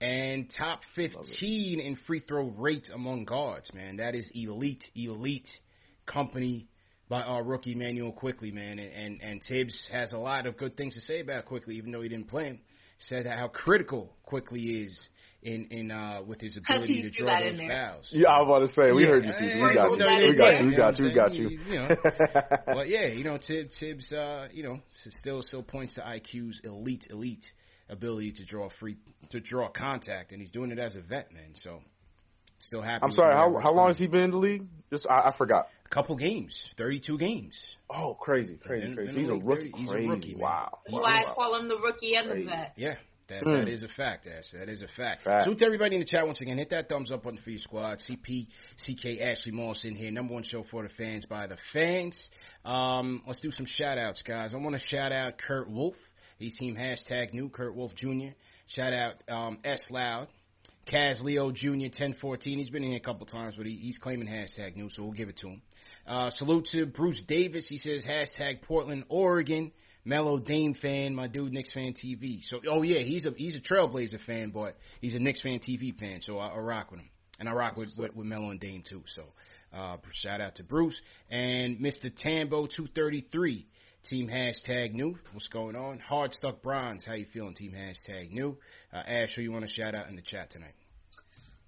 and 0.00 0.52
top 0.58 0.80
15 0.96 1.80
in 1.80 1.96
free 2.06 2.20
throw 2.20 2.48
rate 2.48 2.88
among 2.92 3.24
guards, 3.24 3.72
man. 3.72 3.98
That 3.98 4.14
is 4.14 4.28
elite, 4.34 4.82
elite 4.96 5.48
company 6.06 6.66
by 7.08 7.22
our 7.22 7.42
rookie 7.44 7.74
Manuel 7.74 8.10
Quickley, 8.10 8.50
man. 8.50 8.78
And, 8.78 8.92
and 8.92 9.22
and 9.22 9.42
Thibs 9.48 9.88
has 9.92 10.12
a 10.12 10.18
lot 10.18 10.46
of 10.46 10.56
good 10.56 10.76
things 10.76 10.94
to 10.94 11.00
say 11.00 11.20
about 11.20 11.46
Quickley, 11.46 11.76
even 11.76 11.92
though 11.92 12.02
he 12.02 12.08
didn't 12.08 12.28
play 12.28 12.46
him. 12.46 12.60
Said 12.98 13.26
how 13.26 13.48
critical 13.48 14.14
Quickley 14.24 14.62
is 14.62 15.08
in 15.42 15.66
in 15.70 15.90
uh 15.90 16.22
with 16.26 16.40
his 16.40 16.56
ability 16.56 17.02
to 17.02 17.10
draw 17.10 17.38
those 17.40 17.56
there. 17.56 17.68
fouls. 17.68 18.08
Yeah, 18.12 18.28
I 18.28 18.40
was 18.42 18.46
about 18.48 18.66
to 18.66 18.74
say, 18.74 18.92
we 18.92 19.02
Yeah, 19.02 19.08
heard 19.08 19.24
you, 19.24 19.32
yeah, 19.40 19.68
We 19.68 19.74
got 19.74 19.90
you. 19.90 20.28
We 20.30 20.36
got 20.36 20.60
you. 20.60 20.66
We 20.66 20.76
got 20.76 20.98
you. 20.98 21.04
We 21.04 21.14
got 21.14 21.32
you 21.34 21.48
you. 21.48 21.74
know 21.74 21.88
what 21.88 21.98
I'm 22.04 22.12
saying? 22.32 22.58
But 22.66 22.88
yeah, 22.88 23.06
you 23.06 23.24
know, 23.24 23.38
Thibs, 23.46 23.76
Thibs 23.78 24.12
uh, 24.12 24.48
you 24.52 24.62
know, 24.62 24.78
still 25.20 25.42
still 25.42 25.62
points 25.62 25.94
to 25.94 26.00
IQ's 26.02 26.60
elite, 26.64 27.06
elite 27.10 27.44
ability 27.88 28.32
to 28.32 28.44
draw 28.44 28.68
free 28.80 28.96
to 29.30 29.40
draw 29.40 29.68
contact, 29.68 30.32
and 30.32 30.40
he's 30.40 30.50
doing 30.50 30.70
it 30.70 30.78
as 30.78 30.94
a 30.94 31.00
vet, 31.00 31.32
man. 31.32 31.54
So 31.62 31.80
still 32.60 32.82
happy. 32.82 33.02
I'm 33.04 33.10
sorry. 33.12 33.34
How 33.34 33.58
how 33.60 33.72
long 33.72 33.88
has 33.88 33.98
he 33.98 34.06
been 34.06 34.20
in 34.22 34.30
the 34.30 34.36
league? 34.38 34.66
Just 34.90 35.06
I, 35.10 35.30
I 35.30 35.34
forgot. 35.36 35.66
A 35.86 35.94
couple 35.94 36.16
games, 36.16 36.54
32 36.78 37.18
games. 37.18 37.58
Oh, 37.90 38.14
crazy, 38.18 38.56
crazy, 38.56 38.86
Been- 38.86 38.94
crazy. 38.96 39.12
been 39.12 39.20
He's 39.20 39.28
a 39.30 39.34
rookie. 39.34 39.62
league 39.64 39.72
30 39.74 39.82
he's 39.82 39.90
a 39.90 40.08
rookie, 40.08 40.32
man. 40.34 40.40
wow. 40.40 40.78
That's 40.86 40.94
wow. 40.94 41.00
why 41.02 41.22
I 41.22 41.34
call 41.34 41.54
him 41.60 41.68
the 41.68 41.76
rookie 41.76 42.14
and 42.14 42.28
the 42.30 42.34
Crazy. 42.34 42.46
vet. 42.48 42.72
Yeah. 42.76 42.94
That, 43.32 43.44
Mm. 43.44 43.64
that 43.64 43.68
is 43.68 43.82
a 43.82 43.88
fact, 43.88 44.26
Ash. 44.26 44.50
That 44.52 44.68
is 44.68 44.82
a 44.82 44.88
fact. 44.88 45.24
Fact. 45.24 45.44
Salute 45.44 45.58
to 45.60 45.64
everybody 45.66 45.96
in 45.96 46.00
the 46.00 46.06
chat 46.06 46.26
once 46.26 46.40
again. 46.40 46.58
Hit 46.58 46.70
that 46.70 46.88
thumbs 46.88 47.10
up 47.10 47.22
button 47.22 47.38
for 47.42 47.50
your 47.50 47.58
squad. 47.60 47.98
CP, 48.00 48.46
CK, 48.84 49.20
Ashley 49.22 49.52
Moss 49.52 49.84
in 49.84 49.94
here. 49.94 50.10
Number 50.10 50.34
one 50.34 50.42
show 50.42 50.64
for 50.70 50.82
the 50.82 50.90
fans 50.90 51.24
by 51.24 51.46
the 51.46 51.56
fans. 51.72 52.30
Um, 52.64 53.22
let's 53.26 53.40
do 53.40 53.50
some 53.50 53.66
shout 53.66 53.96
outs, 53.98 54.22
guys. 54.22 54.52
I 54.54 54.58
want 54.58 54.74
to 54.74 54.86
shout 54.86 55.12
out 55.12 55.38
Kurt 55.38 55.70
Wolf. 55.70 55.94
He's 56.38 56.56
team 56.58 56.76
hashtag 56.76 57.32
new 57.32 57.48
Kurt 57.48 57.74
Wolf 57.74 57.94
Jr. 57.94 58.34
Shout 58.68 58.92
out 58.92 59.14
um, 59.28 59.58
S 59.64 59.82
Loud. 59.90 60.28
Kaz 60.92 61.22
Leo 61.22 61.52
Jr. 61.52 61.68
1014. 61.92 62.58
He's 62.58 62.68
been 62.70 62.82
in 62.82 62.90
here 62.90 62.98
a 62.98 63.00
couple 63.00 63.24
times, 63.26 63.54
but 63.56 63.66
he, 63.66 63.76
he's 63.76 63.98
claiming 63.98 64.26
hashtag 64.28 64.74
new, 64.76 64.90
so 64.90 65.04
we'll 65.04 65.12
give 65.12 65.28
it 65.28 65.36
to 65.38 65.48
him. 65.48 65.62
Uh, 66.06 66.30
salute 66.30 66.66
to 66.72 66.86
Bruce 66.86 67.22
Davis. 67.28 67.68
He 67.68 67.78
says 67.78 68.04
hashtag 68.04 68.62
Portland, 68.62 69.04
Oregon. 69.08 69.70
Melo 70.04 70.38
Dame 70.38 70.74
fan, 70.74 71.14
my 71.14 71.28
dude, 71.28 71.52
Knicks 71.52 71.72
fan 71.72 71.94
TV. 71.94 72.40
So, 72.48 72.60
oh 72.68 72.82
yeah, 72.82 73.00
he's 73.00 73.26
a 73.26 73.30
he's 73.36 73.54
a 73.54 73.60
Trailblazer 73.60 74.24
fan, 74.26 74.50
but 74.50 74.76
he's 75.00 75.14
a 75.14 75.18
Knicks 75.18 75.40
fan 75.40 75.60
TV 75.60 75.98
fan. 75.98 76.20
So 76.22 76.38
I, 76.38 76.48
I 76.48 76.58
rock 76.58 76.90
with 76.90 77.00
him, 77.00 77.08
and 77.38 77.48
I 77.48 77.52
rock 77.52 77.76
with 77.76 77.90
with, 77.96 78.14
with 78.14 78.26
Melo 78.26 78.50
and 78.50 78.60
Dame 78.60 78.82
too. 78.88 79.02
So, 79.14 79.22
uh, 79.76 79.98
shout 80.12 80.40
out 80.40 80.56
to 80.56 80.64
Bruce 80.64 81.00
and 81.30 81.78
Mr. 81.78 82.10
Tambo 82.14 82.66
two 82.66 82.88
thirty 82.94 83.26
three. 83.32 83.66
Team 84.10 84.28
hashtag 84.28 84.94
new. 84.94 85.16
What's 85.32 85.46
going 85.46 85.76
on? 85.76 86.00
Hard 86.00 86.34
stuck 86.34 86.60
bronze. 86.60 87.04
How 87.04 87.12
you 87.12 87.26
feeling? 87.32 87.54
Team 87.54 87.72
hashtag 87.72 88.32
new. 88.32 88.58
Uh, 88.92 88.96
Ash, 88.96 89.30
who 89.36 89.42
you 89.42 89.52
want 89.52 89.64
to 89.64 89.70
shout 89.70 89.94
out 89.94 90.08
in 90.08 90.16
the 90.16 90.22
chat 90.22 90.50
tonight? 90.50 90.74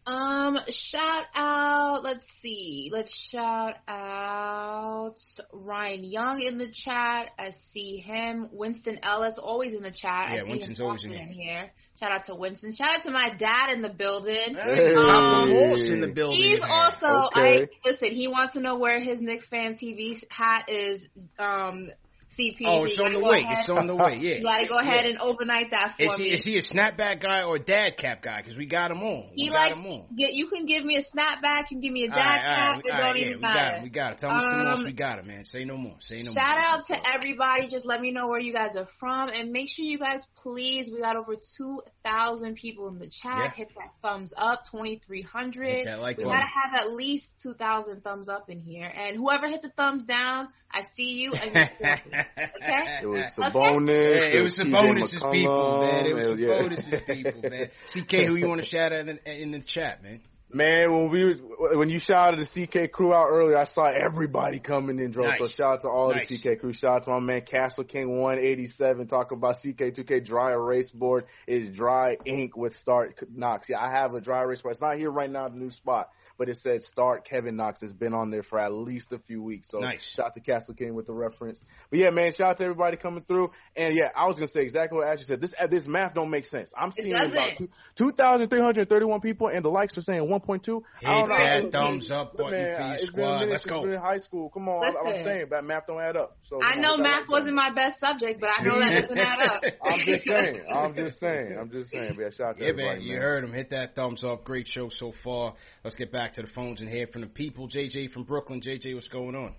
Um, 0.07 0.59
shout 0.69 1.25
out. 1.35 2.03
Let's 2.03 2.25
see. 2.43 2.91
Let's 2.93 3.13
shout 3.33 3.75
out 3.89 5.15
Ryan 5.53 6.05
Young 6.05 6.43
in 6.47 6.59
the 6.59 6.69
chat. 6.85 7.31
I 7.39 7.53
see 7.73 7.99
him. 8.05 8.49
Winston 8.53 8.99
Ellis 9.03 9.39
always 9.43 9.75
in 9.75 9.83
the 9.83 9.91
chat. 9.91 10.29
I 10.31 10.35
Yeah, 10.37 10.45
see 10.45 10.51
Winston's 10.51 10.79
him 10.79 10.87
always 10.87 11.05
in 11.05 11.11
walking 11.11 11.29
here. 11.29 11.71
Shout 11.99 12.13
out 12.13 12.27
to 12.27 12.35
Winston. 12.35 12.75
Shout 12.75 12.89
out 12.99 13.03
to 13.05 13.11
my 13.13 13.31
dad 13.39 13.71
in 13.73 13.81
the 13.81 13.89
building. 13.89 14.57
Hey, 14.63 14.95
Um, 14.95 15.49
in 15.51 16.01
the 16.01 16.13
building. 16.15 16.37
He's 16.37 16.61
also 16.63 17.29
Okay. 17.29 17.63
I 17.63 17.89
listen. 17.89 18.11
He 18.11 18.29
wants 18.29 18.53
to 18.55 18.61
know 18.61 18.77
where 18.77 19.01
his 19.01 19.21
Knicks 19.23 19.47
fan 19.47 19.79
TV 19.81 20.23
hat 20.29 20.69
is. 20.69 21.05
Um, 21.39 21.91
CP. 22.39 22.65
Oh, 22.67 22.85
it's 22.85 22.99
on 23.01 23.13
the 23.13 23.21
way. 23.21 23.41
ahead- 23.41 23.59
It's 23.61 23.69
on 23.71 23.87
the 23.87 23.95
way. 23.95 24.19
Yeah. 24.21 24.37
You 24.37 24.43
got 24.45 24.59
to 24.59 24.67
go 24.67 24.79
ahead 24.79 25.05
Yeah. 25.05 25.11
and 25.13 25.19
overnight 25.21 25.71
that 25.71 25.95
for 25.97 26.03
Is 26.05 26.19
me. 26.19 26.25
he 26.25 26.31
is 26.33 26.45
he 26.45 26.57
a 26.59 26.63
snapback 26.63 27.21
guy 27.23 27.43
or 27.43 27.57
a 27.57 27.59
dad 27.59 27.97
cap 27.99 28.23
guy? 28.23 28.41
Because 28.43 28.57
we 28.57 28.67
got 28.67 28.91
him 28.91 29.03
on. 29.03 29.31
He 29.35 29.49
we 29.49 29.51
likes. 29.51 29.77
on. 29.77 30.07
Get, 30.17 30.33
you 30.35 30.49
can 30.49 30.67
give 30.67 30.85
me 30.85 30.97
a 30.97 31.03
snapback. 31.17 31.63
You 31.71 31.77
can 31.77 31.81
give 31.81 31.93
me 31.93 32.05
a 32.05 32.09
dad 32.09 32.15
right, 32.17 32.45
cap. 32.45 32.77
right, 32.77 32.85
it 32.85 32.91
all 32.91 32.99
don't 32.99 33.07
right, 33.11 33.17
yeah, 33.17 33.23
even 33.27 33.37
we 33.37 33.41
matter. 33.43 33.59
got 33.61 33.75
him. 33.77 33.83
We 33.85 33.91
got 33.91 34.13
it. 34.13 34.19
Tell 34.19 34.31
Um, 34.31 34.85
we 34.85 34.93
got 34.93 35.19
it, 35.19 35.27
man. 35.27 35.45
Say 35.45 35.65
no 35.65 35.77
more. 35.77 35.97
Say 36.01 36.23
no 36.23 36.33
Shout 36.33 36.35
more. 36.35 36.45
Shout 36.45 36.81
out 36.81 36.87
to 36.89 36.97
everybody. 37.15 37.69
Just 37.71 37.85
let 37.87 38.01
me 38.01 38.11
know 38.13 38.29
where 38.29 38.41
you 38.41 38.53
guys 38.53 38.77
are 38.77 38.89
from, 38.99 39.29
and 39.29 39.51
make 39.53 39.69
sure 39.69 39.85
you 39.85 39.99
guys 39.99 40.21
please. 40.43 40.91
We 40.93 41.01
got 41.01 41.17
over 41.17 41.35
two 41.57 41.81
thousand 42.05 42.57
people 42.57 42.89
in 42.89 42.99
the 42.99 43.07
chat. 43.23 43.39
Yeah. 43.45 43.51
Hit 43.55 43.69
that 43.77 43.91
thumbs 44.03 44.33
up, 44.37 44.63
twenty 44.71 45.01
three 45.07 45.23
hundred. 45.23 45.87
Like 46.01 46.19
we 46.19 46.25
gotta 46.25 46.37
have 46.39 46.81
at 46.81 46.93
least 46.93 47.27
two 47.43 47.55
thousand 47.55 48.03
thumbs 48.03 48.29
up 48.29 48.49
in 48.51 48.61
here, 48.61 48.87
and 48.87 49.17
whoever 49.17 49.49
hit 49.49 49.63
the 49.63 49.71
thumbs 49.71 50.05
down, 50.05 50.49
I 50.73 50.83
see 50.97 51.13
you, 51.15 51.33
and 51.33 51.55
you're 51.55 52.24
okay. 52.39 52.99
It 53.03 53.07
was 53.07 53.25
Okay. 53.39 53.49
Sabonis. 53.51 54.33
Yeah, 54.33 54.39
it 54.39 54.43
was 54.43 54.59
TJ 54.59 54.71
Sabonis' 54.73 55.33
people, 55.33 55.81
man. 55.83 56.07
It 56.07 56.15
was 56.15 56.25
McCollum, 56.25 56.39
yeah. 56.39 56.91
Sabonis' 56.93 57.07
people, 57.07 57.51
man. 57.51 57.69
CK, 57.93 58.13
who 58.29 58.35
you 58.37 58.49
want 58.49 58.61
to 58.63 58.67
shout 58.67 58.93
out 58.93 59.09
in, 59.09 59.19
in 59.27 59.51
the 59.53 59.61
chat, 59.61 60.03
man? 60.03 60.21
Man, 60.53 60.93
when 60.93 61.11
we 61.11 61.25
was, 61.25 61.37
when 61.75 61.89
you 61.91 61.99
shouted 61.99 62.39
the 62.39 62.67
CK 62.67 62.93
crew 62.93 63.13
out 63.13 63.27
earlier, 63.29 63.59
I 63.59 63.65
saw 63.65 63.87
everybody 63.87 64.61
coming 64.61 65.01
in, 65.01 65.11
Dro. 65.11 65.29
So 65.37 65.49
shout 65.49 65.73
out 65.79 65.81
to 65.83 65.89
all 65.89 66.13
Nice. 66.15 66.29
the 66.29 66.39
CK 66.55 66.61
crew. 66.61 66.73
Shout 66.73 66.97
out 66.99 67.05
to 67.07 67.11
my 67.11 67.19
man 67.19 67.41
Castle 67.41 67.83
King 67.83 68.21
187 68.21 69.09
talking 69.09 69.37
about 69.39 69.57
CK2K 69.65 70.25
dry 70.25 70.53
erase 70.53 70.91
board 70.93 71.25
is 71.49 71.75
dry 71.75 72.17
ink 72.25 72.57
with 72.57 72.73
start 72.77 73.19
Knox. 73.35 73.67
Yeah, 73.69 73.81
I 73.81 73.91
have 73.91 74.15
a 74.15 74.21
dry 74.21 74.43
erase 74.43 74.63
board. 74.63 74.75
It's 74.75 74.83
not 74.83 74.97
here 74.97 75.11
right 75.11 75.31
now, 75.31 75.49
the 75.49 75.57
new 75.57 75.71
spot, 75.73 76.11
but 76.39 76.49
it 76.49 76.57
says 76.59 76.85
start 76.91 77.27
Kevin 77.29 77.57
Knox. 77.57 77.83
It's 77.83 77.93
been 77.93 78.15
on 78.15 78.31
there 78.31 78.43
for 78.43 78.59
at 78.59 78.73
least 78.73 79.13
a 79.13 79.19
few 79.19 79.43
weeks. 79.43 79.69
So 79.71 79.79
Nice. 79.81 80.03
shout 80.17 80.27
out 80.27 80.35
to 80.35 80.41
Castle 80.41 80.75
King 80.75 80.95
with 80.95 81.07
the 81.07 81.13
reference. 81.13 81.63
But 81.91 81.99
yeah, 81.99 82.11
man, 82.11 82.33
shout 82.33 82.51
out 82.51 82.59
to 82.59 82.65
everybody 82.65 82.97
coming 82.97 83.25
through. 83.27 83.51
And 83.77 83.95
yeah, 83.97 84.09
I 84.17 84.27
was 84.27 84.37
gonna 84.37 84.49
say 84.49 84.61
exactly 84.63 84.99
what 84.99 85.09
Ashley 85.09 85.25
said. 85.25 85.41
This 85.41 85.53
uh, 85.61 85.67
this 85.67 85.87
math 85.87 86.15
don't 86.15 86.31
make 86.31 86.47
sense. 86.47 86.71
I'm 86.77 86.93
seeing 86.93 87.15
about 87.15 87.57
two, 87.59 87.69
2,331 87.99 89.21
people, 89.21 89.49
and 89.49 89.65
the 89.65 89.69
likes 89.69 89.97
are 89.97 90.03
saying 90.03 90.23
1.2. 90.23 90.65
Hit 91.01 91.09
I 91.09 91.13
don't 91.21 91.29
know. 91.29 91.37
that 91.37 91.63
Look, 91.65 91.73
thumbs 91.73 92.11
up 92.11 92.37
button 92.37 92.51
man, 92.53 92.77
for 92.77 92.83
your 92.83 92.95
it's 92.95 93.03
been 93.03 93.09
a 93.09 93.27
squad. 93.27 93.39
minute 93.41 93.51
Let's 93.53 93.65
go. 93.67 93.83
been 93.83 93.93
in 93.93 94.01
high 94.01 94.19
school. 94.19 94.51
Come 94.51 94.69
on, 94.69 94.85
I, 94.85 95.11
I'm 95.11 95.25
saying 95.25 95.47
that 95.51 95.65
math 95.65 95.87
don't 95.87 96.01
add 96.01 96.17
up. 96.17 96.37
So 96.49 96.61
I 96.63 96.77
know 96.77 96.93
on, 96.95 96.99
hit 96.99 97.05
that 97.05 97.21
math 97.21 97.29
wasn't 97.29 97.55
my 97.55 97.71
best 97.73 98.01
subject, 98.01 98.41
but 98.41 98.51
I 98.59 98.65
know 98.65 98.79
that 98.79 99.01
doesn't 99.03 99.19
add 99.19 99.39
up. 99.49 99.63
I'm 99.85 100.01
just 100.07 100.25
saying. 100.25 100.61
I'm 100.73 100.95
just 100.95 101.21
saying. 101.21 101.57
I'm 101.61 101.71
just 101.71 101.91
saying. 101.91 102.13
But 102.17 102.23
yeah, 102.23 102.31
shout 102.31 102.49
out 102.49 102.57
to 102.59 102.63
Yeah, 102.65 102.71
everybody, 102.71 102.99
man, 103.01 103.07
you 103.07 103.17
heard 103.17 103.45
him. 103.45 103.53
Hit 103.53 103.71
that 103.71 103.95
thumbs 103.95 104.25
up. 104.25 104.45
Great 104.45 104.67
show 104.67 104.89
so 104.95 105.13
far. 105.23 105.55
Let's 105.83 105.97
get 105.97 106.11
back 106.13 106.24
to 106.35 106.43
the 106.43 106.49
phones 106.49 106.81
and 106.81 106.89
hear 106.89 107.07
from 107.07 107.21
the 107.21 107.29
people. 107.29 107.69
JJ 107.69 108.13
from 108.13 108.25
Brooklyn. 108.25 108.61
JJ, 108.61 108.95
what's 108.95 109.09
going 109.09 109.35
on? 109.35 109.55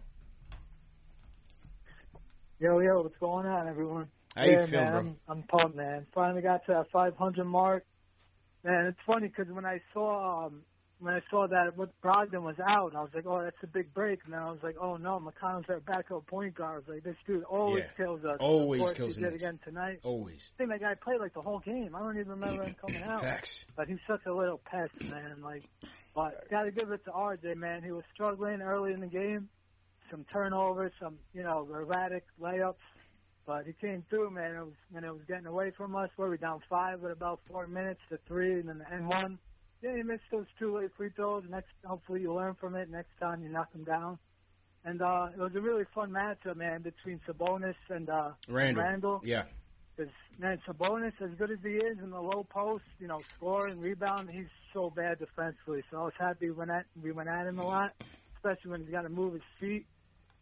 Yo, 2.60 2.80
yo, 2.80 3.02
what's 3.02 3.18
going 3.20 3.46
on, 3.46 3.68
everyone? 3.68 4.08
How 4.36 4.44
you 4.46 4.58
feeling, 4.66 4.72
man, 4.72 4.92
bro? 4.92 5.00
I'm, 5.00 5.16
I'm 5.28 5.44
pumped, 5.44 5.76
man. 5.78 6.06
Finally 6.14 6.42
got 6.42 6.66
to 6.66 6.74
that 6.74 6.86
500 6.92 7.46
mark. 7.46 7.86
Man, 8.64 8.86
it's 8.88 8.98
funny 9.06 9.28
because 9.28 9.52
when 9.54 9.66
I 9.66 9.80
saw 9.94 10.48
um, 10.48 10.62
when 11.00 11.14
I 11.14 11.20
saw 11.30 11.48
that 11.48 11.78
what 11.78 11.90
Brogdon 12.02 12.42
was 12.42 12.56
out, 12.66 12.96
I 12.96 13.02
was 13.02 13.12
like, 13.14 13.26
oh, 13.28 13.44
that's 13.44 13.56
a 13.62 13.68
big 13.68 13.94
break. 13.94 14.20
And 14.24 14.34
then 14.34 14.40
I 14.40 14.50
was 14.50 14.60
like, 14.64 14.76
oh 14.82 14.96
no, 14.98 15.20
McConnell's 15.22 15.68
their 15.68 15.82
backup 15.82 16.26
point 16.28 16.56
guard. 16.56 16.76
I 16.76 16.78
was 16.78 16.96
like, 16.96 17.04
this 17.04 17.18
dude 17.28 17.44
always 17.44 17.84
Yeah. 17.84 18.06
kills 18.06 18.24
us. 18.24 18.38
Always 18.40 18.80
of 18.82 18.86
course, 18.86 18.98
kills 18.98 19.16
he 19.18 19.22
did 19.22 19.34
again 19.34 19.60
tonight. 19.64 20.00
Always. 20.04 20.42
I 20.56 20.58
think 20.58 20.70
that 20.72 20.80
guy 20.82 20.94
played 20.96 21.20
like 21.20 21.34
the 21.34 21.42
whole 21.42 21.60
game. 21.60 21.94
I 21.96 22.00
don't 22.00 22.18
even 22.18 22.30
remember 22.30 22.64
him 22.64 22.76
coming 22.82 23.04
out. 23.08 23.22
Facts. 23.22 23.66
But 23.76 23.88
he's 23.90 24.00
such 24.08 24.26
a 24.26 24.34
little 24.34 24.62
pest, 24.66 24.94
man. 25.04 25.42
Like, 25.44 25.64
but 26.16 26.50
gotta 26.50 26.72
give 26.72 26.92
it 26.92 27.04
to 27.06 27.12
RJ, 27.12 27.58
man. 27.58 27.84
He 27.84 27.92
was 27.92 28.04
struggling 28.14 28.62
early 28.62 28.94
in 28.94 29.02
the 29.02 29.08
game. 29.08 29.50
some 30.10 30.26
turnovers, 30.32 30.94
some 31.00 31.18
you 31.34 31.44
know 31.44 31.68
erratic 31.72 32.26
layups. 32.42 32.76
But 33.46 33.66
he 33.68 33.74
came 33.74 34.04
through, 34.10 34.32
man. 34.32 34.56
It 34.56 34.60
was 34.60 34.74
when 34.90 35.04
it 35.04 35.12
was 35.12 35.22
getting 35.28 35.46
away 35.46 35.72
from 35.78 35.96
us. 35.96 36.10
Where 36.16 36.30
we 36.30 36.38
down 36.38 36.62
five 36.70 37.02
with 37.02 37.12
about 37.12 37.42
four 37.48 37.68
minutes 37.68 38.00
to 38.10 38.18
three, 38.28 38.60
and 38.60 38.70
then 38.70 38.80
the 38.80 38.92
N 38.92 39.08
one. 39.08 39.38
Yeah, 39.84 39.96
he 39.98 40.04
missed 40.04 40.24
those 40.32 40.46
two 40.58 40.78
late 40.78 40.90
free 40.98 41.10
throws. 41.16 41.44
Next, 41.50 41.70
hopefully 41.84 42.22
you 42.22 42.34
learn 42.34 42.56
from 42.56 42.76
it. 42.76 42.90
Next 42.90 43.12
time 43.20 43.44
you 43.44 43.50
knock 43.50 43.72
them 43.74 43.84
down. 43.84 44.18
And 44.84 45.02
uh, 45.02 45.28
it 45.36 45.40
was 45.40 45.52
a 45.56 45.62
really 45.62 45.84
fun 45.94 46.12
matchup, 46.12 46.56
man, 46.56 46.82
between 46.82 47.20
Sabonis 47.28 47.76
and 47.90 48.10
uh, 48.10 48.30
Randle. 48.48 48.84
Randle. 48.84 49.22
Yeah. 49.24 49.44
Because 49.96 50.12
man, 50.38 50.60
Sabonis, 50.68 51.14
as 51.22 51.30
good 51.38 51.52
as 51.52 51.60
he 51.64 51.76
is 51.76 51.98
in 52.04 52.10
the 52.10 52.20
low 52.20 52.46
post, 52.50 52.84
you 53.00 53.08
know, 53.08 53.24
score 53.38 53.68
and 53.68 53.82
rebound, 53.82 54.30
he's 54.30 54.50
so 54.74 54.90
bad 54.90 55.20
defensively. 55.20 55.84
So 55.90 55.98
I 55.98 56.04
was 56.04 56.14
happy 56.20 56.50
when 56.52 56.70
at, 56.70 56.86
we 57.02 57.12
went 57.12 57.30
at 57.30 57.48
him 57.48 57.60
a 57.60 57.66
lot, 57.66 57.92
especially 58.36 58.72
when 58.72 58.82
he's 58.82 58.90
got 58.92 59.04
to 59.04 59.10
move 59.10 59.34
his 59.34 59.42
feet. 59.60 59.86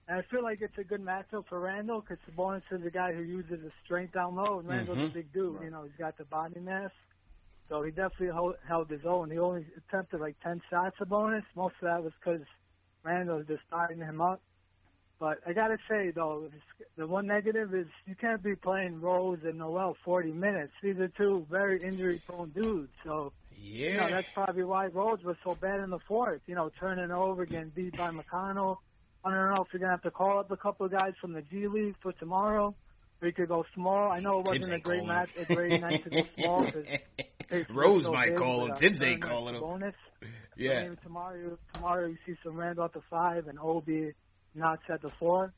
And 0.08 0.18
I 0.18 0.22
feel 0.30 0.44
like 0.44 0.60
it's 0.62 0.78
a 0.78 0.84
good 0.84 1.02
matchup 1.02 1.48
for 1.48 1.60
Randle 1.60 2.02
because 2.02 2.18
Sabonis 2.30 2.64
is 2.72 2.86
a 2.86 2.90
guy 2.90 3.14
who 3.14 3.22
uses 3.22 3.62
his 3.64 3.72
strength 3.86 4.14
down 4.14 4.36
low, 4.36 4.60
and 4.60 4.68
Randle's 4.68 4.98
Mhm. 5.00 5.06
a 5.06 5.14
big 5.14 5.32
dude. 5.32 5.62
You 5.62 5.70
know, 5.70 5.84
he's 5.84 5.96
got 5.96 6.18
the 6.18 6.26
body 6.26 6.60
mass. 6.60 6.92
So 7.70 7.84
he 7.84 7.92
definitely 7.92 8.28
held, 8.28 8.56
held 8.68 8.90
his 8.90 9.06
own. 9.06 9.32
He 9.32 9.40
only 9.40 9.66
attempted 9.78 10.20
like 10.20 10.38
10 10.42 10.62
shots 10.70 10.98
a 11.00 11.06
bonus. 11.06 11.46
Most 11.56 11.76
of 11.82 11.86
that 11.86 12.04
was 12.04 12.14
because 12.20 12.46
Randle 13.04 13.38
was 13.38 13.48
just 13.48 13.64
starting 13.68 14.00
him 14.00 14.20
up. 14.20 14.42
But 15.24 15.40
I 15.48 15.54
gotta 15.54 15.78
say 15.90 16.12
though, 16.12 16.50
the 16.98 17.08
one 17.08 17.28
negative 17.28 17.74
is 17.74 17.88
you 18.06 18.14
can't 18.14 18.44
be 18.44 18.56
playing 18.58 19.00
Rose 19.00 19.40
and 19.46 19.58
Noel 19.60 19.96
40 20.04 20.34
minutes. 20.34 20.74
These 20.84 20.98
are 20.98 21.08
two 21.08 21.48
very 21.50 21.82
injury-prone 21.82 22.50
dudes. 22.50 22.92
So 23.06 23.32
Yeah. 23.58 23.88
you 23.88 23.98
know 24.02 24.10
that's 24.10 24.28
probably 24.34 24.66
why 24.66 24.88
Rose 24.88 25.24
was 25.24 25.38
so 25.42 25.56
bad 25.56 25.80
in 25.80 25.92
the 25.92 26.00
fourth. 26.10 26.42
You 26.46 26.56
know, 26.56 26.70
turning 26.78 27.10
over, 27.10 27.46
getting 27.46 27.70
beat 27.70 27.96
by 27.96 28.10
McConnell. 28.12 28.80
I 29.24 29.30
don't 29.30 29.56
know 29.56 29.64
if 29.64 29.70
you're 29.72 29.80
gonna 29.80 29.94
have 29.94 30.02
to 30.02 30.12
call 30.12 30.40
up 30.40 30.52
a 30.52 30.58
couple 30.58 30.86
of 30.88 30.92
guys 30.92 31.14
from 31.22 31.32
the 31.32 31.42
G 31.44 31.70
League 31.70 31.96
for 32.02 32.12
tomorrow. 32.12 32.76
We 33.22 33.32
could 33.32 33.48
go 33.48 33.64
small. 33.74 34.12
I 34.12 34.20
know 34.20 34.42
it 34.42 34.46
wasn't 34.48 34.74
a 34.74 34.80
great 34.80 35.04
calling 35.04 35.08
match, 35.08 35.30
a 35.40 35.46
great 35.46 35.80
night 35.80 36.04
to 36.04 36.10
go 36.10 36.24
small. 36.36 36.68
Rose 37.70 38.04
so 38.04 38.12
might 38.12 38.32
big 38.32 38.38
call 38.40 38.66
him. 38.66 38.72
uh, 38.72 38.76
Thibs 38.76 39.02
ain't 39.02 39.22
Turner 39.22 39.34
calling 39.34 39.56
him. 39.56 39.62
Bonus. 39.62 39.96
Yeah. 40.58 40.94
Tomorrow, 41.02 41.58
tomorrow 41.74 42.08
you 42.08 42.18
see 42.28 42.36
some 42.44 42.56
Randle 42.58 42.84
at 42.86 42.94
the 42.94 43.02
five 43.10 43.48
and 43.48 43.58
Obi 43.58 44.12
Knox 44.56 44.84
said 44.88 45.00
the 45.02 45.12
four. 45.20 45.54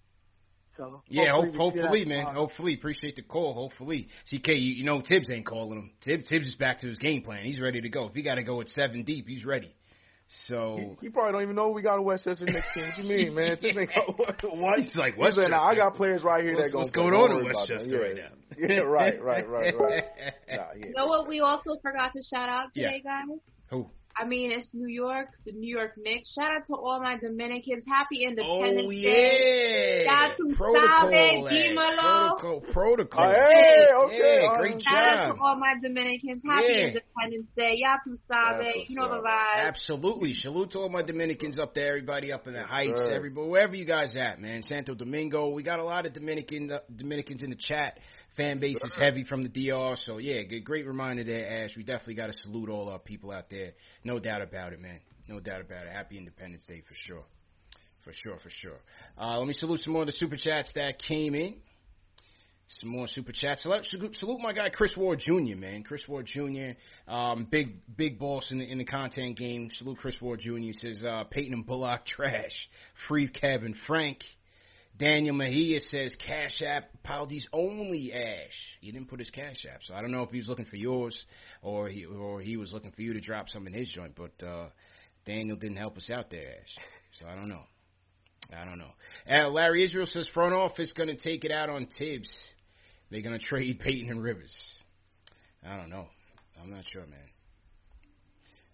So 0.78 1.02
Yeah, 1.08 1.32
hopefully, 1.32 1.58
hope, 1.58 1.74
we 1.74 1.78
see 1.78 1.82
that 1.82 1.88
hopefully, 1.88 2.06
man. 2.06 2.18
tomorrow. 2.20 2.40
Hopefully, 2.48 2.74
appreciate 2.74 3.16
the 3.16 3.22
call. 3.22 3.54
Hopefully, 3.54 4.10
CK, 4.30 4.48
you, 4.50 4.56
you 4.56 4.84
know 4.84 5.02
Thibs 5.08 5.30
ain't 5.30 5.46
calling 5.46 5.78
him. 5.80 5.92
Thibs, 6.04 6.28
Thibs 6.30 6.48
is 6.48 6.56
back 6.56 6.80
to 6.82 6.88
his 6.88 7.00
game 7.00 7.22
plan. 7.24 7.46
He's 7.46 7.62
ready 7.62 7.80
to 7.82 7.90
go. 7.90 8.08
If 8.08 8.14
he 8.14 8.22
got 8.24 8.36
to 8.36 8.44
go 8.44 8.60
at 8.60 8.68
seven 8.68 9.04
deep, 9.04 9.26
he's 9.28 9.46
ready. 9.46 9.74
So 10.48 10.98
He 11.02 11.10
probably 11.10 11.34
don't 11.34 11.44
even 11.44 11.56
know 11.56 11.70
we 11.70 11.84
got 11.84 12.00
a 12.00 12.02
Westchester 12.02 12.46
next 12.46 12.66
team. 12.74 12.84
What 12.86 12.96
do 12.98 13.04
you 13.04 13.26
mean, 13.26 13.36
man? 13.36 13.58
This 13.62 13.78
ain't 13.78 13.90
what? 14.18 14.80
He's 14.80 14.96
like, 14.96 15.14
He 15.16 15.32
said, 15.32 15.52
"Nah, 15.52 15.68
I 15.68 15.76
got 15.76 15.94
players 15.96 16.24
right 16.24 16.44
here 16.44 16.56
What's- 16.56 16.72
that 16.72 16.78
what's 16.78 16.90
gonna 16.92 17.12
going 17.12 17.28
play. 17.28 17.36
on 17.36 17.46
in 17.46 17.52
about. 17.52 17.70
Westchester 17.70 18.00
right 18.02 18.18
Yeah. 18.18 18.68
Yeah, 18.68 18.80
right, 18.80 19.22
right, 19.22 19.48
right, 19.48 19.80
right. 19.80 20.04
Nah, 20.50 20.56
yeah. 20.78 20.86
You 20.88 20.94
know 20.98 21.06
what 21.08 21.28
we 21.28 21.42
also 21.42 21.78
forgot 21.82 22.12
to 22.14 22.24
shout 22.24 22.50
out 22.50 22.70
Yeah. 22.74 22.88
today, 22.90 23.02
guys? 23.04 23.38
Who? 23.70 23.90
I 24.18 24.24
mean, 24.26 24.52
it's 24.52 24.70
New 24.74 24.88
York, 24.88 25.28
the 25.46 25.52
New 25.52 25.68
York 25.76 25.94
Knicks. 25.98 26.34
Shout 26.34 26.50
out 26.50 26.66
to 26.68 26.74
all 26.76 27.02
my 27.02 27.18
Dominicans. 27.18 27.84
Happy 27.86 28.24
Independence 28.24 28.88
Oh 28.88 28.90
Day. 28.90 30.04
yeah, 30.06 30.10
Shout 30.10 30.32
out 30.32 30.38
to 30.38 30.56
protocol, 30.56 31.12
Sabe. 31.12 31.52
Dímelo. 31.52 32.38
protocol, 32.40 32.62
protocol. 32.72 33.26
Oh, 33.26 33.32
hey, 33.32 33.88
okay, 34.06 34.42
Yeah, 34.42 34.48
all 34.50 34.58
great 34.60 34.74
right. 34.76 34.82
Shout 34.84 35.18
out 35.20 35.36
to 35.36 35.42
all 35.42 35.56
my 35.60 35.74
Dominicans. 35.84 36.42
Happy 36.46 36.66
Yeah. 36.70 36.88
Independence 36.88 37.48
Day. 37.58 37.74
Y'all 37.76 37.98
too 38.06 38.16
Sabe. 38.28 38.64
That's 38.64 38.90
You 38.90 38.96
know 38.96 39.10
the 39.10 39.16
what's 39.16 39.28
vibe. 39.28 39.68
Absolutely. 39.68 40.34
Salute 40.34 40.72
to 40.72 40.80
all 40.80 40.90
my 40.90 41.02
Dominicans 41.02 41.60
up 41.60 41.74
there, 41.74 41.90
everybody 41.90 42.32
up 42.32 42.48
in 42.48 42.54
the 42.54 42.64
Heights, 42.64 42.98
sir. 43.00 43.14
everybody, 43.14 43.48
wherever 43.50 43.76
you 43.76 43.86
guys 43.86 44.16
at, 44.16 44.40
man. 44.40 44.62
Santo 44.64 44.96
Domingo. 44.96 45.50
We 45.50 45.62
got 45.62 45.80
a 45.80 45.84
lot 45.84 46.06
of 46.06 46.14
Dominican 46.14 46.72
uh, 46.72 46.80
Dominicans 46.96 47.44
in 47.44 47.50
the 47.50 47.58
chat. 47.58 48.00
Fan 48.38 48.60
base 48.60 48.78
is 48.84 48.94
heavy 49.00 49.24
from 49.24 49.44
the 49.44 49.50
DR, 49.50 49.96
so 49.96 50.18
yeah, 50.18 50.44
good, 50.44 50.66
great 50.66 50.86
reminder 50.86 51.24
there, 51.24 51.64
Ash. 51.64 51.72
We 51.78 51.84
definitely 51.84 52.16
got 52.16 52.28
to 52.28 52.34
salute 52.44 52.70
all 52.70 52.90
our 52.90 53.00
people 53.00 53.32
out 53.32 53.50
there. 53.50 53.72
No 54.04 54.20
doubt 54.20 54.42
about 54.42 54.74
it, 54.74 54.82
man. 54.82 55.00
No 55.30 55.40
doubt 55.40 55.62
about 55.62 55.88
it. 55.88 55.94
Happy 55.94 56.18
Independence 56.18 56.64
Day 56.68 56.84
for 56.88 56.96
sure. 56.96 57.24
For 58.04 58.12
sure, 58.14 58.38
for 58.44 58.50
sure. 58.50 58.80
Uh, 59.18 59.40
let 59.40 59.48
me 59.48 59.54
salute 59.54 59.80
some 59.80 59.94
more 59.94 60.04
of 60.04 60.08
the 60.08 60.12
super 60.12 60.36
chats 60.36 60.72
that 60.76 61.02
came 61.02 61.34
in. 61.34 61.56
Some 62.80 62.90
more 62.90 63.08
super 63.08 63.32
chats. 63.32 63.64
Salute, 63.64 64.16
salute, 64.16 64.40
my 64.42 64.52
guy 64.52 64.70
Chris 64.70 64.96
Ward 64.98 65.20
Jr. 65.20 65.56
Man, 65.56 65.84
Chris 65.84 66.02
Ward 66.08 66.26
Jr. 66.26 66.72
Um, 67.08 67.48
big 67.50 67.78
big 67.96 68.18
boss 68.18 68.52
in 68.52 68.58
the 68.58 68.66
in 68.66 68.80
the 68.80 68.86
content 68.86 69.38
game. 69.38 69.70
Salute 69.76 70.00
Chris 70.00 70.16
Ward 70.20 70.40
Jr. 70.40 70.72
Says 70.72 71.06
uh, 71.08 71.24
Payton 71.30 71.54
and 71.54 71.66
Bullock 71.66 72.06
trash. 72.06 72.70
Free 73.08 73.28
Kevin 73.28 73.76
Frank. 73.86 74.18
Daniel 74.98 75.36
Mejia 75.36 75.80
says 75.82 76.16
Cash 76.26 76.62
App 76.66 76.86
Paldi's 77.04 77.48
only 77.52 78.14
Ash. 78.14 78.78
He 78.80 78.92
didn't 78.92 79.10
put 79.10 79.20
his 79.20 79.30
Cash 79.30 79.66
App, 79.72 79.82
so 79.84 79.94
I 79.94 80.02
don't 80.02 80.12
know 80.12 80.24
if 80.24 80.30
he 80.30 80.38
was 80.38 80.48
looking 80.48 80.66
for 80.66 80.78
yours 80.78 81.26
or 81.62 81.90
he 81.90 82.06
or 82.06 82.40
he 82.40 82.56
was 82.56 82.72
looking 82.72 82.92
for 82.92 83.02
you 83.02 83.14
to 83.14 83.20
drop 83.20 83.50
some 83.50 83.68
in 83.68 83.74
his 83.74 83.90
joint. 83.90 84.16
But 84.16 84.46
uh, 84.46 84.68
Daniel 85.26 85.58
didn't 85.58 85.78
help 85.78 85.98
us 85.98 86.10
out 86.10 86.30
there, 86.30 86.48
Ash. 86.62 86.78
So 87.20 87.28
I 87.28 87.36
don't 87.36 87.50
know. 87.50 87.64
I 88.54 88.64
don't 88.64 88.78
know. 88.78 88.92
Uh, 89.30 89.50
Larry 89.50 89.84
Israel 89.84 90.06
says 90.06 90.30
front 90.34 90.54
office 90.54 90.94
going 90.94 91.10
to 91.10 91.18
take 91.18 91.44
it 91.44 91.52
out 91.52 91.70
on 91.70 91.88
Thibs. 91.98 92.32
They're 93.10 93.22
going 93.22 93.38
to 93.38 93.46
trade 93.46 93.80
Payton 93.80 94.10
and 94.10 94.22
Rivers. 94.22 94.56
I 95.66 95.78
don't 95.78 95.90
know. 95.90 96.08
I'm 96.62 96.70
not 96.70 96.84
sure, 96.92 97.06
man. 97.06 97.20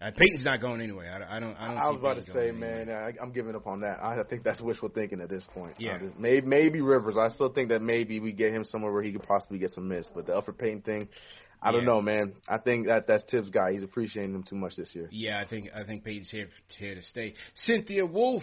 Uh, 0.02 0.10
Payton's 0.16 0.44
not 0.44 0.60
going 0.60 0.80
anyway. 0.80 1.06
I, 1.08 1.36
I 1.36 1.40
don't. 1.40 1.54
I 1.56 1.68
don't. 1.68 1.78
I 1.78 1.90
was 1.90 1.98
about 1.98 2.16
to 2.16 2.22
say, 2.22 2.50
man, 2.50 2.80
anywhere. 2.80 3.14
I, 3.18 3.22
I'm 3.22 3.32
giving 3.32 3.54
up 3.54 3.66
on 3.66 3.80
that. 3.80 4.02
I 4.02 4.20
think 4.28 4.42
that's 4.42 4.60
wishful 4.60 4.88
thinking 4.88 5.20
at 5.20 5.28
this 5.28 5.44
point. 5.54 5.74
Yeah. 5.78 5.98
Just- 5.98 6.18
maybe, 6.18 6.46
maybe 6.46 6.80
Rivers. 6.80 7.16
I 7.16 7.28
still 7.28 7.50
think 7.50 7.68
that 7.68 7.82
maybe 7.82 8.18
we 8.18 8.32
get 8.32 8.52
him 8.52 8.64
somewhere 8.64 8.92
where 8.92 9.02
he 9.02 9.12
could 9.12 9.22
possibly 9.22 9.58
get 9.58 9.70
some 9.70 9.88
minutes. 9.88 10.10
But 10.14 10.26
the 10.26 10.32
Elfrid 10.32 10.58
Payton 10.58 10.82
thing, 10.82 11.08
I 11.62 11.70
don't 11.70 11.84
know, 11.84 12.02
man. 12.02 12.34
I 12.48 12.58
think 12.58 12.86
that 12.88 13.06
that's 13.06 13.24
Thibs' 13.30 13.50
guy. 13.50 13.72
He's 13.72 13.84
appreciating 13.84 14.34
him 14.34 14.42
too 14.42 14.56
much 14.56 14.74
this 14.76 14.94
year. 14.94 15.08
Yeah, 15.12 15.40
I 15.40 15.48
think 15.48 15.68
I 15.74 15.84
think 15.84 16.04
Payton's 16.04 16.30
here 16.30 16.48
here 16.76 16.96
to 16.96 17.02
stay. 17.02 17.34
Cynthia 17.54 18.04
Wolf, 18.04 18.42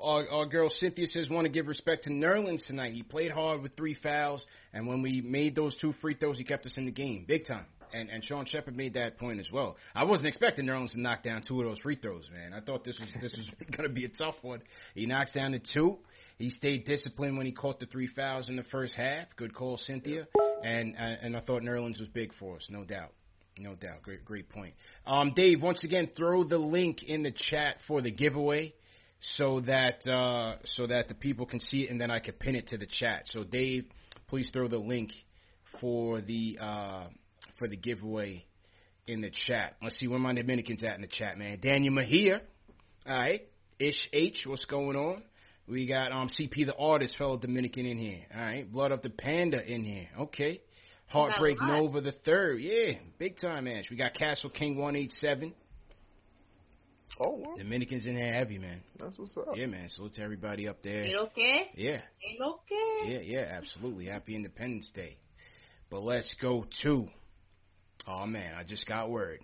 our, 0.00 0.26
our 0.28 0.46
girl 0.46 0.70
Cynthia 0.70 1.06
says 1.06 1.28
want 1.28 1.44
to 1.44 1.52
give 1.52 1.66
respect 1.66 2.04
to 2.04 2.10
Nerlens 2.10 2.66
tonight. 2.66 2.94
He 2.94 3.02
played 3.02 3.30
hard 3.30 3.60
with 3.60 3.76
three 3.76 3.94
fouls, 3.94 4.46
and 4.72 4.86
when 4.86 5.02
we 5.02 5.20
made 5.20 5.54
those 5.54 5.76
two 5.76 5.92
free 6.00 6.14
throws, 6.14 6.38
he 6.38 6.44
kept 6.44 6.64
us 6.64 6.78
in 6.78 6.86
the 6.86 6.92
game 6.92 7.26
big 7.28 7.46
time. 7.46 7.66
And 7.94 8.10
and 8.10 8.24
Sean 8.24 8.44
Shepard 8.44 8.76
made 8.76 8.94
that 8.94 9.18
point 9.18 9.40
as 9.40 9.50
well. 9.52 9.76
I 9.94 10.04
wasn't 10.04 10.28
expecting 10.28 10.66
Nerlens 10.66 10.92
to 10.92 11.00
knock 11.00 11.22
down 11.22 11.42
two 11.46 11.60
of 11.60 11.68
those 11.68 11.78
free 11.78 11.96
throws, 11.96 12.28
man. 12.32 12.52
I 12.52 12.60
thought 12.60 12.84
this 12.84 12.98
was 12.98 13.08
this 13.20 13.36
was 13.36 13.50
going 13.76 13.88
to 13.88 13.94
be 13.94 14.04
a 14.04 14.08
tough 14.08 14.36
one. 14.42 14.60
He 14.94 15.06
knocks 15.06 15.32
down 15.32 15.52
the 15.52 15.60
two. 15.72 15.98
He 16.38 16.50
stayed 16.50 16.84
disciplined 16.84 17.36
when 17.36 17.46
he 17.46 17.52
caught 17.52 17.78
the 17.78 17.86
three 17.86 18.08
fouls 18.08 18.48
in 18.48 18.56
the 18.56 18.64
first 18.64 18.94
half. 18.94 19.28
Good 19.36 19.54
call, 19.54 19.76
Cynthia. 19.76 20.26
And 20.64 20.94
and, 20.96 21.36
I 21.36 21.40
thought 21.40 21.62
Nerlens 21.62 22.00
was 22.00 22.08
big 22.08 22.32
for 22.38 22.56
us, 22.56 22.66
no 22.70 22.84
doubt. 22.84 23.12
No 23.58 23.74
doubt. 23.74 24.02
Great, 24.02 24.24
great 24.24 24.48
point. 24.48 24.74
Um, 25.06 25.32
Dave, 25.36 25.62
once 25.62 25.84
again, 25.84 26.10
throw 26.16 26.42
the 26.42 26.58
link 26.58 27.04
in 27.04 27.22
the 27.22 27.30
chat 27.30 27.76
for 27.86 28.02
the 28.02 28.10
giveaway, 28.10 28.74
so 29.20 29.60
that 29.60 30.06
uh, 30.08 30.56
so 30.64 30.86
that 30.86 31.08
the 31.08 31.14
people 31.14 31.46
can 31.46 31.60
see 31.60 31.82
it, 31.82 31.90
and 31.90 32.00
then 32.00 32.10
I 32.10 32.18
can 32.18 32.34
pin 32.34 32.56
it 32.56 32.68
to 32.68 32.78
the 32.78 32.86
chat. 32.86 33.22
So, 33.26 33.44
Dave, 33.44 33.84
please 34.26 34.50
throw 34.52 34.66
the 34.66 34.78
link 34.78 35.10
for 35.80 36.20
the 36.20 36.58
uh, 36.60 37.04
for 37.58 37.68
the 37.68 37.76
giveaway 37.76 38.44
in 39.06 39.20
the 39.20 39.30
chat. 39.46 39.76
Let's 39.82 39.98
see 39.98 40.08
where 40.08 40.18
my 40.18 40.34
Dominicans 40.34 40.82
at 40.82 40.94
in 40.96 41.02
the 41.02 41.08
chat, 41.08 41.38
man. 41.38 41.58
Daniel 41.60 41.92
Mejia, 41.94 42.40
all 43.06 43.16
right. 43.16 43.42
Ish 43.78 44.08
H, 44.12 44.44
what's 44.46 44.64
going 44.66 44.96
on? 44.96 45.22
We 45.66 45.86
got 45.86 46.12
um 46.12 46.28
CP 46.28 46.66
the 46.66 46.76
artist, 46.76 47.16
fellow 47.16 47.38
Dominican 47.38 47.86
in 47.86 47.98
here. 47.98 48.20
All 48.34 48.40
right, 48.40 48.70
Blood 48.70 48.92
of 48.92 49.02
the 49.02 49.10
Panda 49.10 49.60
in 49.64 49.84
here. 49.84 50.08
Okay. 50.20 50.60
Heartbreak 51.06 51.58
got 51.58 51.68
a 51.68 51.72
lot. 51.72 51.82
Nova 51.82 52.00
the 52.00 52.12
third. 52.12 52.60
Yeah, 52.60 52.98
big 53.18 53.38
time 53.38 53.66
Ash. 53.68 53.84
We 53.90 53.96
got 53.96 54.14
Castle 54.14 54.50
King 54.50 54.76
one 54.76 54.96
eight 54.96 55.12
seven. 55.12 55.54
Oh, 57.20 57.36
well, 57.40 57.56
Dominicans 57.56 58.06
in 58.06 58.16
there 58.16 58.32
heavy, 58.32 58.58
man. 58.58 58.80
that's 58.98 59.16
what's 59.16 59.36
up. 59.36 59.56
Yeah, 59.56 59.66
man. 59.66 59.88
Salute 59.90 60.14
to 60.14 60.22
everybody 60.22 60.66
up 60.66 60.82
there. 60.82 61.04
Ain't 61.04 61.16
okay? 61.16 61.70
Yeah, 61.76 62.00
Ain't 62.28 62.40
okay? 62.42 63.00
yeah, 63.04 63.20
yeah, 63.20 63.52
absolutely. 63.56 64.06
Happy 64.06 64.34
Independence 64.34 64.90
Day. 64.92 65.16
But 65.90 66.00
let's 66.00 66.34
go 66.40 66.66
to. 66.82 67.06
Oh 68.06 68.26
man, 68.26 68.54
I 68.54 68.64
just 68.64 68.86
got 68.86 69.10
word. 69.10 69.40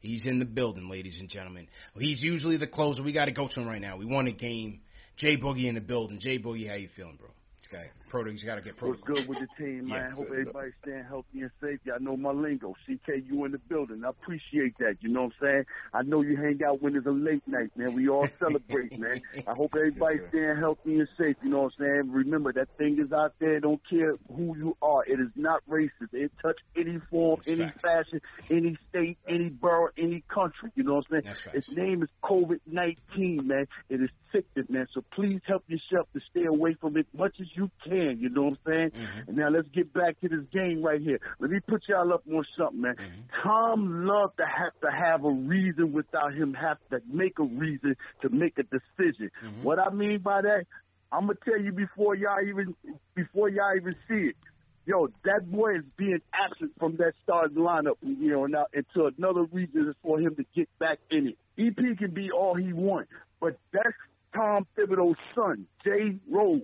He's 0.00 0.26
in 0.26 0.38
the 0.38 0.44
building, 0.44 0.88
ladies 0.88 1.18
and 1.18 1.28
gentlemen. 1.28 1.66
He's 1.98 2.22
usually 2.22 2.56
the 2.56 2.66
closer. 2.66 3.02
We 3.02 3.12
got 3.12 3.24
to 3.24 3.32
go 3.32 3.48
to 3.48 3.60
him 3.60 3.66
right 3.66 3.80
now. 3.80 3.96
We 3.96 4.04
won 4.04 4.28
a 4.28 4.32
game. 4.32 4.80
Jay 5.16 5.36
Boogie 5.36 5.68
in 5.68 5.74
the 5.74 5.80
building. 5.80 6.20
Jay 6.20 6.38
Boogie, 6.38 6.68
how 6.68 6.76
you 6.76 6.88
feeling, 6.94 7.16
bro? 7.16 7.28
This 7.60 7.68
guy, 7.72 7.90
proto. 8.08 8.30
He's 8.30 8.44
got 8.44 8.56
to 8.56 8.60
get 8.62 8.80
What's 8.80 9.00
protocol. 9.00 9.16
good 9.16 9.28
with 9.28 9.38
the 9.38 9.48
team, 9.64 9.88
man? 9.88 10.10
Hope 10.12 10.26
everybody's 10.30 10.72
staying 10.82 11.04
healthy 11.08 11.40
and 11.42 11.50
safe. 11.60 11.78
Y'all 11.84 12.00
know 12.00 12.16
my 12.16 12.30
lingo. 12.30 12.74
CK, 12.86 13.22
you 13.26 13.44
in 13.44 13.52
the 13.52 13.58
building. 13.58 14.02
I 14.04 14.10
appreciate 14.10 14.76
that. 14.78 14.96
You 15.00 15.10
know 15.10 15.24
what 15.24 15.32
I'm 15.42 15.46
saying? 15.46 15.64
I 15.94 16.02
know 16.02 16.22
you 16.22 16.36
hang 16.36 16.60
out 16.66 16.82
when 16.82 16.96
it's 16.96 17.06
a 17.06 17.10
late 17.10 17.42
night, 17.46 17.70
man. 17.76 17.94
We 17.94 18.08
all 18.08 18.28
celebrate, 18.38 18.98
man. 18.98 19.20
I 19.46 19.52
hope 19.54 19.72
everybody's 19.76 20.20
Yes, 20.22 20.28
staying 20.30 20.56
healthy 20.58 20.98
and 20.98 21.08
safe. 21.18 21.36
You 21.42 21.50
know 21.50 21.62
what 21.62 21.72
I'm 21.78 21.84
saying? 21.84 22.12
Remember, 22.12 22.52
that 22.52 22.68
thing 22.78 22.98
is 23.04 23.12
out 23.12 23.34
there. 23.40 23.60
Don't 23.60 23.80
care 23.88 24.14
who 24.34 24.56
you 24.56 24.76
are. 24.82 25.04
It 25.04 25.20
is 25.20 25.28
not 25.36 25.62
racist. 25.68 26.12
It 26.12 26.32
touch 26.42 26.58
any 26.76 26.98
form, 27.10 27.40
That's 27.44 27.48
any 27.48 27.70
facts. 27.70 27.80
fashion, 27.82 28.20
any 28.50 28.78
state, 28.88 29.18
any 29.28 29.48
borough, 29.50 29.90
any 29.98 30.24
country. 30.32 30.70
You 30.74 30.84
know 30.84 30.94
what 30.96 31.04
I'm 31.12 31.22
saying? 31.22 31.34
That's. 31.52 31.68
Its 31.68 31.76
name 31.76 32.02
is 32.02 32.08
COVID-19, 32.24 33.44
man. 33.44 33.66
It 33.88 34.00
is 34.00 34.10
addictive, 34.34 34.68
man. 34.70 34.86
So 34.94 35.02
please 35.14 35.40
help 35.46 35.64
yourself 35.68 36.06
to 36.14 36.20
stay 36.30 36.44
away 36.44 36.74
from 36.80 36.96
it 36.96 37.06
as 37.12 37.18
much 37.18 37.36
as 37.40 37.46
you 37.54 37.70
can. 37.84 37.97
You 38.20 38.28
know 38.28 38.42
what 38.42 38.50
I'm 38.50 38.58
saying? 38.66 38.90
Mm-hmm. 38.90 39.28
And 39.28 39.36
now 39.36 39.48
let's 39.48 39.68
get 39.68 39.92
back 39.92 40.20
to 40.20 40.28
this 40.28 40.44
game 40.52 40.82
right 40.82 41.00
here. 41.00 41.18
Let 41.40 41.50
me 41.50 41.60
put 41.60 41.82
y'all 41.88 42.12
up 42.12 42.22
on 42.32 42.44
something, 42.56 42.80
man. 42.80 42.96
Tom 43.42 44.06
loved 44.06 44.36
to 44.38 44.44
have 44.46 44.72
to 44.82 44.90
have 44.90 45.24
a 45.24 45.30
reason 45.30 45.92
without 45.92 46.34
him 46.34 46.54
have 46.54 46.78
to 46.90 47.00
make 47.10 47.38
a 47.38 47.44
reason 47.44 47.96
to 48.22 48.28
make 48.28 48.58
a 48.58 48.62
decision. 48.62 49.30
What 49.62 49.78
I 49.78 49.90
mean 49.90 50.20
by 50.20 50.42
that, 50.42 50.64
I'm 51.10 51.26
gonna 51.26 51.38
tell 51.44 51.60
you 51.60 51.72
before 51.72 52.14
y'all 52.14 52.40
even 52.46 52.74
before 53.14 53.48
y'all 53.48 53.74
even 53.76 53.96
see 54.08 54.28
it. 54.28 54.36
Yo, 54.84 55.08
that 55.24 55.50
boy 55.50 55.76
is 55.76 55.84
being 55.98 56.20
absent 56.32 56.72
from 56.78 56.96
that 56.96 57.12
starting 57.22 57.58
lineup, 57.58 57.96
you 58.02 58.30
know, 58.30 58.46
now 58.46 58.64
until 58.72 59.10
another 59.18 59.42
reason 59.52 59.88
is 59.88 59.94
for 60.02 60.18
him 60.18 60.34
to 60.36 60.44
get 60.54 60.66
back 60.78 60.98
in 61.10 61.28
it. 61.28 61.38
EP 61.58 61.98
can 61.98 62.10
be 62.12 62.30
all 62.30 62.54
he 62.54 62.72
wants, 62.72 63.10
but 63.38 63.58
that's 63.72 63.94
Tom 64.34 64.66
Thibodeau's 64.76 65.18
son, 65.34 65.66
Jay 65.84 66.16
Rose. 66.30 66.62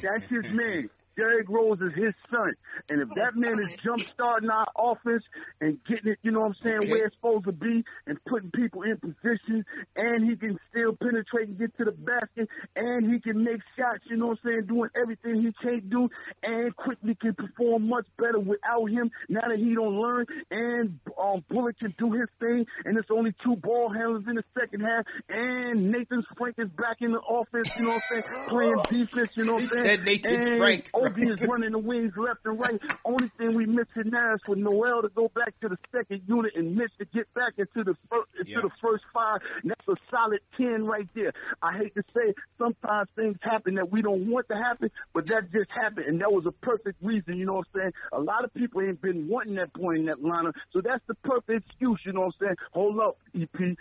That's 0.00 0.24
his 0.30 0.44
man. 0.52 0.88
Derrick 1.16 1.48
Rose 1.48 1.78
is 1.80 1.92
his 1.94 2.14
son. 2.30 2.52
And 2.88 3.00
if 3.02 3.08
that 3.16 3.36
man 3.36 3.58
is 3.60 3.78
jump 3.84 4.02
starting 4.14 4.50
our 4.50 4.66
offense 4.76 5.22
and 5.60 5.78
getting 5.84 6.12
it, 6.12 6.18
you 6.22 6.30
know 6.30 6.40
what 6.40 6.46
I'm 6.46 6.56
saying, 6.62 6.90
where 6.90 7.06
it's 7.06 7.16
supposed 7.16 7.44
to 7.46 7.52
be 7.52 7.84
and 8.06 8.18
putting 8.24 8.50
people 8.50 8.82
in 8.82 8.96
position 8.96 9.64
and 9.96 10.28
he 10.28 10.36
can 10.36 10.58
still 10.70 10.96
penetrate 10.96 11.48
and 11.48 11.58
get 11.58 11.76
to 11.78 11.84
the 11.84 11.92
basket 11.92 12.48
and 12.76 13.12
he 13.12 13.20
can 13.20 13.42
make 13.44 13.60
shots, 13.76 14.04
you 14.08 14.16
know 14.16 14.28
what 14.28 14.38
I'm 14.44 14.50
saying, 14.50 14.66
doing 14.66 14.90
everything 15.00 15.42
he 15.42 15.52
can't 15.62 15.88
do 15.90 16.08
and 16.42 16.74
Quickley 16.76 17.14
can 17.14 17.34
perform 17.34 17.88
much 17.88 18.06
better 18.18 18.40
without 18.40 18.86
him 18.86 19.10
now 19.28 19.42
that 19.48 19.58
he 19.58 19.74
don't 19.74 19.98
learn 20.00 20.26
and 20.50 20.98
um 21.20 21.44
Bullock 21.48 21.78
can 21.78 21.94
do 21.98 22.12
his 22.12 22.28
thing 22.40 22.66
and 22.84 22.96
it's 22.96 23.10
only 23.10 23.34
two 23.44 23.56
ball 23.56 23.88
handlers 23.90 24.24
in 24.28 24.36
the 24.36 24.44
second 24.58 24.80
half 24.80 25.04
and 25.28 25.90
Nathan 25.92 26.24
Frank 26.36 26.56
is 26.58 26.68
back 26.70 26.98
in 27.00 27.12
the 27.12 27.20
offense, 27.20 27.68
you 27.76 27.84
know 27.84 27.90
what 27.94 28.02
I'm 28.10 28.22
saying, 28.22 28.48
playing 28.48 29.06
defense, 29.06 29.30
you 29.34 29.44
know 29.44 29.54
what 29.54 29.62
I'm 29.62 29.68
saying. 29.68 29.86
said 29.86 30.04
Nathan 30.04 30.34
and 30.34 30.58
Frank. 30.58 30.90
OG 31.06 31.18
is 31.18 31.40
running 31.48 31.72
the 31.72 31.78
wings 31.78 32.12
left 32.16 32.40
and 32.44 32.58
right. 32.58 32.80
Only 33.04 33.30
thing 33.38 33.54
we 33.54 33.66
missing 33.66 34.10
now 34.10 34.34
is 34.34 34.40
for 34.44 34.56
Noel 34.56 35.02
to 35.02 35.08
go 35.08 35.28
back 35.34 35.54
to 35.60 35.68
the 35.68 35.78
second 35.94 36.22
unit 36.26 36.52
and 36.56 36.76
Mitch 36.76 36.92
to 36.98 37.04
get 37.06 37.32
back 37.34 37.54
into 37.58 37.84
the 37.84 37.96
first, 38.10 38.28
into 38.38 38.50
Yeah. 38.52 38.60
the 38.62 38.70
first 38.80 39.04
five. 39.12 39.40
And 39.62 39.70
that's 39.70 39.88
a 39.88 39.96
solid 40.10 40.40
ten 40.56 40.84
right 40.86 41.08
there. 41.14 41.32
I 41.62 41.76
hate 41.78 41.94
to 41.94 42.04
say, 42.14 42.34
sometimes 42.58 43.08
things 43.16 43.36
happen 43.42 43.74
that 43.76 43.90
we 43.90 44.02
don't 44.02 44.30
want 44.30 44.48
to 44.48 44.56
happen, 44.56 44.90
but 45.14 45.26
that 45.28 45.50
just 45.52 45.70
happened, 45.70 46.06
and 46.06 46.20
that 46.20 46.32
was 46.32 46.46
a 46.46 46.52
perfect 46.52 47.02
reason. 47.02 47.36
You 47.36 47.46
know 47.46 47.54
what 47.54 47.66
I'm 47.74 47.80
saying? 47.80 47.92
A 48.12 48.20
lot 48.20 48.44
of 48.44 48.52
people 48.54 48.80
ain't 48.82 49.00
been 49.00 49.28
wanting 49.28 49.54
that 49.56 49.72
point 49.74 49.98
in 50.00 50.06
that 50.06 50.22
lineup, 50.22 50.54
so 50.72 50.80
that's 50.80 51.02
the 51.06 51.14
perfect 51.16 51.66
excuse. 51.66 52.00
You 52.04 52.12
know 52.12 52.20
what 52.20 52.34
I'm 52.40 52.46
saying? 52.46 52.56
Hold 52.72 53.00
up, 53.00 53.18
EP. 53.34 53.76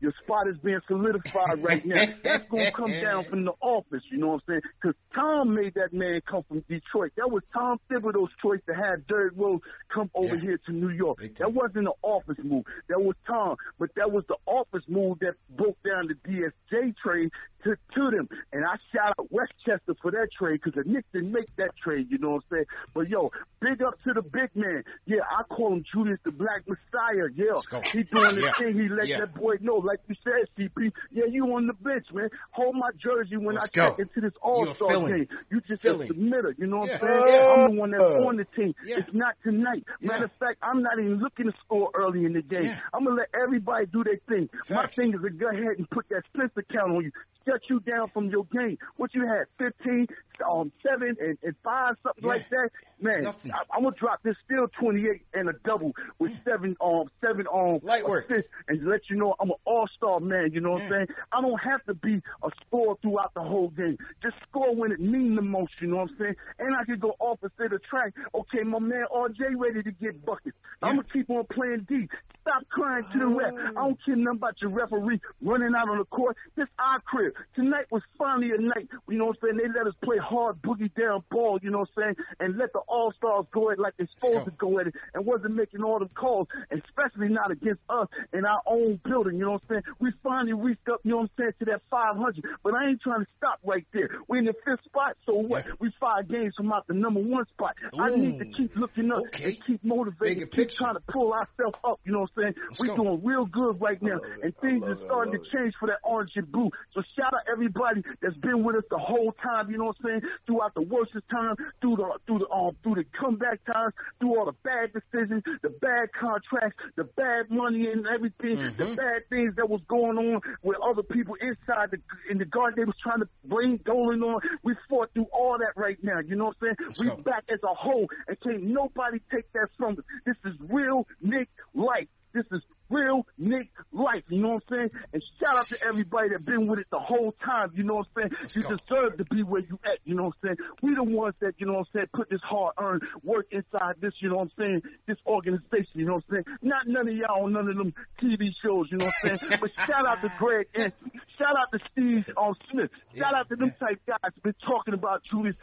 Your 0.00 0.12
spot 0.22 0.46
is 0.48 0.56
being 0.58 0.78
solidified 0.86 1.62
right 1.62 1.84
now. 1.84 2.04
That's 2.22 2.44
going 2.50 2.66
to 2.66 2.72
come 2.72 2.92
down 2.92 3.24
from 3.28 3.44
the 3.44 3.52
office, 3.60 4.02
you 4.10 4.18
know 4.18 4.28
what 4.28 4.34
I'm 4.34 4.40
saying? 4.48 4.60
Because 4.80 4.94
Tom 5.14 5.54
made 5.54 5.74
that 5.74 5.92
man 5.92 6.20
come 6.28 6.44
from 6.46 6.60
Detroit. 6.68 7.12
That 7.16 7.30
was 7.30 7.42
Tom 7.52 7.78
Thibodeau's 7.90 8.30
choice 8.40 8.60
to 8.68 8.74
have 8.74 9.06
Derrick 9.08 9.32
Rose 9.36 9.60
come 9.92 10.10
over 10.14 10.36
Yeah. 10.36 10.40
here 10.40 10.60
to 10.66 10.72
New 10.72 10.90
York. 10.90 11.18
That 11.38 11.52
wasn't 11.52 11.88
an 11.88 11.92
office 12.02 12.38
move. 12.42 12.64
That 12.88 13.00
was 13.00 13.16
Tom. 13.26 13.56
But 13.78 13.90
that 13.96 14.12
was 14.12 14.24
the 14.28 14.36
office 14.46 14.84
move 14.88 15.18
that 15.20 15.34
broke 15.56 15.78
down 15.82 16.06
the 16.08 16.14
DSJ 16.28 16.94
trade 17.02 17.30
to, 17.64 17.74
to 17.96 18.10
them. 18.16 18.28
And 18.52 18.64
I 18.64 18.76
shout 18.94 19.14
out 19.18 19.26
Westchester 19.32 19.96
for 20.00 20.12
that 20.12 20.28
trade 20.38 20.60
because 20.62 20.80
the 20.82 20.88
Knicks 20.88 21.08
didn't 21.12 21.32
make 21.32 21.54
that 21.56 21.70
trade, 21.82 22.06
you 22.10 22.18
know 22.18 22.30
what 22.30 22.44
I'm 22.52 22.56
saying? 22.58 22.64
But 22.94 23.08
yo, 23.08 23.30
big 23.60 23.82
up 23.82 23.94
to 24.04 24.12
the 24.12 24.22
big 24.22 24.50
man. 24.54 24.84
Yeah, 25.06 25.26
I 25.28 25.42
call 25.52 25.72
him 25.72 25.84
Julius 25.92 26.20
the 26.24 26.30
Black 26.30 26.62
Messiah. 26.68 27.26
Yeah, 27.34 27.58
he 27.92 28.04
doing 28.04 28.36
the 28.36 28.42
Yeah. 28.42 28.52
thing. 28.58 28.74
He 28.78 28.88
let 28.88 29.08
Yeah. 29.08 29.20
that 29.20 29.34
boy 29.34 29.56
know, 29.60 29.76
like 29.88 30.00
you 30.06 30.14
said, 30.22 30.46
CP. 30.58 30.92
Yeah, 31.10 31.24
you 31.30 31.44
on 31.54 31.66
the 31.66 31.72
bench, 31.72 32.06
man. 32.12 32.28
Hold 32.52 32.76
my 32.76 32.90
jersey 33.02 33.36
when 33.36 33.56
Let's 33.56 33.70
I 33.74 33.78
go. 33.78 33.88
check 33.90 33.98
into 34.00 34.20
this 34.20 34.32
All 34.42 34.72
Star 34.76 35.08
game. 35.08 35.26
You 35.50 35.60
just 35.62 35.84
a 35.84 35.88
submitter. 35.94 36.52
You 36.58 36.66
know 36.66 36.78
what 36.80 36.88
Yeah. 36.90 36.98
I'm 37.00 37.00
saying? 37.08 37.22
Yeah. 37.34 37.54
I'm 37.54 37.74
the 37.74 37.80
one 37.80 37.90
that's 37.90 38.02
on 38.04 38.36
the 38.36 38.44
team. 38.56 38.74
Yeah. 38.84 38.96
It's 38.98 39.08
not 39.14 39.34
tonight. 39.42 39.84
Matter 40.00 40.26
of 40.26 40.30
fact, 40.38 40.58
I'm 40.62 40.82
not 40.82 40.98
even 40.98 41.18
looking 41.18 41.46
to 41.46 41.52
score 41.64 41.90
early 41.94 42.24
in 42.24 42.34
the 42.34 42.42
game. 42.42 42.70
I'm 42.94 43.04
gonna 43.04 43.16
let 43.16 43.28
everybody 43.34 43.86
do 43.86 44.04
their 44.04 44.20
thing. 44.28 44.48
My 44.70 44.86
thing 44.94 45.14
is 45.14 45.20
to 45.22 45.30
go 45.30 45.48
ahead 45.48 45.78
and 45.78 45.88
put 45.90 46.08
that 46.10 46.22
Spencer 46.34 46.64
count 46.72 46.92
on 46.96 47.04
you. 47.04 47.10
Shut 47.46 47.62
you 47.70 47.80
down 47.80 48.10
from 48.12 48.28
your 48.28 48.44
game. 48.52 48.76
What 48.96 49.14
you 49.14 49.26
had, 49.26 49.46
15, 49.58 50.06
um, 50.46 50.70
7, 50.86 51.16
and, 51.18 51.38
and 51.42 51.54
5, 51.64 51.94
something 52.02 52.24
like 52.24 52.46
that? 52.50 52.68
Man, 53.00 53.26
I, 53.26 53.32
I'm 53.74 53.84
gonna 53.84 53.96
drop 53.98 54.20
this 54.22 54.36
still 54.44 54.66
28 54.78 55.22
and 55.32 55.48
a 55.48 55.52
double 55.64 55.92
with 56.18 56.32
seven 56.44 56.76
um 56.82 57.04
seven 57.24 57.46
um 57.52 57.78
Light 57.82 58.06
work. 58.06 58.30
and 58.68 58.86
let 58.86 59.00
you 59.08 59.16
know 59.16 59.34
I'm 59.40 59.48
an 59.50 59.56
all 59.64 59.77
star 59.96 60.20
man, 60.20 60.50
you 60.52 60.60
know 60.60 60.72
what 60.72 60.82
I'm 60.82 60.88
mm. 60.88 60.90
saying? 60.90 61.06
I 61.32 61.40
don't 61.40 61.58
have 61.58 61.84
to 61.84 61.94
be 61.94 62.20
a 62.42 62.50
scorer 62.66 62.96
throughout 63.02 63.34
the 63.34 63.42
whole 63.42 63.68
game. 63.68 63.98
Just 64.22 64.36
score 64.48 64.74
when 64.74 64.92
it 64.92 65.00
means 65.00 65.36
the 65.36 65.42
most, 65.42 65.72
you 65.80 65.88
know 65.88 65.96
what 65.96 66.10
I'm 66.10 66.16
saying? 66.18 66.34
And 66.58 66.76
I 66.76 66.84
can 66.84 66.98
go 66.98 67.14
opposite 67.20 67.52
the 67.58 67.78
track. 67.90 68.14
Okay, 68.34 68.62
my 68.64 68.78
man 68.78 69.04
RJ 69.14 69.56
ready 69.56 69.82
to 69.82 69.92
get 69.92 70.24
buckets. 70.24 70.56
I'm 70.82 70.96
gonna 70.96 71.08
keep 71.12 71.30
on 71.30 71.44
playing 71.52 71.86
D. 71.88 72.08
Stop 72.42 72.68
crying 72.68 73.04
to 73.12 73.18
the 73.18 73.26
ref. 73.26 73.52
I 73.54 73.70
oh. 73.70 73.72
don't 73.74 74.04
care 74.04 74.16
nothing 74.16 74.38
about 74.38 74.60
your 74.60 74.70
referee 74.70 75.20
running 75.42 75.74
out 75.76 75.88
on 75.88 75.98
the 75.98 76.04
court. 76.04 76.36
This 76.56 76.68
our 76.78 77.00
crib. 77.00 77.34
Tonight 77.54 77.86
was 77.90 78.02
finally 78.16 78.50
a 78.52 78.60
night, 78.60 78.88
you 79.08 79.18
know 79.18 79.26
what 79.26 79.38
I'm 79.42 79.56
saying? 79.56 79.58
They 79.58 79.78
let 79.78 79.86
us 79.86 79.94
play 80.02 80.16
hard 80.18 80.62
boogie 80.62 80.92
down 80.94 81.22
ball, 81.30 81.58
you 81.62 81.70
know 81.70 81.80
what 81.80 81.88
I'm 81.96 82.02
saying? 82.02 82.26
And 82.40 82.56
let 82.56 82.72
the 82.72 82.80
all 82.88 83.12
stars 83.16 83.46
go 83.52 83.70
at 83.70 83.78
it 83.78 83.80
like 83.80 83.94
they're 83.96 84.08
supposed 84.18 84.46
to 84.46 84.50
go 84.52 84.78
at 84.78 84.88
it 84.88 84.94
and 85.14 85.26
wasn't 85.26 85.54
making 85.54 85.82
all 85.82 85.98
the 85.98 86.08
calls, 86.14 86.48
especially 86.70 87.28
not 87.28 87.50
against 87.50 87.80
us 87.88 88.08
in 88.32 88.44
our 88.44 88.62
own 88.66 89.00
building, 89.04 89.34
you 89.38 89.44
know 89.44 89.52
what 89.52 89.62
I'm 89.67 89.67
saying? 89.68 89.82
We 90.00 90.12
finally 90.22 90.52
reached 90.54 90.88
up, 90.90 91.00
you 91.04 91.10
know 91.12 91.16
what 91.18 91.30
I'm 91.38 91.38
saying, 91.38 91.52
to 91.60 91.64
that 91.66 91.82
500. 91.90 92.44
But 92.62 92.74
I 92.74 92.88
ain't 92.88 93.00
trying 93.02 93.20
to 93.24 93.30
stop 93.36 93.58
right 93.64 93.86
there. 93.92 94.10
We're 94.28 94.38
in 94.38 94.44
the 94.46 94.54
fifth 94.64 94.84
spot, 94.84 95.16
so 95.26 95.34
what? 95.34 95.64
We 95.80 95.92
five 96.00 96.28
games 96.28 96.54
from 96.56 96.72
out 96.72 96.86
the 96.86 96.94
number 96.94 97.20
one 97.20 97.44
spot. 97.46 97.76
I 97.98 98.10
need 98.16 98.38
to 98.38 98.44
keep 98.56 98.74
looking 98.76 99.10
up 99.12 99.22
Okay. 99.34 99.44
and 99.44 99.56
keep 99.66 99.84
motivating, 99.84 100.46
keep 100.48 100.70
trying 100.70 100.94
to 100.94 101.02
pull 101.10 101.32
ourselves 101.32 101.76
up, 101.84 102.00
you 102.04 102.12
know 102.12 102.20
what 102.20 102.30
I'm 102.36 102.42
saying? 102.42 102.54
Let's 102.70 102.80
We're 102.80 102.86
go. 102.88 102.96
doing 102.96 103.20
real 103.24 103.46
good 103.46 103.80
right 103.80 104.00
now, 104.02 104.20
and 104.42 104.54
things 104.58 104.82
are 104.84 104.98
starting 105.06 105.32
to 105.32 105.40
change 105.56 105.74
for 105.78 105.86
that 105.88 105.98
orange 106.04 106.32
and 106.36 106.50
blue. 106.50 106.70
So 106.94 107.02
shout 107.16 107.34
out 107.34 107.42
everybody 107.50 108.02
that's 108.22 108.36
been 108.38 108.64
with 108.64 108.76
us 108.76 108.84
the 108.90 108.98
whole 108.98 109.32
time, 109.42 109.70
you 109.70 109.78
know 109.78 109.86
what 109.86 109.96
I'm 110.04 110.20
saying? 110.20 110.22
Throughout 110.46 110.74
the 110.74 110.82
worstest 110.82 111.28
time, 111.30 111.56
through 111.80 111.96
the 111.96 112.08
through 112.26 112.40
the 112.40 112.48
um 112.50 112.76
through 112.82 112.96
the 112.96 113.04
comeback 113.18 113.64
times, 113.64 113.94
through 114.20 114.38
all 114.38 114.46
the 114.46 114.56
bad 114.64 114.92
decisions, 114.92 115.42
the 115.62 115.70
bad 115.70 116.08
contracts, 116.18 116.78
the 116.96 117.04
bad 117.04 117.50
money 117.50 117.86
and 117.90 118.06
everything, 118.06 118.56
the 118.76 118.84
Mhm. 118.84 118.96
bad 118.96 119.28
things 119.28 119.54
that 119.58 119.68
was 119.68 119.80
going 119.88 120.18
on 120.18 120.40
with 120.62 120.76
other 120.82 121.02
people 121.02 121.34
inside 121.40 121.90
the 121.90 121.98
in 122.30 122.38
the 122.38 122.44
guard 122.44 122.74
they 122.76 122.84
was 122.84 122.96
trying 123.02 123.20
to 123.20 123.28
bring 123.44 123.76
Dolan 123.78 124.22
on. 124.22 124.40
We 124.62 124.74
fought 124.88 125.10
through 125.12 125.26
all 125.32 125.58
that 125.58 125.76
right 125.76 125.98
now, 126.02 126.20
you 126.20 126.36
know 126.36 126.46
what 126.46 126.56
I'm 126.62 126.74
saying? 126.78 126.88
Let's 126.88 127.00
we 127.00 127.06
go. 127.08 127.16
back 127.16 127.44
as 127.52 127.60
a 127.62 127.74
whole 127.74 128.06
and 128.26 128.40
can't 128.40 128.62
nobody 128.62 129.20
take 129.30 129.50
that 129.52 129.68
from 129.76 129.98
us. 129.98 130.04
This 130.24 130.36
is 130.44 130.54
real 130.68 131.06
Knick 131.20 131.48
life. 131.74 132.08
This 132.32 132.44
is 132.52 132.62
real 132.90 133.26
Knick 133.36 133.70
life, 133.92 134.22
you 134.28 134.42
know 134.42 134.50
what 134.50 134.62
I'm 134.70 134.76
saying? 134.76 134.90
And 135.12 135.22
shout 135.40 135.58
out 135.58 135.68
to 135.68 135.76
everybody 135.86 136.30
that 136.30 136.44
been 136.44 136.66
with 136.66 136.78
it 136.78 136.86
the 136.90 136.98
whole 136.98 137.34
time, 137.44 137.72
you 137.74 137.84
know 137.84 137.96
what 137.96 138.06
I'm 138.16 138.22
saying? 138.22 138.30
Let's 138.42 138.56
you 138.56 138.62
go. 138.62 138.76
deserve 138.76 139.18
to 139.18 139.24
be 139.24 139.42
where 139.42 139.60
you 139.60 139.78
at, 139.84 139.98
you 140.04 140.14
know 140.14 140.24
what 140.24 140.34
I'm 140.42 140.56
saying? 140.56 140.68
We 140.82 140.94
the 140.94 141.04
ones 141.04 141.34
that, 141.40 141.54
you 141.58 141.66
know 141.66 141.74
what 141.74 141.78
I'm 141.80 141.86
saying, 141.94 142.06
put 142.14 142.30
this 142.30 142.40
hard 142.42 142.74
earned 142.78 143.02
work 143.22 143.46
inside 143.50 143.96
this, 144.00 144.12
you 144.20 144.30
know 144.30 144.36
what 144.36 144.42
I'm 144.42 144.52
saying, 144.58 144.82
this 145.06 145.18
organization, 145.26 145.94
you 145.94 146.06
know 146.06 146.14
what 146.14 146.24
I'm 146.30 146.44
saying? 146.44 146.58
Not 146.62 146.86
none 146.86 147.08
of 147.08 147.14
y'all 147.14 147.44
on 147.44 147.52
none 147.52 147.68
of 147.68 147.76
them 147.76 147.94
TV 148.22 148.50
shows, 148.62 148.88
you 148.90 148.98
know 148.98 149.06
what 149.06 149.32
I'm 149.32 149.38
saying? 149.38 149.52
but 149.60 149.70
shout 149.86 150.06
out 150.06 150.22
to 150.22 150.32
Greg 150.38 150.66
Anthony. 150.74 151.20
Shout 151.38 151.56
out 151.56 151.70
to 151.72 151.78
Steve 151.92 152.24
um, 152.36 152.54
Smith. 152.70 152.90
Shout 153.16 153.34
out 153.34 153.48
to 153.48 153.56
them 153.56 153.72
type 153.78 154.00
guys 154.06 154.18
who 154.34 154.40
been 154.42 154.54
talking 154.66 154.94
about 154.94 155.22
Julius, 155.30 155.56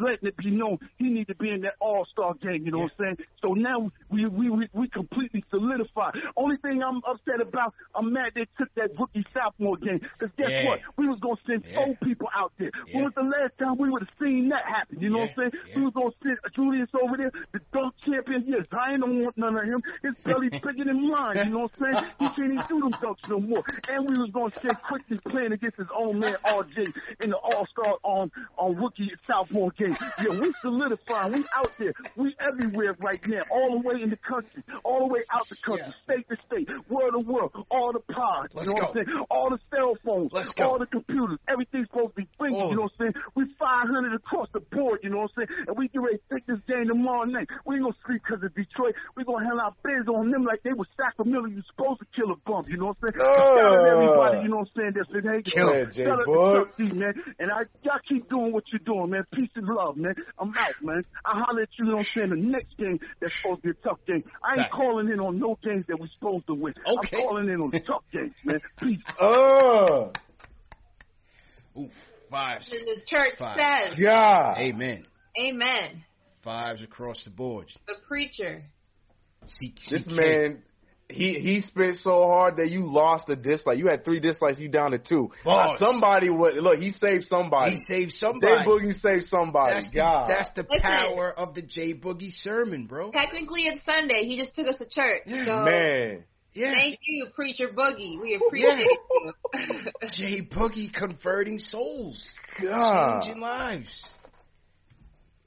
letting 0.00 0.28
it 0.28 0.36
be 0.36 0.50
known 0.50 0.78
he 0.98 1.10
need 1.10 1.26
to 1.28 1.34
be 1.34 1.50
in 1.50 1.60
that 1.62 1.74
all 1.80 2.06
star 2.06 2.34
game, 2.34 2.64
you 2.64 2.72
know 2.72 2.78
what 2.78 2.92
I'm 2.98 3.04
saying? 3.16 3.16
So 3.42 3.54
now 3.54 3.90
we 4.08 4.26
we 4.26 4.48
we, 4.50 4.68
we 4.72 4.88
completely 4.88 5.44
solidified. 5.50 6.14
Only 6.36 6.56
thing 6.58 6.82
I'm 6.82 7.02
upset 7.06 7.40
about, 7.40 7.74
I'm 7.94 8.12
mad 8.12 8.32
they 8.34 8.46
took 8.58 8.72
that 8.76 8.90
rookie 8.98 9.24
sophomore 9.34 9.76
game. 9.76 10.00
Because 10.18 10.34
guess 10.38 10.50
Yeah. 10.50 10.66
what? 10.66 10.80
We 10.96 11.08
was 11.08 11.18
gonna 11.20 11.36
send 11.46 11.64
Yeah. 11.68 11.84
four 11.84 11.96
people 12.02 12.28
out 12.34 12.52
there. 12.58 12.70
Yeah. 12.86 12.94
When 12.96 13.04
was 13.04 13.14
the 13.14 13.22
last 13.22 13.58
time 13.58 13.76
we 13.78 13.90
would 13.90 14.02
have 14.02 14.14
seen 14.20 14.48
that 14.50 14.64
happen? 14.64 15.00
You 15.00 15.10
know 15.10 15.18
what 15.20 15.30
I'm 15.30 15.36
saying? 15.36 15.50
Yeah. 15.68 15.76
We 15.76 15.82
was 15.84 15.94
gonna 15.94 16.10
send 16.22 16.38
Julius 16.54 16.88
over 17.02 17.16
there, 17.16 17.32
the 17.52 17.60
dunk 17.72 17.94
champion. 18.06 18.44
Yes, 18.46 18.66
I 18.72 18.92
ain't 18.92 19.00
don't 19.00 19.22
want 19.22 19.36
none 19.36 19.56
of 19.56 19.64
him. 19.64 19.82
His 20.02 20.14
belly's 20.24 20.50
bigger 20.62 20.84
than 20.84 21.10
mine. 21.10 21.36
You 21.36 21.44
know 21.52 21.58
what 21.68 21.72
I'm 21.80 21.92
saying? 21.94 22.04
He 22.20 22.26
can't 22.28 22.52
even 22.52 22.64
do 22.68 22.80
them 22.80 22.92
dunks 23.00 23.28
no 23.28 23.40
more. 23.40 23.62
And 23.88 24.08
we 24.08 24.16
was 24.18 24.30
gonna 24.30 24.52
send 24.62 24.80
Quickley 25.10 25.32
playing 25.32 25.52
against 25.52 25.76
his 25.76 25.86
own 25.96 26.18
man 26.18 26.36
RJ 26.44 26.92
in 27.22 27.30
the 27.30 27.36
All 27.36 27.66
Star 27.70 27.96
on 28.02 28.30
on 28.56 28.76
rookie 28.76 29.10
at 29.12 29.18
sophomore 29.26 29.70
game. 29.72 29.96
Yeah, 30.18 30.38
we 30.40 30.52
solidifying. 30.62 31.32
We 31.32 31.44
out 31.54 31.72
there. 31.78 31.92
We 32.16 32.34
everywhere 32.40 32.96
right 33.00 33.20
now. 33.26 33.42
All 33.50 33.80
the 33.80 33.88
way 33.88 34.02
in 34.02 34.10
the 34.10 34.16
country. 34.16 34.62
All 34.84 35.08
the 35.08 35.14
way 35.14 35.20
out 35.32 35.48
the 35.48 35.56
country. 35.64 35.86
Yeah. 35.86 36.14
State 36.14 36.28
to 36.28 36.36
state. 36.46 36.68
World 36.88 37.14
to 37.14 37.20
world. 37.20 37.52
All 37.70 37.92
the 37.92 38.00
pods. 38.12 38.52
Let's 38.54 38.68
you 38.68 38.74
know 38.74 38.82
what 38.82 38.94
go. 38.94 39.00
I'm 39.00 39.06
saying? 39.06 39.26
All 39.30 39.50
the 39.50 39.58
cell 39.70 39.96
phones. 40.04 40.32
Let's 40.32 40.52
go. 40.54 40.64
All 40.64 40.78
the 40.78 40.86
computers. 40.86 41.38
Everything's 41.48 41.88
supposed 41.88 42.14
to 42.16 42.22
be 42.22 42.28
blinking. 42.38 42.62
Oh. 42.62 42.70
You 42.70 42.76
know 42.76 42.82
what 42.82 42.92
I'm 43.00 43.12
saying? 43.12 43.24
We 43.34 43.44
500 43.58 44.14
across 44.14 44.48
the 44.52 44.60
board. 44.60 45.00
You 45.02 45.10
know 45.10 45.26
what 45.26 45.32
I'm 45.36 45.46
saying? 45.46 45.66
And 45.68 45.76
we 45.78 45.88
get 45.88 46.02
ready 46.02 46.18
to 46.18 46.26
take 46.34 46.46
this 46.46 46.60
game 46.68 46.88
tomorrow 46.88 47.24
night. 47.24 47.48
We 47.66 47.76
ain't 47.76 47.84
gonna 47.84 47.96
sleep 48.06 48.22
because 48.24 48.42
of 48.44 48.54
Detroit. 48.54 48.94
We 49.16 49.24
gonna 49.24 49.44
hang 49.44 49.58
our 49.58 49.74
biz 49.82 50.06
on 50.08 50.30
them 50.30 50.44
like 50.44 50.62
they 50.62 50.72
was 50.72 50.86
Sacramento. 50.96 51.48
You 51.48 51.62
supposed 51.70 52.00
to 52.00 52.06
kill 52.14 52.30
a 52.30 52.38
bump. 52.46 52.68
You 52.68 52.76
know 52.76 52.94
what 52.94 52.98
I'm 53.02 53.12
saying? 53.12 53.18
To 53.20 53.90
everybody. 53.90 54.42
You 54.44 54.48
know 54.48 54.62
what 54.62 54.70
I'm 54.76 54.76
saying? 54.76 54.92
That's 55.00 55.22
been. 55.24 55.42
Kill 55.44 55.68
it, 55.72 55.92
J. 55.94 56.04
Shout 56.04 56.20
out 56.20 56.26
Boog. 56.26 56.52
to 56.52 56.64
Chuck 56.68 56.76
D, 56.76 56.92
man. 56.98 57.14
And 57.38 57.50
I 57.50 57.60
y'all 57.82 57.98
keep 58.08 58.28
doing 58.28 58.52
what 58.52 58.64
you're 58.72 58.80
doing, 58.84 59.10
man. 59.10 59.24
Peace 59.34 59.50
and 59.56 59.66
love, 59.66 59.96
man. 59.96 60.14
I'm 60.38 60.50
out, 60.50 60.74
man. 60.82 61.02
I 61.24 61.42
holler 61.46 61.62
at 61.62 61.68
you. 61.78 61.84
You 61.86 61.90
know 61.92 61.96
what 61.98 62.06
I'm 62.06 62.12
saying? 62.14 62.30
The 62.30 62.36
next 62.36 62.76
game 62.76 62.98
that's 63.20 63.32
supposed 63.40 63.62
to 63.62 63.72
be 63.72 63.78
a 63.78 63.82
tough 63.88 63.98
game. 64.06 64.22
I 64.44 64.52
ain't 64.52 64.60
Facts. 64.68 64.76
calling 64.76 65.08
in 65.08 65.20
on 65.20 65.38
no 65.38 65.58
games 65.64 65.84
that 65.88 65.98
we're 65.98 66.08
supposed 66.18 66.46
to 66.48 66.54
win. 66.54 66.74
I'm 66.86 66.98
calling 67.10 67.48
in 67.48 67.60
on 67.60 67.70
the 67.70 67.80
tough 67.80 68.04
games, 68.12 68.34
man. 68.44 68.60
Peace. 68.80 68.98
Uh, 69.20 70.08
Ooh, 71.78 71.88
fives. 72.30 72.70
And 72.72 72.86
the 72.86 73.00
church 73.08 73.34
Five. 73.38 73.56
says, 73.90 73.98
Yeah. 73.98 74.54
Amen. 74.58 75.04
Amen. 75.40 76.04
Fives 76.42 76.82
across 76.82 77.22
the 77.24 77.30
board. 77.30 77.66
The 77.86 77.94
preacher. 78.08 78.62
C- 79.46 79.74
This 79.90 80.02
CK. 80.04 80.10
man, 80.12 80.62
he 81.12 81.34
he 81.34 81.60
spit 81.62 81.96
so 81.96 82.26
hard 82.26 82.56
that 82.56 82.70
you 82.70 82.80
lost 82.82 83.28
a 83.28 83.36
dislike. 83.36 83.78
You 83.78 83.88
had 83.88 84.04
three 84.04 84.20
dislikes, 84.20 84.58
you 84.58 84.68
down 84.68 84.92
to 84.92 84.98
two. 84.98 85.30
Boss. 85.44 85.78
somebody 85.78 86.30
would 86.30 86.54
look. 86.56 86.78
He 86.78 86.92
saved 86.92 87.24
somebody. 87.24 87.76
He 87.76 87.84
saved 87.88 88.12
somebody. 88.12 88.46
Dave 88.46 88.66
Boogie 88.66 89.00
saved 89.00 89.26
somebody. 89.26 89.74
That's 89.74 89.90
the, 89.90 89.98
God, 89.98 90.28
that's 90.28 90.50
the 90.54 90.62
Listen. 90.62 90.80
power 90.80 91.30
of 91.30 91.54
the 91.54 91.62
J 91.62 91.94
Boogie 91.94 92.32
sermon, 92.32 92.86
bro. 92.86 93.10
Technically, 93.10 93.62
it's 93.62 93.84
Sunday. 93.84 94.24
He 94.24 94.36
just 94.36 94.54
took 94.54 94.66
us 94.66 94.76
to 94.78 94.86
church. 94.86 95.22
So 95.26 95.64
man. 95.64 96.24
Yeah. 96.52 96.72
thank 96.72 96.98
you, 97.04 97.26
preacher 97.34 97.68
Boogie. 97.68 98.20
We 98.20 98.34
appreciate 98.34 98.86
you. 98.86 99.90
J 100.16 100.42
Boogie 100.42 100.92
converting 100.92 101.58
souls, 101.58 102.20
God. 102.60 103.22
changing 103.22 103.40
lives. 103.40 104.06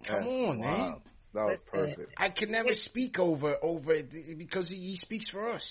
Come 0.07 0.15
That's 0.15 0.27
on, 0.27 0.59
man. 0.59 0.95
Wild. 1.33 1.49
That 1.49 1.51
was 1.51 1.57
uh, 1.57 1.71
perfect. 1.95 2.13
I 2.17 2.29
can 2.29 2.51
never 2.51 2.73
speak 2.73 3.19
over 3.19 3.55
over 3.61 3.93
it 3.93 4.37
because 4.37 4.69
he, 4.69 4.75
he 4.75 4.95
speaks 4.97 5.29
for 5.29 5.49
us. 5.51 5.67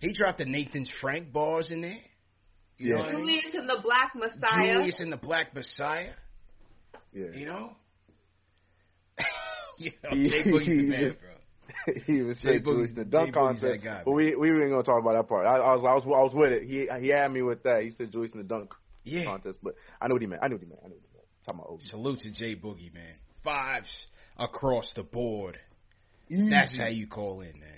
He 0.00 0.12
dropped 0.12 0.38
the 0.38 0.44
Nathan's 0.44 0.90
Frank 1.00 1.32
bars 1.32 1.70
in 1.70 1.80
there. 1.82 1.98
You 2.78 2.92
know 2.94 3.00
what 3.00 3.08
I 3.08 3.12
mean? 3.12 3.26
Julius 3.26 3.54
and 3.54 3.68
the 3.68 3.80
Black 3.82 4.12
Messiah. 4.14 4.74
Julius 4.74 5.00
and 5.00 5.12
the 5.12 5.16
Black 5.16 5.54
Messiah. 5.54 6.10
Yeah. 7.14 7.26
You 7.32 7.46
know. 7.46 7.70
you 9.78 9.92
know, 10.04 10.10
He- 10.10 10.42
Boogie's 10.50 10.66
the 10.66 10.88
man, 10.88 11.16
bro. 11.20 11.94
he 12.06 12.22
was 12.22 12.36
Jay 12.38 12.48
saying 12.48 12.62
Boogie's- 12.62 12.64
Julius 12.64 12.90
the 12.96 13.04
dunk 13.04 13.26
Jay 13.34 13.38
Boogie's 13.40 13.60
contest, 13.60 13.84
guy, 13.84 14.02
but 14.04 14.12
we 14.12 14.34
we 14.36 14.50
weren't 14.50 14.70
gonna 14.70 14.82
talk 14.82 15.00
about 15.00 15.14
that 15.14 15.28
part. 15.28 15.46
I, 15.46 15.56
I 15.56 15.74
was 15.74 15.84
I 15.84 15.94
was 15.94 16.04
I 16.04 16.22
was 16.22 16.32
with 16.34 16.52
it. 16.52 16.62
He 16.64 16.88
he 17.00 17.08
had 17.08 17.32
me 17.32 17.42
with 17.42 17.62
that. 17.62 17.82
He 17.82 17.90
said 17.90 18.12
Julius 18.12 18.32
in 18.32 18.38
the 18.38 18.44
dunk 18.44 18.74
Yeah. 19.04 19.24
contest, 19.24 19.58
but 19.62 19.74
I 20.00 20.08
knew 20.08 20.14
what 20.14 20.22
he 20.22 20.28
meant. 20.28 20.42
I 20.42 20.48
knew 20.48 20.56
what 20.56 20.62
he 20.62 20.68
meant. 20.68 20.80
I 20.84 20.88
knew 20.88 20.94
what 20.94 21.02
he 21.02 21.16
meant. 21.16 21.26
Talking 21.46 21.60
about 21.60 21.70
Obi. 21.72 21.82
Salute 21.84 22.18
to 22.20 22.32
Jay 22.32 22.54
Boogie, 22.56 22.92
man. 22.92 23.14
Fives 23.44 24.06
across 24.38 24.92
the 24.94 25.02
board. 25.02 25.58
Easy. 26.28 26.50
That's 26.50 26.76
how 26.76 26.86
you 26.88 27.06
call 27.06 27.40
in, 27.40 27.52
man. 27.60 27.72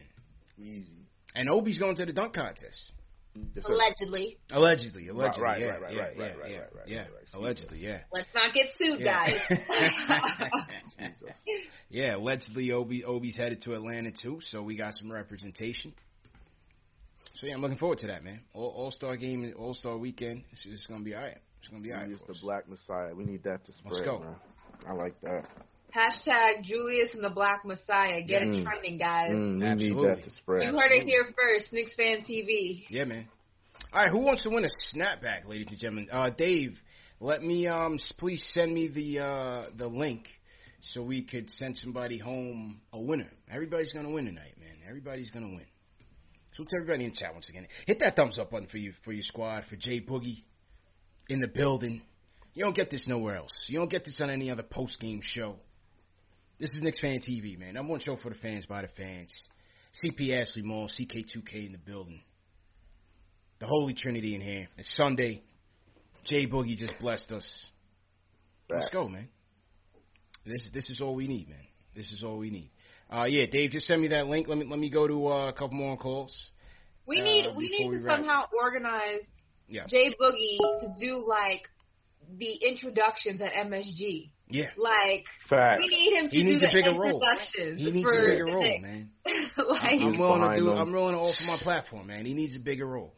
Easy. 0.59 1.07
And 1.35 1.49
Obi's 1.49 1.79
going 1.79 1.97
to 1.97 2.07
the 2.07 2.13
dunk 2.13 2.35
contest. 2.35 2.93
Allegedly. 3.65 4.39
Allegedly, 4.51 5.09
allegedly, 5.09 5.43
right, 5.43 5.61
yeah, 5.61 5.67
right, 5.67 5.81
right, 5.81 5.95
yeah, 5.95 5.97
right, 5.97 5.97
yeah, 5.97 6.01
right, 6.01 6.19
right, 6.19 6.51
yeah, 6.51 6.57
right, 6.59 6.75
right, 6.75 6.89
yeah. 6.89 6.99
right, 6.99 7.09
right. 7.13 7.35
Allegedly, 7.35 7.79
yeah. 7.79 7.99
Let's 8.13 8.29
not 8.35 8.53
get 8.53 8.67
sued, 8.77 9.01
Yeah. 9.01 9.27
guys. 9.27 10.61
Jesus. 10.99 11.37
yeah, 11.89 12.17
allegedly, 12.17 12.73
Obi 12.73 13.05
Obi's 13.05 13.37
headed 13.37 13.63
to 13.63 13.75
Atlanta 13.75 14.11
too, 14.11 14.41
so 14.51 14.63
we 14.63 14.77
got 14.77 14.95
some 14.95 15.13
representation. 15.13 15.93
So 17.37 17.47
yeah, 17.47 17.55
I'm 17.55 17.61
looking 17.61 17.79
forward 17.79 17.99
to 17.99 18.09
that, 18.09 18.25
man. 18.25 18.41
All 18.55 18.71
All 18.71 18.91
Star 18.91 19.17
game, 19.17 19.53
All 19.57 19.75
Star 19.75 19.97
weekend. 19.97 20.43
It's, 20.51 20.67
it's 20.69 20.87
gonna 20.87 21.05
be 21.05 21.15
alright. 21.15 21.39
It's 21.61 21.69
gonna 21.69 21.83
be 21.83 21.93
alright. 21.93 22.07
Julius 22.07 22.23
for 22.27 22.33
the. 22.33 22.41
Black 22.41 22.69
Messiah. 22.69 23.15
We 23.15 23.25
need 23.25 23.45
that 23.45 23.65
to 23.67 23.73
spread. 23.73 23.93
Let's 23.93 24.05
go. 24.05 24.19
Man. 24.21 24.35
I 24.89 24.93
like 24.95 25.21
that. 25.21 25.45
Hashtag 25.95 26.63
Julius 26.65 27.15
and 27.15 27.25
the 27.25 27.31
Black 27.31 27.65
Messiah. 27.65 28.21
Get 28.23 28.43
it 28.43 28.49
Mm. 28.49 28.63
trending, 28.63 28.99
guys. 28.99 29.33
Mm, 29.33 29.61
we 29.61 29.67
Absolutely. 29.67 30.09
need 30.09 30.17
that 30.19 30.25
to 30.25 30.31
spread. 30.31 30.63
You 30.65 30.79
heard 30.79 30.93
it 30.93 31.05
here 31.07 31.25
first. 31.35 31.73
Knicks 31.73 31.95
Fan 31.95 32.23
TV. 32.23 32.87
Yeah, 32.91 33.05
man. 33.05 33.27
All 33.93 34.03
right, 34.03 34.11
who 34.11 34.19
wants 34.19 34.43
to 34.43 34.51
win 34.51 34.65
a 34.67 34.69
snapback, 34.95 35.47
ladies 35.47 35.69
and 35.71 35.79
gentlemen? 35.79 36.09
Uh, 36.13 36.29
Dave, 36.31 36.79
let 37.21 37.43
me 37.43 37.67
um 37.67 37.99
please 38.19 38.45
send 38.53 38.73
me 38.75 38.89
the 38.89 39.19
uh 39.21 39.65
the 39.77 39.87
link 39.89 40.29
so 40.81 41.03
we 41.03 41.23
could 41.23 41.49
send 41.51 41.77
somebody 41.79 42.19
home 42.19 42.81
a 42.93 43.01
winner. 43.01 43.31
Everybody's 43.51 43.93
gonna 43.95 44.11
win 44.11 44.27
tonight, 44.27 44.55
man. 44.61 44.77
Everybody's 44.87 45.31
gonna 45.31 45.49
win. 45.49 45.65
So 46.53 46.65
to 46.65 46.77
everybody 46.77 47.05
in 47.07 47.15
chat 47.15 47.33
once 47.33 47.49
again, 47.49 47.67
hit 47.87 48.01
that 48.01 48.15
thumbs 48.15 48.39
up 48.39 48.51
button 48.51 48.67
for 48.69 48.79
you 48.79 48.93
for 49.05 49.13
your 49.13 49.23
squad 49.23 49.65
for 49.71 49.77
Jay 49.77 50.01
Boogie 50.01 50.43
in 51.31 51.41
the 51.41 51.47
building. 51.49 52.03
You 52.55 52.65
don't 52.65 52.75
get 52.77 52.91
this 52.91 53.07
nowhere 53.09 53.37
else. 53.37 53.53
You 53.69 53.79
don't 53.79 53.91
get 53.91 54.05
this 54.05 54.21
on 54.21 54.29
any 54.31 54.51
other 54.51 54.65
post 54.65 55.01
game 55.01 55.21
show. 55.23 55.57
This 56.61 56.71
is 56.73 56.83
Knicks 56.83 57.01
Fan 57.01 57.21
TV, 57.21 57.59
man. 57.59 57.75
Number 57.75 57.93
one 57.93 58.01
show 58.01 58.17
for 58.17 58.31
the 58.31 58.35
fans 58.37 58.67
by 58.67 58.83
the 58.83 58.89
fans. 58.97 59.31
CP 60.05 60.41
Ashley 60.41 60.63
Mall, 60.63 60.89
CK2K 60.89 61.67
in 61.67 61.73
the 61.73 61.79
building. 61.79 62.21
The 63.61 63.67
Holy 63.67 63.95
Trinity 63.95 64.35
in 64.35 64.41
here. 64.41 64.69
It's 64.77 64.95
Sunday. 64.97 65.43
Jay 66.25 66.47
Boogie 66.47 66.77
just 66.77 66.95
blessed 67.01 67.31
us. 67.33 67.67
Let's 68.69 68.91
go, 68.91 69.09
man. 69.09 69.29
This 70.45 70.69
this 70.75 70.91
is 70.91 71.01
all 71.01 71.15
we 71.15 71.27
need, 71.27 71.49
man. 71.49 71.65
This 71.97 72.11
is 72.13 72.23
all 72.23 72.39
we 72.39 72.51
need. 72.51 72.71
Uh, 73.11 73.25
yeah, 73.25 73.47
Dave, 73.51 73.71
just 73.71 73.87
send 73.87 74.03
me 74.03 74.09
that 74.09 74.27
link. 74.27 74.47
Let 74.49 74.59
me 74.59 74.67
let 74.69 74.79
me 74.79 74.91
go 74.91 75.07
to 75.09 75.29
uh, 75.29 75.49
a 75.49 75.53
couple 75.53 75.77
more 75.77 75.97
calls. 75.97 76.35
We 77.07 77.21
Uh, 77.21 77.25
need 77.25 77.57
we 77.57 77.69
need 77.71 77.91
to 77.99 78.05
wrap. 78.05 78.19
somehow 78.19 78.43
organize 78.63 79.21
Yeah, 79.69 79.87
Jay 79.87 80.15
Boogie 80.21 80.59
to 80.81 80.95
do 81.01 81.25
like 81.27 81.63
the 82.37 82.53
introductions 82.69 83.41
at 83.41 83.53
MSG. 83.53 84.31
Yeah. 84.51 84.71
Like 84.77 85.25
Facts. 85.49 85.81
we 85.83 85.89
need 85.89 86.19
him 86.19 86.25
to 86.31 86.31
He 86.37 86.43
do 86.43 86.49
needs 86.49 86.61
the 86.63 86.69
a 86.69 86.73
bigger 86.73 86.93
role. 86.99 87.21
introductions. 87.21 87.79
He 87.81 87.91
needs 87.91 88.09
for 88.11 88.19
a 88.19 88.27
bigger 88.31 88.45
the 88.47 88.53
role, 88.53 88.63
Knicks. 88.63 88.83
man. 88.83 89.11
like 89.69 89.83
I'm 89.83 89.99
He's 90.13 90.19
willing 90.19 90.41
to 90.41 90.47
behind 90.47 90.59
do. 90.59 90.65
them. 90.67 90.79
I'm 90.79 90.93
willing 90.93 91.15
to 91.15 91.21
offer 91.21 91.45
my 91.45 91.59
platform, 91.59 92.07
man. 92.09 92.25
He 92.27 92.35
needs 92.35 92.57
a 92.57 92.61
bigger 92.61 92.87
role. 92.87 93.15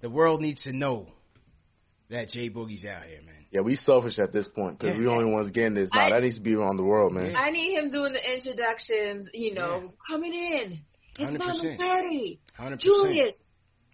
The 0.00 0.10
world 0.10 0.40
needs 0.40 0.62
to 0.64 0.72
know 0.72 1.08
that 2.10 2.28
Jay 2.30 2.50
Boogie's 2.50 2.84
out 2.84 3.04
here, 3.04 3.22
man. 3.24 3.34
Yeah, 3.50 3.60
we 3.62 3.76
selfish 3.76 4.18
at 4.18 4.32
this 4.32 4.46
point 4.48 4.78
because 4.78 4.94
Yeah. 4.96 5.00
we 5.00 5.06
only 5.08 5.24
ones 5.32 5.50
getting 5.50 5.74
this. 5.74 5.88
Now 5.94 6.06
I- 6.06 6.10
that 6.10 6.22
needs 6.22 6.36
to 6.36 6.42
be 6.42 6.54
around 6.54 6.76
the 6.76 6.82
world, 6.82 7.12
man. 7.12 7.34
I 7.36 7.50
need 7.50 7.74
him 7.78 7.88
doing 7.90 8.12
the 8.12 8.34
introductions. 8.34 9.28
You 9.32 9.54
know, 9.54 9.80
Yeah. 9.84 9.88
coming 10.08 10.34
in. 10.34 10.80
It's 11.18 11.30
100%. 11.32 11.38
number 11.38 11.76
thirty. 11.76 12.40
Julius, 12.78 13.34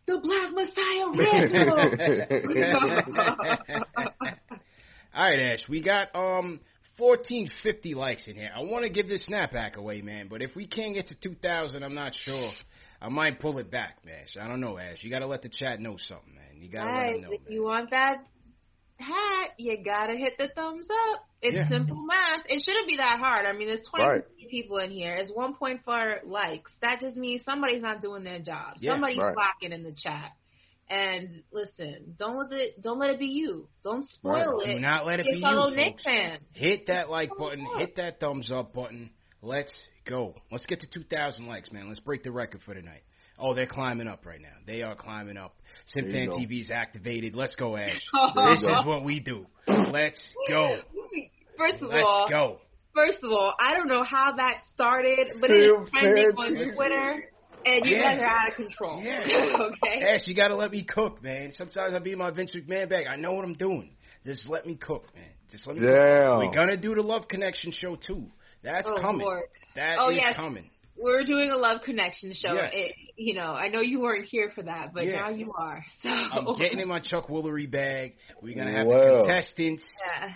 the 0.07 0.19
Black 0.21 0.53
Messiah 0.55 1.11
Red 1.15 1.53
All 5.15 5.23
right, 5.25 5.39
Ash. 5.39 5.69
We 5.69 5.83
got 5.83 6.15
um 6.15 6.61
1450 6.99 7.95
likes 7.95 8.29
in 8.29 8.35
here. 8.35 8.51
I 8.55 8.61
want 8.61 8.85
to 8.85 8.91
give 8.91 9.09
this 9.09 9.29
snapback 9.29 9.77
away, 9.77 10.03
man. 10.03 10.29
But 10.29 10.43
if 10.43 10.55
we 10.55 10.67
can't 10.67 10.95
get 10.95 11.09
to 11.09 11.15
2,000, 11.21 11.83
I'm 11.83 11.95
not 11.95 12.15
sure. 12.15 12.51
I 13.01 13.09
might 13.09 13.41
pull 13.41 13.59
it 13.59 13.71
back, 13.71 13.99
Ash. 14.07 14.37
I 14.39 14.47
don't 14.47 14.61
know, 14.61 14.77
Ash. 14.79 15.03
You 15.03 15.11
got 15.11 15.21
to 15.21 15.27
let 15.27 15.41
the 15.43 15.49
chat 15.49 15.81
know 15.81 15.97
something, 15.97 16.35
man. 16.35 16.61
You 16.61 16.69
got 16.69 16.85
to 16.85 16.91
let 16.91 17.13
them 17.13 17.23
know. 17.23 17.29
if 17.33 17.41
you 17.49 17.63
want 17.65 17.91
that 17.91 18.19
hat, 18.99 19.51
you 19.57 19.83
gotta 19.83 20.15
hit 20.15 20.35
the 20.39 20.49
thumbs 20.55 20.87
up. 21.13 21.25
It's 21.41 21.55
Yeah. 21.57 21.69
simple 21.69 21.97
math. 21.97 22.45
It 22.47 22.61
shouldn't 22.63 22.87
be 22.87 22.97
that 22.99 23.19
hard. 23.19 23.47
I 23.47 23.53
mean, 23.53 23.69
there's 23.69 23.87
20 23.87 24.05
Right. 24.05 24.23
people 24.51 24.77
in 24.79 24.91
here. 24.91 25.15
It's 25.15 25.33
1.4 25.33 26.21
likes. 26.25 26.71
That 26.83 27.01
just 27.01 27.17
means 27.17 27.43
somebody's 27.45 27.81
not 27.83 28.03
doing 28.03 28.25
their 28.25 28.41
job. 28.41 28.77
Yeah, 28.79 28.93
somebody's 28.93 29.17
right. 29.19 29.33
slacking 29.35 29.73
in 29.73 29.83
the 29.83 29.93
chat. 29.93 30.33
And 30.91 31.45
listen, 31.53 32.17
don't 32.19 32.37
let 32.37 32.53
it 32.61 32.83
don't 32.83 32.99
let 32.99 33.11
it 33.11 33.19
be 33.21 33.27
you. 33.27 33.69
Don't 33.85 34.05
spoil 34.05 34.59
Right. 34.59 34.71
it. 34.71 34.75
Do 34.75 34.81
not 34.81 35.07
let 35.07 35.21
it 35.21 35.27
Your 35.27 35.35
be 35.35 35.39
you, 35.39 35.45
fellow 35.45 35.71
folks. 35.75 36.03
Fan. 36.03 36.39
Hit 36.53 36.89
that 36.89 37.09
like 37.09 37.31
button. 37.39 37.65
Hit 37.79 37.95
that 37.97 38.19
thumbs 38.19 38.51
up 38.51 38.75
button. 38.75 39.11
Let's 39.41 39.73
go. 40.05 40.35
Let's 40.51 40.67
get 40.67 40.81
to 40.81 40.87
2,000 40.91 41.47
likes, 41.47 41.71
man. 41.73 41.87
Let's 41.89 42.01
break 42.01 42.25
the 42.25 42.33
record 42.33 42.61
for 42.67 42.75
tonight. 42.75 43.03
Oh, 43.39 43.55
they're 43.55 43.67
climbing 43.67 44.07
up 44.09 44.27
right 44.27 44.41
now. 44.41 44.53
They 44.67 44.83
are 44.83 44.95
climbing 44.95 45.39
up. 45.39 45.55
There 45.95 46.05
you 46.05 46.13
Simfan 46.13 46.31
go. 46.31 46.37
TV's 46.39 46.71
activated. 46.71 47.35
Let's 47.35 47.55
go, 47.57 47.77
Ash. 47.77 47.95
This 48.35 48.61
go. 48.63 48.81
is 48.81 48.87
what 48.87 49.05
we 49.05 49.21
do. 49.21 49.47
Let's 49.69 50.23
go. 50.49 50.81
First 51.57 51.83
of 51.83 51.89
Let's 51.91 52.05
all, 52.07 52.27
go. 52.29 52.61
first 52.95 53.19
of 53.23 53.31
all, 53.31 53.55
I 53.61 53.75
don't 53.77 53.89
know 53.89 54.03
how 54.03 54.33
that 54.37 54.57
started, 54.73 55.27
but 55.41 55.51
it 55.51 55.65
is 55.65 55.89
trending 55.91 56.27
on 56.37 56.75
Twitter, 56.75 57.30
and 57.65 57.85
you 57.85 57.97
Yeah. 57.97 58.15
guys 58.15 58.21
are 58.21 58.27
out 58.27 58.49
of 58.49 58.55
control. 58.55 59.03
Yeah. 59.03 59.21
okay. 59.85 60.03
Ash, 60.05 60.27
you 60.27 60.35
gotta 60.35 60.57
let 60.57 60.71
me 60.71 60.85
cook, 60.85 61.23
man. 61.23 61.53
Sometimes 61.53 61.95
I 61.95 61.99
be 61.99 62.15
my 62.15 62.31
Vince 62.31 62.55
McMahon 62.55 62.89
bag. 62.89 63.07
I 63.11 63.17
know 63.17 63.33
what 63.33 63.45
I'm 63.45 63.55
doing. 63.55 63.91
Just 64.25 64.49
let 64.49 64.67
me 64.67 64.75
cook, 64.77 65.05
man. 65.15 65.25
Just 65.51 65.67
let 65.67 65.77
me 65.77 65.83
cook. 65.83 65.95
Damn. 65.95 66.39
We're 66.39 66.53
gonna 66.53 66.77
do 66.77 66.95
the 66.95 67.03
Love 67.03 67.29
Connection 67.29 67.73
show 67.73 67.97
too. 67.97 68.27
That's 68.63 68.89
Oh, 68.91 69.01
coming. 69.01 69.23
Lord. 69.27 69.45
That 69.77 69.97
oh, 69.99 70.11
is 70.11 70.19
Oh, 70.21 70.27
yes. 70.27 70.37
coming. 70.37 70.71
We're 70.97 71.25
doing 71.25 71.51
a 71.51 71.57
Love 71.57 71.81
Connection 71.83 72.35
show. 72.35 72.53
Yes. 72.53 72.73
It, 72.75 72.95
you 73.17 73.35
know, 73.35 73.53
I 73.55 73.69
know 73.69 73.81
you 73.81 74.01
weren't 74.03 74.27
here 74.27 74.51
for 74.55 74.63
that, 74.65 74.93
but 74.93 75.07
Yeah. 75.07 75.21
now 75.21 75.31
you 75.31 75.51
are. 75.59 75.83
So 76.03 76.11
I'm 76.11 76.59
getting 76.59 76.79
in 76.79 76.89
my 76.89 77.01
Chuck 77.01 77.29
Woolery 77.29 77.71
bag. 77.71 78.17
We're 78.43 78.55
gonna 78.55 78.73
have 78.73 78.87
the 78.87 79.23
contestants. 79.25 79.83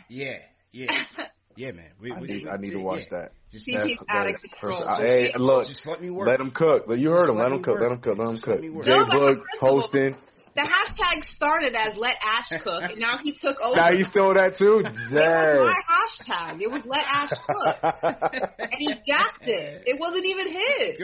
Yeah. 0.08 0.38
Yeah, 0.72 0.86
yeah, 0.86 1.04
yeah, 1.56 1.72
man. 1.72 1.90
We, 2.00 2.12
I 2.12 2.20
we, 2.20 2.26
need, 2.28 2.44
we- 2.44 2.50
I 2.50 2.56
need 2.56 2.70
to 2.70 2.78
yeah. 2.78 2.82
watch 2.84 3.02
that. 3.10 3.32
Just, 3.50 3.64
See, 3.64 3.72
That's- 3.72 3.88
he's 3.90 3.98
that 4.08 4.16
out 4.16 4.28
of 4.30 4.36
control. 4.40 4.84
perfect. 4.84 5.08
Hey, 5.08 5.32
look, 5.36 5.66
just 5.68 5.86
let 5.86 6.00
me 6.02 6.10
work. 6.10 6.28
let 6.28 6.38
them 6.38 6.50
cook. 6.50 6.84
But 6.86 6.98
you 6.98 7.10
heard 7.10 7.28
Just 7.28 7.30
him. 7.30 7.36
let 7.38 7.42
Let 7.42 7.50
me 7.52 7.56
them 7.58 7.64
cook. 7.64 7.80
Let 7.80 7.90
him 7.92 8.00
cook. 8.00 8.18
Let 8.18 8.28
him 8.28 8.38
cook. 8.42 8.60
let. 8.60 8.84
Jay 8.84 8.90
No, 8.90 9.06
but 9.06 9.14
Boog 9.14 9.36
first 9.36 9.60
hosting. 9.60 10.16
the 10.56 10.62
hashtag 10.62 11.24
started 11.24 11.74
as 11.74 11.96
"Let 11.96 12.14
Ash 12.22 12.62
cook," 12.62 12.82
and 12.90 12.98
now 12.98 13.18
he 13.22 13.32
took 13.32 13.60
over. 13.60 13.76
Now 13.76 13.90
you 13.90 14.04
stole 14.10 14.34
that 14.34 14.56
too? 14.58 14.82
It 14.84 14.90
was 14.90 15.12
my 15.12 15.80
hashtag. 15.86 16.60
It 16.62 16.70
was 16.70 16.82
let 16.86 17.04
Ash 17.06 17.30
cook, 17.46 17.76
and 18.58 18.70
he 18.78 18.88
jacked 19.06 19.42
it. 19.46 19.82
It 19.86 19.98
wasn't 20.00 20.24
even 20.26 20.48
his. 20.48 21.00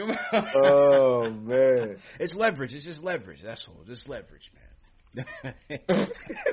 Oh 0.55 1.29
man, 1.29 1.97
It's 2.19 2.35
leverage. 2.35 2.73
It's 2.73 2.85
just 2.85 3.01
leverage. 3.03 3.39
That's 3.43 3.65
all. 3.67 3.83
Just 3.85 4.07
leverage, 4.09 4.51
man. 4.53 4.67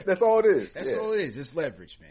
that's 0.06 0.20
all 0.22 0.40
it 0.40 0.46
is. 0.62 0.68
That's 0.74 0.86
yeah. 0.88 0.96
all 0.98 1.12
it 1.12 1.20
is. 1.20 1.36
It's 1.36 1.50
leverage, 1.54 1.96
man. 2.00 2.10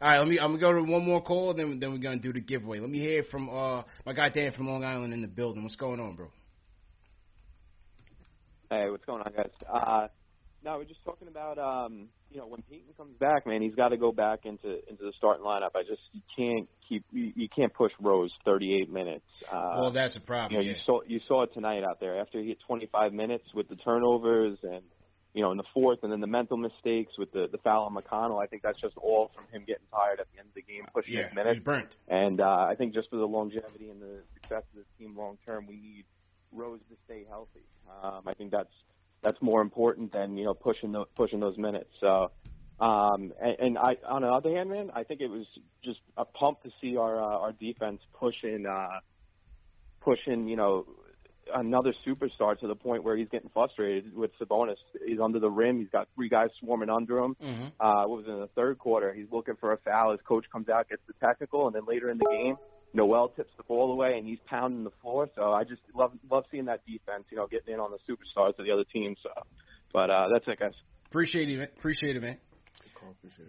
All 0.00 0.08
right, 0.08 0.18
let 0.18 0.28
me. 0.28 0.38
I'm 0.38 0.58
gonna 0.58 0.60
go 0.60 0.72
to 0.72 0.82
one 0.82 1.04
more 1.04 1.22
call, 1.22 1.50
and 1.50 1.58
then 1.58 1.80
then 1.80 1.92
we're 1.92 1.98
gonna 1.98 2.18
do 2.18 2.32
the 2.32 2.40
giveaway. 2.40 2.80
Let 2.80 2.90
me 2.90 2.98
hear 2.98 3.24
from 3.30 3.48
uh 3.48 3.82
my 4.04 4.12
guy 4.12 4.28
Dan 4.28 4.52
from 4.52 4.68
Long 4.68 4.84
Island 4.84 5.14
in 5.14 5.22
the 5.22 5.28
building. 5.28 5.62
What's 5.62 5.76
going 5.76 6.00
on, 6.00 6.16
bro? 6.16 6.28
Hey, 8.70 8.90
what's 8.90 9.04
going 9.04 9.22
on, 9.22 9.32
guys? 9.32 9.50
Uh, 9.72 10.08
no, 10.64 10.78
we're 10.78 10.84
just 10.84 11.04
talking 11.04 11.28
about 11.28 11.58
um, 11.58 12.08
you 12.30 12.38
know 12.38 12.46
when 12.46 12.62
Payton 12.62 12.92
comes 12.96 13.16
back, 13.18 13.46
man, 13.46 13.62
he's 13.62 13.74
got 13.74 13.88
to 13.90 13.96
go 13.96 14.12
back 14.12 14.40
into 14.44 14.80
into 14.90 15.04
the 15.04 15.12
starting 15.16 15.44
lineup. 15.44 15.70
I 15.76 15.82
just 15.82 16.02
you 16.12 16.20
can't 16.36 16.68
keep 16.88 17.04
you, 17.12 17.32
you 17.34 17.48
can't 17.54 17.72
push 17.72 17.92
Rose 18.00 18.32
38 18.44 18.90
minutes. 18.90 19.24
Uh, 19.50 19.78
well, 19.80 19.92
that's 19.92 20.16
a 20.16 20.20
problem. 20.20 20.52
you 20.52 20.58
know, 20.58 20.64
yeah. 20.64 20.72
you 20.72 20.82
saw 20.84 21.00
you 21.06 21.20
saw 21.28 21.44
it 21.44 21.54
tonight 21.54 21.84
out 21.84 22.00
there 22.00 22.20
after 22.20 22.40
he 22.40 22.48
hit 22.48 22.58
25 22.66 23.12
minutes 23.12 23.44
with 23.54 23.68
the 23.68 23.76
turnovers 23.76 24.58
and 24.62 24.82
you 25.36 25.42
know 25.42 25.50
in 25.50 25.58
the 25.58 25.64
fourth, 25.74 25.98
and 26.02 26.10
then 26.10 26.20
the 26.20 26.26
mental 26.26 26.56
mistakes 26.56 27.12
with 27.18 27.30
the 27.30 27.46
the 27.52 27.58
foul 27.58 27.84
on 27.84 27.94
McConnell. 27.94 28.42
I 28.42 28.46
think 28.46 28.62
that's 28.62 28.80
just 28.80 28.96
all 28.96 29.30
from 29.34 29.44
him 29.52 29.64
getting 29.66 29.84
tired 29.92 30.18
at 30.18 30.26
the 30.32 30.38
end 30.38 30.48
of 30.48 30.54
the 30.54 30.62
game, 30.62 30.86
pushing 30.94 31.12
yeah, 31.12 31.26
his 31.26 31.34
minutes. 31.34 31.56
he's 31.56 31.62
burnt. 31.62 31.94
And 32.08 32.40
uh, 32.40 32.66
I 32.70 32.74
think 32.74 32.94
just 32.94 33.10
for 33.10 33.16
the 33.16 33.28
longevity 33.28 33.90
and 33.90 34.00
the 34.00 34.22
success 34.32 34.62
of 34.72 34.76
this 34.76 34.86
team 34.98 35.14
long 35.14 35.36
term, 35.44 35.66
we 35.66 35.76
need 35.76 36.06
Rose 36.52 36.80
to 36.88 36.96
stay 37.04 37.26
healthy. 37.28 37.66
Um, 38.02 38.22
I 38.26 38.32
think 38.32 38.50
that's 38.50 38.72
that's 39.22 39.36
more 39.42 39.60
important 39.60 40.10
than 40.10 40.38
you 40.38 40.46
know 40.46 40.54
pushing 40.54 40.92
the, 40.92 41.04
pushing 41.14 41.38
those 41.38 41.58
minutes. 41.58 41.90
So, 42.00 42.30
um, 42.80 43.34
and, 43.38 43.56
and 43.58 43.78
I 43.78 43.98
on 44.08 44.22
the 44.22 44.28
other 44.28 44.56
hand, 44.56 44.70
man, 44.70 44.90
I 44.94 45.02
think 45.02 45.20
it 45.20 45.28
was 45.28 45.44
just 45.84 46.00
a 46.16 46.24
pump 46.24 46.62
to 46.62 46.70
see 46.80 46.96
our 46.96 47.20
uh, 47.20 47.38
our 47.38 47.52
defense 47.52 48.00
pushing 48.18 48.64
uh, 48.64 49.00
pushing 50.00 50.48
you 50.48 50.56
know 50.56 50.86
another 51.54 51.94
superstar 52.06 52.58
to 52.58 52.66
the 52.66 52.74
point 52.74 53.04
where 53.04 53.16
he's 53.16 53.28
getting 53.28 53.50
frustrated 53.52 54.14
with 54.14 54.30
Sabonis. 54.40 54.76
He's 55.06 55.20
under 55.20 55.38
the 55.38 55.50
rim. 55.50 55.78
He's 55.78 55.90
got 55.90 56.08
three 56.14 56.28
guys 56.28 56.48
swarming 56.60 56.90
under 56.90 57.18
him. 57.18 57.36
Mm-hmm. 57.42 57.66
Uh, 57.80 58.06
what 58.08 58.18
was 58.18 58.26
it, 58.26 58.30
in 58.30 58.40
the 58.40 58.48
third 58.48 58.78
quarter? 58.78 59.12
He's 59.12 59.26
looking 59.30 59.54
for 59.60 59.72
a 59.72 59.78
foul. 59.78 60.12
His 60.12 60.20
coach 60.26 60.44
comes 60.50 60.68
out, 60.68 60.88
gets 60.88 61.02
the 61.06 61.14
technical, 61.24 61.66
and 61.66 61.74
then 61.74 61.82
later 61.86 62.10
in 62.10 62.18
the 62.18 62.26
game, 62.30 62.56
Noel 62.94 63.28
tips 63.28 63.50
the 63.56 63.62
ball 63.64 63.92
away, 63.92 64.14
and 64.16 64.26
he's 64.26 64.38
pounding 64.46 64.84
the 64.84 64.92
floor. 65.02 65.28
So 65.34 65.52
I 65.52 65.64
just 65.64 65.82
love 65.94 66.12
love 66.30 66.44
seeing 66.50 66.66
that 66.66 66.80
defense, 66.86 67.24
you 67.30 67.36
know, 67.36 67.46
getting 67.46 67.74
in 67.74 67.80
on 67.80 67.90
the 67.90 67.98
superstars 68.10 68.58
of 68.58 68.64
the 68.64 68.72
other 68.72 68.84
team. 68.92 69.14
So, 69.22 69.30
but 69.92 70.10
uh, 70.10 70.28
that's 70.32 70.44
it, 70.48 70.58
guys. 70.58 70.72
Appreciate 71.08 71.48
it, 71.48 71.58
man. 71.58 71.68
Appreciate 71.76 72.16
it, 72.16 72.22
man. 72.22 72.38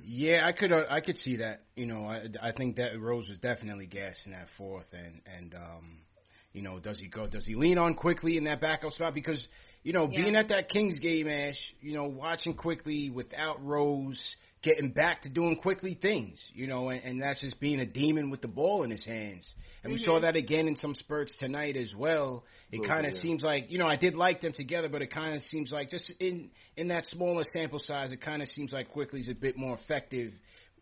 Yeah, 0.04 0.46
I 0.46 0.52
could 0.52 0.72
uh, 0.72 0.84
I 0.90 1.02
could 1.02 1.18
see 1.18 1.38
that. 1.38 1.64
You 1.76 1.88
know, 1.88 2.06
I 2.06 2.28
I 2.42 2.52
think 2.52 2.76
that 2.76 3.00
Rose 3.00 3.28
was 3.30 3.38
definitely 3.40 3.88
gassing 3.88 4.34
that 4.34 4.48
fourth, 4.58 4.86
and 4.94 5.22
and 5.26 5.56
um, 5.56 6.00
you 6.54 6.62
know, 6.62 6.80
does 6.80 7.00
he 7.00 7.08
go? 7.08 7.28
Does 7.28 7.46
he 7.46 7.56
lean 7.56 7.78
on 7.78 7.94
Quickley 7.94 8.38
in 8.38 8.46
that 8.46 8.62
backup 8.62 8.92
spot? 8.94 9.14
Because 9.14 9.46
you 9.84 9.94
know, 9.94 10.10
Yeah. 10.12 10.22
being 10.24 10.36
at 10.36 10.50
that 10.50 10.68
Kings 10.68 11.00
game, 11.00 11.30
Ash, 11.30 11.56
you 11.82 11.94
know, 11.94 12.06
watching 12.06 12.54
Quickley 12.56 13.10
without 13.10 13.64
Rose, 13.66 14.20
getting 14.62 14.90
back 14.90 15.22
to 15.22 15.30
doing 15.30 15.56
Quickley 15.56 15.94
things, 15.94 16.44
you 16.54 16.68
know, 16.68 16.90
and, 16.90 17.02
and 17.04 17.22
that's 17.22 17.40
just 17.40 17.58
being 17.62 17.80
a 17.80 17.86
demon 17.86 18.30
with 18.30 18.42
the 18.42 18.50
ball 18.50 18.84
in 18.84 18.90
his 18.90 19.06
hands. 19.06 19.54
And 19.84 19.94
we 19.94 20.00
saw 20.00 20.18
Mhm. 20.18 20.22
that 20.22 20.36
again 20.36 20.68
in 20.68 20.76
some 20.76 20.94
spurts 20.96 21.38
tonight 21.38 21.78
as 21.78 21.96
well. 21.96 22.44
It 22.72 22.84
kind 22.86 23.06
of 23.06 23.14
yeah. 23.14 23.20
seems 23.22 23.44
like 23.44 23.72
you 23.72 23.78
know 23.78 23.88
I 23.88 23.96
did 23.96 24.16
like 24.16 24.42
them 24.42 24.52
together, 24.52 24.90
but 24.90 25.02
it 25.02 25.08
kind 25.12 25.36
of 25.36 25.44
seems 25.44 25.72
like 25.72 25.90
just 25.90 26.10
in 26.20 26.50
in 26.76 26.90
that 26.90 27.06
smaller 27.06 27.46
sample 27.54 27.80
size, 27.80 28.12
it 28.12 28.20
kind 28.20 28.42
of 28.42 28.50
seems 28.50 28.74
like 28.74 28.90
Quickley's 28.90 29.30
a 29.30 29.36
bit 29.36 29.56
more 29.58 29.76
effective 29.76 30.34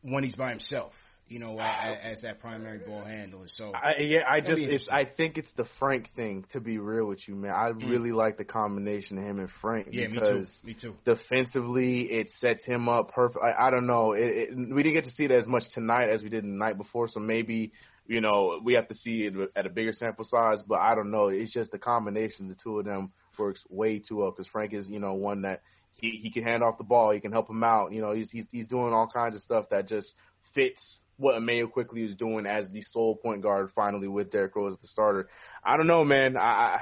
when 0.01 0.23
he's 0.23 0.35
by 0.35 0.49
himself. 0.49 0.93
You 1.27 1.39
know, 1.39 1.59
as, 1.59 1.97
as 2.03 2.21
that 2.21 2.39
primary 2.39 2.77
ball 2.79 3.03
handler. 3.03 3.47
So 3.47 3.73
I, 3.73 4.01
yeah, 4.01 4.19
I 4.29 4.41
just 4.41 4.61
it's. 4.61 4.87
I 4.91 5.05
think 5.05 5.37
it's 5.37 5.51
the 5.57 5.65
Frank 5.79 6.09
thing. 6.15 6.45
To 6.51 6.59
be 6.59 6.77
real 6.77 7.07
with 7.07 7.27
you, 7.27 7.35
man, 7.35 7.51
I 7.51 7.69
Mm. 7.69 7.89
really 7.89 8.11
like 8.11 8.37
the 8.37 8.45
combination 8.45 9.17
of 9.17 9.23
him 9.23 9.39
and 9.39 9.49
Frank 9.61 9.87
yeah, 9.91 10.07
me 10.07 10.19
too. 10.19 10.21
because 10.21 10.47
Me 10.63 10.73
too. 10.73 10.93
defensively 11.03 12.01
it 12.11 12.29
sets 12.39 12.63
him 12.63 12.87
up 12.87 13.11
perfect. 13.11 13.43
I, 13.43 13.67
I 13.67 13.71
don't 13.71 13.87
know. 13.87 14.13
It, 14.13 14.21
it, 14.23 14.49
we 14.73 14.83
didn't 14.83 14.95
get 14.95 15.03
to 15.05 15.11
see 15.15 15.23
it 15.23 15.31
as 15.31 15.47
much 15.47 15.63
tonight 15.73 16.09
as 16.09 16.21
we 16.21 16.29
did 16.29 16.43
the 16.43 16.47
night 16.47 16.77
before, 16.77 17.07
so 17.07 17.19
maybe 17.19 17.71
you 18.07 18.21
know 18.21 18.59
we 18.63 18.73
have 18.73 18.87
to 18.89 18.95
see 18.95 19.23
it 19.27 19.33
at 19.55 19.65
a 19.65 19.69
bigger 19.69 19.93
sample 19.93 20.25
size. 20.25 20.61
But 20.67 20.79
I 20.79 20.93
don't 20.95 21.11
know. 21.11 21.29
It's 21.29 21.51
just 21.53 21.71
the 21.71 21.79
combination 21.79 22.45
of 22.45 22.55
the 22.55 22.61
two 22.63 22.79
of 22.79 22.85
them 22.85 23.11
works 23.37 23.63
way 23.69 23.99
too 23.99 24.17
well 24.17 24.31
because 24.31 24.47
Frank 24.47 24.73
is 24.73 24.87
you 24.87 24.99
know 24.99 25.13
one 25.15 25.41
that 25.41 25.61
he 25.95 26.19
he 26.21 26.31
can 26.31 26.43
hand 26.43 26.63
off 26.63 26.77
the 26.77 26.83
ball, 26.83 27.11
he 27.11 27.19
can 27.19 27.31
help 27.31 27.49
him 27.49 27.63
out. 27.63 27.91
You 27.91 28.01
know, 28.01 28.13
he's 28.13 28.29
he's 28.31 28.47
he's 28.51 28.67
doing 28.67 28.93
all 28.93 29.07
kinds 29.07 29.35
of 29.35 29.41
stuff 29.41 29.65
that 29.71 29.87
just 29.87 30.13
fits 30.55 30.97
what 31.17 31.35
Immanuel 31.37 31.69
Quickley 31.69 32.03
is 32.03 32.15
doing 32.15 32.45
as 32.45 32.69
the 32.71 32.81
sole 32.81 33.15
point 33.15 33.41
guard 33.41 33.69
finally 33.75 34.07
with 34.07 34.31
Derrick 34.31 34.55
Rose 34.55 34.73
as 34.73 34.81
the 34.81 34.87
starter. 34.87 35.29
I 35.63 35.77
don't 35.77 35.87
know, 35.87 36.03
man. 36.03 36.35
I, 36.37 36.41
I, 36.41 36.75
I 36.75 36.79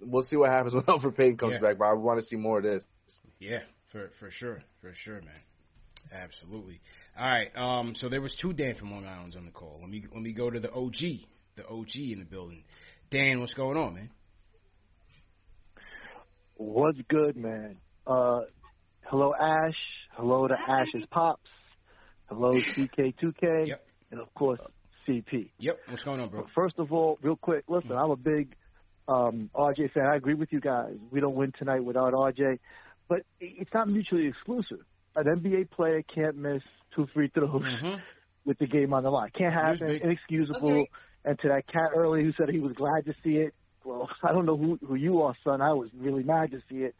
we'll 0.00 0.22
see 0.22 0.36
what 0.36 0.50
happens 0.50 0.74
when 0.74 0.84
Elfrid 0.84 1.16
Payton 1.16 1.36
comes 1.36 1.52
Yeah. 1.54 1.60
back, 1.60 1.78
but 1.78 1.84
I 1.84 1.92
want 1.92 2.20
to 2.20 2.26
see 2.26 2.36
more 2.36 2.58
of 2.58 2.64
this. 2.64 2.82
Yeah, 3.38 3.60
for 3.92 4.10
for 4.18 4.30
sure, 4.30 4.62
for 4.80 4.92
sure, 4.94 5.20
man. 5.20 5.40
Absolutely. 6.12 6.80
All 7.18 7.26
right. 7.26 7.54
Um. 7.56 7.94
So 7.96 8.08
there 8.08 8.20
was 8.20 8.36
two 8.40 8.52
Dan 8.52 8.74
from 8.76 8.90
Long 8.92 9.06
Island's 9.06 9.36
on 9.36 9.44
the 9.44 9.50
call. 9.50 9.78
Let 9.80 9.90
me 9.90 10.02
let 10.12 10.22
me 10.22 10.32
go 10.32 10.50
to 10.50 10.58
the 10.60 10.70
OG, 10.72 10.96
the 11.56 11.66
OG 11.68 11.94
in 11.96 12.18
the 12.20 12.24
building. 12.24 12.64
Dan, 13.10 13.40
what's 13.40 13.54
going 13.54 13.76
on, 13.76 13.94
man? 13.94 14.10
What's 16.56 16.98
good, 17.08 17.36
man? 17.36 17.76
Uh, 18.06 18.40
hello, 19.02 19.32
Ash. 19.34 19.74
Hello 20.16 20.46
to 20.46 20.54
Ash's 20.54 21.04
pops. 21.10 21.40
Hello, 22.28 22.52
CK2K. 22.52 23.68
Yep. 23.68 23.86
And 24.10 24.20
of 24.20 24.32
course, 24.34 24.60
CP. 25.06 25.50
Yep. 25.58 25.80
What's 25.88 26.02
going 26.04 26.20
on, 26.20 26.28
bro? 26.28 26.42
But 26.42 26.50
first 26.54 26.78
of 26.78 26.92
all, 26.92 27.18
real 27.22 27.36
quick, 27.36 27.64
listen, 27.68 27.92
I'm 27.92 28.10
a 28.10 28.16
big 28.16 28.54
um, 29.08 29.50
RJ 29.54 29.92
fan. 29.92 30.06
I 30.06 30.16
agree 30.16 30.34
with 30.34 30.52
you 30.52 30.60
guys. 30.60 30.94
We 31.10 31.20
don't 31.20 31.34
win 31.34 31.52
tonight 31.58 31.84
without 31.84 32.12
RJ, 32.12 32.58
but 33.08 33.22
it's 33.40 33.72
not 33.74 33.88
mutually 33.88 34.26
exclusive. 34.26 34.80
An 35.16 35.24
NBA 35.24 35.70
player 35.70 36.02
can't 36.02 36.36
miss 36.36 36.62
two 36.96 37.06
free 37.14 37.28
throws 37.32 37.50
Mm-hmm. 37.62 37.96
with 38.44 38.58
the 38.58 38.66
game 38.66 38.92
on 38.94 39.02
the 39.02 39.10
line. 39.10 39.30
Can't 39.36 39.52
happen. 39.54 39.88
Inexcusable. 40.02 40.70
Okay. 40.70 40.90
And 41.24 41.38
to 41.40 41.48
that 41.48 41.66
cat 41.66 41.90
earlier 41.94 42.22
who 42.22 42.32
said 42.36 42.48
he 42.50 42.60
was 42.60 42.72
glad 42.72 43.06
to 43.06 43.14
see 43.22 43.36
it, 43.36 43.54
well, 43.84 44.08
I 44.22 44.32
don't 44.32 44.46
know 44.46 44.56
who 44.56 44.78
who 44.86 44.94
you 44.94 45.22
are, 45.22 45.34
son. 45.44 45.60
I 45.60 45.72
was 45.72 45.88
really 45.96 46.22
mad 46.22 46.50
to 46.52 46.60
see 46.70 46.78
it. 46.84 46.94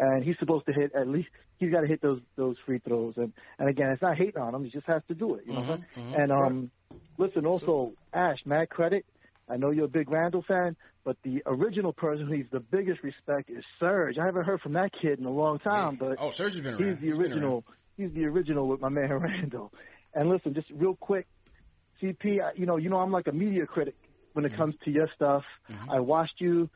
And 0.00 0.22
he's 0.22 0.38
supposed 0.38 0.64
to 0.66 0.72
hit 0.72 0.92
at 0.94 1.08
least 1.08 1.28
he's 1.58 1.72
got 1.72 1.80
to 1.80 1.86
hit 1.88 2.00
those 2.00 2.20
those 2.36 2.56
free 2.64 2.78
throws. 2.78 3.14
And 3.16 3.32
and 3.58 3.68
again, 3.68 3.90
it's 3.90 4.00
not 4.02 4.16
hating 4.16 4.40
on 4.40 4.54
him. 4.54 4.64
He 4.64 4.70
just 4.70 4.86
has 4.86 5.02
to 5.08 5.14
do 5.14 5.34
it. 5.34 5.44
You 5.46 5.54
know. 5.54 5.60
Mhm, 5.60 5.84
mhm. 5.96 6.22
And 6.22 6.32
um, 6.32 6.70
listen, 7.18 7.44
also 7.46 7.92
Ash, 8.12 8.38
mad 8.46 8.70
credit. 8.70 9.04
I 9.50 9.56
know 9.56 9.70
you're 9.70 9.86
a 9.86 9.88
big 9.88 10.10
Randle 10.10 10.42
fan, 10.46 10.76
but 11.04 11.16
the 11.24 11.42
original 11.46 11.92
person 11.92 12.26
who 12.28 12.36
needs 12.36 12.50
the 12.52 12.60
biggest 12.60 13.02
respect 13.02 13.50
is 13.50 13.64
Serge. 13.80 14.18
I 14.18 14.26
haven't 14.26 14.44
heard 14.44 14.60
from 14.60 14.74
that 14.74 14.92
kid 14.92 15.18
in 15.18 15.24
a 15.24 15.30
long 15.32 15.58
time, 15.58 15.96
but 15.96 16.16
Oh, 16.20 16.30
Serge 16.32 16.52
has 16.54 16.62
been 16.62 16.74
around. 16.74 16.84
he's 16.84 16.98
the 17.00 17.06
He's 17.08 17.18
original. 17.18 17.64
He's 17.96 18.12
the 18.12 18.26
original 18.26 18.68
with 18.68 18.80
my 18.80 18.90
man 18.90 19.10
Randle. 19.18 19.72
And 20.14 20.28
listen, 20.28 20.54
just 20.54 20.68
real 20.70 20.94
quick, 20.96 21.26
CP. 22.00 22.40
I- 22.40 22.52
You 22.54 22.66
know, 22.66 22.76
you 22.76 22.88
know, 22.90 22.98
I'm 22.98 23.10
like 23.10 23.26
a 23.26 23.32
media 23.32 23.66
critic 23.66 23.96
when 24.34 24.44
Mm-hmm. 24.44 24.54
it 24.54 24.56
comes 24.56 24.74
to 24.84 24.90
your 24.90 25.08
stuff. 25.16 25.42
I 25.90 25.98
watched 26.00 26.40
you. 26.40 26.68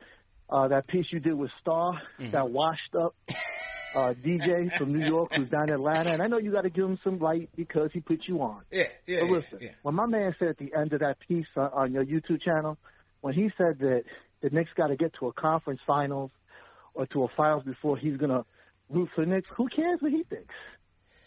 Uh, 0.53 0.69
that 0.69 0.87
piece 0.87 1.07
you 1.11 1.19
did 1.21 1.35
with 1.35 1.51
Star, 1.61 1.95
Mm-hmm. 2.21 2.33
that 2.33 2.51
washed 2.51 2.95
up 2.95 3.15
uh, 3.95 4.13
DJ 4.25 4.69
from 4.79 4.93
New 4.93 5.07
York 5.07 5.31
who's 5.35 5.49
down 5.49 5.69
in 5.69 5.75
Atlanta, 5.75 6.11
and 6.13 6.21
I 6.23 6.27
know 6.27 6.37
you 6.39 6.53
got 6.53 6.63
to 6.63 6.71
give 6.71 6.85
him 6.85 6.99
some 7.03 7.19
light 7.19 7.49
because 7.57 7.89
he 7.95 8.01
put 8.01 8.21
you 8.29 8.43
on. 8.43 8.61
Yeah, 8.71 8.85
yeah, 9.07 9.21
But 9.21 9.27
yeah, 9.27 9.33
listen, 9.33 9.59
yeah. 9.63 9.69
when 9.83 9.95
my 9.95 10.07
man 10.07 10.35
said 10.39 10.49
at 10.49 10.59
the 10.59 10.71
end 10.79 10.93
of 10.93 11.01
that 11.01 11.17
piece 11.27 11.47
on, 11.57 11.71
on 11.73 11.93
your 11.93 12.05
YouTube 12.05 12.43
channel, 12.43 12.77
when 13.23 13.33
he 13.35 13.51
said 13.57 13.79
that 13.81 14.03
the 14.43 14.51
Knicks 14.51 14.71
got 14.77 14.89
to 14.89 14.97
get 14.97 15.13
to 15.21 15.29
a 15.29 15.33
conference 15.33 15.81
finals 15.87 16.31
or 16.95 17.07
to 17.07 17.25
a 17.25 17.29
finals 17.37 17.63
before 17.65 17.97
he's 17.97 18.17
gonna 18.19 18.45
root 18.91 19.09
for 19.15 19.25
the 19.25 19.31
Knicks, 19.31 19.49
who 19.57 19.69
cares 19.75 20.01
what 20.03 20.13
he 20.13 20.23
thinks? 20.25 20.53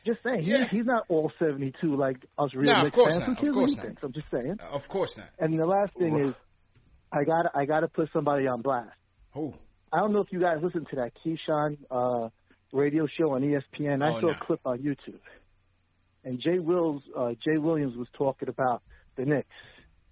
Just 0.05 0.19
saying, 0.23 0.43
he, 0.43 0.51
Yeah. 0.51 0.67
he's 0.69 0.85
not 0.85 1.05
all 1.09 1.31
72 1.39 1.95
like 1.95 2.17
us 2.37 2.53
real 2.53 2.69
of 2.75 2.83
Knicks 2.83 2.95
course 2.95 3.13
fans. 3.13 3.19
not, 3.21 3.25
Who 3.25 3.31
of 3.31 3.37
cares 3.39 3.55
what 3.55 3.69
he 3.69 3.75
not. 3.75 3.85
thinks? 3.85 4.03
I'm 4.03 4.13
just 4.13 4.27
saying. 4.29 4.57
Of 4.71 4.87
course 4.87 5.17
not. 5.17 5.29
And 5.39 5.57
the 5.59 5.65
last 5.65 5.93
thing 5.97 6.19
is, 6.19 6.35
I 7.11 7.23
got 7.23 7.45
I 7.55 7.65
got 7.65 7.79
to 7.79 7.87
put 7.87 8.09
somebody 8.13 8.45
on 8.45 8.61
blast. 8.61 8.91
Who? 9.35 9.53
I 9.93 9.99
don't 9.99 10.11
know 10.13 10.21
if 10.21 10.31
you 10.31 10.39
guys 10.41 10.57
listened 10.63 10.87
to 10.89 10.95
that 10.97 11.11
Keyshawn 11.23 11.77
uh, 11.91 12.29
radio 12.73 13.05
show 13.07 13.33
on 13.35 13.41
ESPN. 13.43 14.03
I 14.03 14.15
Oh, 14.15 14.19
saw 14.21 14.27
no. 14.27 14.33
a 14.33 14.45
clip 14.45 14.61
on 14.65 14.79
YouTube, 14.79 15.19
and 16.23 16.39
Jay 16.41 16.59
Wills, 16.59 17.03
uh, 17.15 17.31
Jay 17.45 17.57
Williams 17.57 17.95
was 17.95 18.07
talking 18.17 18.49
about 18.49 18.81
the 19.15 19.25
Knicks, 19.25 19.47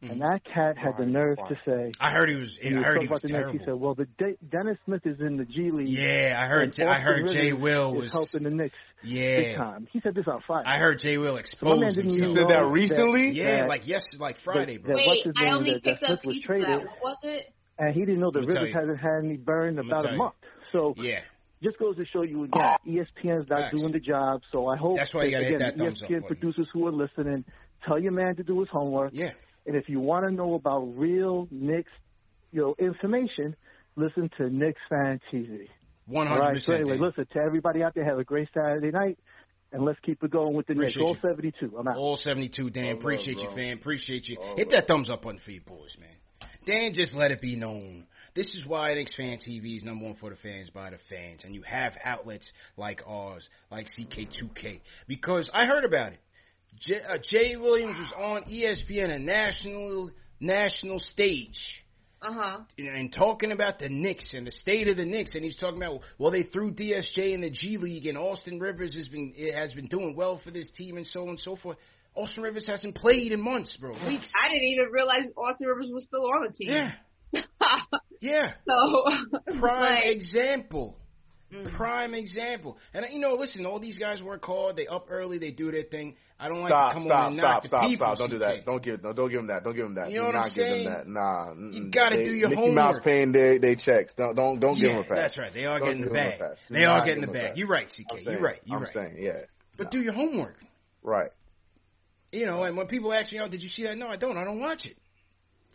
and 0.01 0.21
that 0.21 0.41
cat 0.45 0.77
had 0.77 0.97
the 0.97 1.05
nerve 1.05 1.37
to 1.37 1.57
say. 1.65 1.91
I 1.99 2.11
heard 2.11 2.29
he 2.29 2.35
was. 2.35 2.57
when 2.61 2.75
I 2.75 2.77
he 2.77 2.83
heard 2.83 2.93
talking 2.95 3.01
he 3.07 3.11
was 3.11 3.23
about 3.23 3.27
the 3.43 3.51
Knicks, 3.51 3.59
he 3.59 3.65
said, 3.65 3.73
"Well, 3.75 3.95
the 3.95 4.05
De- 4.17 4.37
Dennis 4.49 4.77
Smith 4.85 5.05
is 5.05 5.19
in 5.21 5.37
the 5.37 5.45
G 5.45 5.71
League." 5.71 5.87
Yeah, 5.89 6.37
I 6.41 6.45
heard. 6.47 6.77
and 6.77 6.89
I 6.89 6.99
heard 6.99 7.25
Jay 7.27 7.51
Rivers 7.53 7.61
Will 7.61 7.93
was. 7.95 8.11
helping 8.11 8.43
the 8.43 8.49
Knicks 8.55 8.75
Yeah. 9.03 9.37
big 9.39 9.55
time. 9.57 9.87
He 9.91 9.99
said 10.01 10.13
this 10.15 10.27
on 10.27 10.41
Friday. 10.45 10.67
I 10.69 10.77
heard 10.77 10.99
Jay 10.99 11.17
Will 11.17 11.29
So 11.29 11.33
my 11.33 11.39
expose 11.39 11.79
man 11.79 11.93
himself. 11.93 12.05
He 12.13 12.19
said 12.35 12.47
that 12.47 12.49
know 12.49 12.69
recently? 12.69 13.29
Yeah, 13.31 13.61
that- 13.61 13.69
like 13.69 13.81
yes, 13.87 14.03
like 14.19 14.37
Friday, 14.43 14.77
bro. 14.77 14.89
that 14.89 14.97
Wait, 14.97 15.07
what's 15.07 15.23
his 15.23 15.33
I 15.37 15.43
name, 15.45 15.53
only 15.53 15.73
that- 15.73 15.83
that 15.83 15.99
picked 15.99 16.03
up 16.03 16.19
Smith 16.21 16.25
was 16.25 16.33
pieces 16.35 16.47
that. 16.47 16.47
traded. 16.47 16.85
What 16.85 17.01
was 17.01 17.17
it? 17.23 17.53
And 17.79 17.93
he 17.93 18.01
didn't 18.01 18.19
know 18.19 18.31
the 18.31 18.39
Let 18.39 18.47
me 18.47 18.53
tell 18.53 18.63
Rivers 18.63 18.75
hasn't 18.75 18.99
had 18.99 19.23
any 19.23 19.37
burn 19.37 19.75
Let 19.75 19.85
me 19.85 19.91
about 19.91 20.05
a 20.13 20.15
month. 20.15 20.35
So 20.71 20.93
Yeah. 20.97 21.21
just 21.61 21.77
goes 21.79 21.95
to 21.97 22.05
show 22.05 22.21
you 22.23 22.43
again, 22.43 22.61
ah. 22.61 22.77
E 22.85 22.97
ESPN's 22.99 23.49
not 23.49 23.61
Facts. 23.61 23.75
doing 23.75 23.91
the 23.91 23.99
job. 23.99 24.41
So 24.51 24.67
I 24.67 24.75
hope 24.77 24.97
That's 24.97 25.13
why 25.13 25.25
you 25.25 25.31
that, 25.31 25.43
hit 25.43 25.55
again, 25.55 25.59
that 25.59 25.77
thumbs 25.77 26.03
up 26.03 26.09
ESPN 26.09 26.27
producers 26.27 26.67
who 26.73 26.87
are 26.87 26.91
listening 26.91 27.45
tell 27.85 27.99
your 27.99 28.11
man 28.11 28.35
to 28.37 28.43
do 28.43 28.59
his 28.59 28.69
homework. 28.69 29.11
Yeah. 29.13 29.31
And 29.65 29.75
if 29.75 29.87
you 29.87 29.99
want 29.99 30.25
to 30.25 30.31
know 30.31 30.55
about 30.55 30.81
real 30.97 31.47
Knicks, 31.51 31.91
you 32.51 32.61
know, 32.61 32.75
information, 32.79 33.55
listen 33.95 34.29
to 34.37 34.49
Knicks 34.49 34.81
Fan 34.89 35.19
TV. 35.31 35.69
One 36.05 36.27
All 36.27 36.33
hundred 36.35 36.49
right. 36.53 36.61
So 36.61 36.73
anyway, 36.73 36.97
listen 36.97 37.25
to 37.33 37.39
everybody 37.39 37.81
out 37.81 37.93
there. 37.95 38.03
Have 38.03 38.19
a 38.19 38.25
great 38.25 38.49
Saturday 38.53 38.91
night, 38.91 39.17
and 39.71 39.85
let's 39.85 39.99
keep 40.01 40.21
it 40.21 40.31
going 40.31 40.53
with 40.53 40.67
the 40.67 40.73
Knicks. 40.75 40.95
Appreciate 40.95 41.03
All 41.07 41.17
72. 41.21 41.77
I'm 41.77 41.87
out. 41.87 41.95
All 41.95 42.17
72, 42.17 42.69
Dan. 42.71 42.83
All 42.83 42.89
love, 42.91 42.99
Appreciate 42.99 43.37
you, 43.37 43.45
bro. 43.45 43.55
fan. 43.55 43.73
Appreciate 43.77 44.27
you. 44.27 44.37
All 44.37 44.57
Hit 44.57 44.67
love. 44.67 44.71
that 44.71 44.87
thumbs 44.87 45.09
up 45.09 45.21
button 45.23 45.39
for 45.39 45.51
your 45.51 45.63
boys, 45.63 45.95
man. 45.97 46.09
Dan, 46.65 46.93
just 46.93 47.13
let 47.13 47.31
it 47.31 47.41
be 47.41 47.55
known. 47.55 48.05
This 48.35 48.53
is 48.55 48.65
why 48.65 48.93
Knicks 48.93 49.15
Fan 49.15 49.37
TV 49.37 49.77
is 49.77 49.83
number 49.83 50.05
one 50.05 50.15
for 50.15 50.29
the 50.29 50.35
fans 50.37 50.69
by 50.69 50.89
the 50.89 50.97
fans. 51.09 51.41
And 51.43 51.53
you 51.53 51.61
have 51.63 51.93
outlets 52.03 52.51
like 52.77 53.01
ours, 53.05 53.47
like 53.69 53.87
CK2K. 53.87 54.79
Because 55.07 55.51
I 55.53 55.65
heard 55.65 55.85
about 55.85 56.13
it. 56.13 56.19
J- 56.79 57.01
uh, 57.01 57.17
Jay 57.21 57.55
Williams 57.55 57.97
was 57.97 58.13
on 58.17 58.43
ESPN, 58.43 59.13
a 59.15 59.19
national 59.19 60.11
national 60.39 60.99
stage. 60.99 61.83
Uh 62.21 62.31
huh. 62.31 62.57
and 62.77 63.11
talking 63.11 63.51
about 63.51 63.79
the 63.79 63.89
Knicks 63.89 64.33
and 64.33 64.47
the 64.47 64.51
state 64.51 64.87
of 64.87 64.95
the 64.95 65.03
Knicks, 65.03 65.35
and 65.35 65.43
he's 65.43 65.57
talking 65.57 65.75
about 65.75 65.99
well 66.17 66.31
they 66.31 66.43
threw 66.43 66.71
DSJ 66.71 67.33
in 67.33 67.41
the 67.41 67.49
G 67.49 67.75
League, 67.75 68.05
and 68.05 68.17
Austin 68.17 68.59
Rivers 68.61 68.95
has 68.95 69.09
been 69.09 69.33
it 69.35 69.53
has 69.53 69.73
been 69.73 69.87
doing 69.87 70.15
well 70.15 70.39
for 70.41 70.49
this 70.49 70.71
team, 70.71 70.95
and 70.95 71.05
so 71.05 71.23
on 71.23 71.29
and 71.31 71.39
so 71.39 71.57
forth. 71.57 71.77
Austin 72.15 72.43
Rivers 72.43 72.67
hasn't 72.67 72.95
played 72.95 73.31
in 73.31 73.41
months, 73.41 73.75
bro. 73.77 73.91
Weeks. 74.07 74.31
I 74.35 74.49
didn't 74.49 74.67
even 74.67 74.85
realize 74.91 75.23
Austin 75.35 75.67
Rivers 75.67 75.89
was 75.91 76.05
still 76.05 76.25
on 76.25 76.47
the 76.47 76.53
team. 76.53 76.69
Yeah. 76.69 76.91
Yeah. 78.21 78.53
So 78.65 79.03
Prime 79.59 79.81
like, 79.95 80.05
example. 80.05 80.97
Mm. 81.53 81.75
Prime 81.75 82.13
example. 82.13 82.77
And 82.93 83.05
you 83.11 83.19
know, 83.19 83.33
listen, 83.35 83.65
all 83.65 83.77
these 83.79 83.99
guys 83.99 84.21
work 84.23 84.45
hard. 84.45 84.77
They 84.77 84.87
up 84.87 85.07
early. 85.09 85.39
They 85.39 85.51
do 85.51 85.69
their 85.71 85.83
thing. 85.83 86.15
I 86.39 86.47
don't 86.47 86.61
like 86.61 86.69
Stop, 86.69 86.91
to 86.91 86.93
come 86.99 87.03
stop, 87.03 87.19
on 87.19 87.25
and 87.33 87.35
stop, 87.37 87.51
knock 87.51 87.61
the 87.63 87.67
stop, 87.67 87.81
people. 87.89 88.05
stop! 88.07 88.17
Don't 88.17 88.29
do 88.31 88.39
that. 88.39 88.65
Don't 88.65 88.81
give 88.83 89.03
no, 89.03 89.11
don't 89.13 89.29
give 89.29 89.39
them 89.39 89.47
that. 89.47 89.63
Don't 89.65 89.75
give 89.75 89.83
them 89.83 89.95
that. 89.95 90.09
You 90.09 90.19
know 90.19 90.21
do 90.21 90.25
what 90.27 90.35
I'm 90.35 90.41
not 90.41 90.55
give 90.55 90.63
saying? 90.65 90.83
them 90.85 90.93
that. 90.93 91.07
Nah, 91.07 91.53
You 91.77 91.91
gotta 91.91 92.15
They- 92.17 92.23
do 92.23 92.31
your 92.31 92.49
Mickey 92.49 92.61
homework. 92.61 92.75
Mouse 92.75 92.95
paying 93.03 93.31
their 93.33 93.59
they 93.59 93.75
checks. 93.75 94.13
Don't 94.15 94.35
don't 94.35 94.59
don't 94.61 94.79
give 94.79 94.91
them 94.91 94.99
a 94.99 95.03
pass. 95.03 95.15
That's 95.17 95.37
right. 95.37 95.53
They 95.53 95.65
are 95.65 95.79
Don't 95.79 95.87
getting 95.89 96.01
the 96.03 96.07
give 96.07 96.15
'em 96.17 96.39
bag. 96.39 96.57
They 96.69 96.83
are 96.85 96.97
not 96.97 97.05
getting 97.05 97.21
give 97.23 97.31
the 97.33 97.39
'em 97.39 97.45
a 97.45 97.47
bag. 97.49 97.57
You're 97.57 97.67
right, 97.67 97.87
CK. 97.89 98.09
saying, 98.09 98.23
You're 98.25 98.39
right. 98.41 98.59
You're 98.63 98.77
I'm 98.77 98.83
right. 98.83 98.93
saying, 98.93 99.15
yeah. 99.19 99.39
But 99.77 99.91
do 99.91 99.99
your 99.99 100.13
homework. 100.13 100.55
Right. 101.03 101.29
You 102.33 102.47
know, 102.47 102.63
and 102.63 102.75
when 102.75 102.87
people 102.87 103.13
ask 103.13 103.31
me, 103.31 103.39
"Oh, 103.39 103.47
did 103.47 103.61
you 103.61 103.69
see 103.69 103.83
that?" 103.83 103.95
No, 103.95 104.07
I 104.07 104.15
don't. 104.15 104.37
I 104.37 104.43
don't 104.43 104.59
watch 104.59 104.87
it. 104.87 104.97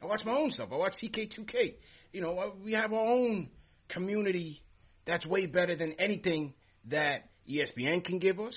I 0.03 0.07
watch 0.07 0.25
my 0.25 0.33
own 0.33 0.51
stuff. 0.51 0.71
I 0.73 0.77
watch 0.77 0.95
CK2K. 1.01 1.75
You 2.13 2.21
know, 2.21 2.37
uh, 2.37 2.51
we 2.65 2.73
have 2.73 2.93
our 2.93 3.07
own 3.07 3.49
community 3.89 4.65
that's 5.07 5.25
way 5.25 5.47
better 5.47 5.77
than 5.77 5.93
anything 6.01 6.55
that 6.87 7.31
ESPN 7.49 8.05
can 8.05 8.19
give 8.19 8.41
us, 8.41 8.57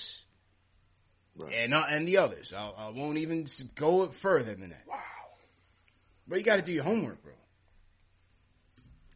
and 1.38 1.72
uh, 1.72 1.84
and 1.88 2.08
the 2.08 2.18
others. 2.18 2.52
I, 2.52 2.70
I 2.70 2.88
won't 2.88 3.18
even 3.18 3.46
go 3.78 4.10
further 4.20 4.56
than 4.56 4.70
that. 4.70 4.82
Wow. 4.88 4.98
But 6.26 6.38
you 6.38 6.44
got 6.44 6.56
to 6.56 6.62
do 6.62 6.72
your 6.72 6.84
homework, 6.84 7.22
bro. 7.22 7.32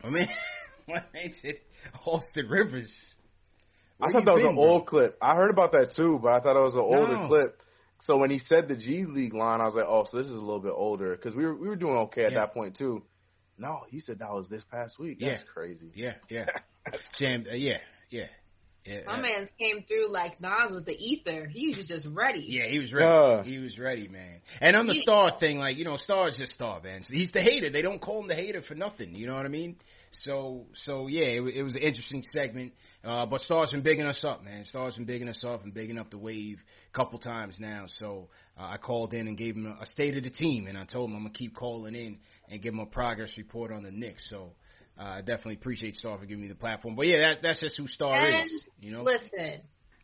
I 0.05 0.11
mean, 0.11 0.29
what 0.87 1.07
makes 1.13 1.39
it 1.43 1.61
Austin 2.05 2.47
Rivers? 2.49 2.93
I 4.01 4.13
thought 4.13 4.27
that 4.27 4.33
was 4.33 4.43
been, 4.43 4.51
an 4.51 4.57
bro? 4.57 4.65
old 4.65 4.87
clip. 4.87 5.19
I 5.21 5.35
heard 5.35 5.51
about 5.51 5.73
that 5.73 5.95
too, 5.97 6.21
but 6.23 6.35
I 6.35 6.41
thought 6.41 6.57
it 6.57 6.63
was 6.63 6.75
an 6.75 6.81
older 6.81 7.27
clip. 7.27 7.61
So 8.05 8.17
when 8.19 8.31
he 8.31 8.39
said 8.39 8.69
the 8.69 8.77
G 8.77 9.05
League 9.05 9.35
line, 9.35 9.61
I 9.61 9.65
was 9.67 9.75
like, 9.75 9.87
oh, 9.87 10.07
so 10.11 10.19
this 10.19 10.27
is 10.27 10.33
a 10.33 10.37
little 10.37 10.61
bit 10.61 10.73
older 10.77 11.17
because 11.17 11.35
we 11.35 11.45
were 11.45 11.55
we 11.57 11.69
were 11.69 11.77
doing 11.77 11.97
okay 11.97 12.25
at 12.25 12.33
Yeah. 12.33 12.41
that 12.41 12.55
point 12.55 12.77
too. 12.77 13.03
No, 13.59 13.81
he 13.89 14.01
said 14.01 14.19
that 14.19 14.31
was 14.33 14.49
this 14.49 14.63
past 14.71 14.99
week. 14.99 15.19
That's 15.21 15.43
Yeah. 15.43 15.53
crazy. 15.53 15.91
Yeah, 15.95 16.15
yeah. 16.29 16.47
Jam, 17.19 17.47
uh, 17.51 17.55
yeah, 17.55 17.79
yeah. 18.11 18.27
yeah 18.85 19.01
my 19.07 19.15
uh, 19.19 19.23
man 19.23 19.49
came 19.59 19.83
through 19.89 20.11
like 20.13 20.41
Nas 20.41 20.73
with 20.73 20.85
the 20.85 20.93
ether. 20.93 21.47
He 21.47 21.75
was 21.75 21.89
just 21.89 22.07
ready. 22.07 22.45
Yeah, 22.47 22.67
he 22.69 22.79
was 22.79 22.93
ready. 22.93 23.07
Yeah. 23.07 23.43
He 23.43 23.59
was 23.59 23.79
ready, 23.79 24.09
man. 24.09 24.41
And 24.61 24.77
on 24.77 24.87
the 24.87 24.93
He- 24.93 25.01
star 25.01 25.33
thing, 25.41 25.59
like 25.59 25.77
you 25.79 25.85
know, 25.85 25.97
Star 25.97 26.29
is 26.29 26.37
just 26.39 26.53
Star, 26.53 26.81
man. 26.83 27.03
He's 27.09 27.33
the 27.33 27.41
hater. 27.43 27.71
They 27.71 27.83
don't 27.83 28.01
call 28.01 28.21
him 28.21 28.29
the 28.29 28.35
hater 28.35 28.61
for 28.63 28.75
nothing. 28.75 29.15
You 29.15 29.27
know 29.27 29.35
what 29.35 29.47
I 29.47 29.49
mean? 29.49 29.77
So, 30.11 30.67
so 30.85 31.07
yeah, 31.07 31.25
it, 31.25 31.43
it 31.57 31.63
was 31.63 31.75
an 31.75 31.83
interesting 31.83 32.23
segment. 32.33 32.73
Uh, 33.05 33.27
but 33.27 33.41
Star's 33.43 33.71
been 33.71 33.83
bigging 33.83 34.07
us 34.07 34.25
up, 34.25 34.45
man. 34.45 34.65
Star's 34.65 34.97
been 34.97 35.05
bigging 35.05 35.29
us 35.29 35.45
up 35.47 35.65
and 35.65 35.73
bigging 35.73 35.99
up 35.99 36.11
the 36.11 36.19
wave 36.19 36.59
a 36.93 36.97
couple 36.97 37.19
times 37.19 37.57
now. 37.61 37.87
So 37.99 38.29
uh, 38.59 38.65
I 38.65 38.77
called 38.79 39.13
in 39.15 39.29
and 39.29 39.37
gave 39.37 39.57
him 39.57 39.67
a, 39.67 39.83
a 39.83 39.87
state 39.87 40.17
of 40.17 40.25
the 40.25 40.31
team, 40.31 40.67
and 40.67 40.77
I 40.79 40.85
told 40.85 41.11
him 41.11 41.17
I'm 41.17 41.23
gonna 41.23 41.35
keep 41.35 41.55
calling 41.55 41.95
in 41.95 42.19
and 42.51 42.63
give 42.63 42.75
him 42.75 42.81
a 42.81 42.87
progress 42.87 43.35
report 43.37 43.73
on 43.73 43.83
the 43.83 43.91
Knicks. 43.91 44.29
So. 44.31 44.53
Uh, 44.99 45.03
I 45.03 45.19
definitely 45.19 45.57
appreciate 45.57 45.95
Star 45.95 46.17
for 46.17 46.25
giving 46.25 46.41
me 46.41 46.49
the 46.49 46.55
platform, 46.55 46.97
but 46.97 47.07
yeah, 47.07 47.19
that, 47.19 47.43
that's 47.43 47.61
just 47.61 47.77
who 47.77 47.87
Star 47.87 48.17
And 48.17 48.47
is. 48.47 48.65
You 48.81 48.93
know, 48.93 49.03
listen, 49.03 49.61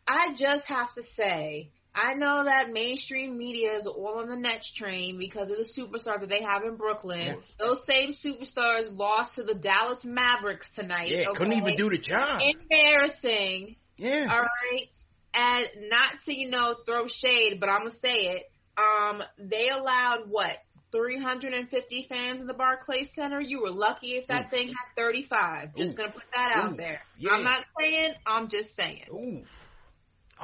I 0.07 0.35
just 0.37 0.67
have 0.67 0.93
to 0.93 1.01
say, 1.15 1.71
I 1.95 2.15
know 2.15 2.43
that 2.43 2.71
mainstream 2.71 3.37
media 3.37 3.77
is 3.77 3.85
all 3.85 4.19
on 4.19 4.27
the 4.27 4.35
Nets 4.35 4.71
train 4.75 5.17
because 5.19 5.51
of 5.51 5.57
the 5.57 5.69
superstars 5.77 6.21
that 6.21 6.29
they 6.29 6.41
have 6.41 6.63
in 6.63 6.75
Brooklyn. 6.75 7.19
Yeah. 7.19 7.35
Those 7.59 7.85
same 7.85 8.13
superstars 8.13 8.97
lost 8.97 9.35
to 9.35 9.43
the 9.43 9.53
Dallas 9.53 9.99
Mavericks 10.03 10.67
tonight. 10.75 11.09
yeah, 11.09 11.29
okay? 11.29 11.37
couldn't 11.37 11.53
even 11.53 11.75
do 11.75 11.89
the 11.89 11.99
job. 11.99 12.41
Embarrassing. 12.41 13.75
Yeah. 13.97 14.25
All 14.29 14.39
right. 14.39 14.89
And 15.35 15.89
not 15.89 16.13
to, 16.25 16.33
you 16.33 16.49
know, 16.49 16.75
throw 16.85 17.07
shade, 17.07 17.59
but 17.59 17.69
I'm 17.69 17.81
going 17.81 17.93
to 17.93 17.99
say 17.99 18.37
it. 18.37 18.51
Um, 18.75 19.21
they 19.37 19.69
allowed 19.69 20.29
what? 20.29 20.57
350 20.91 22.05
fans 22.07 22.41
in 22.41 22.47
the 22.47 22.53
Barclays 22.53 23.09
Center. 23.15 23.41
You 23.41 23.61
were 23.61 23.71
lucky 23.71 24.11
if 24.11 24.27
that 24.27 24.51
thing 24.51 24.67
had 24.67 24.95
35. 24.95 25.75
Just 25.75 25.91
Ooh. 25.91 25.95
gonna 25.95 26.11
put 26.11 26.23
that 26.35 26.51
out 26.55 26.73
Ooh. 26.73 26.77
there. 26.77 27.01
Yeah. 27.17 27.31
I'm 27.31 27.43
not 27.43 27.65
saying. 27.79 28.13
I'm 28.27 28.47
just 28.47 28.75
saying. 28.75 29.45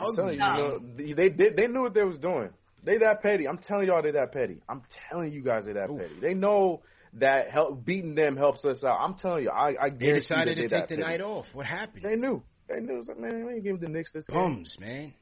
Ooh. 0.01 0.07
I'm 0.07 0.15
telling 0.15 0.34
you, 0.34 0.39
No. 0.39 0.80
you 0.97 1.15
know, 1.15 1.15
they, 1.15 1.30
they 1.30 1.49
they 1.49 1.67
knew 1.67 1.81
what 1.81 1.93
they 1.93 2.03
was 2.03 2.17
doing. 2.17 2.49
They 2.84 2.97
that 2.99 3.21
petty. 3.21 3.47
I'm 3.47 3.57
telling 3.57 3.88
y'all, 3.88 4.01
they 4.01 4.11
that 4.11 4.31
petty. 4.31 4.61
I'm 4.69 4.81
telling 5.09 5.31
you 5.34 5.41
guys, 5.43 5.65
they 5.65 5.73
that 5.73 5.89
petty. 5.89 6.19
They 6.21 6.34
know 6.34 6.81
that 7.15 7.49
help 7.51 7.84
beating 7.84 8.15
them 8.15 8.38
helps 8.38 8.63
us 8.65 8.84
out. 8.84 8.99
I'm 9.01 9.15
telling 9.15 9.43
you, 9.43 9.49
I 9.51 9.76
I 9.85 9.89
They 9.89 10.13
decided 10.13 10.57
that 10.57 10.61
to 10.61 10.67
they 10.69 10.80
take 10.80 10.88
the 10.89 10.95
petty. 10.95 11.01
night 11.01 11.21
off. 11.21 11.45
What 11.53 11.65
happened? 11.65 12.03
They 12.03 12.15
knew. 12.15 12.41
They 12.69 12.80
knew. 12.80 12.93
It 12.93 12.97
was 12.97 13.07
like, 13.07 13.19
man, 13.19 13.45
we 13.45 13.53
ain't 13.55 13.63
giving 13.63 13.81
the 13.81 13.89
Knicks 13.89 14.13
this 14.13 14.26
game. 14.27 14.38
Bums, 14.39 14.77
man. 14.80 15.13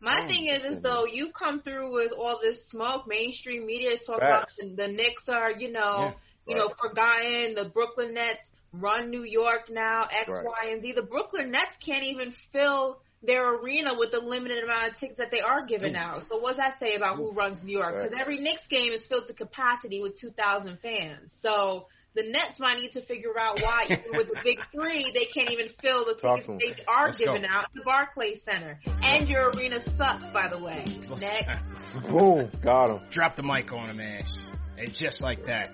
My 0.00 0.16
Oh, 0.22 0.26
thing 0.28 0.46
is, 0.46 0.62
is 0.64 0.82
though 0.82 1.06
you 1.06 1.30
come 1.36 1.60
through 1.62 1.92
with 1.94 2.12
all 2.12 2.38
this 2.42 2.60
smoke. 2.70 3.06
Mainstream 3.08 3.66
media 3.66 3.90
is 3.92 4.00
talking 4.06 4.22
about 4.26 4.48
the, 4.58 4.74
the 4.76 4.88
Knicks 4.88 5.28
are, 5.28 5.50
you 5.52 5.72
know, 5.72 5.96
Yeah, 5.98 6.12
you 6.46 6.54
know, 6.56 6.72
forgotten. 6.80 7.54
The 7.54 7.70
Brooklyn 7.72 8.14
Nets 8.14 8.46
run 8.72 9.10
New 9.10 9.24
York 9.24 9.70
now. 9.70 10.02
X, 10.04 10.28
Right. 10.28 10.44
Y, 10.44 10.70
and 10.72 10.82
Z. 10.82 10.92
The 10.94 11.02
Brooklyn 11.02 11.50
Nets 11.50 11.72
can't 11.84 12.04
even 12.04 12.32
fill 12.52 13.00
their 13.22 13.54
arena 13.54 13.98
with 13.98 14.12
the 14.12 14.18
limited 14.18 14.62
amount 14.62 14.92
of 14.92 14.98
tickets 14.98 15.18
that 15.18 15.30
they 15.30 15.40
are 15.40 15.66
giving 15.66 15.94
Oof. 15.94 16.00
out. 16.00 16.22
So 16.28 16.38
what 16.40 16.50
does 16.50 16.58
that 16.58 16.78
say 16.78 16.94
about 16.94 17.16
who 17.16 17.32
mm. 17.32 17.36
runs 17.36 17.58
New 17.64 17.76
York? 17.76 17.96
Because 17.96 18.16
every 18.18 18.38
Knicks 18.40 18.66
game 18.68 18.92
is 18.92 19.04
filled 19.06 19.26
to 19.26 19.34
capacity 19.34 20.00
with 20.00 20.18
2,000 20.20 20.78
fans. 20.80 21.30
So 21.42 21.86
the 22.14 22.22
Nets 22.22 22.58
might 22.58 22.78
need 22.78 22.92
to 22.92 23.04
figure 23.06 23.38
out 23.38 23.58
why, 23.60 23.84
even 23.90 24.16
with 24.16 24.28
the 24.28 24.40
big 24.44 24.58
three, 24.72 25.12
they 25.14 25.26
can't 25.34 25.52
even 25.52 25.68
fill 25.82 26.04
the 26.04 26.14
Talk 26.14 26.40
tickets 26.40 26.58
they 26.58 26.84
are 26.86 27.06
Let's 27.06 27.18
go. 27.18 27.26
giving 27.26 27.44
out 27.44 27.64
at 27.64 27.74
the 27.74 27.82
Barclays 27.84 28.40
Center. 28.44 28.78
And 29.02 29.28
your 29.28 29.50
arena 29.50 29.78
sucks, 29.96 30.26
by 30.32 30.48
the 30.48 30.62
way. 30.62 30.84
Next. 31.18 32.08
Boom, 32.08 32.50
got 32.62 32.90
him. 32.90 33.00
Drop 33.10 33.36
the 33.36 33.42
mic 33.42 33.72
on 33.72 33.90
him, 33.90 34.00
Ash. 34.00 34.30
And 34.76 34.92
just 34.94 35.20
like 35.20 35.44
that, 35.46 35.70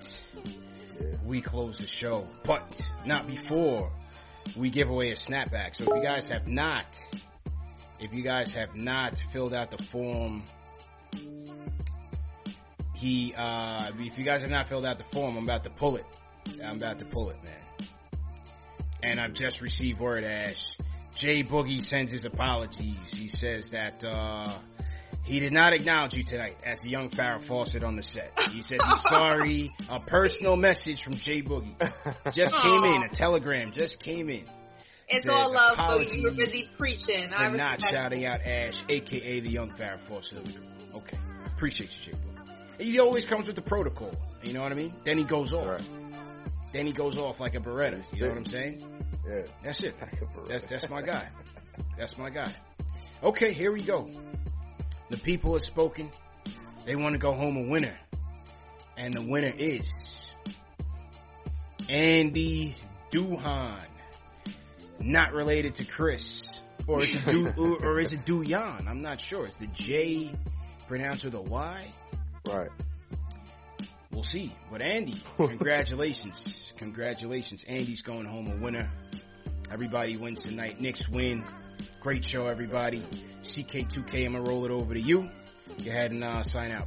we 1.26 1.42
close 1.42 1.76
the 1.78 1.86
show. 1.86 2.26
But 2.44 2.62
not 3.04 3.26
before 3.26 3.90
we 4.56 4.70
give 4.70 4.88
away 4.88 5.10
a 5.10 5.16
snapback. 5.16 5.76
So 5.76 5.84
if 5.84 5.88
you 5.94 6.02
guys 6.02 6.28
have 6.30 6.46
not, 6.46 6.86
if 8.00 8.12
you 8.12 8.22
guys 8.22 8.52
have 8.54 8.74
not 8.74 9.14
filled 9.32 9.54
out 9.54 9.70
the 9.70 9.82
form, 9.92 10.44
he, 12.94 13.34
uh, 13.36 13.90
if 13.94 14.18
you 14.18 14.24
guys 14.24 14.42
have 14.42 14.50
not 14.50 14.68
filled 14.68 14.86
out 14.86 14.98
the 14.98 15.04
form, 15.12 15.36
I'm 15.36 15.44
about 15.44 15.64
to 15.64 15.70
pull 15.70 15.96
it. 15.96 16.06
I'm 16.62 16.76
about 16.76 16.98
to 16.98 17.04
pull 17.04 17.30
it, 17.30 17.36
man. 17.42 17.88
And 19.02 19.20
I've 19.20 19.34
just 19.34 19.60
received 19.60 20.00
word, 20.00 20.24
Ash. 20.24 20.56
Jay 21.16 21.42
Boogie 21.42 21.80
sends 21.80 22.12
his 22.12 22.24
apologies. 22.24 23.12
He 23.12 23.28
says 23.28 23.68
that 23.72 24.02
uh, 24.04 24.58
he 25.22 25.38
did 25.38 25.52
not 25.52 25.72
acknowledge 25.72 26.14
you 26.14 26.24
tonight 26.28 26.56
as 26.66 26.78
the 26.80 26.88
young 26.88 27.10
Farrah 27.10 27.46
Fawcett 27.46 27.84
on 27.84 27.96
the 27.96 28.02
set. 28.02 28.32
He 28.50 28.62
says 28.62 28.80
he's 28.84 29.02
sorry. 29.08 29.72
A 29.88 30.00
personal 30.00 30.56
message 30.56 31.02
from 31.04 31.14
Jay 31.14 31.42
Boogie 31.42 31.76
just 32.32 32.52
came 32.62 32.84
in. 32.84 33.08
A 33.10 33.16
telegram 33.16 33.72
just 33.74 34.00
came 34.00 34.28
in. 34.28 34.44
It's 35.09 35.26
There's 35.26 35.35
all 35.35 35.52
love, 35.52 35.76
but 35.76 36.12
you 36.12 36.22
were 36.22 36.31
apologies 36.31 36.36
busy 36.36 36.68
preaching. 36.78 37.31
I 37.35 37.51
for 37.51 37.56
not 37.56 37.81
shouting 37.81 38.22
it. 38.22 38.26
out 38.26 38.40
Ash, 38.40 38.74
aka 38.89 39.40
the 39.40 39.48
young 39.48 39.70
Farrah 39.70 39.98
Fawcett. 40.09 40.39
of. 40.39 40.47
Okay, 40.97 41.18
appreciate 41.55 41.90
you, 41.90 42.12
Jay 42.12 42.18
Boogie. 42.18 42.82
He 42.82 42.98
always 42.98 43.26
comes 43.26 43.47
with 43.47 43.56
the 43.56 43.62
protocol. 43.62 44.14
You 44.43 44.52
know 44.52 44.62
what 44.62 44.72
I 44.72 44.74
mean? 44.74 44.94
Then 45.05 45.18
he 45.18 45.24
goes 45.24 45.52
off. 45.52 45.81
Then 46.72 46.86
he 46.86 46.93
goes 46.93 47.16
off 47.18 47.39
like 47.39 47.55
a 47.55 47.60
Beretta. 47.60 48.02
You 48.12 48.22
know 48.22 48.28
what 48.31 48.39
I'm 48.39 48.47
saying? 48.47 48.85
Yeah. 49.28 49.43
That's 49.62 49.82
it. 49.85 49.94
That's 50.48 50.64
that's 50.68 50.89
my 50.90 51.02
guy. 51.02 51.28
That's 51.98 52.16
my 52.18 52.31
guy. 52.31 52.55
Okay, 53.22 53.52
here 53.52 53.72
we 53.72 53.86
go. 53.86 54.09
The 55.10 55.18
people 55.18 55.52
have 55.55 55.62
spoken. 55.62 56.10
They 56.86 56.97
want 56.97 57.14
to 57.14 57.18
go 57.18 57.32
home 57.32 57.56
a 57.56 57.70
winner. 57.70 57.97
And 58.97 59.14
the 59.14 59.26
winner 59.26 59.52
is 59.59 59.90
Andy 61.89 62.76
Duhan. 63.12 63.86
Not 65.00 65.32
related 65.32 65.74
to 65.76 65.84
Chris. 65.84 66.42
Or 66.86 67.02
is 67.02 67.14
it 67.14 67.30
Du 67.30 67.48
or, 67.58 67.84
or 67.84 68.00
is 68.00 68.12
it 68.12 68.24
Duyan? 68.26 68.86
I'm 68.86 69.02
not 69.02 69.20
sure. 69.20 69.46
Is 69.46 69.56
the 69.60 69.68
J 69.74 70.34
pronounced 70.88 71.24
with 71.24 71.34
a 71.34 71.42
Y? 71.42 71.92
Right. 72.46 72.70
We'll 74.12 74.22
see. 74.22 74.54
But 74.70 74.82
Andy, 74.82 75.22
congratulations. 75.36 76.72
congratulations. 76.78 77.64
Andy's 77.66 78.02
going 78.02 78.26
home 78.26 78.52
a 78.52 78.62
winner. 78.62 78.90
Everybody 79.72 80.16
wins 80.16 80.42
tonight. 80.42 80.80
Knicks 80.80 81.04
win. 81.10 81.44
Great 82.00 82.24
show, 82.24 82.46
everybody. 82.46 83.00
CK2K, 83.42 84.26
I'm 84.26 84.32
going 84.32 84.44
to 84.44 84.50
roll 84.50 84.64
it 84.64 84.70
over 84.70 84.94
to 84.94 85.00
you. 85.00 85.28
Go 85.82 85.90
ahead 85.90 86.12
and 86.12 86.22
uh, 86.22 86.42
sign 86.44 86.70
out. 86.70 86.86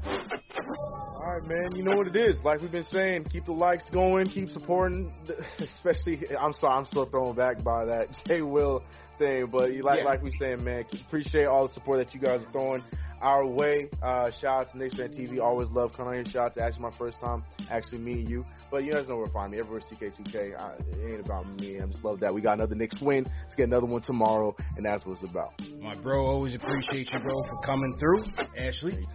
Right, 1.38 1.48
man. 1.48 1.76
You 1.76 1.84
know 1.84 1.96
what 1.96 2.08
it 2.08 2.16
is. 2.16 2.42
Like 2.44 2.62
we've 2.62 2.72
been 2.72 2.84
saying, 2.86 3.26
keep 3.26 3.46
the 3.46 3.52
likes 3.52 3.84
going, 3.92 4.28
keep 4.30 4.50
supporting. 4.50 5.12
Especially, 5.60 6.22
I'm 6.36 6.54
sorry, 6.54 6.74
I'm 6.80 6.86
still 6.86 7.06
thrown 7.06 7.36
back 7.36 7.64
by 7.64 7.86
that 7.86 8.08
Jay 8.28 8.42
Will 8.42 8.82
thing, 9.20 9.48
but 9.52 9.70
like 9.72 10.00
Yeah. 10.00 10.06
like 10.06 10.24
we 10.24 10.32
saying, 10.40 10.64
man, 10.64 10.86
appreciate 11.08 11.46
all 11.46 11.68
the 11.68 11.74
support 11.74 12.04
that 12.04 12.14
you 12.14 12.20
guys 12.20 12.42
are 12.42 12.52
throwing 12.52 12.84
our 13.22 13.46
way. 13.46 13.90
Uh, 14.02 14.32
shout 14.32 14.62
out 14.68 14.72
to 14.72 14.78
Knicks 14.80 14.96
Fan 14.96 15.10
TV. 15.10 15.40
Always 15.40 15.70
love 15.70 15.92
coming 15.94 16.20
on 16.20 16.26
here. 16.26 16.26
Shout 16.26 16.46
out 16.48 16.54
to 16.56 16.62
actually 16.64 16.84
my 16.84 16.98
first 16.98 17.20
time 17.20 17.44
actually 17.70 18.00
meeting 18.00 18.28
you. 18.28 18.46
But 18.72 18.84
you 18.84 18.94
guys 18.94 19.08
know 19.08 19.18
where 19.18 19.28
to 19.28 19.34
find 19.34 19.52
me. 19.52 19.60
Everywhere 19.60 19.82
CK2K. 19.92 20.60
I, 20.60 20.74
it 20.74 21.12
ain't 21.12 21.26
about 21.26 21.48
me. 21.60 21.80
I 21.80 21.86
just 21.86 22.04
love 22.04 22.20
that. 22.22 22.34
We 22.34 22.42
got 22.42 22.54
another 22.54 22.76
Knicks 22.76 23.00
win. 23.02 23.26
Let's 23.44 23.56
get 23.56 23.64
another 23.64 23.86
one 23.86 24.02
tomorrow, 24.02 24.56
and 24.76 24.86
that's 24.86 25.06
what 25.06 25.20
it's 25.22 25.30
about. 25.30 25.54
My 25.82 25.96
bro, 25.96 26.26
always 26.26 26.56
appreciate 26.56 27.10
you, 27.12 27.20
bro, 27.20 27.44
for 27.44 27.60
coming 27.64 27.96
through. 28.00 28.24
Ashley. 28.58 29.06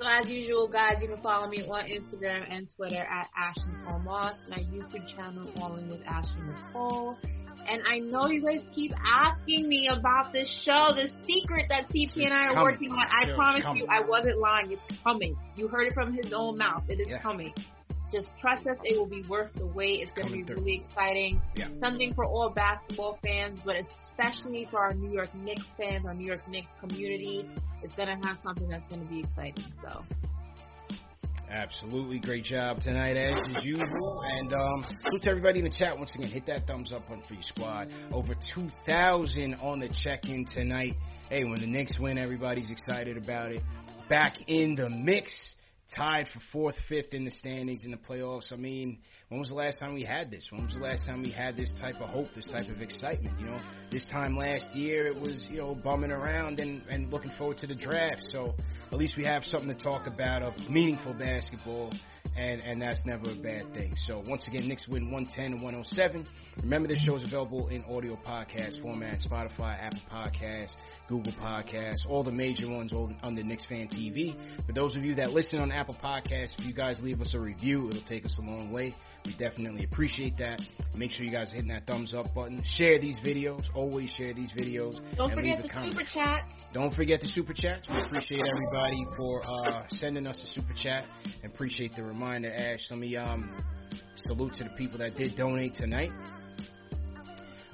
So 0.00 0.06
as 0.06 0.28
usual, 0.28 0.68
guys, 0.68 0.98
you 1.02 1.08
can 1.08 1.20
follow 1.22 1.48
me 1.48 1.62
on 1.62 1.84
Instagram 1.86 2.44
and 2.48 2.68
Twitter 2.76 3.02
at 3.02 3.28
Ashley 3.36 3.72
Nicole 3.80 3.98
Moss. 4.00 4.36
My 4.48 4.58
YouTube 4.58 5.04
channel, 5.16 5.50
All 5.60 5.74
In 5.76 5.88
with 5.88 6.00
Ashley 6.06 6.40
Nicole. 6.42 7.16
And 7.68 7.82
I 7.86 7.98
know 7.98 8.28
you 8.28 8.40
guys 8.42 8.64
keep 8.74 8.92
asking 9.04 9.68
me 9.68 9.90
about 9.92 10.32
this 10.32 10.48
show, 10.64 10.92
this 10.94 11.10
secret 11.28 11.66
that 11.68 11.88
CP 11.90 12.24
and 12.24 12.32
I 12.32 12.46
are 12.46 12.54
coming. 12.54 12.62
working 12.62 12.90
on. 12.92 13.06
I 13.10 13.34
promise 13.34 13.64
you, 13.74 13.86
I 13.90 14.00
wasn't 14.00 14.38
lying. 14.38 14.72
It's 14.72 15.02
coming. 15.02 15.36
You 15.56 15.68
heard 15.68 15.88
it 15.88 15.94
from 15.94 16.14
his 16.14 16.32
own 16.32 16.56
mouth. 16.56 16.84
It 16.88 17.00
is 17.00 17.08
Yeah. 17.08 17.18
coming. 17.20 17.52
Just 18.12 18.32
trust 18.40 18.66
us. 18.66 18.78
It 18.84 18.98
will 18.98 19.06
be 19.06 19.22
worth 19.28 19.52
the 19.54 19.66
wait. 19.66 20.00
It's 20.00 20.10
going 20.12 20.28
to 20.28 20.32
be 20.32 20.42
through. 20.42 20.56
really 20.56 20.84
exciting. 20.88 21.42
Yeah. 21.54 21.68
Something 21.80 22.14
for 22.14 22.24
all 22.24 22.50
basketball 22.50 23.18
fans, 23.22 23.60
but 23.64 23.76
especially 23.76 24.66
for 24.70 24.78
our 24.78 24.94
New 24.94 25.12
York 25.12 25.34
Knicks 25.34 25.66
fans, 25.76 26.06
our 26.06 26.14
New 26.14 26.26
York 26.26 26.46
Knicks 26.48 26.68
community. 26.80 27.48
It's 27.82 27.94
going 27.94 28.08
to 28.08 28.26
have 28.26 28.38
something 28.42 28.68
that's 28.68 28.88
going 28.88 29.02
to 29.02 29.08
be 29.08 29.20
exciting. 29.20 29.72
So. 29.82 30.02
Absolutely 31.50 32.18
great 32.18 32.44
job 32.44 32.80
tonight, 32.80 33.16
as 33.16 33.64
usual. 33.64 34.22
And 34.22 34.52
um, 34.52 34.84
salute 35.02 35.22
to 35.22 35.30
everybody 35.30 35.60
in 35.60 35.64
the 35.64 35.74
chat 35.78 35.96
once 35.96 36.14
again. 36.14 36.28
Hit 36.28 36.44
that 36.46 36.66
thumbs 36.66 36.92
up 36.92 37.08
button 37.08 37.22
for 37.26 37.34
your 37.34 37.42
squad. 37.42 37.88
Over 38.12 38.34
2,000 38.54 39.54
on 39.54 39.80
the 39.80 39.88
check-in 40.04 40.44
tonight. 40.54 40.94
Hey, 41.30 41.44
when 41.44 41.60
the 41.60 41.66
Knicks 41.66 41.98
win, 41.98 42.18
everybody's 42.18 42.70
excited 42.70 43.16
about 43.16 43.52
it. 43.52 43.62
Back 44.10 44.34
in 44.46 44.74
the 44.74 44.90
mix, 44.90 45.32
tied 45.94 46.26
for 46.28 46.40
fourth, 46.52 46.74
fifth 46.88 47.14
in 47.14 47.24
the 47.24 47.30
standings 47.30 47.84
in 47.84 47.90
the 47.90 47.96
playoffs. 47.96 48.52
I 48.52 48.56
mean, 48.56 48.98
when 49.28 49.40
was 49.40 49.48
the 49.48 49.54
last 49.54 49.78
time 49.78 49.94
we 49.94 50.04
had 50.04 50.30
this? 50.30 50.46
When 50.50 50.64
was 50.64 50.74
the 50.74 50.80
last 50.80 51.06
time 51.06 51.22
we 51.22 51.30
had 51.30 51.56
this 51.56 51.72
type 51.80 51.96
of 51.96 52.10
hope, 52.10 52.28
this 52.34 52.48
type 52.48 52.68
of 52.68 52.82
excitement? 52.82 53.38
You 53.40 53.46
know, 53.46 53.60
this 53.90 54.06
time 54.10 54.36
last 54.36 54.74
year 54.74 55.06
it 55.06 55.18
was 55.18 55.46
you 55.50 55.58
know 55.58 55.74
bumming 55.74 56.10
around 56.10 56.60
and 56.60 56.82
and 56.88 57.10
looking 57.10 57.32
forward 57.38 57.58
to 57.58 57.66
the 57.66 57.74
draft. 57.74 58.22
So 58.30 58.54
at 58.92 58.98
least 58.98 59.16
we 59.16 59.24
have 59.24 59.44
something 59.44 59.74
to 59.74 59.82
talk 59.82 60.06
about 60.06 60.42
of 60.42 60.54
meaningful 60.68 61.14
basketball, 61.14 61.92
and 62.38 62.60
and 62.60 62.80
that's 62.80 63.04
never 63.04 63.30
a 63.30 63.34
bad 63.34 63.72
thing. 63.74 63.94
So 64.06 64.22
once 64.26 64.46
again, 64.46 64.68
Knicks 64.68 64.86
win 64.88 65.10
110 65.10 65.52
and 65.52 65.62
107. 65.62 66.26
Remember, 66.62 66.88
this 66.88 66.98
show 67.00 67.16
is 67.16 67.24
available 67.24 67.68
in 67.68 67.84
audio 67.84 68.16
podcast 68.26 68.80
format: 68.80 69.20
Spotify, 69.20 69.76
Apple 69.80 70.00
Podcasts, 70.10 70.74
Google 71.08 71.32
Podcasts, 71.40 72.06
all 72.08 72.22
the 72.22 72.32
major 72.32 72.68
ones 72.70 72.92
all 72.92 73.12
under 73.22 73.42
Knicks 73.42 73.66
Fan 73.66 73.88
TV. 73.88 74.36
For 74.66 74.72
those 74.72 74.94
of 74.94 75.04
you 75.04 75.14
that 75.16 75.30
listen 75.30 75.58
on 75.58 75.72
Apple 75.72 75.96
Podcasts, 76.02 76.54
if 76.58 76.64
you 76.64 76.72
guys 76.72 76.98
leave 77.02 77.20
us 77.20 77.34
a 77.34 77.40
review, 77.40 77.90
it'll 77.90 78.02
take 78.02 78.24
us 78.24 78.38
a 78.38 78.42
long 78.42 78.72
way. 78.72 78.94
We 79.24 79.36
definitely 79.36 79.84
appreciate 79.84 80.38
that. 80.38 80.60
Make 80.94 81.10
sure 81.10 81.24
you 81.24 81.32
guys 81.32 81.52
are 81.52 81.56
hitting 81.56 81.68
that 81.68 81.86
thumbs 81.86 82.14
up 82.14 82.34
button. 82.34 82.62
Share 82.76 82.98
these 82.98 83.16
videos. 83.18 83.62
Always 83.74 84.10
share 84.10 84.32
these 84.32 84.50
videos. 84.52 84.98
Don't 85.16 85.34
forget 85.34 85.58
leave 85.58 85.62
the 85.62 85.68
comment. 85.68 85.92
super 85.92 86.08
chat. 86.12 86.44
Don't 86.72 86.94
forget 86.94 87.20
the 87.20 87.28
super 87.28 87.52
chats. 87.52 87.86
We 87.88 88.00
appreciate 88.00 88.40
everybody 88.40 89.06
for 89.16 89.42
uh, 89.44 89.82
sending 89.88 90.26
us 90.26 90.42
a 90.42 90.46
super 90.54 90.72
chat. 90.82 91.04
And 91.42 91.52
appreciate 91.52 91.94
the 91.94 92.02
reminder, 92.02 92.52
Ash. 92.52 92.80
Let 92.90 92.98
me 93.00 93.16
um, 93.16 93.50
salute 94.26 94.54
to 94.54 94.64
the 94.64 94.70
people 94.70 94.98
that 94.98 95.16
did 95.16 95.36
donate 95.36 95.74
tonight. 95.74 96.10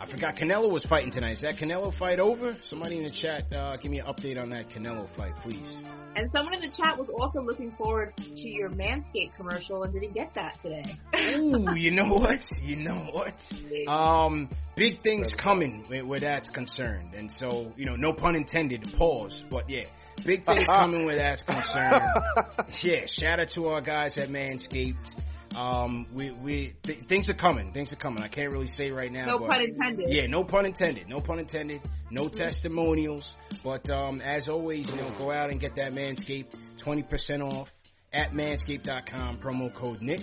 I 0.05 0.11
forgot 0.11 0.37
Canelo 0.37 0.71
was 0.71 0.85
fighting 0.85 1.11
tonight. 1.11 1.33
Is 1.33 1.41
that 1.41 1.57
Canelo 1.57 1.97
fight 1.99 2.21
over? 2.21 2.55
Somebody 2.65 2.99
in 2.99 3.05
the 3.05 3.11
chat, 3.11 3.51
uh, 3.51 3.79
give 3.79 3.91
me 3.91 4.01
an 4.01 4.07
update 4.07 4.41
on 4.41 4.51
that 4.51 4.69
Canelo 4.69 5.09
fight, 5.17 5.33
please. 5.43 5.67
And 6.15 6.31
someone 6.31 6.53
in 6.53 6.61
the 6.61 6.69
chat 6.69 6.99
was 6.99 7.09
also 7.09 7.41
looking 7.41 7.73
forward 7.73 8.13
to 8.19 8.49
your 8.49 8.69
Manscaped 8.69 9.35
commercial 9.35 9.83
and 9.83 9.95
didn't 9.95 10.13
get 10.13 10.35
that 10.35 10.59
today. 10.63 10.99
Ooh, 11.37 11.75
you 11.75 11.91
know 11.91 12.05
what? 12.15 12.39
You 12.63 12.77
know 12.77 13.09
what? 13.13 13.91
Um, 13.91 14.51
big 14.77 15.01
things 15.01 15.35
coming 15.43 15.85
where, 15.89 16.05
where 16.05 16.21
that's 16.21 16.51
concerned, 16.51 17.15
and 17.15 17.31
so 17.33 17.73
you 17.75 17.87
know, 17.87 17.97
no 17.97 18.13
pun 18.13 18.37
intended. 18.37 18.87
Pause, 18.99 19.45
but 19.51 19.71
yeah, 19.71 19.85
big 20.27 20.45
things 20.45 20.67
coming 20.67 21.07
where 21.07 21.17
that's 21.17 21.41
concerned. 21.41 22.03
yeah, 22.83 23.07
shout 23.07 23.41
out 23.41 23.49
to 23.55 23.69
our 23.69 23.81
guys 23.81 24.19
at 24.19 24.29
Manscaped. 24.29 25.15
Um, 25.57 26.07
we 26.15 26.31
we 26.33 26.75
th- 26.85 27.07
things 27.09 27.29
are 27.29 27.35
coming. 27.35 27.73
Things 27.73 27.93
are 27.93 27.97
coming. 27.97 28.23
I 28.23 28.29
can't 28.29 28.51
really 28.51 28.67
say 28.67 28.91
right 28.91 29.11
now. 29.11 29.27
No 29.27 29.39
but 29.39 29.51
pun 29.51 29.61
intended. 29.63 30.07
Yeah, 30.09 30.27
no 30.27 30.45
pun 30.45 30.67
intended. 30.67 31.09
No 31.09 31.21
pun 31.21 31.39
intended. 31.39 31.81
No 32.11 32.29
testimonials. 32.29 33.35
But 33.63 33.89
um, 33.91 34.21
as 34.21 34.49
always, 34.49 34.87
you 34.89 34.97
know, 34.97 35.15
go 35.19 35.31
out 35.31 35.51
and 35.51 35.61
get 35.61 35.77
that 35.77 35.93
Manscaped 35.93 36.55
20% 36.85 37.41
off 37.41 37.69
at 38.13 38.33
manscaped.com. 38.33 39.39
Promo 39.39 39.75
code 39.75 40.01
NIX, 40.01 40.23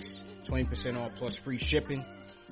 20% 0.50 0.98
off 0.98 1.12
plus 1.18 1.38
free 1.44 1.60
shipping. 1.60 2.06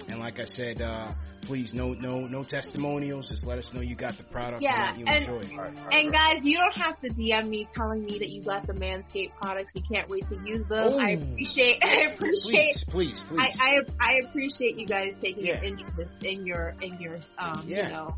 And 0.07 0.19
like 0.19 0.39
I 0.39 0.45
said, 0.45 0.81
uh, 0.81 1.13
please 1.43 1.71
no 1.73 1.93
no 1.93 2.21
no 2.21 2.43
testimonials. 2.43 3.27
Just 3.29 3.45
let 3.45 3.57
us 3.59 3.67
know 3.73 3.81
you 3.81 3.95
got 3.95 4.17
the 4.17 4.23
product 4.23 4.61
Yeah, 4.61 4.89
and 4.93 4.97
that 4.97 4.99
you 4.99 5.05
and- 5.05 5.23
enjoy. 5.23 5.63
it. 5.65 5.77
And 5.91 6.11
guys, 6.11 6.39
you 6.43 6.57
don't 6.57 6.81
have 6.81 6.99
to 7.01 7.09
DM 7.09 7.49
me 7.49 7.67
telling 7.75 8.03
me 8.05 8.17
that 8.19 8.29
you 8.29 8.43
got 8.43 8.65
the 8.65 8.73
Manscaped 8.73 9.35
products. 9.39 9.73
You 9.75 9.83
can't 9.91 10.09
wait 10.09 10.27
to 10.29 10.35
use 10.45 10.65
them. 10.67 10.93
I 10.99 11.11
appreciate. 11.11 11.79
I 11.83 12.11
appreciate. 12.13 12.77
Please, 12.87 13.13
please, 13.13 13.15
please. 13.29 13.39
I, 13.39 13.81
I 13.99 14.09
I 14.11 14.13
appreciate 14.29 14.77
you 14.77 14.87
guys 14.87 15.13
taking 15.21 15.45
Yeah. 15.45 15.57
an 15.57 15.63
interest 15.79 16.23
in 16.23 16.45
your 16.47 16.73
in 16.81 16.99
your 16.99 17.17
um 17.37 17.65
Yeah. 17.67 17.87
you 17.87 17.93
know 17.93 18.15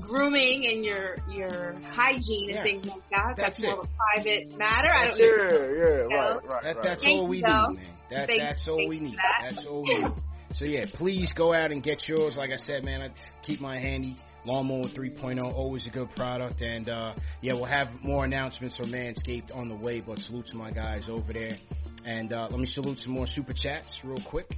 grooming 0.00 0.66
and 0.66 0.84
your 0.84 1.16
your 1.30 1.74
hygiene 1.92 2.48
Yeah. 2.50 2.56
and 2.56 2.62
things 2.64 2.86
like 2.86 3.08
that. 3.10 3.34
That's 3.36 3.62
more 3.62 3.80
of 3.80 3.84
a 3.84 3.88
private 4.14 4.56
matter. 4.58 4.88
I 4.92 5.04
That's 5.06 5.18
don't 5.18 5.28
it. 5.28 5.36
know. 5.36 5.58
Yeah, 5.58 6.16
yeah, 6.16 6.16
right, 6.16 6.34
right, 6.34 6.62
That, 6.62 6.76
right. 6.76 6.84
that's 6.84 7.02
Thank 7.02 7.18
all 7.20 7.28
we 7.28 7.38
you, 7.38 7.42
need, 7.44 7.52
man. 7.52 7.78
That, 8.10 8.26
Thank- 8.28 8.40
that's 8.42 8.68
all 8.68 8.88
we 8.88 9.00
need. 9.00 9.16
that. 9.16 9.54
That's 9.54 9.66
all 9.66 9.82
we 9.82 9.98
need. 9.98 10.12
So 10.54 10.64
yeah, 10.64 10.86
please 10.94 11.32
go 11.36 11.52
out 11.52 11.70
and 11.70 11.82
get 11.82 12.08
yours. 12.08 12.36
Like 12.36 12.50
I 12.50 12.56
said, 12.56 12.84
man, 12.84 13.02
I 13.02 13.10
keep 13.46 13.60
my 13.60 13.78
handy. 13.78 14.16
Lawnmower 14.44 14.86
3.0, 14.96 15.42
always 15.52 15.86
a 15.86 15.90
good 15.90 16.08
product. 16.16 16.62
And 16.62 16.88
uh, 16.88 17.14
yeah, 17.42 17.52
we'll 17.52 17.66
have 17.66 17.88
more 18.02 18.24
announcements 18.24 18.76
for 18.76 18.84
Manscaped 18.84 19.54
on 19.54 19.68
the 19.68 19.76
way. 19.76 20.00
But 20.00 20.18
salute 20.20 20.46
to 20.46 20.56
my 20.56 20.70
guys 20.70 21.06
over 21.08 21.32
there. 21.32 21.58
And 22.06 22.32
uh, 22.32 22.48
let 22.50 22.58
me 22.58 22.66
salute 22.66 22.98
some 22.98 23.12
more 23.12 23.26
super 23.26 23.52
chats 23.52 23.98
real 24.04 24.22
quick. 24.30 24.50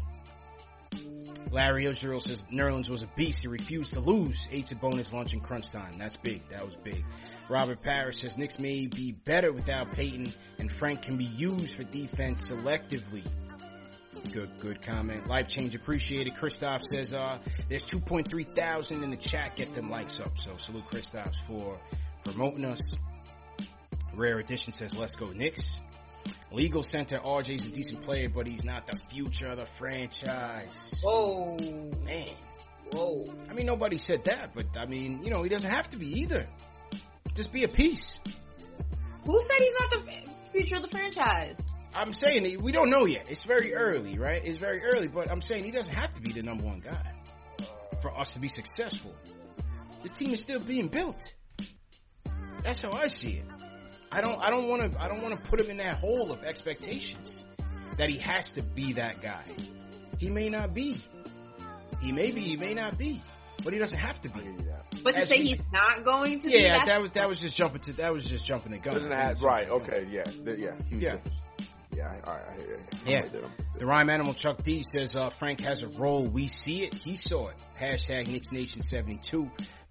Larry 1.51 1.87
Israel 1.87 2.21
says 2.21 2.41
Nerlens 2.53 2.89
was 2.89 3.03
a 3.03 3.11
beast. 3.17 3.39
He 3.43 3.49
refused 3.49 3.93
to 3.95 4.01
lose. 4.01 4.39
Eight 4.53 4.67
to 4.69 4.77
bonus 4.77 5.09
lunch 5.13 5.33
in 5.33 5.41
crunch 5.41 5.65
time. 5.73 5.99
That's 5.99 6.17
big. 6.23 6.43
That 6.51 6.65
was 6.65 6.77
big. 6.85 7.03
Robert 7.49 7.83
Parrish 7.83 8.17
says 8.17 8.35
Knicks 8.37 8.59
may 8.61 8.87
be 8.87 9.17
better 9.27 9.53
without 9.53 9.93
Payton, 9.93 10.33
and 10.59 10.71
Frank 10.79 11.03
can 11.03 11.19
be 11.19 11.25
used 11.25 11.75
for 11.77 11.83
defense 11.83 12.49
selectively. 12.49 13.25
Good, 14.33 14.51
good 14.61 14.85
comment. 14.85 15.27
Life 15.27 15.49
change 15.49 15.75
appreciated. 15.75 16.35
Christoph 16.39 16.83
says 16.93 17.13
uh, 17.13 17.39
there's 17.69 17.85
2.3 17.93 18.55
thousand 18.55 19.03
in 19.03 19.11
the 19.11 19.17
chat. 19.17 19.57
Get 19.57 19.75
them 19.75 19.91
likes 19.91 20.21
up. 20.21 20.33
So 20.45 20.55
salute 20.67 20.85
Christoph 20.91 21.33
for 21.49 21.79
promoting 22.25 22.65
us. 22.65 22.83
Rare 24.15 24.39
Edition 24.39 24.73
says 24.73 24.93
let's 24.97 25.17
go 25.17 25.33
Knicks. 25.33 25.81
Legal 26.53 26.83
Center 26.83 27.19
RJ's 27.21 27.67
a 27.67 27.71
decent 27.71 28.03
player, 28.03 28.29
but 28.29 28.47
he's 28.47 28.65
not 28.65 28.87
the 28.87 28.99
future 29.11 29.49
of 29.49 29.59
the 29.59 29.67
franchise. 29.79 30.77
Whoa, 31.03 31.57
man. 32.05 32.35
Whoa. 32.93 33.33
I 33.49 33.55
mean, 33.55 33.67
nobody 33.67 33.99
said 33.99 34.23
that, 34.27 34.51
but 34.55 34.67
I 34.77 34.87
mean, 34.87 35.23
you 35.23 35.31
know, 35.31 35.43
he 35.43 35.49
doesn't 35.49 35.71
have 35.71 35.89
to 35.91 35.97
be 35.97 36.07
either. 36.07 36.47
Just 37.35 37.53
be 37.53 37.65
a 37.65 37.69
piece. 37.69 38.19
Who 39.25 39.41
said 39.41 39.59
he's 39.59 39.73
not 39.79 39.91
the 39.91 40.51
future 40.53 40.77
of 40.77 40.83
the 40.83 40.89
franchise? 40.89 41.55
I'm 41.95 42.13
saying 42.13 42.63
we 42.63 42.73
don't 42.73 42.91
know 42.91 43.05
yet. 43.05 43.25
It's 43.29 43.45
very 43.45 43.75
early, 43.75 44.19
right? 44.19 44.41
It's 44.45 44.59
very 44.59 44.83
early, 44.83 45.09
but 45.09 45.31
I'm 45.31 45.41
saying 45.43 45.65
he 45.65 45.71
doesn't 45.71 45.93
have 45.93 46.15
to 46.15 46.21
be 46.21 46.33
the 46.33 46.43
number 46.43 46.65
one 46.65 46.81
guy 46.81 47.13
for 48.01 48.17
us 48.17 48.33
to 48.35 48.41
be 48.41 48.49
successful. 48.49 49.13
The 50.03 50.09
team 50.11 50.33
is 50.33 50.41
still 50.41 50.65
being 50.65 50.89
built. 50.89 51.17
That's 52.65 52.81
how 52.81 52.93
I 52.93 53.09
see 53.09 53.41
it. 53.43 53.45
I 54.13 54.21
don't. 54.21 54.41
I 54.41 54.51
don't 54.51 54.69
want 54.69 54.93
to. 54.93 55.01
I 55.01 55.09
don't 55.09 55.23
want 55.23 55.39
to 55.39 55.51
put 55.51 55.61
him 55.61 55.71
in 55.71 55.77
that 55.79 55.97
hole 55.99 56.33
of 56.33 56.43
expectations 56.43 57.45
that 57.99 58.09
he 58.09 58.19
has 58.19 58.51
to 58.55 58.63
be 58.63 58.93
that 58.95 59.23
guy. 59.23 59.45
He 60.19 60.29
may 60.31 60.49
not 60.49 60.75
be. 60.75 61.03
He 62.01 62.13
may 62.13 62.31
be. 62.33 62.41
He 62.41 62.57
may 62.57 62.75
not 62.75 62.99
be. 62.99 63.23
but 63.63 63.73
he 63.73 63.79
doesn't 63.79 63.99
have 63.99 64.21
to 64.23 64.29
be. 64.31 64.41
But 65.05 65.13
to 65.13 65.19
As 65.19 65.29
say 65.29 65.39
we- 65.39 65.49
he's 65.51 65.61
not 65.73 66.05
going 66.05 66.41
to 66.41 66.49
be 66.49 66.55
Yeah, 66.61 66.79
that, 66.79 66.87
that 66.87 67.01
was 67.01 67.11
that 67.15 67.29
was 67.29 67.41
just 67.41 67.57
jumping 67.57 67.83
to 67.83 67.93
that 67.95 68.13
was 68.13 68.25
just 68.27 68.45
jumping 68.47 68.73
the 68.73 68.79
gun. 68.79 68.95
Doesn't 68.95 69.11
have, 69.13 69.43
right? 69.43 69.69
Okay, 69.69 70.07
yeah, 70.11 70.25
th- 70.25 70.59
yeah, 70.59 70.75
huge 70.89 71.03
Yeah. 71.03 71.17
Difference. 72.01 72.23
Yeah, 72.27 72.31
I- 72.31 72.31
all 72.31 72.37
right, 72.37 72.47
I 72.49 72.57
hear 72.57 72.67
you. 72.69 72.79
Yeah. 73.07 73.19
I'm 73.19 73.25
with 73.25 73.35
it, 73.35 73.37
I'm 73.39 73.43
with 73.43 73.61
it. 73.75 73.79
The 73.79 73.87
rhyme 73.87 74.11
animal 74.11 74.35
Chuck 74.35 74.63
D 74.65 74.83
says 74.97 75.17
uh, 75.17 75.31
Frank 75.39 75.61
has 75.61 75.83
a 75.83 75.89
role. 75.99 76.29
We 76.29 76.49
see 76.49 76.83
it. 76.85 76.95
He 76.95 77.17
saw 77.17 77.49
it. 77.49 77.57
Hashtag 77.81 78.29
Knicks 78.29 78.51
Nation 78.53 78.83
72. 78.83 79.49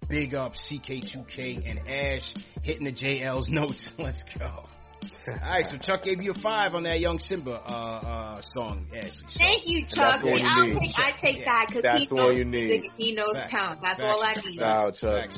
Big 0.08 0.34
up 0.34 0.52
CK2K 0.70 1.68
and 1.68 1.78
Ash 1.88 2.34
hitting 2.62 2.84
the 2.84 2.92
JL's 2.92 3.48
notes. 3.50 3.88
Let's 3.98 4.22
go. 4.38 4.64
All 5.28 5.34
right, 5.50 5.64
so 5.64 5.78
Chuck 5.78 6.02
gave 6.02 6.20
you 6.20 6.32
a 6.32 6.38
five 6.42 6.74
on 6.74 6.82
that 6.82 7.00
Young 7.00 7.18
Simba 7.20 7.52
uh, 7.52 7.54
uh, 7.56 8.42
song, 8.54 8.86
Ashley. 8.94 9.10
So- 9.30 9.38
Thank 9.38 9.62
you, 9.66 9.82
That's 9.84 9.94
Chuck. 9.94 10.20
the 10.22 10.30
one 10.30 10.40
you 10.40 10.46
I'll 10.46 10.66
need. 10.66 10.78
take, 10.80 10.94
I 10.98 11.20
take 11.20 11.44
that 11.46 11.64
because 11.68 12.00
he 12.00 12.06
the 12.06 12.14
knows 12.14 12.24
one 12.26 12.36
you 12.36 12.44
need. 12.44 12.90
He 12.98 13.14
knows 13.14 13.32
Facts. 13.34 13.50
talent. 13.50 13.80
That's 13.82 13.98
Facts. 13.98 14.18
all 14.18 14.22
I 14.22 14.34
need. 14.50 14.60
Wow, 14.60 14.90
Chuck. 14.90 15.30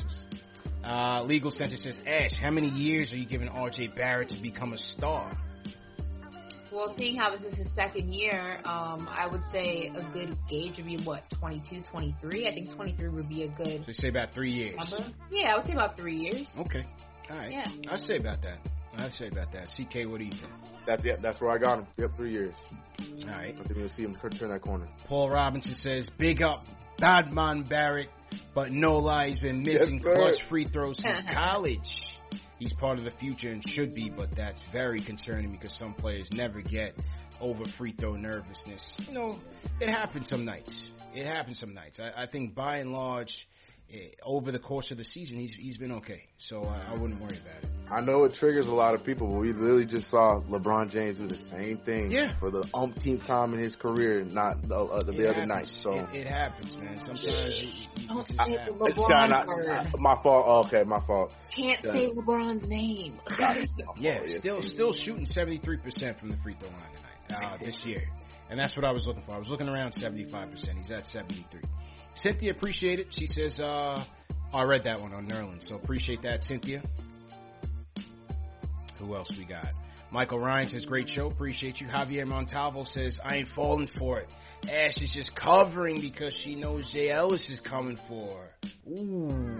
Uh, 0.83 1.23
Legal 1.23 1.49
Center 1.49 1.77
says, 1.77 1.97
Ash, 2.05 2.31
how 2.41 2.51
many 2.51 2.67
years 2.67 3.13
are 3.13 3.17
you 3.17 3.25
giving 3.25 3.47
RJ 3.47 3.95
Barrett 3.95 4.29
to 4.29 4.41
become 4.41 4.73
a 4.73 4.77
star? 4.77 5.31
Well, 6.73 6.95
seeing 6.97 7.15
how 7.15 7.29
this 7.35 7.41
is 7.41 7.57
his 7.57 7.67
second 7.75 8.11
year, 8.13 8.57
um, 8.65 9.07
I 9.09 9.27
would 9.31 9.43
say 9.51 9.91
a 9.95 10.03
good 10.11 10.35
gauge 10.49 10.77
would 10.77 10.85
be 10.87 10.97
what 11.03 11.23
22, 11.39 11.83
23. 11.91 12.47
I 12.47 12.53
think 12.53 12.73
23 12.73 13.09
would 13.09 13.29
be 13.29 13.43
a 13.43 13.49
good 13.49 13.85
So 13.85 13.91
say 13.91 14.09
about 14.09 14.33
three 14.33 14.51
years. 14.51 14.75
number. 14.77 15.11
Yeah, 15.29 15.53
I 15.53 15.57
would 15.57 15.67
say 15.67 15.73
about 15.73 15.95
three 15.95 16.15
years. 16.17 16.47
Okay. 16.57 16.85
All 17.29 17.37
right. 17.37 17.51
Yeah. 17.51 17.67
I'd 17.91 17.99
say 17.99 18.17
about 18.17 18.41
that. 18.41 18.57
I'd 18.97 19.13
say 19.13 19.27
about 19.27 19.51
that. 19.53 19.67
CK, 19.69 20.09
what 20.09 20.17
do 20.17 20.25
you 20.25 20.31
think? 20.31 20.51
That's 20.85 21.05
yep. 21.05 21.21
That's 21.21 21.39
where 21.39 21.51
I 21.51 21.57
got 21.57 21.79
him. 21.79 21.87
Yep, 21.97 22.11
three 22.17 22.31
years. 22.31 22.55
All 22.99 23.27
right. 23.27 23.55
I 23.59 23.63
think 23.63 23.75
we'll 23.75 23.89
see 23.89 24.03
him 24.03 24.17
turn 24.21 24.31
turn 24.31 24.49
that 24.49 24.61
corner. 24.61 24.87
Paul 25.07 25.29
Robinson 25.29 25.73
says, 25.75 26.07
"Big 26.19 26.41
up, 26.41 26.65
Badman 26.99 27.63
Barrett, 27.63 28.09
but 28.53 28.71
no 28.71 28.97
lie, 28.97 29.29
he's 29.29 29.39
been 29.39 29.63
missing 29.63 29.99
Yes, 30.03 30.15
clutch 30.15 30.49
free 30.49 30.67
throws 30.67 30.97
since 31.01 31.21
college. 31.33 31.79
He's 32.63 32.71
part 32.71 32.97
of 32.97 33.03
the 33.03 33.11
future 33.11 33.51
and 33.51 33.61
should 33.71 33.93
be, 33.93 34.09
but 34.09 34.29
that's 34.37 34.61
very 34.71 35.03
concerning 35.03 35.51
because 35.51 35.77
some 35.77 35.93
players 35.93 36.29
never 36.31 36.61
get 36.61 36.95
over 37.41 37.65
free 37.77 37.93
throw 37.99 38.15
nervousness. 38.15 39.01
You 39.05 39.13
know, 39.13 39.39
it 39.81 39.91
happens 39.91 40.29
some 40.29 40.45
nights. 40.45 40.91
It 41.13 41.25
happens 41.25 41.59
some 41.59 41.73
nights. 41.73 41.99
I, 41.99 42.23
I 42.23 42.25
think 42.25 42.55
by 42.55 42.77
and 42.77 42.93
large, 42.93 43.49
over 44.23 44.51
the 44.51 44.59
course 44.59 44.91
of 44.91 44.97
the 44.97 45.03
season, 45.03 45.37
he's 45.37 45.53
he's 45.53 45.77
been 45.77 45.91
okay. 45.93 46.23
So 46.37 46.63
I, 46.63 46.91
I 46.91 46.93
wouldn't 46.93 47.21
worry 47.21 47.37
about 47.39 47.63
it. 47.63 47.69
I 47.91 48.01
know 48.01 48.23
it 48.23 48.33
triggers 48.39 48.65
a 48.65 48.71
lot 48.71 48.93
of 48.95 49.03
people, 49.05 49.27
but 49.27 49.39
we 49.39 49.53
literally 49.53 49.85
just 49.85 50.09
saw 50.09 50.41
LeBron 50.49 50.89
James 50.89 51.17
do 51.17 51.27
the 51.27 51.37
same 51.51 51.77
thing 51.85 52.09
Yeah. 52.11 52.33
for 52.39 52.49
the 52.49 52.65
umpteenth 52.73 53.21
time 53.27 53.53
in 53.53 53.59
his 53.59 53.75
career, 53.75 54.23
not 54.23 54.67
the, 54.67 54.75
uh, 54.75 55.03
the, 55.03 55.11
It 55.11 55.17
the 55.17 55.23
other 55.29 55.33
happens. 55.41 55.49
night. 55.49 55.65
So 55.83 55.93
it, 55.93 56.21
it 56.21 56.27
happens, 56.27 56.75
man. 56.77 56.97
Sometimes 57.05 57.25
it, 57.27 58.01
it, 58.01 58.07
Don't 58.07 58.27
say 58.27 58.35
just 58.35 58.65
the. 58.65 58.71
LeBron 58.73 59.07
Shout 59.09 59.31
out- 59.31 59.47
word. 59.47 59.87
my 59.99 60.15
fault. 60.23 60.45
Oh, 60.47 60.63
okay, 60.67 60.83
my 60.83 61.05
fault. 61.05 61.31
Can't 61.55 61.79
Yeah. 61.83 61.91
say 61.91 62.09
LeBron's 62.11 62.67
name. 62.67 63.19
Yeah, 63.97 64.19
Oh, 64.21 64.27
still 64.39 64.61
he- 64.61 64.67
still 64.69 64.93
shooting 64.93 65.25
73% 65.25 66.19
from 66.19 66.31
the 66.31 66.37
free 66.43 66.55
throw 66.59 66.69
line 66.69 66.79
tonight 67.27 67.43
uh, 67.53 67.57
this 67.57 67.79
year. 67.85 68.03
And 68.49 68.59
that's 68.59 68.75
what 68.75 68.85
I 68.85 68.91
was 68.91 69.05
looking 69.05 69.23
for. 69.25 69.33
I 69.35 69.39
was 69.39 69.47
looking 69.49 69.67
around 69.69 69.93
75%. 69.93 70.77
He's 70.77 70.91
at 70.91 71.05
73. 71.07 71.61
Cynthia, 72.15 72.51
appreciate 72.51 72.99
it. 72.99 73.07
She 73.11 73.27
says, 73.27 73.59
uh, 73.59 74.03
oh, 74.53 74.57
I 74.57 74.63
read 74.63 74.83
that 74.85 74.99
one 74.99 75.13
on 75.13 75.27
Nerlin, 75.27 75.67
so 75.67 75.75
appreciate 75.75 76.21
that, 76.21 76.43
Cynthia. 76.43 76.81
Who 78.99 79.15
else 79.15 79.31
we 79.37 79.45
got? 79.45 79.67
Michael 80.11 80.39
Ryan 80.39 80.69
says, 80.69 80.85
great 80.85 81.09
show. 81.09 81.27
Appreciate 81.27 81.81
you. 81.81 81.87
Javier 81.87 82.27
Montalvo 82.27 82.83
says, 82.83 83.19
I 83.25 83.37
ain't 83.37 83.49
falling 83.55 83.89
for 83.97 84.19
it. 84.19 84.29
Ash 84.71 84.95
is 85.01 85.11
just 85.11 85.35
covering 85.35 85.99
because 86.01 86.33
she 86.43 86.55
knows 86.55 86.89
Jay 86.93 87.09
Ellis 87.09 87.49
is 87.49 87.59
coming 87.59 87.97
for 88.07 88.41
her. 88.41 88.69
Ooh. 88.91 89.59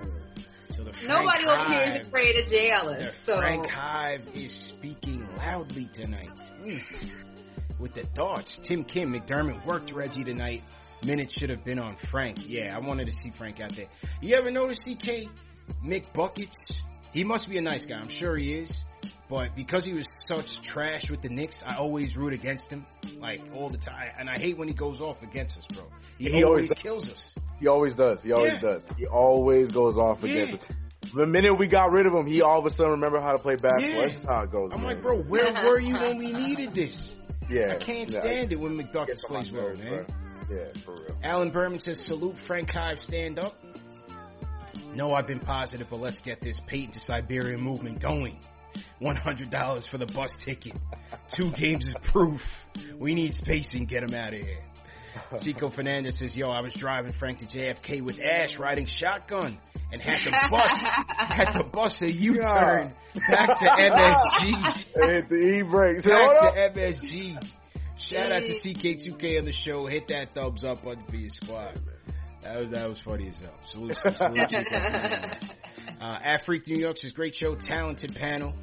So 0.75 0.83
the 0.83 0.91
Nobody 1.05 1.43
over 1.45 1.73
here 1.73 2.01
is 2.01 2.07
afraid 2.07 2.35
of 2.37 2.49
Jay 2.49 2.71
Ellis. 2.71 3.13
So 3.25 3.37
Frank 3.37 3.65
Hive 3.67 4.21
is 4.33 4.73
speaking 4.77 5.27
loudly 5.37 5.89
tonight. 5.95 6.29
With 7.79 7.95
the 7.95 8.03
darts, 8.15 8.59
Tim 8.67 8.83
Kim, 8.83 9.11
McDermott 9.11 9.65
worked 9.65 9.91
Reggie 9.91 10.23
tonight. 10.23 10.61
Minutes 11.05 11.33
should 11.37 11.49
have 11.49 11.63
been 11.65 11.79
on 11.79 11.97
Frank. 12.11 12.37
Yeah, 12.45 12.75
I 12.75 12.79
wanted 12.85 13.05
to 13.05 13.11
see 13.21 13.31
Frank 13.37 13.59
out 13.59 13.71
there. 13.75 13.87
You 14.21 14.35
ever 14.35 14.49
notice 14.51 14.79
CK 14.79 15.29
Mick 15.83 16.03
Buckets? 16.13 16.55
He 17.11 17.23
must 17.23 17.49
be 17.49 17.57
a 17.57 17.61
nice 17.61 17.85
guy. 17.85 17.95
I'm 17.95 18.09
sure 18.09 18.37
he 18.37 18.53
is. 18.53 18.83
But 19.29 19.55
because 19.55 19.83
he 19.85 19.93
was 19.93 20.05
such 20.27 20.45
trash 20.63 21.09
with 21.09 21.21
the 21.21 21.29
Knicks, 21.29 21.61
I 21.65 21.75
always 21.77 22.15
root 22.15 22.33
against 22.33 22.65
him, 22.69 22.85
like 23.19 23.41
all 23.55 23.69
the 23.69 23.77
time. 23.77 24.11
And 24.17 24.29
I 24.29 24.37
hate 24.37 24.57
when 24.57 24.67
he 24.67 24.73
goes 24.73 25.01
off 25.01 25.17
against 25.23 25.57
us, 25.57 25.65
bro. 25.73 25.83
He, 26.17 26.25
He 26.29 26.43
always, 26.43 26.65
always- 26.71 26.73
kills 26.81 27.09
us. 27.09 27.35
he 27.59 27.67
always 27.67 27.95
does. 27.95 28.21
He 28.23 28.31
always 28.31 28.53
Yeah. 28.53 28.59
does. 28.61 28.83
He 28.97 29.05
always 29.07 29.71
goes 29.71 29.97
off 29.97 30.19
Yeah. 30.21 30.43
against 30.43 30.63
us. 30.63 30.77
The 31.15 31.25
minute 31.25 31.53
we 31.55 31.67
got 31.67 31.91
rid 31.91 32.05
of 32.05 32.13
him, 32.13 32.25
he 32.27 32.41
all 32.41 32.59
of 32.59 32.65
a 32.65 32.69
sudden 32.71 32.91
remember 32.91 33.19
how 33.19 33.31
to 33.33 33.39
play 33.39 33.55
basketball. 33.55 33.89
Yeah. 33.89 34.01
That's 34.07 34.13
just 34.13 34.25
how 34.25 34.41
it 34.43 34.51
goes. 34.51 34.71
I'm 34.73 34.81
man. 34.81 34.93
like, 34.93 35.01
bro, 35.01 35.21
where 35.23 35.51
were 35.63 35.79
you 35.79 35.95
when 35.95 36.17
we 36.17 36.31
needed 36.31 36.73
this? 36.73 37.15
Yeah, 37.49 37.75
I 37.79 37.83
can't 37.83 38.09
yeah. 38.09 38.21
stand 38.21 38.53
it 38.53 38.55
when 38.55 38.77
McBuckets 38.77 39.07
Gets 39.07 39.23
plays 39.25 39.51
well, 39.51 39.75
man. 39.75 40.05
bro. 40.05 40.05
Yeah, 40.53 40.83
for 40.85 40.93
real. 40.93 41.17
Alan 41.23 41.51
Berman 41.51 41.79
says, 41.79 42.03
salute 42.05 42.35
Frank 42.47 42.69
Hive, 42.69 42.99
stand 42.99 43.39
up. 43.39 43.55
No, 44.95 45.13
I've 45.13 45.27
been 45.27 45.39
positive, 45.39 45.87
but 45.89 45.99
let's 45.99 46.21
get 46.21 46.41
this 46.41 46.59
Payton 46.67 46.93
to 46.93 46.99
Siberia 46.99 47.57
movement 47.57 48.01
going. 48.01 48.37
$100 49.01 49.89
for 49.89 49.97
the 49.97 50.05
bus 50.05 50.33
ticket. 50.45 50.73
Two 51.35 51.51
games 51.59 51.85
is 51.85 51.95
proof. 52.11 52.41
We 52.99 53.15
need 53.15 53.33
spacing. 53.33 53.85
Get 53.85 54.03
him 54.03 54.13
out 54.13 54.33
of 54.33 54.41
here. 54.41 54.63
Chico 55.43 55.69
Fernandez 55.69 56.17
says, 56.19 56.35
yo, 56.35 56.49
I 56.49 56.61
was 56.61 56.73
driving 56.73 57.13
Frank 57.19 57.39
to 57.39 57.45
JFK 57.45 58.03
with 58.03 58.19
Ash 58.19 58.57
riding 58.57 58.87
shotgun 58.87 59.59
and 59.91 60.01
had 60.01 60.23
to 60.23 60.31
bus, 60.49 60.69
had 61.17 61.57
to 61.57 61.63
bus 61.63 62.01
a 62.01 62.11
U-turn 62.11 62.93
back 63.29 63.49
to 63.59 63.65
MSG. 63.65 64.73
Hit 64.95 65.29
the 65.29 65.35
E 65.35 65.61
break. 65.61 66.03
Say, 66.03 66.09
Back 66.09 66.73
to 66.73 66.79
MSG. 66.79 67.37
Shout 68.09 68.31
out 68.31 68.41
to 68.41 68.51
CK2K 68.51 69.39
on 69.39 69.45
the 69.45 69.53
show. 69.53 69.87
Hit 69.87 70.07
that 70.09 70.33
thumbs 70.35 70.63
up 70.63 70.83
button 70.83 71.03
for 71.09 71.15
your 71.15 71.29
squad. 71.29 71.79
That 72.43 72.59
was 72.59 72.69
that 72.71 72.89
was 72.89 73.01
funny 73.05 73.29
as 73.29 73.39
hell. 73.39 73.57
Salute, 73.71 73.95
salute 73.95 74.49
to 74.49 74.59
you, 74.59 75.49
Uh, 76.01 76.19
at 76.21 76.43
Freak 76.45 76.67
New 76.67 76.75
York 76.77 76.97
says 76.97 77.13
great 77.13 77.33
show, 77.33 77.55
talented 77.55 78.13
panel, 78.15 78.53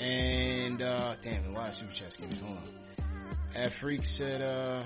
and 0.00 0.82
uh, 0.82 1.14
damn, 1.22 1.46
a 1.46 1.50
lot 1.52 1.68
of 1.70 1.74
super 1.76 1.92
chats 1.96 2.16
came. 2.16 2.30
Hold 2.32 2.58
on. 2.58 2.68
At 3.54 3.70
Freak 3.80 4.02
said 4.04 4.42
uh, 4.42 4.84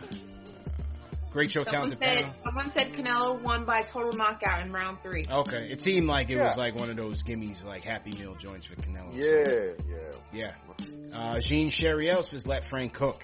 great 1.31 1.51
show, 1.51 1.62
someone 1.65 1.90
talented 1.90 1.98
said 2.01 2.24
panel. 2.24 2.35
someone 2.44 2.73
said 2.74 2.93
Canelo 2.93 3.43
won 3.43 3.65
by 3.65 3.82
total 3.93 4.12
knockout 4.12 4.65
in 4.66 4.73
round 4.73 4.98
three. 5.02 5.27
Okay, 5.31 5.69
it 5.70 5.81
seemed 5.81 6.07
like 6.07 6.28
it 6.31 6.36
was 6.39 6.57
like 6.59 6.74
one 6.74 6.90
of 6.90 6.97
those 6.97 7.23
gimmies, 7.23 7.62
like 7.65 7.82
Happy 7.82 8.11
Meal 8.12 8.35
joints 8.40 8.66
for 8.66 8.74
Canelo. 8.77 9.12
So- 9.12 9.77
Yeah, 9.86 9.97
yeah. 10.32 10.55
Yeah. 11.12 11.16
Uh, 11.16 11.40
Jean 11.40 11.70
Cheriel 11.70 12.23
says, 12.23 12.44
let 12.47 12.62
Frank 12.70 12.94
cook. 12.94 13.20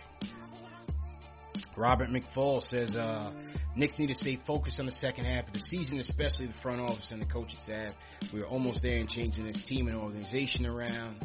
Robert 1.76 2.08
McFall 2.08 2.62
says, 2.62 2.94
uh, 2.96 3.30
Knicks 3.76 3.98
need 3.98 4.06
to 4.06 4.14
stay 4.14 4.38
focused 4.46 4.80
on 4.80 4.86
the 4.86 4.92
second 4.92 5.26
half 5.26 5.46
of 5.46 5.52
the 5.52 5.60
season, 5.60 5.98
especially 6.00 6.46
the 6.46 6.54
front 6.62 6.80
office 6.80 7.08
and 7.10 7.20
the 7.20 7.26
coaching 7.26 7.58
staff. 7.64 7.92
We're 8.32 8.46
almost 8.46 8.82
there 8.82 8.96
in 8.96 9.06
changing 9.06 9.46
this 9.46 9.60
team 9.68 9.86
and 9.88 9.96
organization 9.96 10.64
around. 10.64 11.22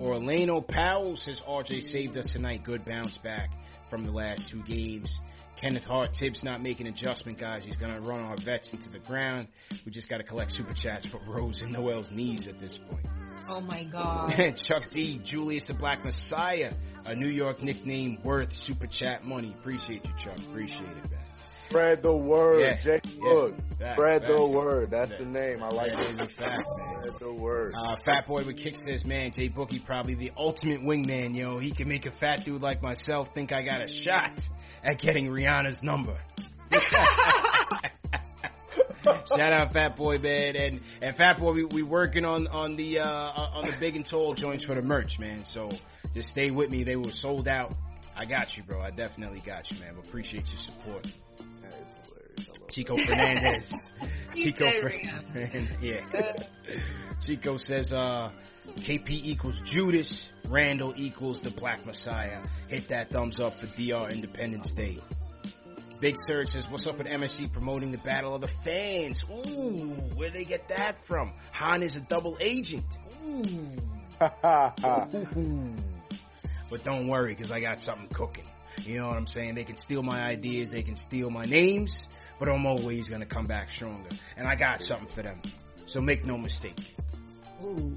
Orlando 0.00 0.62
Powell 0.62 1.16
says, 1.16 1.38
RJ 1.46 1.82
saved 1.90 2.16
us 2.16 2.30
tonight. 2.32 2.64
Good 2.64 2.84
bounce 2.86 3.18
back 3.18 3.50
from 3.90 4.06
the 4.06 4.12
last 4.12 4.42
two 4.50 4.62
games. 4.62 5.14
Kenneth 5.62 5.84
Hart, 5.84 6.10
Thibs 6.18 6.42
not 6.42 6.60
making 6.62 6.88
adjustment, 6.88 7.38
guys. 7.38 7.62
He's 7.64 7.76
going 7.76 7.94
to 7.94 8.00
run 8.00 8.20
our 8.20 8.36
vets 8.44 8.68
into 8.72 8.88
the 8.90 8.98
ground. 8.98 9.46
We 9.86 9.92
just 9.92 10.08
got 10.08 10.18
to 10.18 10.24
collect 10.24 10.50
super 10.52 10.74
chats 10.74 11.06
for 11.06 11.20
Rose 11.32 11.60
and 11.62 11.72
Noel's 11.72 12.08
knees 12.10 12.48
at 12.48 12.58
this 12.60 12.76
point. 12.90 13.06
Oh 13.48 13.60
my 13.60 13.84
god. 13.84 14.32
Chuck 14.68 14.82
D, 14.92 15.20
Julius 15.24 15.66
the 15.68 15.74
Black 15.74 16.04
Messiah, 16.04 16.72
a 17.04 17.14
New 17.14 17.28
York 17.28 17.62
nickname 17.62 18.18
worth 18.24 18.48
super 18.66 18.86
chat 18.88 19.24
money. 19.24 19.54
Appreciate 19.60 20.04
you, 20.04 20.10
Chuck. 20.24 20.36
Appreciate 20.50 20.80
it, 20.82 21.10
man. 21.10 21.18
Spread 21.68 22.02
the 22.02 22.14
word, 22.14 22.60
Yeah, 22.60 22.82
Jay 22.82 23.00
yeah. 23.04 23.20
Cook. 23.22 23.54
Facts, 23.78 23.96
Spread 23.96 24.22
the 24.22 24.50
word. 24.50 24.90
That's 24.90 25.10
That- 25.10 25.18
the 25.20 25.24
name. 25.24 25.62
I 25.62 25.68
like 25.68 25.92
that 25.92 26.06
it. 26.06 26.14
is 26.16 26.20
a 26.20 26.26
fact, 26.38 26.68
man. 26.76 26.96
Spread 27.06 27.14
the 27.20 27.34
word. 27.34 27.72
Uh, 27.74 27.96
Fat 28.04 28.26
Boy 28.26 28.44
with 28.44 28.58
Kick 28.58 28.74
says, 28.84 29.04
man, 29.06 29.32
Jay 29.32 29.48
Boogie 29.48 29.84
probably 29.86 30.14
the 30.14 30.32
ultimate 30.36 30.82
wingman, 30.82 31.34
yo. 31.34 31.58
He 31.60 31.72
can 31.74 31.88
make 31.88 32.04
a 32.04 32.10
fat 32.20 32.40
dude 32.44 32.60
like 32.60 32.82
myself 32.82 33.28
think 33.32 33.52
I 33.52 33.62
got 33.62 33.80
a 33.80 33.88
shot 33.88 34.32
at 34.82 35.00
getting 35.00 35.26
Rihanna's 35.26 35.82
number. 35.82 36.18
Shout 39.04 39.52
out 39.52 39.72
Fat 39.72 39.96
Boy, 39.96 40.18
man, 40.18 40.56
and 40.56 40.80
and 41.00 41.16
Fat 41.16 41.38
Boy, 41.38 41.52
we 41.52 41.64
we 41.64 41.82
working 41.82 42.24
on 42.24 42.46
on 42.48 42.76
the 42.76 42.98
uh 42.98 43.04
on 43.06 43.66
the 43.66 43.76
big 43.80 43.96
and 43.96 44.06
tall 44.08 44.34
joints 44.34 44.64
for 44.64 44.74
the 44.74 44.82
merch, 44.82 45.16
man. 45.18 45.44
So 45.52 45.70
just 46.14 46.28
stay 46.28 46.50
with 46.50 46.70
me. 46.70 46.84
They 46.84 46.96
were 46.96 47.10
sold 47.12 47.48
out. 47.48 47.72
I 48.14 48.26
got 48.26 48.56
you, 48.56 48.62
bro. 48.62 48.80
I 48.80 48.90
definitely 48.90 49.42
got 49.44 49.70
you, 49.70 49.80
man. 49.80 49.96
Appreciate 50.06 50.44
your 50.46 50.60
support. 50.66 51.04
That 51.62 51.74
is 51.74 51.86
hilarious. 52.36 52.58
Chico 52.70 52.96
Fernandez. 53.06 53.72
Chico 54.34 54.64
Fernandez. 54.80 55.68
yeah. 55.82 56.32
Chico 57.26 57.56
says 57.56 57.92
uh 57.92 58.30
KP 58.76 59.10
equals 59.10 59.60
Judas, 59.64 60.28
Randle 60.48 60.94
equals 60.96 61.40
the 61.42 61.50
Black 61.50 61.84
Messiah. 61.86 62.42
Hit 62.68 62.88
that 62.88 63.10
thumbs 63.10 63.40
up 63.40 63.52
for 63.60 63.66
DR 63.76 64.10
Independence 64.10 64.72
Day. 64.76 64.98
Big 66.00 66.16
Surge 66.26 66.48
says, 66.48 66.66
"What's 66.68 66.86
up 66.86 66.98
with 66.98 67.06
MSG 67.06 67.52
promoting 67.52 67.92
the 67.92 67.98
Battle 67.98 68.34
of 68.34 68.40
the 68.40 68.50
Fans? 68.64 69.22
Ooh, 69.30 69.94
where 70.16 70.30
they 70.30 70.44
get 70.44 70.68
that 70.68 70.96
from? 71.06 71.32
Han 71.52 71.82
is 71.82 71.94
a 71.94 72.00
double 72.00 72.36
agent. 72.40 72.84
Ooh." 73.24 73.44
but 76.70 76.84
don't 76.84 77.08
worry, 77.08 77.34
because 77.34 77.52
I 77.52 77.60
got 77.60 77.80
something 77.80 78.08
cooking. 78.08 78.44
You 78.78 78.98
know 78.98 79.08
what 79.08 79.16
I'm 79.16 79.26
saying? 79.26 79.54
They 79.54 79.64
can 79.64 79.76
steal 79.76 80.02
my 80.02 80.22
ideas, 80.22 80.70
they 80.70 80.82
can 80.82 80.96
steal 80.96 81.30
my 81.30 81.44
names, 81.44 82.08
but 82.38 82.48
I'm 82.48 82.66
always 82.66 83.08
gonna 83.08 83.26
come 83.26 83.46
back 83.46 83.70
stronger. 83.70 84.10
And 84.36 84.48
I 84.48 84.56
got 84.56 84.80
something 84.80 85.08
for 85.14 85.22
them. 85.22 85.40
So 85.86 86.00
make 86.00 86.24
no 86.24 86.36
mistake. 86.38 86.80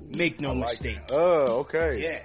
Make 0.09 0.39
no 0.39 0.53
like 0.53 0.69
mistake. 0.81 0.97
that. 1.07 1.13
Oh, 1.13 1.65
okay. 1.67 2.01
Yeah. 2.01 2.19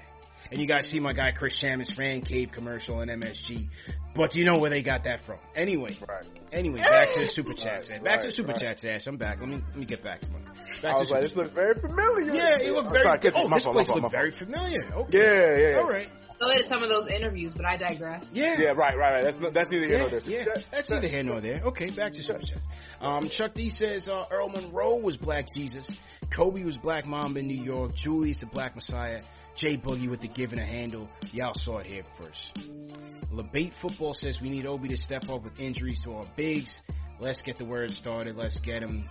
And 0.51 0.61
you 0.61 0.67
guys 0.67 0.89
see 0.91 0.99
my 0.99 1.13
guy 1.13 1.31
Chris 1.37 1.63
Shamus 1.63 1.95
fan 1.97 2.23
cave 2.23 2.51
commercial 2.53 2.97
on 2.97 3.07
MSG. 3.07 3.69
But 4.17 4.35
you 4.35 4.45
know 4.45 4.59
where 4.59 4.71
they 4.71 4.83
got 4.83 5.05
that 5.05 5.21
from. 5.25 5.39
Anyway. 5.55 5.97
Right. 6.09 6.25
Anyway, 6.53 6.79
back 6.79 7.15
to 7.15 7.21
the 7.21 7.31
super 7.33 7.55
chat 7.55 7.83
Right. 7.89 8.03
Back 8.03 8.21
to 8.23 8.27
the 8.27 8.33
super 8.33 8.49
right. 8.49 8.61
chat 8.61 8.79
Sash. 8.81 9.07
I'm 9.07 9.17
back. 9.17 9.39
Let 9.39 9.49
me 9.49 9.63
let 9.69 9.77
me 9.77 9.85
get 9.85 10.03
back 10.03 10.21
to 10.23 10.29
my 10.29 10.41
back 10.41 10.85
I 10.85 10.93
to 10.95 10.99
was 10.99 11.09
the 11.09 11.15
like, 11.15 11.23
this 11.23 11.37
looks 11.37 11.53
very 11.55 11.81
familiar. 11.81 12.35
Yeah, 12.35 12.59
it 12.59 12.73
looked 12.73 12.91
very 12.91 13.05
sorry, 13.05 13.33
Oh, 13.37 13.49
my 13.49 13.59
this 13.59 13.67
place 13.67 13.89
looked 13.89 14.11
very 14.11 14.33
familiar. 14.33 14.93
Okay. 14.93 15.19
Yeah, 15.19 15.71
yeah. 15.71 15.79
All 15.79 15.89
right. 15.89 16.09
So 16.41 16.49
did 16.55 16.69
some 16.69 16.83
of 16.83 16.89
those 16.89 17.07
interviews, 17.15 17.53
but 17.55 17.67
I 17.67 17.77
digress. 17.77 18.25
Yeah. 18.33 18.55
Yeah, 18.59 18.69
right, 18.69 18.97
right, 18.97 19.23
right. 19.23 19.25
That's 19.25 19.37
that's 19.53 19.71
neither 19.71 19.85
here 19.87 19.97
Yeah, 19.99 20.09
nor 20.09 20.11
there. 20.11 20.21
yeah, 20.23 20.45
that's 20.73 20.89
neither 20.89 21.07
here 21.09 21.23
nor 21.23 21.41
there. 21.43 21.61
Okay, 21.67 21.91
back 21.95 22.13
to 22.13 22.23
super 22.23 22.39
chats. 22.39 22.65
Um, 23.03 23.29
Chuck 23.37 23.53
D 23.55 23.69
says 23.69 24.09
uh, 24.09 24.25
Earl 24.31 24.49
Monroe 24.49 24.97
was 24.97 25.19
Black 25.19 25.45
Jesus, 25.55 25.91
Kobe 26.35 26.63
was 26.65 26.79
Black 26.79 27.05
Mamba 27.05 27.41
in 27.41 27.47
New 27.47 27.63
York, 27.63 27.93
Julius 27.95 28.41
the 28.41 28.47
Black 28.47 28.75
Messiah, 28.75 29.21
Jay 29.59 29.77
Boogie 29.77 30.09
with 30.09 30.23
the 30.23 30.29
giving 30.29 30.59
a 30.59 30.65
handle. 30.65 31.11
Y'all 31.33 31.53
saw 31.55 31.79
it 31.79 31.87
here 31.87 32.05
first. 32.19 32.59
LeBate 33.31 33.73
Football 33.83 34.15
says 34.15 34.39
we 34.41 34.49
need 34.49 34.65
Obi 34.65 34.89
to 34.89 34.97
step 34.97 35.29
up 35.29 35.45
with 35.45 35.59
injuries 35.61 36.01
to 36.05 36.13
our 36.15 36.27
bigs. 36.39 36.75
Let's 37.21 37.43
get 37.43 37.59
the 37.59 37.67
word 37.67 37.91
started. 37.91 38.37
Let's 38.37 38.59
get 38.61 38.83
him. 38.83 39.07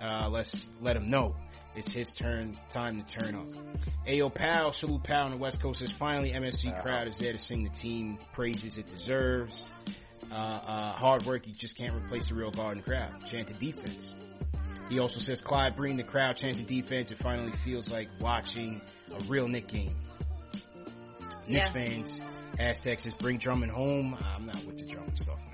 Uh, 0.00 0.28
let's 0.28 0.54
let 0.80 0.94
him 0.94 1.10
know 1.10 1.34
it's 1.76 1.92
his 1.92 2.10
turn. 2.18 2.56
Time 2.72 3.02
to 3.04 3.20
turn 3.20 3.34
up. 3.34 3.46
Ayo 4.08 4.34
Pal, 4.34 4.72
salute 4.72 5.02
Pal 5.04 5.26
on 5.26 5.30
the 5.32 5.36
West 5.36 5.60
Coast 5.62 5.80
says 5.80 5.92
finally 5.98 6.30
MSG 6.30 6.82
crowd 6.82 7.06
is 7.08 7.16
there 7.18 7.32
to 7.32 7.38
sing 7.38 7.64
the 7.64 7.70
team 7.80 8.18
praises 8.34 8.78
it 8.78 8.86
deserves. 8.86 9.68
Uh, 10.30 10.34
uh, 10.34 10.92
hard 10.92 11.24
work, 11.24 11.46
you 11.46 11.54
just 11.58 11.76
can't 11.76 11.94
replace 11.94 12.28
the 12.28 12.34
real 12.34 12.50
Garden 12.50 12.82
crowd. 12.82 13.12
Chant 13.30 13.48
the 13.48 13.54
defense. 13.72 14.14
He 14.90 14.98
also 14.98 15.20
says 15.20 15.40
Clyde 15.44 15.76
bring 15.76 15.96
the 15.96 16.02
crowd 16.04 16.36
chant 16.36 16.56
the 16.56 16.64
defense. 16.82 17.10
It 17.10 17.18
finally 17.22 17.52
feels 17.64 17.90
like 17.90 18.08
watching 18.20 18.80
a 19.12 19.28
real 19.28 19.46
Knick 19.48 19.68
game. 19.68 19.94
Knicks 21.46 21.66
Yeah. 21.66 21.72
fans, 21.72 22.20
Aztecs 22.58 23.04
says 23.04 23.12
bring 23.20 23.38
Drummond 23.38 23.72
home. 23.72 24.14
I'm 24.20 24.46
not 24.46 24.64
with 24.66 24.78
the 24.78 24.86
Drummond 24.90 25.16
stuff, 25.18 25.38
man. 25.38 25.47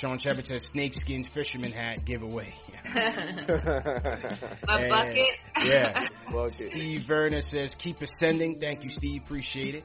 Sean 0.00 0.18
Shepard 0.18 0.46
says 0.46 0.68
snakeskin 0.72 1.26
fisherman 1.34 1.72
hat 1.72 2.04
giveaway. 2.04 2.54
My 2.94 4.80
And- 4.80 4.88
bucket. 4.90 5.26
Yeah. 5.64 6.08
Bucket. 6.32 6.54
Steve 6.72 7.00
Verner 7.08 7.40
says, 7.40 7.74
keep 7.82 7.96
ascending. 8.00 8.58
Thank 8.60 8.84
you, 8.84 8.90
Steve. 8.90 9.22
Appreciate 9.24 9.74
it. 9.74 9.84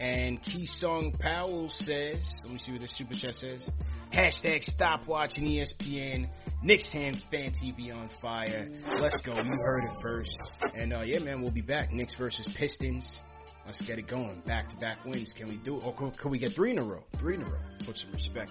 And 0.00 0.38
Keysong 0.42 1.18
Powell 1.18 1.68
says, 1.70 2.18
let 2.44 2.52
me 2.52 2.58
see 2.58 2.72
what 2.72 2.80
the 2.82 2.88
super 2.88 3.14
chat 3.14 3.34
says. 3.34 3.68
Hashtag 4.14 4.62
stop 4.64 5.06
watching 5.08 5.44
ESPN. 5.44 6.28
Knicks 6.62 6.88
fan 6.92 7.20
fan 7.30 7.52
TV 7.52 7.92
on 7.94 8.08
fire. 8.20 8.68
Let's 9.00 9.16
go. 9.24 9.34
You 9.34 9.58
heard 9.64 9.84
it 9.84 9.90
first. 10.02 10.36
And 10.74 10.92
uh, 10.92 11.00
yeah, 11.00 11.18
man, 11.20 11.40
we'll 11.42 11.50
be 11.50 11.62
back. 11.62 11.92
Knicks 11.92 12.14
versus 12.16 12.48
Pistons. 12.56 13.18
Let's 13.66 13.80
get 13.82 13.98
it 13.98 14.08
going. 14.08 14.40
Back 14.46 14.68
to 14.70 14.76
back 14.76 15.04
wins. 15.04 15.32
Can 15.36 15.48
we 15.48 15.56
do 15.58 15.76
it? 15.78 15.84
Or 15.84 15.94
could, 15.94 16.16
could 16.18 16.30
we 16.30 16.38
get 16.38 16.54
three 16.54 16.70
in 16.70 16.78
a 16.78 16.82
row? 16.84 17.02
Three 17.18 17.34
in 17.34 17.42
a 17.42 17.44
row. 17.44 17.58
Put 17.84 17.96
some 17.96 18.12
respect. 18.12 18.50